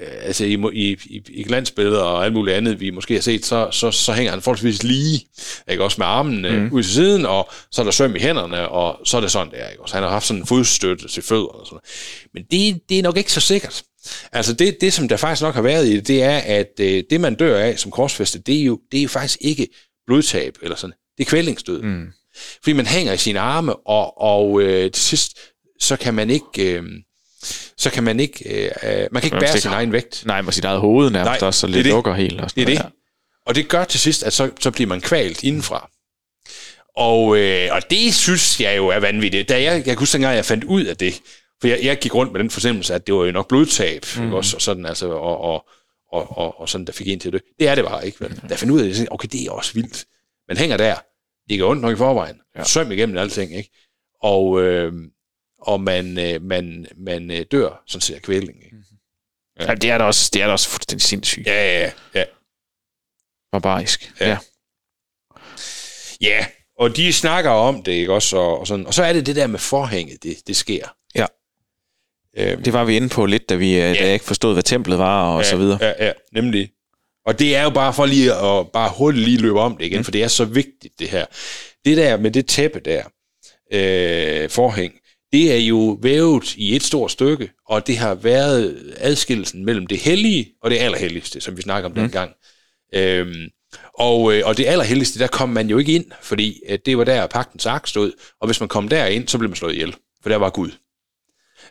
øh, 0.00 0.08
altså 0.22 0.44
i, 0.44 0.52
i, 0.72 0.96
i, 1.04 1.22
i 1.28 1.42
glansbilleder 1.42 2.02
og 2.02 2.24
alt 2.24 2.34
muligt 2.34 2.56
andet, 2.56 2.80
vi 2.80 2.90
måske 2.90 3.14
har 3.14 3.20
set, 3.20 3.46
så, 3.46 3.68
så, 3.70 3.90
så 3.90 4.12
hænger 4.12 4.30
han 4.30 4.42
forholdsvis 4.42 4.82
lige, 4.82 5.26
ikke? 5.70 5.84
også 5.84 5.96
med 5.98 6.06
armen 6.06 6.42
mm. 6.42 6.72
ud 6.72 6.82
til 6.82 6.92
siden, 6.92 7.26
og 7.26 7.48
så 7.70 7.82
er 7.82 7.84
der 7.84 7.90
søm 7.90 8.16
i 8.16 8.18
hænderne, 8.18 8.68
og 8.68 9.00
så 9.04 9.16
er 9.16 9.20
det 9.20 9.30
sådan 9.30 9.52
der. 9.52 9.68
Ikke? 9.68 9.82
Også 9.82 9.94
han 9.94 10.02
har 10.02 10.10
haft 10.10 10.26
sådan 10.26 10.40
en 10.42 10.46
fodstøtte 10.46 11.08
til 11.08 11.22
fødderne 11.22 11.60
og 11.60 11.66
sådan 11.66 11.80
Men 12.34 12.42
det, 12.50 12.88
det 12.88 12.98
er 12.98 13.02
nok 13.02 13.16
ikke 13.16 13.32
så 13.32 13.40
sikkert. 13.40 13.82
Altså 14.32 14.52
det, 14.52 14.80
det, 14.80 14.92
som 14.92 15.08
der 15.08 15.16
faktisk 15.16 15.42
nok 15.42 15.54
har 15.54 15.62
været 15.62 15.86
i 15.86 15.96
det, 15.96 16.08
det 16.08 16.22
er, 16.22 16.38
at 16.38 16.72
øh, 16.80 17.04
det, 17.10 17.20
man 17.20 17.34
dør 17.34 17.58
af 17.58 17.78
som 17.78 17.90
korsfæste, 17.90 18.38
det 18.38 18.60
er 18.60 18.64
jo, 18.64 18.80
det 18.92 18.98
er 18.98 19.02
jo 19.02 19.08
faktisk 19.08 19.38
ikke 19.40 19.68
blodtab, 20.06 20.58
eller 20.62 20.76
sådan. 20.76 20.94
Det 21.18 21.24
er 21.24 21.28
kvælningsdød. 21.28 21.82
Mm. 21.82 22.06
Fordi 22.62 22.72
man 22.72 22.86
hænger 22.86 23.12
i 23.12 23.16
sine 23.16 23.40
arme, 23.40 23.76
og, 23.76 24.20
og 24.20 24.62
øh, 24.62 24.90
til 24.90 25.02
sidst, 25.02 25.38
så 25.80 25.96
kan 25.96 26.14
man 26.14 26.30
ikke... 26.30 26.72
Øh, 26.72 26.82
så 27.76 27.90
kan 27.90 28.04
man 28.04 28.20
ikke, 28.20 28.64
øh, 28.64 28.70
øh 28.82 29.08
man 29.12 29.22
kan 29.22 29.24
ikke 29.24 29.34
man 29.34 29.40
bære 29.40 29.58
sin 29.58 29.70
egen 29.70 29.92
vægt. 29.92 30.22
Nej, 30.26 30.42
med 30.42 30.52
sit 30.52 30.64
eget 30.64 30.80
hoved 30.80 31.10
nærmest 31.10 31.40
Nej, 31.40 31.46
også, 31.46 31.60
så 31.60 31.66
lidt 31.66 31.84
det 31.84 31.92
lukker 31.92 32.14
helt. 32.14 32.40
Og 32.40 32.54
det 32.54 32.62
er 32.62 32.66
det. 32.66 32.92
Og 33.46 33.54
det 33.54 33.68
gør 33.68 33.84
til 33.84 34.00
sidst, 34.00 34.22
at 34.22 34.32
så, 34.32 34.50
så 34.60 34.70
bliver 34.70 34.88
man 34.88 35.00
kvalt 35.00 35.44
indenfra. 35.44 35.90
Og, 36.96 37.38
øh, 37.38 37.68
og 37.72 37.90
det 37.90 38.14
synes 38.14 38.60
jeg 38.60 38.76
jo 38.76 38.88
er 38.88 38.98
vanvittigt. 38.98 39.48
Da 39.48 39.62
jeg, 39.62 39.86
jeg 39.86 39.96
kunne 39.96 40.02
huske 40.02 40.28
jeg 40.28 40.44
fandt 40.44 40.64
ud 40.64 40.84
af 40.84 40.96
det, 40.96 41.20
for 41.60 41.68
jeg, 41.68 41.78
jeg 41.82 41.98
gik 41.98 42.14
rundt 42.14 42.32
med 42.32 42.40
den 42.40 42.50
fornemmelse, 42.50 42.94
at 42.94 43.06
det 43.06 43.14
var 43.14 43.24
jo 43.24 43.32
nok 43.32 43.48
blodtab, 43.48 44.04
mm. 44.16 44.32
også, 44.32 44.56
og 44.56 44.62
sådan, 44.62 44.86
altså, 44.86 45.08
og, 45.08 45.40
og, 45.40 45.68
og, 46.12 46.38
og, 46.38 46.60
og 46.60 46.68
sådan, 46.68 46.84
der 46.84 46.92
fik 46.92 47.06
ind 47.06 47.20
til 47.20 47.32
det. 47.32 47.42
Det 47.58 47.68
er 47.68 47.74
det 47.74 47.84
bare 47.84 48.06
ikke. 48.06 48.18
Men 48.20 48.30
da 48.30 48.46
jeg 48.50 48.58
fandt 48.58 48.72
ud 48.72 48.80
af 48.80 48.94
det, 48.94 49.08
okay, 49.10 49.28
det 49.32 49.46
er 49.46 49.50
også 49.50 49.74
vildt. 49.74 50.04
Man 50.48 50.56
hænger 50.56 50.76
der, 50.76 50.96
det 51.48 51.58
går 51.58 51.70
ondt 51.70 51.82
nok 51.82 51.92
i 51.92 51.96
forvejen, 51.96 52.36
ja. 52.56 52.64
søm 52.64 52.92
igennem 52.92 53.18
alting, 53.18 53.56
ikke? 53.56 53.70
Og, 54.22 54.62
øh, 54.62 54.92
og 55.58 55.80
man, 55.80 56.18
øh, 56.18 56.42
man, 56.42 56.86
man 56.96 57.30
øh, 57.30 57.46
dør 57.50 57.82
sådan 57.86 58.16
af 58.16 58.22
kvælning. 58.22 58.64
Ikke? 58.64 58.76
Mm-hmm. 58.76 58.98
Ja. 59.60 59.64
ja. 59.68 59.74
det 59.74 59.90
er 59.90 59.98
da 59.98 60.04
også, 60.04 60.30
det 60.32 60.42
er 60.42 60.46
da 60.46 60.52
også 60.52 60.68
fuldstændig 60.68 61.02
sindssygt. 61.02 61.46
Ja, 61.46 61.80
ja, 61.80 61.90
ja. 62.14 62.24
Barbarisk. 63.52 64.12
Ja. 64.20 64.28
ja. 64.28 64.38
Ja, 66.20 66.46
og 66.78 66.96
de 66.96 67.12
snakker 67.12 67.50
om 67.50 67.82
det, 67.82 67.92
ikke 67.92 68.12
også? 68.12 68.36
Og, 68.36 68.60
og, 68.60 68.66
sådan. 68.66 68.86
og 68.86 68.94
så 68.94 69.04
er 69.04 69.12
det 69.12 69.26
det 69.26 69.36
der 69.36 69.46
med 69.46 69.58
forhænget, 69.58 70.22
det, 70.22 70.36
det 70.46 70.56
sker. 70.56 70.96
Ja. 71.14 71.26
Øhm. 72.36 72.62
Det 72.62 72.72
var 72.72 72.84
vi 72.84 72.96
inde 72.96 73.08
på 73.08 73.26
lidt, 73.26 73.48
da 73.48 73.54
vi 73.54 73.70
øh, 73.70 73.76
ja. 73.76 73.94
da 73.94 74.04
jeg 74.04 74.12
ikke 74.12 74.24
forstod, 74.24 74.52
hvad 74.52 74.62
templet 74.62 74.98
var, 74.98 75.34
og 75.34 75.42
ja, 75.42 75.48
så 75.48 75.56
videre. 75.56 75.78
Ja, 75.80 76.06
ja, 76.06 76.12
nemlig. 76.32 76.70
Og 77.26 77.38
det 77.38 77.56
er 77.56 77.62
jo 77.62 77.70
bare 77.70 77.94
for 77.94 78.06
lige 78.06 78.34
at 78.34 78.72
bare 78.72 78.92
hurtigt 78.96 79.24
lige 79.24 79.38
løbe 79.38 79.60
om 79.60 79.76
det 79.76 79.84
igen, 79.84 79.98
mm. 79.98 80.04
for 80.04 80.10
det 80.10 80.22
er 80.22 80.28
så 80.28 80.44
vigtigt, 80.44 80.98
det 80.98 81.08
her. 81.08 81.26
Det 81.84 81.96
der 81.96 82.16
med 82.16 82.30
det 82.30 82.46
tæppe 82.46 82.80
der, 82.80 83.04
øh, 83.72 84.50
forhæng, 84.50 84.94
det 85.32 85.52
er 85.52 85.58
jo 85.58 85.98
vævet 86.02 86.56
i 86.56 86.76
et 86.76 86.82
stort 86.82 87.10
stykke, 87.10 87.50
og 87.66 87.86
det 87.86 87.96
har 87.96 88.14
været 88.14 88.94
adskillelsen 88.96 89.64
mellem 89.64 89.86
det 89.86 89.98
hellige 89.98 90.52
og 90.62 90.70
det 90.70 90.78
allerhelligste, 90.78 91.40
som 91.40 91.56
vi 91.56 91.62
snakker 91.62 91.88
om 91.88 91.96
mm. 91.96 92.02
dengang. 92.02 92.32
Øhm, 92.94 93.48
og, 93.94 94.34
øh, 94.34 94.42
og 94.44 94.56
det 94.56 94.66
allerhelligste, 94.66 95.18
der 95.18 95.26
kom 95.26 95.48
man 95.48 95.70
jo 95.70 95.78
ikke 95.78 95.92
ind, 95.92 96.04
fordi 96.22 96.60
øh, 96.68 96.78
det 96.86 96.98
var 96.98 97.04
der, 97.04 97.26
pagtens 97.26 97.66
ark 97.66 97.86
stod, 97.86 98.12
og 98.40 98.48
hvis 98.48 98.60
man 98.60 98.68
kom 98.68 98.88
derind, 98.88 99.28
så 99.28 99.38
blev 99.38 99.50
man 99.50 99.56
slået 99.56 99.72
ihjel, 99.72 99.96
for 100.22 100.28
der 100.28 100.36
var 100.36 100.50
Gud. 100.50 100.70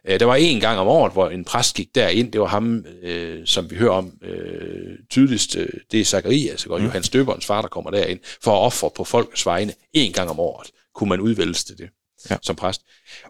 Øh, 0.08 0.20
der 0.20 0.26
var 0.26 0.36
en 0.36 0.60
gang 0.60 0.80
om 0.80 0.88
året, 0.88 1.14
hvor 1.14 1.30
en 1.30 1.46
præst 1.46 1.76
gik 1.76 1.96
derind, 1.96 2.32
det 2.32 2.42
var 2.42 2.48
ham, 2.48 2.86
øh, 3.04 3.46
som 3.46 3.72
vi 3.72 3.76
hører 3.76 3.92
om 3.94 4.12
øh, 4.22 4.98
tydeligst, 5.10 5.56
øh, 5.56 5.70
det 5.92 6.02
er 6.02 6.06
Zacharias, 6.06 6.66
og 6.66 6.80
mm. 6.80 6.86
Johannes 6.86 7.10
Døberens 7.10 7.46
far, 7.46 7.62
der 7.62 7.70
kommer 7.70 7.92
derind, 7.92 8.20
for 8.44 8.52
at 8.52 8.66
ofre 8.66 8.90
på 8.96 9.04
folkets 9.04 9.46
vegne. 9.46 9.74
En 9.94 10.14
gang 10.14 10.30
om 10.30 10.40
året 10.40 10.72
kunne 10.96 11.10
man 11.10 11.20
udvælge 11.20 11.54
det 11.54 11.90
ja. 12.30 12.38
som 12.42 12.56
præst. 12.56 12.82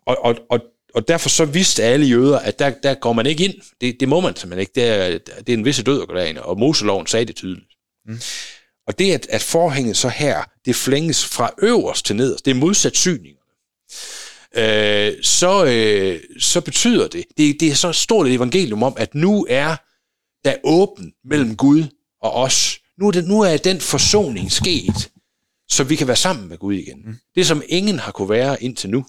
Og, 0.06 0.18
og, 0.26 0.36
og, 0.50 0.60
og 0.94 1.08
derfor 1.08 1.30
så 1.30 1.46
vidste 1.46 1.84
alle 1.84 2.06
jøder, 2.06 2.40
at 2.40 2.60
der, 2.60 2.70
der 2.84 2.94
går 2.94 3.14
man 3.14 3.26
ikke 3.26 3.46
ind. 3.46 3.54
Det, 3.82 4.00
det 4.00 4.10
må 4.10 4.20
man 4.20 4.36
simpelthen 4.36 4.60
ikke. 4.60 4.72
Det 4.76 4.84
er, 4.84 5.18
det 5.18 5.50
er 5.50 5.58
en 5.58 5.66
visse 5.66 5.84
død 5.84 6.02
at 6.02 6.08
gå 6.08 6.16
derind, 6.16 6.38
og 6.38 6.60
Moseloven 6.60 7.08
sagde 7.08 7.26
det 7.26 7.36
tydeligt. 7.36 7.68
Mm. 8.06 8.20
Og 8.88 9.00
det, 9.00 9.14
at, 9.14 9.28
at 9.30 9.42
forhænget 9.42 9.98
så 9.98 10.10
her, 10.10 10.44
det 10.66 10.76
flænges 10.76 11.26
fra 11.26 11.54
øverst 11.62 12.06
til 12.06 12.16
nederst, 12.16 12.46
det 12.46 12.52
er 12.52 12.56
modsat 12.56 12.98
syningerne. 12.98 13.38
øh, 14.56 15.24
så, 15.24 15.66
øh, 15.66 16.22
så 16.40 16.62
betyder 16.62 17.08
det, 17.08 17.26
det, 17.38 17.60
det 17.60 17.68
er 17.68 17.76
så 17.76 17.92
stort 17.92 18.28
et 18.28 18.34
evangelium 18.34 18.84
om, 18.84 18.94
at 18.98 19.16
nu 19.16 19.46
er 19.50 19.76
der 20.46 20.56
åben 20.64 21.14
mellem 21.26 21.56
Gud 21.56 21.84
og 22.22 22.34
os. 22.34 22.80
Nu 23.00 23.08
er, 23.08 23.12
det, 23.12 23.28
nu 23.28 23.42
er 23.42 23.58
den 23.58 23.82
forsoning 23.82 24.52
sket, 24.52 25.12
så 25.70 25.84
vi 25.84 25.96
kan 25.96 26.08
være 26.08 26.16
sammen 26.16 26.50
med 26.50 26.58
Gud 26.58 26.74
igen. 26.74 27.02
Mm. 27.06 27.16
Det, 27.36 27.48
som 27.48 27.64
ingen 27.70 28.00
har 28.00 28.12
kunne 28.12 28.30
være 28.30 28.64
indtil 28.64 28.90
nu. 28.90 29.06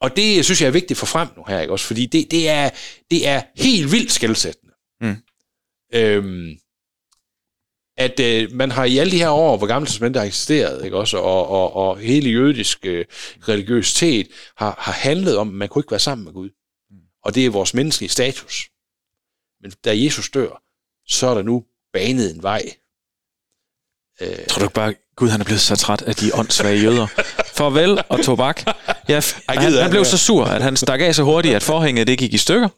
Og 0.00 0.16
det 0.16 0.44
synes 0.44 0.60
jeg 0.60 0.66
er 0.66 0.70
vigtigt 0.70 0.98
for 0.98 1.06
frem 1.06 1.28
nu 1.36 1.44
her, 1.48 1.60
ikke 1.60 1.72
også? 1.72 1.86
Fordi 1.86 2.06
det, 2.06 2.30
det, 2.30 2.48
er, 2.48 2.70
det 3.10 3.28
er 3.28 3.42
helt 3.56 3.92
vildt 3.92 4.12
skældsættende. 4.12 4.74
Mm. 5.00 5.16
Øhm, 5.94 6.58
at 7.96 8.20
øh, 8.20 8.52
man 8.52 8.70
har 8.70 8.84
i 8.84 8.98
alle 8.98 9.12
de 9.12 9.18
her 9.18 9.30
år, 9.30 9.56
hvor 9.56 9.66
gamle 9.66 9.86
testamentet 9.86 10.20
har 10.20 10.26
eksisteret, 10.26 10.84
ikke 10.84 10.96
også, 10.96 11.18
og, 11.18 11.48
og, 11.48 11.72
og 11.72 11.98
hele 11.98 12.30
jødisk 12.30 12.86
øh, 12.86 13.04
religiøsitet 13.48 14.28
har, 14.56 14.74
har 14.78 14.92
handlet 14.92 15.36
om, 15.36 15.48
at 15.48 15.54
man 15.54 15.68
kunne 15.68 15.80
ikke 15.80 15.90
være 15.90 16.00
sammen 16.00 16.24
med 16.24 16.32
Gud. 16.32 16.50
Mm. 16.90 16.96
Og 17.22 17.34
det 17.34 17.46
er 17.46 17.50
vores 17.50 17.74
menneskelige 17.74 18.10
status. 18.10 18.70
Men 19.60 19.72
da 19.84 20.04
Jesus 20.04 20.30
dør, 20.30 20.62
så 21.06 21.26
er 21.26 21.34
der 21.34 21.42
nu 21.42 21.64
banet 21.92 22.34
en 22.34 22.42
vej. 22.42 22.62
Øh, 24.20 24.46
Tror 24.46 24.58
du 24.58 24.64
ikke 24.64 24.74
bare, 24.74 24.94
Gud 25.20 25.28
han 25.28 25.40
er 25.40 25.44
blevet 25.44 25.60
så 25.60 25.76
træt 25.76 26.02
af 26.02 26.14
de 26.14 26.34
åndssvage 26.34 26.82
jøder? 26.82 27.06
Farvel 27.54 28.02
og 28.08 28.24
tobak. 28.24 28.62
Ja, 29.08 29.20
han, 29.48 29.72
han 29.72 29.90
blev 29.90 30.04
så 30.04 30.18
sur, 30.18 30.44
at 30.44 30.62
han 30.62 30.76
stak 30.76 31.00
af 31.00 31.14
så 31.14 31.22
hurtigt, 31.22 31.54
at 31.54 31.62
forhænget 31.62 32.06
det 32.06 32.18
gik 32.18 32.34
i 32.34 32.38
stykker. 32.38 32.68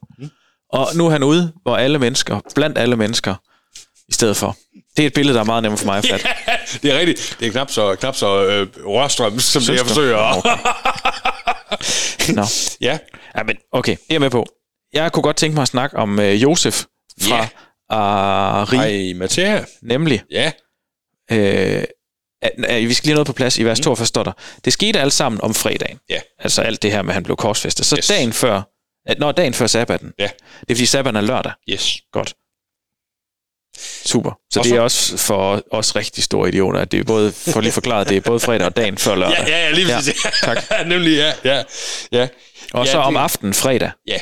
Og 0.73 0.89
nu 0.95 1.07
er 1.07 1.11
han 1.11 1.23
ude, 1.23 1.53
hvor 1.63 1.77
alle 1.77 1.99
mennesker, 1.99 2.41
blandt 2.55 2.79
alle 2.79 2.97
mennesker, 2.97 3.35
i 4.09 4.13
stedet 4.13 4.37
for. 4.37 4.57
Det 4.97 5.03
er 5.03 5.07
et 5.07 5.15
billede, 5.15 5.35
der 5.35 5.41
er 5.41 5.45
meget 5.45 5.63
nemt 5.63 5.79
for 5.79 5.87
mig 5.87 5.99
at 5.99 6.07
fatte. 6.07 6.27
Ja, 6.49 6.57
det 6.83 6.93
er 6.93 6.99
rigtigt. 6.99 7.37
Det 7.41 7.49
er 7.49 7.53
knap 7.53 7.71
så, 7.71 7.95
knap 7.95 8.17
så 8.17 8.47
øh, 8.47 8.67
rørstrøm, 8.87 9.39
som 9.39 9.63
det 9.63 9.77
jeg 9.77 9.87
forsøger. 9.87 10.39
Okay. 10.39 12.35
Nå. 12.39 12.45
Ja. 12.81 12.99
ja. 13.37 13.43
men 13.43 13.57
okay, 13.73 13.97
det 14.09 14.15
er 14.15 14.21
med 14.21 14.31
på. 14.31 14.47
Jeg 14.93 15.13
kunne 15.13 15.23
godt 15.23 15.37
tænke 15.37 15.55
mig 15.55 15.63
at 15.63 15.69
snakke 15.69 15.97
om 15.97 16.21
øh, 16.21 16.43
Josef 16.43 16.85
fra 17.23 17.37
ja. 17.37 17.49
Ari. 17.91 18.77
Ej, 18.77 19.13
Nemlig. 19.83 20.23
Ja. 20.31 20.53
Øh, 21.33 21.85
vi 22.69 22.95
skal 22.95 23.07
lige 23.07 23.15
noget 23.15 23.27
på 23.27 23.33
plads. 23.33 23.59
I 23.59 23.65
vers 23.65 23.81
42 23.81 24.03
mm. 24.03 24.07
står 24.07 24.23
der, 24.23 24.33
det 24.65 24.73
skete 24.73 25.01
alt 25.01 25.13
sammen 25.13 25.41
om 25.41 25.55
fredagen. 25.55 25.99
Ja. 26.11 26.21
Altså 26.39 26.63
alt 26.63 26.83
det 26.83 26.93
her 26.93 27.03
med, 27.03 27.11
at 27.11 27.15
han 27.15 27.23
blev 27.23 27.37
korsfæstet. 27.37 27.87
Så 27.87 27.97
yes. 27.97 28.07
dagen 28.07 28.33
før, 28.33 28.63
at, 29.07 29.19
når 29.19 29.33
dagen 29.33 29.55
før 29.55 29.67
sabbaten. 29.67 30.13
Ja. 30.19 30.29
Det 30.61 30.71
er 30.71 30.75
fordi 30.75 30.87
sabbaten 30.87 31.17
er 31.17 31.21
lørdag. 31.21 31.53
Yes. 31.71 32.01
Godt. 32.13 32.35
Super. 34.05 34.39
Så 34.51 34.61
og 34.61 34.65
det 34.65 34.73
er 34.73 34.81
også 34.81 35.17
for 35.17 35.63
os 35.71 35.97
rigtig 35.97 36.25
store 36.25 36.49
idioter, 36.49 36.81
at 36.81 36.93
det 36.93 37.01
er 37.01 37.05
både, 37.05 37.33
for 37.33 37.61
lige 37.61 37.73
forklaret, 37.73 38.09
det 38.09 38.17
er 38.17 38.21
både 38.21 38.41
fredag 38.41 38.67
og 38.67 38.77
dagen 38.77 38.99
før 38.99 39.15
lørdag. 39.23 39.49
Ja, 39.49 39.59
ja, 39.59 39.71
lige 39.71 39.87
præcis. 39.95 40.25
Ja, 40.25 40.55
tak. 40.55 40.87
Nemlig, 40.87 41.17
ja, 41.17 41.33
ja, 41.45 41.63
ja. 42.13 42.29
Og 42.73 42.87
ja, 42.87 42.93
så 42.93 42.99
om 42.99 43.17
aftenen, 43.17 43.55
fredag, 43.55 43.91
ja. 44.07 44.19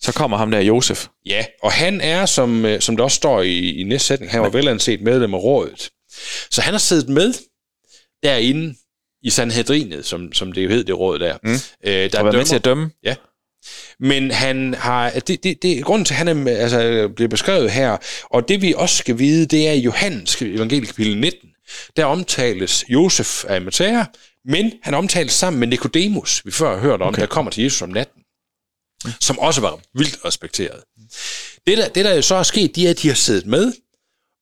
så 0.00 0.12
kommer 0.12 0.36
ham 0.36 0.50
der, 0.50 0.60
Josef. 0.60 1.06
Ja, 1.26 1.44
og 1.62 1.72
han 1.72 2.00
er, 2.00 2.26
som, 2.26 2.64
øh, 2.64 2.80
som 2.80 2.96
der 2.96 3.04
også 3.04 3.16
står 3.16 3.42
i, 3.42 3.80
i 3.80 3.82
næste 3.82 4.06
sætning, 4.06 4.32
han 4.32 4.42
var 4.42 4.48
velanset 4.48 5.00
medlem 5.00 5.34
af 5.34 5.38
rådet. 5.38 5.90
Så 6.50 6.60
han 6.60 6.74
har 6.74 6.78
siddet 6.78 7.08
med 7.08 7.34
derinde 8.22 8.74
i 9.22 9.30
Sanhedrinet, 9.30 10.06
som, 10.06 10.32
som 10.32 10.52
det 10.52 10.64
jo 10.64 10.68
hed, 10.68 10.84
det 10.84 10.98
råd 10.98 11.18
der. 11.18 11.38
Mm. 11.42 11.52
Øh, 11.84 12.12
der 12.12 12.18
og 12.18 12.34
med 12.34 12.44
til 12.44 12.56
at 12.56 12.64
dømme. 12.64 12.90
Ja, 13.04 13.14
men 14.00 14.30
han 14.30 14.74
har, 14.74 15.10
det, 15.10 15.44
det, 15.44 15.62
det, 15.62 15.84
grunden 15.84 16.04
til, 16.04 16.14
at 16.14 16.18
han 16.18 16.48
er, 16.48 16.56
altså, 16.56 17.08
bliver 17.16 17.28
beskrevet 17.28 17.70
her, 17.70 17.96
og 18.24 18.48
det 18.48 18.62
vi 18.62 18.74
også 18.76 18.96
skal 18.96 19.18
vide, 19.18 19.46
det 19.46 19.68
er 19.68 19.72
i 19.72 19.80
Johannes 19.80 20.42
evangelisk 20.42 20.92
kapitel 20.92 21.18
19. 21.18 21.48
Der 21.96 22.04
omtales 22.04 22.84
Josef 22.88 23.44
af 23.48 23.60
Matthæa, 23.60 24.04
men 24.44 24.72
han 24.82 24.94
omtales 24.94 25.32
sammen 25.32 25.60
med 25.60 25.68
Nikodemus, 25.68 26.42
vi 26.44 26.50
før 26.50 26.74
har 26.74 26.80
hørt 26.80 27.02
om, 27.02 27.08
okay. 27.08 27.20
der 27.20 27.26
kommer 27.26 27.50
til 27.50 27.62
Jesus 27.62 27.82
om 27.82 27.88
natten, 27.88 28.22
som 29.20 29.38
også 29.38 29.60
var 29.60 29.80
vildt 29.94 30.24
respekteret. 30.24 30.80
Det 31.66 31.78
der, 31.78 31.88
det, 31.88 32.04
der 32.04 32.20
så 32.20 32.34
er 32.34 32.42
sket, 32.42 32.76
de 32.76 32.86
er, 32.86 32.90
at 32.90 33.02
de 33.02 33.08
har 33.08 33.14
siddet 33.14 33.46
med, 33.46 33.72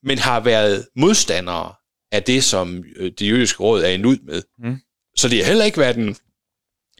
men 0.02 0.18
har 0.18 0.40
været 0.40 0.88
modstandere 0.96 1.74
af 2.12 2.22
det, 2.22 2.44
som 2.44 2.84
øh, 2.96 3.12
det 3.18 3.28
jødiske 3.28 3.62
råd 3.62 3.82
er 3.82 3.88
endt 3.88 4.06
ud 4.06 4.18
med. 4.18 4.42
Mm. 4.58 4.76
Så 5.16 5.28
det 5.28 5.38
har 5.38 5.44
heller 5.44 5.64
ikke 5.64 5.78
været 5.78 5.96
en 5.96 6.16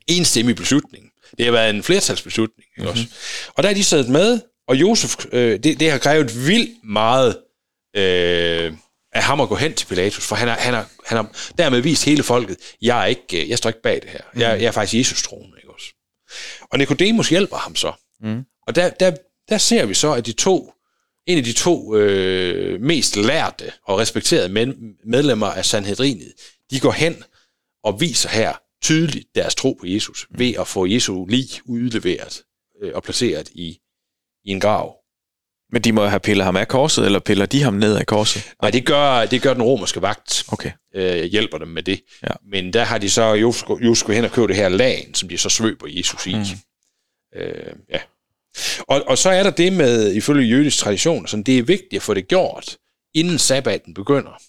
enstemmig 0.07 0.57
beslutning. 0.57 1.11
Det 1.39 1.45
har 1.45 1.53
været 1.53 1.71
en 1.71 1.83
flertalsbeslutning. 1.83 2.69
Mm-hmm. 2.77 2.91
også? 2.91 3.05
Og 3.55 3.63
der 3.63 3.69
er 3.69 3.75
de 3.75 3.85
siddet 3.85 4.09
med, 4.09 4.41
og 4.69 4.77
Josef, 4.77 5.27
øh, 5.33 5.59
det, 5.63 5.81
det 5.81 5.91
har 5.91 5.99
krævet 5.99 6.47
vildt 6.47 6.85
meget 6.85 7.39
øh, 7.97 8.73
af 9.13 9.23
ham 9.23 9.41
at 9.41 9.49
gå 9.49 9.55
hen 9.55 9.75
til 9.75 9.87
Pilatus, 9.87 10.27
for 10.27 10.37
han 10.37 10.49
har, 10.49 10.57
han 10.57 10.75
har, 10.75 10.91
han 11.07 11.17
har 11.17 11.51
dermed 11.59 11.81
vist 11.81 12.05
hele 12.05 12.23
folket, 12.23 12.57
jeg, 12.83 13.03
er 13.03 13.07
ikke, 13.07 13.43
øh, 13.43 13.51
jeg 13.51 13.59
står 13.59 13.71
ikke 13.71 13.83
bag 13.83 14.03
det 14.03 14.11
her. 14.11 14.21
Mm. 14.35 14.41
Jeg, 14.41 14.61
jeg 14.61 14.67
er 14.67 14.73
faktisk 14.73 14.99
Jesus 14.99 15.23
troen. 15.23 15.55
Ikke 15.57 15.71
også? 15.71 15.87
Og 16.73 16.79
Nikodemus 16.79 17.29
hjælper 17.29 17.57
ham 17.57 17.77
så. 17.77 17.93
Mm. 18.21 18.43
Og 18.67 18.75
der, 18.75 18.91
der, 18.91 19.17
der 19.49 19.59
ser 19.59 19.87
vi 19.87 19.95
så, 19.95 20.13
at 20.13 20.27
de 20.27 20.33
to, 20.33 20.73
en 21.29 21.39
af 21.39 21.45
de 21.45 21.53
to 21.53 21.97
øh, 21.97 22.81
mest 22.81 23.17
lærte 23.17 23.73
og 23.85 23.99
respekterede 23.99 24.75
medlemmer 25.05 25.47
af 25.47 25.65
Sanhedrinet, 25.65 26.33
de 26.71 26.81
går 26.81 26.93
hen 26.93 27.23
og 27.85 28.01
viser 28.01 28.29
her, 28.29 28.53
tydeligt 28.83 29.29
deres 29.35 29.55
tro 29.55 29.73
på 29.81 29.87
Jesus 29.87 30.27
ved 30.31 30.55
at 30.59 30.67
få 30.67 30.87
Jesu 30.87 31.27
lig 31.27 31.49
udleveret 31.65 32.43
øh, 32.83 32.93
og 32.95 33.03
placeret 33.03 33.49
i, 33.49 33.79
i 34.45 34.51
en 34.51 34.61
grav. 34.61 34.95
Men 35.73 35.83
de 35.83 35.93
må 35.93 36.07
have 36.07 36.21
pillet 36.21 36.45
ham 36.45 36.57
af 36.57 36.69
korset, 36.69 37.05
eller 37.07 37.19
piller 37.19 37.47
de 37.47 37.63
ham 37.63 37.75
ned 37.75 37.97
af 37.97 38.07
korset? 38.07 38.53
Nej, 38.63 38.71
det 38.71 38.87
gør, 38.87 39.27
det 39.27 39.43
gør 39.43 39.55
den 39.55 39.63
romerske 39.63 40.03
vagt. 40.03 40.45
Okay. 40.49 40.71
Øh, 40.95 41.25
hjælper 41.25 41.59
dem 41.59 41.69
med 41.69 41.83
det. 41.83 42.01
Ja. 42.23 42.33
Men 42.51 42.73
der 42.73 42.85
har 42.85 42.99
de 42.99 43.11
så 43.11 43.35
jo 43.81 43.95
skulle 43.95 44.15
hen 44.15 44.25
og 44.25 44.31
købe 44.31 44.49
det 44.49 44.57
her 44.57 44.69
lagen, 44.69 45.15
som 45.15 45.29
de 45.29 45.39
så 45.39 45.49
svøber 45.49 45.87
Jesus 45.91 46.27
i. 46.27 46.35
Mm. 46.35 47.41
Øh, 47.41 47.73
ja. 47.91 48.01
Og, 48.81 49.03
og 49.07 49.19
så 49.19 49.31
er 49.31 49.43
der 49.43 49.51
det 49.51 49.73
med, 49.73 50.13
ifølge 50.15 50.49
jødisk 50.49 50.79
tradition, 50.79 51.27
sådan, 51.27 51.43
det 51.43 51.59
er 51.59 51.63
vigtigt 51.63 51.95
at 51.95 52.03
få 52.03 52.15
det 52.15 52.29
gjort, 52.29 52.77
inden 53.15 53.39
sabbaten 53.39 53.95
begynder. 53.95 54.43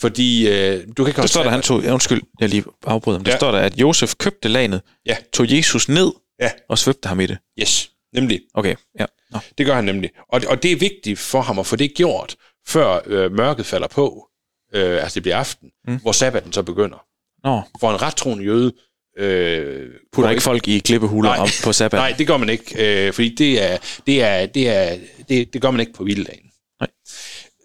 Fordi 0.00 0.48
øh, 0.48 0.86
du 0.96 1.04
kan 1.04 1.06
ikke 1.06 1.20
Der 1.20 1.26
står 1.26 1.42
der, 1.42 1.50
han 1.50 1.62
tog, 1.62 1.82
ja, 1.82 1.92
undskyld, 1.92 2.22
jeg 2.40 2.48
lige 2.48 2.64
afbryder, 2.86 3.18
der 3.18 3.30
ja. 3.30 3.36
står 3.36 3.52
der, 3.52 3.58
at 3.58 3.80
Josef 3.80 4.14
købte 4.14 4.48
lanet, 4.48 4.82
ja. 5.06 5.16
tog 5.32 5.52
Jesus 5.52 5.88
ned 5.88 6.12
ja. 6.40 6.50
og 6.68 6.78
svøbte 6.78 7.08
ham 7.08 7.20
i 7.20 7.26
det. 7.26 7.38
Yes, 7.60 7.90
nemlig. 8.14 8.40
Okay, 8.54 8.74
ja. 9.00 9.06
Nå. 9.30 9.38
Det 9.58 9.66
gør 9.66 9.74
han 9.74 9.84
nemlig. 9.84 10.10
Og, 10.28 10.40
og 10.48 10.62
det 10.62 10.72
er 10.72 10.76
vigtigt 10.76 11.18
for 11.18 11.40
ham 11.40 11.58
at 11.58 11.66
få 11.66 11.76
det 11.76 11.94
gjort, 11.94 12.36
før 12.66 13.00
øh, 13.06 13.32
mørket 13.32 13.66
falder 13.66 13.88
på, 13.88 14.28
øh, 14.74 15.02
altså 15.02 15.14
det 15.14 15.22
bliver 15.22 15.36
aften, 15.36 15.70
mm. 15.88 15.98
hvor 16.02 16.12
sabbaten 16.12 16.52
så 16.52 16.62
begynder. 16.62 17.04
Nå. 17.44 17.62
For 17.80 17.90
en 17.90 18.02
ret 18.02 18.16
troende 18.16 18.44
jøde, 18.44 18.72
Øh, 19.18 19.90
Putter 20.12 20.30
ikke 20.30 20.42
folk 20.42 20.68
i 20.68 20.78
klippehuler 20.78 21.30
nej, 21.30 21.38
om 21.38 21.48
på 21.64 21.72
sabbat? 21.72 21.98
Nej, 21.98 22.14
det 22.18 22.26
gør 22.26 22.36
man 22.36 22.48
ikke, 22.48 23.06
øh, 23.06 23.12
fordi 23.12 23.34
det 23.34 23.62
er, 23.62 23.78
det 24.06 24.22
er, 24.22 24.46
det 24.46 24.68
er, 24.68 24.98
det, 25.28 25.52
det 25.52 25.62
gør 25.62 25.70
man 25.70 25.80
ikke 25.80 25.92
på 25.92 26.04
hviledagen. 26.04 26.50
Nej. 26.80 26.88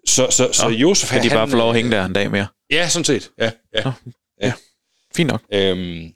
Så, 0.06 0.26
så, 0.30 0.48
så 0.52 0.68
Nå, 0.68 0.74
Josef... 0.74 1.10
Kan 1.10 1.22
de 1.22 1.30
bare 1.30 1.48
få 1.48 1.56
lov 1.56 1.70
at 1.70 1.76
hænge 1.76 1.90
der 1.90 2.04
en 2.04 2.12
dag 2.12 2.30
mere? 2.30 2.46
Ja, 2.70 2.88
sådan 2.88 3.04
set. 3.04 3.30
Ja, 3.38 3.50
ja. 3.74 3.82
Nå, 3.84 3.92
ja. 4.40 4.46
ja. 4.46 4.52
Fint 5.14 5.30
nok. 5.30 5.42
Øhm, 5.52 6.12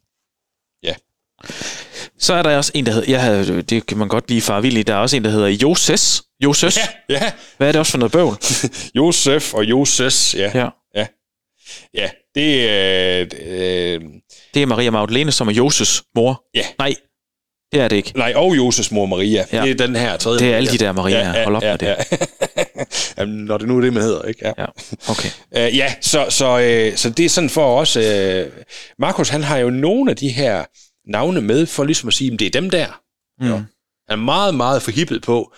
ja. 0.82 0.95
Så 2.18 2.34
er 2.34 2.43
der 2.43 2.57
også 2.57 2.72
en, 2.74 2.87
der 2.87 2.93
hedder... 2.93 3.12
Jeg 3.12 3.22
havde, 3.22 3.62
det 3.62 3.87
kan 3.87 3.99
man 3.99 4.09
godt 4.09 4.26
blive 4.26 4.41
farvillig. 4.41 4.87
Der 4.87 4.95
er 4.95 4.99
også 4.99 5.16
en, 5.16 5.24
der 5.24 5.30
hedder 5.30 5.49
Joses. 5.49 6.22
Joses. 6.45 6.76
Ja, 6.76 6.89
ja. 7.09 7.32
Hvad 7.57 7.68
er 7.68 7.72
det 7.72 7.78
også 7.78 7.91
for 7.91 7.99
noget 7.99 8.12
bøvl? 8.12 8.37
Josef 8.99 9.55
og 9.55 9.64
Joses, 9.64 10.34
ja. 10.34 10.51
Ja. 10.55 10.68
Ja, 10.95 11.07
ja. 11.95 12.11
det 12.34 12.70
er... 12.70 13.26
Øh, 13.47 14.01
det 14.57 14.63
er 14.63 14.67
Maria 14.67 14.91
Magdalene, 14.91 15.33
som 15.33 15.49
er 15.49 15.53
Joses 15.53 16.03
mor. 16.15 16.45
Ja. 16.55 16.63
Nej, 16.79 16.95
det 17.73 17.81
er 17.81 17.89
det 17.89 17.97
ikke. 17.97 18.13
Nej, 18.17 18.33
og 18.37 18.57
Joses 18.57 18.91
mor 18.91 19.07
Maria. 19.07 19.45
Ja. 19.53 19.63
Det 19.63 19.71
er 19.71 19.87
den 19.87 19.97
her 19.97 20.17
tredje. 20.17 20.39
Det 20.39 20.53
er 20.53 20.57
alle 20.57 20.71
de 20.71 20.79
der 20.79 20.93
Maria. 20.93 21.19
Ja, 21.19 21.39
ja, 21.39 21.45
Hold 21.45 21.57
op 21.57 21.63
ja, 21.63 21.71
med 21.71 21.79
det. 21.79 21.87
Ja. 21.87 21.95
Jamen, 23.19 23.45
når 23.45 23.59
det 23.59 23.69
nu 23.69 23.77
er 23.77 23.81
det, 23.81 23.93
man 23.93 24.03
hedder, 24.03 24.23
ikke? 24.23 24.41
Ja, 24.45 24.53
ja. 24.59 24.67
okay. 25.11 25.29
Uh, 25.57 25.77
ja, 25.81 25.95
så, 26.01 26.27
så, 26.29 26.55
uh, 26.55 26.97
så 26.97 27.11
det 27.11 27.25
er 27.25 27.29
sådan 27.29 27.51
for 27.51 27.81
os. 27.81 27.97
Uh, 27.97 28.03
Markus, 28.99 29.29
han 29.29 29.43
har 29.43 29.59
jo 29.59 29.71
nogle 29.71 30.11
af 30.11 30.17
de 30.17 30.29
her 30.29 30.65
navne 31.11 31.41
med, 31.41 31.67
for 31.67 31.85
ligesom 31.85 32.09
at 32.09 32.15
sige, 32.15 32.33
at 32.33 32.39
det 32.39 32.47
er 32.47 32.61
dem 32.61 32.71
der. 32.71 33.01
Mm. 33.41 33.49
Han 33.49 33.67
er 34.09 34.17
meget, 34.17 34.55
meget 34.55 34.83
forhippet 34.83 35.23
på 35.23 35.53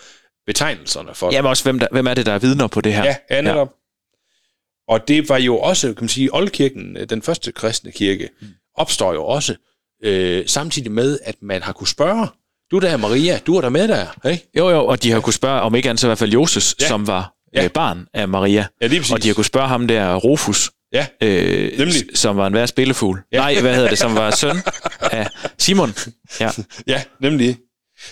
betegnelserne 0.45 1.09
for 1.13 1.31
Jamen 1.33 1.49
også, 1.49 1.63
hvem, 1.63 1.79
der, 1.79 1.87
hvem 1.91 2.07
er 2.07 2.13
det, 2.13 2.25
der 2.25 2.33
er 2.33 2.39
vidner 2.39 2.67
på 2.67 2.81
det 2.81 2.93
her? 2.93 3.03
Ja, 3.03 3.15
ja 3.31 3.41
netop. 3.41 3.67
Ja. 3.67 4.93
Og 4.93 5.07
det 5.07 5.29
var 5.29 5.37
jo 5.37 5.59
også, 5.59 5.87
kan 5.87 6.03
man 6.03 6.09
sige, 6.09 6.35
Oldkirken, 6.35 6.97
den 7.09 7.21
første 7.21 7.51
kristne 7.51 7.91
kirke, 7.91 8.29
mm. 8.41 8.47
Opstår 8.79 9.13
jo 9.13 9.25
også 9.25 9.55
øh, 10.03 10.47
samtidig 10.47 10.91
med, 10.91 11.19
at 11.23 11.35
man 11.41 11.61
har 11.61 11.73
kunne 11.73 11.87
spørge, 11.87 12.27
du 12.71 12.79
der 12.79 12.97
Maria, 12.97 13.39
du 13.47 13.55
er 13.55 13.61
der 13.61 13.69
med 13.69 13.87
der, 13.87 14.27
ikke? 14.29 14.49
Jo, 14.57 14.69
jo, 14.69 14.85
og 14.85 15.03
de 15.03 15.11
har 15.11 15.19
kunne 15.19 15.33
spørge, 15.33 15.61
om 15.61 15.75
ikke 15.75 15.89
andet 15.89 16.01
så 16.01 16.07
i 16.07 16.09
hvert 16.09 16.17
fald 16.17 16.31
Joses, 16.31 16.75
ja. 16.79 16.87
som 16.87 17.07
var 17.07 17.33
ja. 17.53 17.63
øh, 17.63 17.69
barn 17.69 18.07
af 18.13 18.27
Maria. 18.27 18.67
Ja, 18.81 18.87
lige 18.87 19.13
og 19.13 19.23
de 19.23 19.27
har 19.27 19.35
kunne 19.35 19.45
spørge 19.45 19.67
ham 19.67 19.87
der, 19.87 20.15
Rufus, 20.15 20.71
ja. 20.93 21.07
øh, 21.21 21.91
som 22.15 22.37
var 22.37 22.47
en 22.47 22.53
værre 22.53 22.67
spillefugl. 22.67 23.19
Ja. 23.31 23.37
Nej, 23.37 23.61
hvad 23.61 23.75
hedder 23.75 23.89
det, 23.89 23.97
som 23.97 24.15
var 24.15 24.31
søn 24.31 24.55
af 25.01 25.27
Simon. 25.57 25.93
Ja, 26.39 26.49
ja 26.87 27.03
nemlig. 27.21 27.57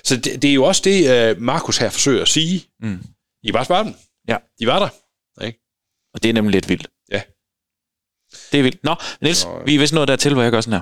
Så 0.04 0.16
det, 0.16 0.42
det 0.42 0.50
er 0.50 0.54
jo 0.54 0.64
også 0.64 0.82
det, 0.86 1.32
uh, 1.36 1.42
Markus 1.42 1.78
her 1.78 1.90
forsøger 1.90 2.22
at 2.22 2.28
sige. 2.28 2.66
Mm. 2.82 3.00
I 3.44 3.52
bare 3.52 3.66
spørge 3.66 3.84
dem. 3.84 3.94
Ja. 4.28 4.38
De 4.60 4.68
var 4.68 4.80
der. 4.80 4.90
Ikke? 5.46 5.60
Og 6.14 6.24
det 6.24 6.30
er 6.30 6.34
nemlig 6.34 6.54
lidt 6.54 6.70
vildt. 6.70 6.88
Det 8.52 8.58
er 8.58 8.64
vildt. 8.64 8.84
Nå, 8.84 8.96
Niels, 9.22 9.48
vi 9.66 9.76
er 9.76 9.80
vist 9.80 9.94
noget 9.94 10.08
dertil, 10.08 10.34
hvor 10.34 10.44
jeg 10.44 10.52
gør 10.52 10.62
sådan 10.62 10.74
her. 10.74 10.82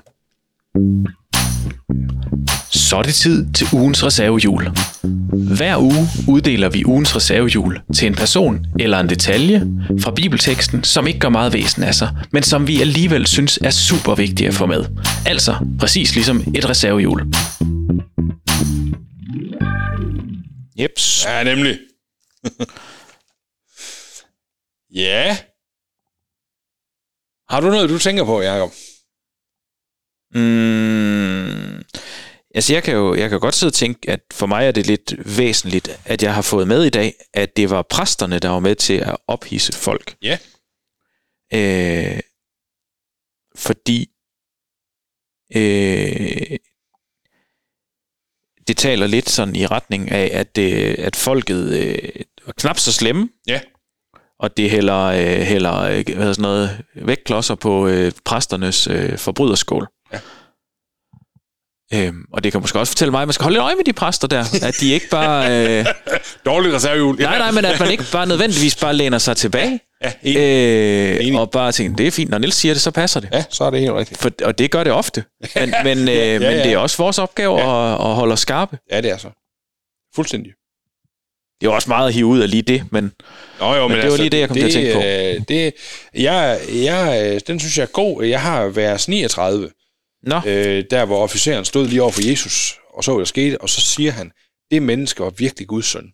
Så 2.71 2.97
er 2.97 3.03
det 3.03 3.13
tid 3.13 3.53
til 3.53 3.67
ugens 3.73 4.03
reservehjul. 4.03 4.67
Hver 5.57 5.77
uge 5.77 6.07
uddeler 6.27 6.69
vi 6.69 6.85
ugens 6.85 7.15
reservehjul 7.15 7.81
til 7.95 8.07
en 8.07 8.15
person 8.15 8.65
eller 8.79 8.99
en 8.99 9.09
detalje 9.09 9.59
fra 10.01 10.11
bibelteksten, 10.11 10.83
som 10.83 11.07
ikke 11.07 11.19
gør 11.19 11.29
meget 11.29 11.53
væsen 11.53 11.83
af 11.83 11.95
sig, 11.95 12.09
men 12.31 12.43
som 12.43 12.67
vi 12.67 12.81
alligevel 12.81 13.27
synes 13.27 13.59
er 13.63 13.69
super 13.69 14.15
vigtige 14.15 14.47
at 14.47 14.53
få 14.53 14.65
med. 14.65 14.85
Altså 15.25 15.55
præcis 15.79 16.15
ligesom 16.15 16.43
et 16.55 16.69
reservehjul. 16.69 17.21
Jeps. 20.79 21.25
Ja, 21.25 21.43
nemlig. 21.43 21.79
ja. 25.05 25.37
Har 27.49 27.59
du 27.61 27.67
noget, 27.67 27.89
du 27.89 27.99
tænker 27.99 28.25
på, 28.25 28.41
Jacob? 28.41 28.71
Mm, 30.35 31.83
altså 32.55 32.73
jeg 32.73 32.83
kan 32.83 32.93
jo 32.93 33.15
jeg 33.15 33.29
kan 33.29 33.39
godt 33.39 33.55
sidde 33.55 33.69
og 33.69 33.73
tænke, 33.73 34.09
at 34.11 34.21
for 34.33 34.45
mig 34.45 34.67
er 34.67 34.71
det 34.71 34.87
lidt 34.87 35.37
væsentligt, 35.37 36.01
at 36.05 36.23
jeg 36.23 36.35
har 36.35 36.41
fået 36.41 36.67
med 36.67 36.83
i 36.83 36.89
dag, 36.89 37.13
at 37.33 37.57
det 37.57 37.69
var 37.69 37.81
præsterne, 37.81 38.39
der 38.39 38.49
var 38.49 38.59
med 38.59 38.75
til 38.75 38.93
at 38.93 39.17
ophisse 39.27 39.73
folk. 39.73 40.17
Ja. 40.21 40.37
Øh, 41.53 42.19
fordi 43.55 44.09
øh, 45.55 46.57
det 48.67 48.77
taler 48.77 49.07
lidt 49.07 49.29
sådan 49.29 49.55
i 49.55 49.65
retning 49.65 50.11
af, 50.11 50.29
at, 50.33 50.57
øh, 50.57 50.95
at 50.97 51.15
folket 51.15 51.73
øh, 51.73 52.09
er 52.47 52.51
knap 52.57 52.77
så 52.79 52.93
slemme. 52.93 53.29
Ja. 53.47 53.61
Og 54.39 54.57
det 54.57 54.69
hælder, 54.69 55.01
øh, 55.03 55.41
hælder 55.41 55.81
øh, 55.81 56.03
hvad 56.15 56.33
sådan 56.33 56.41
noget, 56.41 56.81
vægtklodser 56.95 57.55
på 57.55 57.87
øh, 57.87 58.11
præsternes 58.25 58.87
øh, 58.87 59.17
forbryderskål. 59.17 59.87
Ja. 60.13 60.19
Øhm, 61.93 62.25
og 62.33 62.43
det 62.43 62.51
kan 62.51 62.61
måske 62.61 62.79
også 62.79 62.91
fortælle 62.91 63.11
mig, 63.11 63.21
at 63.21 63.27
man 63.27 63.33
skal 63.33 63.43
holde 63.43 63.55
lidt 63.55 63.63
øje 63.63 63.75
med 63.75 63.83
de 63.83 63.93
præster 63.93 64.27
der. 64.27 64.43
At 64.63 64.75
de 64.79 64.91
ikke 64.91 65.09
bare... 65.09 65.45
Øh, 65.79 65.85
Dårlig 66.45 66.73
reservehjul. 66.73 67.15
nej, 67.19 67.37
nej, 67.37 67.51
men 67.51 67.65
at 67.65 67.79
man 67.79 67.91
ikke 67.91 68.03
bare 68.11 68.25
nødvendigvis 68.27 68.75
bare 68.75 68.93
læner 68.93 69.17
sig 69.17 69.37
tilbage. 69.37 69.79
Ja, 70.03 70.11
enig. 70.23 70.39
Øh, 70.41 71.25
Enig. 71.27 71.39
og 71.39 71.51
bare 71.51 71.71
tænker, 71.71 71.95
det 71.95 72.07
er 72.07 72.11
fint, 72.11 72.29
når 72.29 72.37
Nils 72.37 72.55
siger 72.55 72.73
det, 72.73 72.81
så 72.81 72.91
passer 72.91 73.19
det. 73.19 73.29
Ja, 73.33 73.43
så 73.49 73.63
er 73.63 73.69
det 73.69 73.79
helt 73.79 73.91
rigtigt. 73.93 74.21
For, 74.21 74.31
og 74.43 74.57
det 74.57 74.71
gør 74.71 74.83
det 74.83 74.93
ofte. 74.93 75.23
Men, 75.55 75.73
men, 75.83 75.97
øh, 76.09 76.15
ja, 76.15 76.39
men 76.39 76.57
det 76.57 76.73
er 76.73 76.77
også 76.77 76.97
vores 76.97 77.19
opgave 77.19 77.59
ja. 77.59 77.93
at, 77.93 78.09
at 78.09 78.15
holde 78.15 78.33
os 78.33 78.39
skarpe. 78.39 78.77
Ja, 78.91 79.01
det 79.01 79.11
er 79.11 79.17
så. 79.17 79.29
Fuldstændig. 80.15 80.51
Det 81.59 81.67
er 81.67 81.71
jo 81.71 81.75
også 81.75 81.89
meget 81.89 82.07
at 82.07 82.13
hive 82.13 82.25
ud 82.25 82.39
af 82.39 82.49
lige 82.49 82.61
det, 82.61 82.83
men, 82.91 83.11
Nå, 83.59 83.75
jo, 83.75 83.87
men 83.87 83.97
det 83.97 84.11
var 84.11 84.17
lige 84.17 84.29
det, 84.29 84.39
jeg 84.39 84.47
kom 84.47 84.57
til 84.57 84.65
at 84.65 84.71
tænke 84.71 84.93
på. 84.93 84.99
Øh, 84.99 85.41
det, 85.47 85.73
jeg, 86.13 86.59
jeg, 86.69 87.31
øh, 87.33 87.41
den 87.47 87.59
synes 87.59 87.77
jeg 87.77 87.83
er 87.83 87.87
god. 87.87 88.23
Jeg 88.23 88.41
har 88.41 88.65
vers 88.65 89.07
39, 89.07 89.69
Nå, 90.23 90.41
øh, 90.45 90.83
der 90.91 91.05
hvor 91.05 91.23
officeren 91.23 91.65
stod 91.65 91.87
lige 91.87 92.01
over 92.01 92.11
for 92.11 92.29
Jesus, 92.29 92.79
og 92.93 93.03
så 93.03 93.11
hvad 93.11 93.19
der 93.19 93.25
skete, 93.25 93.61
og 93.61 93.69
så 93.69 93.81
siger 93.81 94.11
han, 94.11 94.31
det 94.71 94.81
menneske 94.81 95.23
var 95.23 95.29
virkelig 95.29 95.67
Guds 95.67 95.85
søn. 95.85 96.05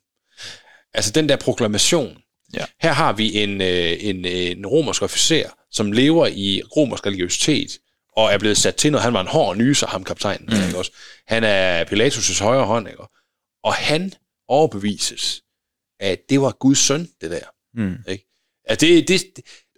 Altså 0.93 1.11
den 1.11 1.29
der 1.29 1.35
proklamation. 1.35 2.17
Ja. 2.53 2.65
Her 2.81 2.93
har 2.93 3.13
vi 3.13 3.43
en, 3.43 3.61
øh, 3.61 3.97
en, 3.99 4.25
øh, 4.25 4.31
en 4.31 4.65
romersk 4.65 5.01
officer, 5.01 5.49
som 5.71 5.91
lever 5.91 6.27
i 6.27 6.61
romersk 6.77 7.05
religiøsitet, 7.05 7.69
og 8.17 8.33
er 8.33 8.37
blevet 8.37 8.57
sat 8.57 8.75
til, 8.75 8.91
når 8.91 8.99
han 8.99 9.13
var 9.13 9.21
en 9.21 9.27
hård 9.27 9.57
nyser, 9.57 9.87
ham 9.87 10.03
kaptajnen. 10.03 10.47
Mm. 10.47 10.65
Ikke 10.65 10.77
også? 10.77 10.91
Han 11.27 11.43
er 11.43 11.85
Pilatus' 11.85 12.43
højre 12.43 12.65
hånd, 12.65 12.87
ikke? 12.87 13.03
og 13.63 13.73
han 13.73 14.13
overbevises, 14.51 15.41
at 15.99 16.19
det 16.29 16.41
var 16.41 16.51
Guds 16.59 16.79
søn, 16.79 17.07
det 17.21 17.31
der. 17.31 17.45
Mm. 17.73 17.95
Ikke? 18.07 18.27
At 18.65 18.81
det, 18.81 19.07
det, 19.07 19.23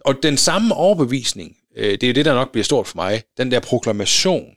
og 0.04 0.22
den 0.22 0.36
samme 0.36 0.74
overbevisning, 0.74 1.56
øh, 1.76 1.90
det 1.90 2.02
er 2.02 2.08
jo 2.08 2.14
det, 2.14 2.24
der 2.24 2.34
nok 2.34 2.52
bliver 2.52 2.64
stort 2.64 2.86
for 2.86 2.96
mig, 2.96 3.22
den 3.36 3.50
der 3.50 3.60
proklamation, 3.60 4.54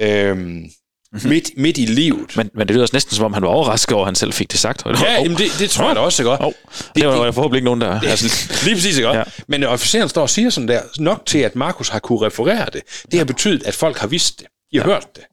øhm, 0.00 0.38
mm-hmm. 0.38 1.28
midt, 1.28 1.50
midt 1.56 1.78
i 1.78 1.84
livet. 1.84 2.36
men, 2.36 2.50
men 2.54 2.68
det 2.68 2.74
lyder 2.74 2.82
også 2.82 2.96
næsten, 2.96 3.16
som 3.16 3.24
om 3.24 3.32
han 3.32 3.42
var 3.42 3.48
overrasket 3.48 3.94
over, 3.94 4.04
at 4.04 4.08
han 4.08 4.14
selv 4.14 4.32
fik 4.32 4.52
det 4.52 4.60
sagt. 4.60 4.82
Ja, 4.86 4.94
Hov, 4.94 5.06
jamen 5.08 5.38
det, 5.38 5.46
det 5.58 5.70
tror 5.70 5.86
jeg 5.86 5.96
da 5.96 6.00
også, 6.00 6.22
ikke? 6.22 6.36
hov. 6.36 6.54
det 6.94 7.06
var 7.06 7.24
der 7.24 7.32
forhåbentlig 7.32 7.58
ikke 7.58 7.64
nogen, 7.64 7.80
der... 7.80 8.00
Altså, 8.10 8.52
Lige 8.64 8.74
præcis, 8.74 8.96
ikke? 8.96 9.08
Ja. 9.08 9.24
Men 9.46 9.64
officeren 9.64 10.08
står 10.08 10.22
og 10.22 10.30
siger 10.30 10.50
sådan 10.50 10.68
der, 10.68 10.82
nok 10.98 11.26
til, 11.26 11.38
at 11.38 11.56
Markus 11.56 11.88
har 11.88 11.98
kunne 11.98 12.26
referere 12.26 12.66
det. 12.72 12.82
Det 13.10 13.18
har 13.18 13.24
betydet, 13.24 13.62
at 13.62 13.74
folk 13.74 13.98
har 13.98 14.06
vidst 14.06 14.40
det. 14.40 14.46
De 14.72 14.78
har 14.78 14.88
ja. 14.88 14.94
hørt 14.94 15.16
det. 15.16 15.24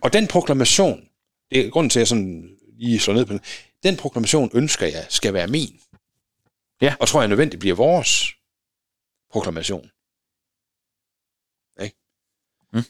Og 0.00 0.12
den 0.12 0.26
proklamation, 0.26 1.00
det 1.50 1.66
er 1.66 1.70
grunden 1.70 1.90
til, 1.90 1.98
at 1.98 2.00
jeg 2.00 2.08
sådan 2.08 2.48
lige 2.82 3.00
slår 3.00 3.14
ned 3.14 3.26
på 3.26 3.32
den, 3.32 3.40
den 3.82 3.96
proklamation 3.96 4.50
ønsker 4.54 4.86
jeg 4.86 5.06
skal 5.08 5.34
være 5.34 5.46
min. 5.46 5.80
Ja. 6.80 6.94
Og 7.00 7.08
tror 7.08 7.20
jeg 7.20 7.28
nødvendigt 7.28 7.60
bliver 7.60 7.76
vores 7.76 8.34
proklamation. 9.32 9.90
Ikke? 11.84 11.96
Mm. 12.72 12.84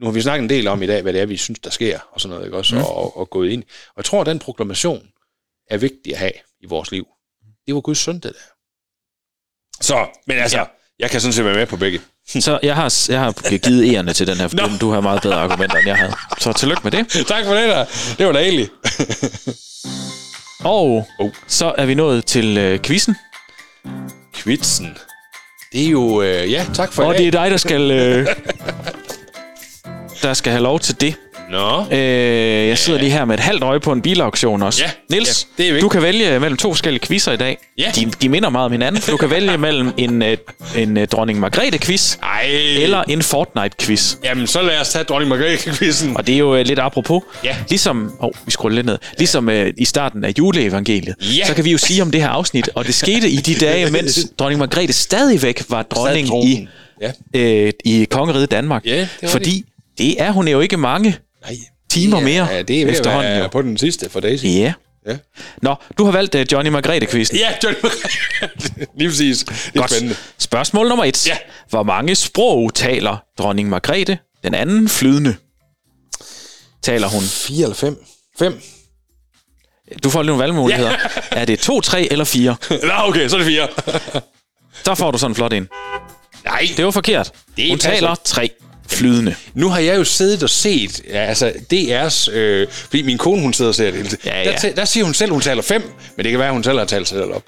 Nu 0.00 0.06
har 0.06 0.12
vi 0.12 0.22
snakket 0.22 0.42
en 0.42 0.50
del 0.50 0.66
om 0.68 0.82
i 0.82 0.86
dag, 0.86 1.02
hvad 1.02 1.12
det 1.12 1.20
er, 1.20 1.26
vi 1.26 1.36
synes, 1.36 1.58
der 1.58 1.70
sker, 1.70 2.00
og 2.12 2.20
sådan 2.20 2.30
noget, 2.34 2.46
ikke 2.46 2.56
også, 2.56 2.74
Mm. 2.74 2.82
og, 2.82 2.96
og, 2.96 3.16
og 3.16 3.30
gået 3.30 3.50
ind. 3.50 3.62
Og 3.62 3.94
jeg 3.96 4.04
tror, 4.04 4.20
at 4.20 4.26
den 4.26 4.38
proklamation 4.38 5.12
er 5.66 5.76
vigtig 5.78 6.12
at 6.12 6.18
have 6.18 6.32
i 6.60 6.66
vores 6.66 6.90
liv. 6.92 7.06
Det 7.66 7.74
var 7.74 7.80
Guds 7.80 7.98
søn, 7.98 8.14
det 8.14 8.22
der. 8.22 8.46
Så, 9.80 10.08
men 10.26 10.38
altså, 10.38 10.58
ja. 10.58 10.64
jeg 10.98 11.10
kan 11.10 11.20
sådan 11.20 11.32
set 11.32 11.44
være 11.44 11.54
med 11.54 11.66
på 11.66 11.76
begge. 11.76 12.00
Så 12.40 12.58
jeg 12.62 12.74
har, 12.76 13.06
jeg 13.08 13.20
har 13.20 13.58
givet 13.58 13.94
ærende 13.94 14.12
til 14.12 14.26
den 14.26 14.36
her, 14.36 14.48
for 14.48 14.56
Nå. 14.56 14.68
du 14.80 14.90
har 14.90 15.00
meget 15.00 15.22
bedre 15.22 15.36
argumenter, 15.36 15.76
end 15.76 15.86
jeg 15.88 15.96
havde. 15.96 16.12
Så 16.38 16.52
tillykke 16.52 16.80
med 16.84 16.90
det. 16.92 17.26
tak 17.26 17.44
for 17.44 17.54
det 17.54 17.68
der. 17.68 17.84
Det 18.18 18.26
var 18.26 18.32
da 18.32 18.38
egentlig. 18.38 18.68
Og 20.64 21.06
Oh. 21.20 21.30
så 21.46 21.74
er 21.78 21.86
vi 21.86 21.94
nået 21.94 22.24
til 22.24 22.58
øh, 22.58 22.78
quizzen. 22.82 23.16
Kvitsen. 24.34 24.96
Det 25.72 25.84
er 25.86 25.88
jo, 25.90 26.22
øh, 26.22 26.52
ja, 26.52 26.66
tak 26.74 26.92
for 26.92 27.02
Og 27.04 27.14
i 27.14 27.18
det 27.18 27.26
er 27.26 27.30
dig, 27.30 27.50
der 27.50 27.56
skal... 27.56 27.90
Øh, 27.90 28.26
der 30.22 30.34
skal 30.34 30.52
have 30.52 30.62
lov 30.62 30.80
til 30.80 31.00
det. 31.00 31.14
Nå, 31.50 31.84
Øh, 31.92 31.98
jeg 32.68 32.78
sidder 32.78 32.98
lige 32.98 33.10
her 33.10 33.24
med 33.24 33.34
et 33.34 33.40
halvt 33.40 33.62
øje 33.62 33.80
på 33.80 33.92
en 33.92 34.02
bilauktion 34.02 34.62
også. 34.62 34.82
Ja, 34.84 34.90
Nils, 35.16 35.46
ja, 35.58 35.62
det 35.64 35.76
er 35.76 35.80
du 35.80 35.88
kan 35.88 36.02
vælge 36.02 36.40
mellem 36.40 36.56
to 36.56 36.70
forskellige 36.72 37.06
quizzer 37.06 37.32
i 37.32 37.36
dag. 37.36 37.58
Ja. 37.78 37.92
De, 37.96 38.10
de 38.22 38.28
minder 38.28 38.48
meget 38.48 38.64
om 38.66 38.72
hinanden, 38.72 39.02
du 39.10 39.16
kan 39.16 39.30
vælge 39.30 39.58
mellem 39.58 39.92
en, 39.96 40.22
øh, 40.22 40.36
en 40.76 40.96
øh, 40.96 41.08
dronning 41.08 41.38
Margrethe-quiz 41.40 42.16
eller 42.78 43.02
en 43.08 43.20
Fortnite-quiz. 43.22 44.16
Jamen, 44.24 44.46
så 44.46 44.62
lad 44.62 44.80
os 44.80 44.88
tage 44.88 45.04
dronning 45.04 45.28
Margrethe-quizzen. 45.28 46.16
Og 46.16 46.26
det 46.26 46.34
er 46.34 46.38
jo 46.38 46.54
øh, 46.56 46.66
lidt 46.66 46.78
apropos. 46.78 47.22
Ja. 47.44 47.56
Ligesom, 47.68 48.12
åh, 48.20 48.24
oh, 48.26 48.32
vi 48.46 48.50
scroller 48.50 48.74
lidt 48.76 48.86
ned. 48.86 48.98
Ligesom 49.18 49.48
øh, 49.48 49.72
i 49.78 49.84
starten 49.84 50.24
af 50.24 50.32
juleevangeliet, 50.38 51.14
Ja. 51.20 51.46
så 51.46 51.54
kan 51.54 51.64
vi 51.64 51.70
jo 51.70 51.78
sige 51.78 52.02
om 52.02 52.10
det 52.10 52.20
her 52.20 52.28
afsnit, 52.28 52.70
og 52.74 52.86
det 52.86 52.94
skete 52.94 53.30
i 53.30 53.36
de 53.36 53.54
dage, 53.54 53.90
mens 53.96 54.26
dronning 54.38 54.58
Margrethe 54.58 54.92
stadigvæk 54.92 55.62
var 55.68 55.82
dronning 55.82 56.44
i, 56.48 56.68
Ja. 57.34 57.40
øh, 57.40 57.72
i 57.84 58.06
kongeriget 58.10 58.50
Danmark. 58.50 58.86
Ja, 58.86 59.08
det 59.20 59.30
Fordi 59.30 59.64
det 59.98 60.22
er 60.22 60.30
hun 60.30 60.48
jo 60.48 60.60
ikke 60.60 60.76
mange 60.76 61.16
Nej. 61.42 61.56
Timer 61.90 62.18
ja, 62.18 62.24
mere 62.24 62.48
ja, 62.50 62.62
det 62.62 62.82
er 62.82 62.86
efterhånden. 62.86 63.32
Være 63.32 63.42
jo. 63.42 63.48
på 63.48 63.62
den 63.62 63.78
sidste 63.78 64.10
for 64.10 64.20
Daisy. 64.20 64.44
Ja. 64.44 64.72
Ja. 65.06 65.16
Nå, 65.62 65.74
du 65.98 66.04
har 66.04 66.12
valgt 66.12 66.34
uh, 66.34 66.40
Johnny 66.52 66.70
margrethe 66.70 67.06
kvisten 67.06 67.38
Ja, 67.38 67.48
Johnny 67.64 67.78
Margrethe. 67.82 68.86
Lige 68.98 69.08
præcis. 69.08 69.38
Det 69.44 69.72
er 69.74 69.80
Godt. 69.80 69.90
spændende. 69.90 70.16
Spørgsmål 70.38 70.88
nummer 70.88 71.04
et. 71.04 71.26
Ja. 71.28 71.36
Hvor 71.70 71.82
mange 71.82 72.14
sprog 72.14 72.74
taler 72.74 73.16
dronning 73.38 73.68
Margrethe, 73.68 74.18
den 74.44 74.54
anden 74.54 74.88
flydende? 74.88 75.36
Taler 76.82 77.08
hun? 77.08 77.22
4 77.22 77.62
eller 77.62 77.74
5. 77.74 78.04
5. 78.38 78.60
Du 80.04 80.10
får 80.10 80.22
lige 80.22 80.26
nogle 80.26 80.42
valgmuligheder. 80.42 80.90
Ja. 80.90 80.96
er 81.40 81.44
det 81.44 81.58
2, 81.58 81.80
3 81.80 82.12
eller 82.12 82.24
4? 82.24 82.56
Nå, 82.70 82.76
okay, 82.98 83.28
så 83.28 83.36
er 83.36 83.40
det 83.40 83.46
4. 83.46 83.68
Der 84.84 84.94
får 84.94 85.10
du 85.10 85.18
sådan 85.18 85.30
en 85.30 85.34
flot 85.34 85.52
en. 85.52 85.68
Nej. 86.44 86.68
Det 86.76 86.84
var 86.84 86.90
forkert. 86.90 87.32
Det 87.56 87.68
hun 87.68 87.78
passer. 87.78 87.90
taler 87.90 88.14
3 88.24 88.50
flydende. 88.90 89.34
Nu 89.54 89.68
har 89.68 89.78
jeg 89.78 89.96
jo 89.96 90.04
siddet 90.04 90.42
og 90.42 90.50
set, 90.50 91.00
ja, 91.08 91.24
altså 91.24 91.52
DR's, 91.72 92.32
øh, 92.32 92.68
fordi 92.70 93.02
min 93.02 93.18
kone 93.18 93.42
hun 93.42 93.52
sidder 93.52 93.68
og 93.68 93.74
ser 93.74 93.90
det. 93.90 94.16
Ja, 94.24 94.30
Der, 94.30 94.50
ja. 94.50 94.56
ta- 94.58 94.72
der 94.76 94.84
siger 94.84 95.04
hun 95.04 95.14
selv, 95.14 95.32
hun 95.32 95.40
taler 95.40 95.62
5, 95.62 95.82
men 96.16 96.24
det 96.24 96.30
kan 96.30 96.38
være, 96.38 96.48
at 96.48 96.54
hun 96.54 96.64
selv 96.64 96.78
har 96.78 96.84
talt 96.84 97.08
sig 97.08 97.18
selv 97.18 97.32
op. 97.34 97.42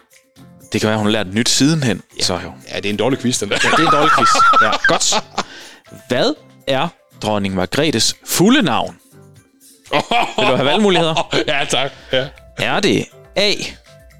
Det 0.73 0.81
kan 0.81 0.89
være, 0.89 0.99
hun 0.99 1.07
har 1.07 1.13
lært 1.13 1.35
nyt 1.35 1.49
sidenhen. 1.49 2.03
Så 2.21 2.33
jo. 2.35 2.53
Ja, 2.73 2.77
det 2.77 2.87
er 2.87 2.91
en 2.91 2.97
dårlig 2.97 3.19
quiz, 3.19 3.41
den 3.41 3.49
der. 3.49 3.57
Det 3.59 3.65
er 3.65 3.79
en 3.79 3.93
dårlig 3.93 4.11
quiz. 4.19 4.29
Ja, 4.63 4.71
godt. 4.87 5.15
Hvad 6.09 6.35
er 6.67 6.89
dronning 7.23 7.55
Margrethes 7.55 8.15
fulde 8.27 8.63
navn? 8.63 8.97
Vil 9.93 10.01
du 10.49 10.55
have 10.57 10.65
valgmuligheder? 10.65 11.29
ja, 11.49 11.65
tak. 11.71 11.91
Ja. 12.13 12.27
Er 12.59 12.81
det 12.81 13.05
A. 13.37 13.53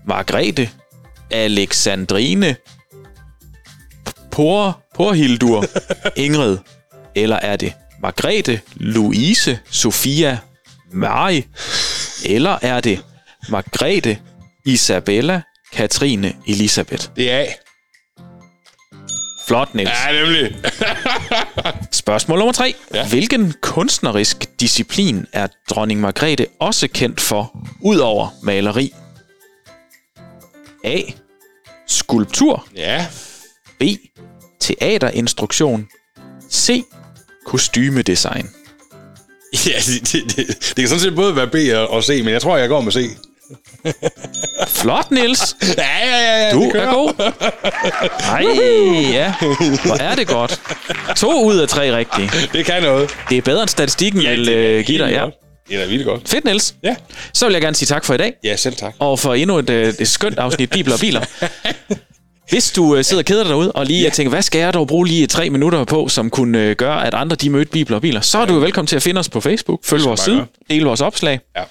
Margrethe 0.07 0.71
Alexandrine 1.31 2.57
Por, 4.31 4.81
Porhildur 4.95 5.65
Ingrid? 6.17 6.59
Eller 7.15 7.37
er 7.37 7.57
det 7.57 7.73
Margrethe 8.03 8.61
Louise 8.75 9.59
Sofia 9.71 10.39
Mari? 10.93 11.47
Eller 12.25 12.59
er 12.63 12.81
det 12.81 13.01
Margrethe 13.49 14.19
Isabella 14.67 15.43
Katrine 15.73 16.35
Elisabeth? 16.47 17.09
Det 17.17 17.31
er 17.31 17.39
A. 17.39 17.47
Flot, 19.49 19.75
Niels. 19.75 19.91
Ja, 20.07 20.13
nemlig. 20.13 20.57
Spørgsmål 21.91 22.39
nummer 22.39 22.53
tre. 22.53 22.75
Ja. 22.95 23.09
Hvilken 23.09 23.55
kunstnerisk 23.61 24.61
disciplin 24.61 25.27
er 25.33 25.47
dronning 25.71 26.01
Margrethe 26.01 26.47
også 26.61 26.89
kendt 26.89 27.21
for, 27.21 27.57
udover 27.81 28.29
maleri? 28.43 28.95
A. 30.85 31.01
Skulptur. 31.87 32.67
Ja. 32.77 33.07
B. 33.79 33.83
Teaterinstruktion. 34.61 35.89
C. 36.51 36.85
Kostymedesign. 37.47 38.49
Ja, 39.67 39.73
det, 39.87 40.13
det, 40.13 40.37
det, 40.37 40.47
det 40.49 40.77
kan 40.77 40.89
sådan 40.89 41.01
set 41.01 41.15
både 41.15 41.37
være 41.37 41.47
B 41.47 41.57
og 41.91 42.05
C, 42.05 42.09
men 42.25 42.29
jeg 42.29 42.43
tror, 42.43 42.57
jeg 42.57 42.69
går 42.69 42.81
med 42.81 42.93
C. 42.93 42.97
Flot, 44.81 45.11
Nils. 45.11 45.57
Ja, 45.79 46.07
ja, 46.07 46.17
ja. 46.17 46.47
ja 46.47 46.53
du 46.53 46.63
er 46.63 46.93
god. 46.93 47.33
Nej, 48.21 48.45
ja. 49.13 49.35
Hvor 49.87 50.03
er 50.03 50.15
det 50.15 50.29
godt. 50.29 50.61
To 51.17 51.45
ud 51.45 51.59
af 51.59 51.69
tre 51.69 51.97
rigtige. 51.97 52.31
Det 52.53 52.67
kan 52.67 52.83
noget. 52.83 53.11
Det 53.29 53.39
er 53.39 53.43
bedre 53.43 53.63
end 53.63 53.69
statistikken 53.69 54.23
ja, 54.23 54.31
vil 54.31 54.79
uh, 54.79 54.85
give 54.85 54.99
dig. 54.99 55.13
Ja. 55.13 55.27
Det 55.69 55.83
er 55.83 55.87
vildt 55.87 56.05
godt. 56.05 56.29
Fedt, 56.29 56.45
Niels. 56.45 56.75
Ja. 56.85 56.97
Så 57.33 57.47
vil 57.47 57.53
jeg 57.53 57.63
gerne 57.63 57.77
sige 57.77 57.87
tak 57.87 58.05
for 58.05 58.15
i 58.15 58.17
dag. 58.17 58.35
Ja, 58.45 58.57
selv 58.57 58.77
tak. 58.77 58.95
Og 58.99 59.19
for 59.19 59.35
endnu 59.35 59.59
et, 59.59 59.71
øh, 59.71 59.95
et 59.99 60.09
skønt 60.09 60.39
afsnit 60.39 60.71
Bibler 60.71 60.95
og 60.95 61.01
Biler. 61.01 61.25
Hvis 62.53 62.73
du 62.73 62.97
uh, 62.97 63.03
sidder 63.03 63.21
og 63.21 63.25
keder 63.25 63.43
dig 63.43 63.51
derude, 63.51 63.73
og 63.73 63.87
lige 63.87 64.03
ja. 64.03 64.11
tænker, 64.11 64.31
hvad 64.31 64.43
skal 64.43 64.59
jeg 64.59 64.75
dog 64.75 64.87
bruge 64.87 65.07
lige 65.07 65.27
tre 65.27 65.51
minutter 65.51 65.85
på, 65.85 66.09
som 66.09 66.31
kunne 66.31 66.71
uh, 66.71 66.77
gøre, 66.77 67.07
at 67.07 67.15
andre 67.15 67.37
de 67.37 67.51
mødte 67.51 67.71
Bibler 67.71 67.97
og 67.97 68.03
Biler, 68.03 68.21
så 68.21 68.39
er 68.39 68.47
du 68.47 68.59
velkommen 68.59 68.87
til 68.87 68.97
at 68.97 69.03
finde 69.03 69.19
os 69.19 69.29
på 69.29 69.41
Facebook, 69.41 69.85
følg 69.85 70.05
vores 70.05 70.21
side, 70.21 70.47
del 70.71 70.83
vores 70.83 71.01
opslag. 71.01 71.41
Ja. 71.57 71.63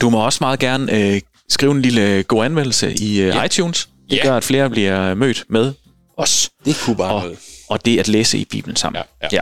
Du 0.00 0.10
må 0.10 0.24
også 0.24 0.38
meget 0.40 0.58
gerne 0.58 1.12
uh, 1.12 1.18
skrive 1.48 1.72
en 1.72 1.82
lille 1.82 2.22
god 2.22 2.44
anmeldelse 2.44 2.94
i 2.94 3.20
uh, 3.20 3.26
ja. 3.26 3.42
iTunes. 3.42 3.88
Det 4.10 4.16
ja. 4.16 4.22
gør, 4.22 4.36
at 4.36 4.44
flere 4.44 4.70
bliver 4.70 5.14
mødt 5.14 5.44
med 5.48 5.72
os. 6.16 6.50
Det 6.64 6.76
kunne 6.84 6.96
bare 6.96 7.12
og, 7.12 7.36
og 7.68 7.84
det 7.84 7.98
at 7.98 8.08
læse 8.08 8.38
i 8.38 8.44
Bibelen 8.44 8.76
sammen. 8.76 9.02
Ja, 9.22 9.26
ja. 9.26 9.28
ja. 9.32 9.40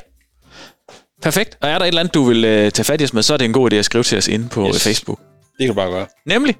Perfekt. 1.22 1.58
Og 1.60 1.68
er 1.68 1.78
der 1.78 1.84
et 1.84 1.88
eller 1.88 2.00
andet, 2.00 2.14
du 2.14 2.24
vil 2.24 2.36
uh, 2.36 2.72
tage 2.72 2.84
fat 2.84 3.00
i 3.00 3.04
os 3.04 3.12
med, 3.12 3.22
så 3.22 3.34
er 3.34 3.38
det 3.38 3.44
en 3.44 3.52
god 3.52 3.72
idé 3.72 3.76
at 3.76 3.84
skrive 3.84 4.04
til 4.04 4.18
os 4.18 4.28
inde 4.28 4.48
på 4.48 4.68
yes. 4.68 4.84
Facebook. 4.84 5.18
Det 5.18 5.66
kan 5.66 5.68
du 5.68 5.74
bare 5.74 5.90
gøre. 5.90 6.06
Nemlig. 6.26 6.56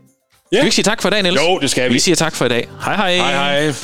Yeah. 0.54 0.60
Skal 0.60 0.64
vi 0.64 0.66
ikke 0.66 0.74
sige 0.74 0.82
tak 0.82 1.02
for 1.02 1.08
i 1.08 1.10
dag, 1.10 1.22
Niels? 1.22 1.40
Jo, 1.40 1.58
det 1.58 1.70
skal 1.70 1.88
vi. 1.88 1.92
Vi 1.92 1.98
siger 1.98 2.16
tak 2.16 2.34
for 2.34 2.44
i 2.44 2.48
dag. 2.48 2.68
Hej 2.84 2.96
hej. 2.96 3.16
Hej 3.16 3.32
hej. 3.32 3.74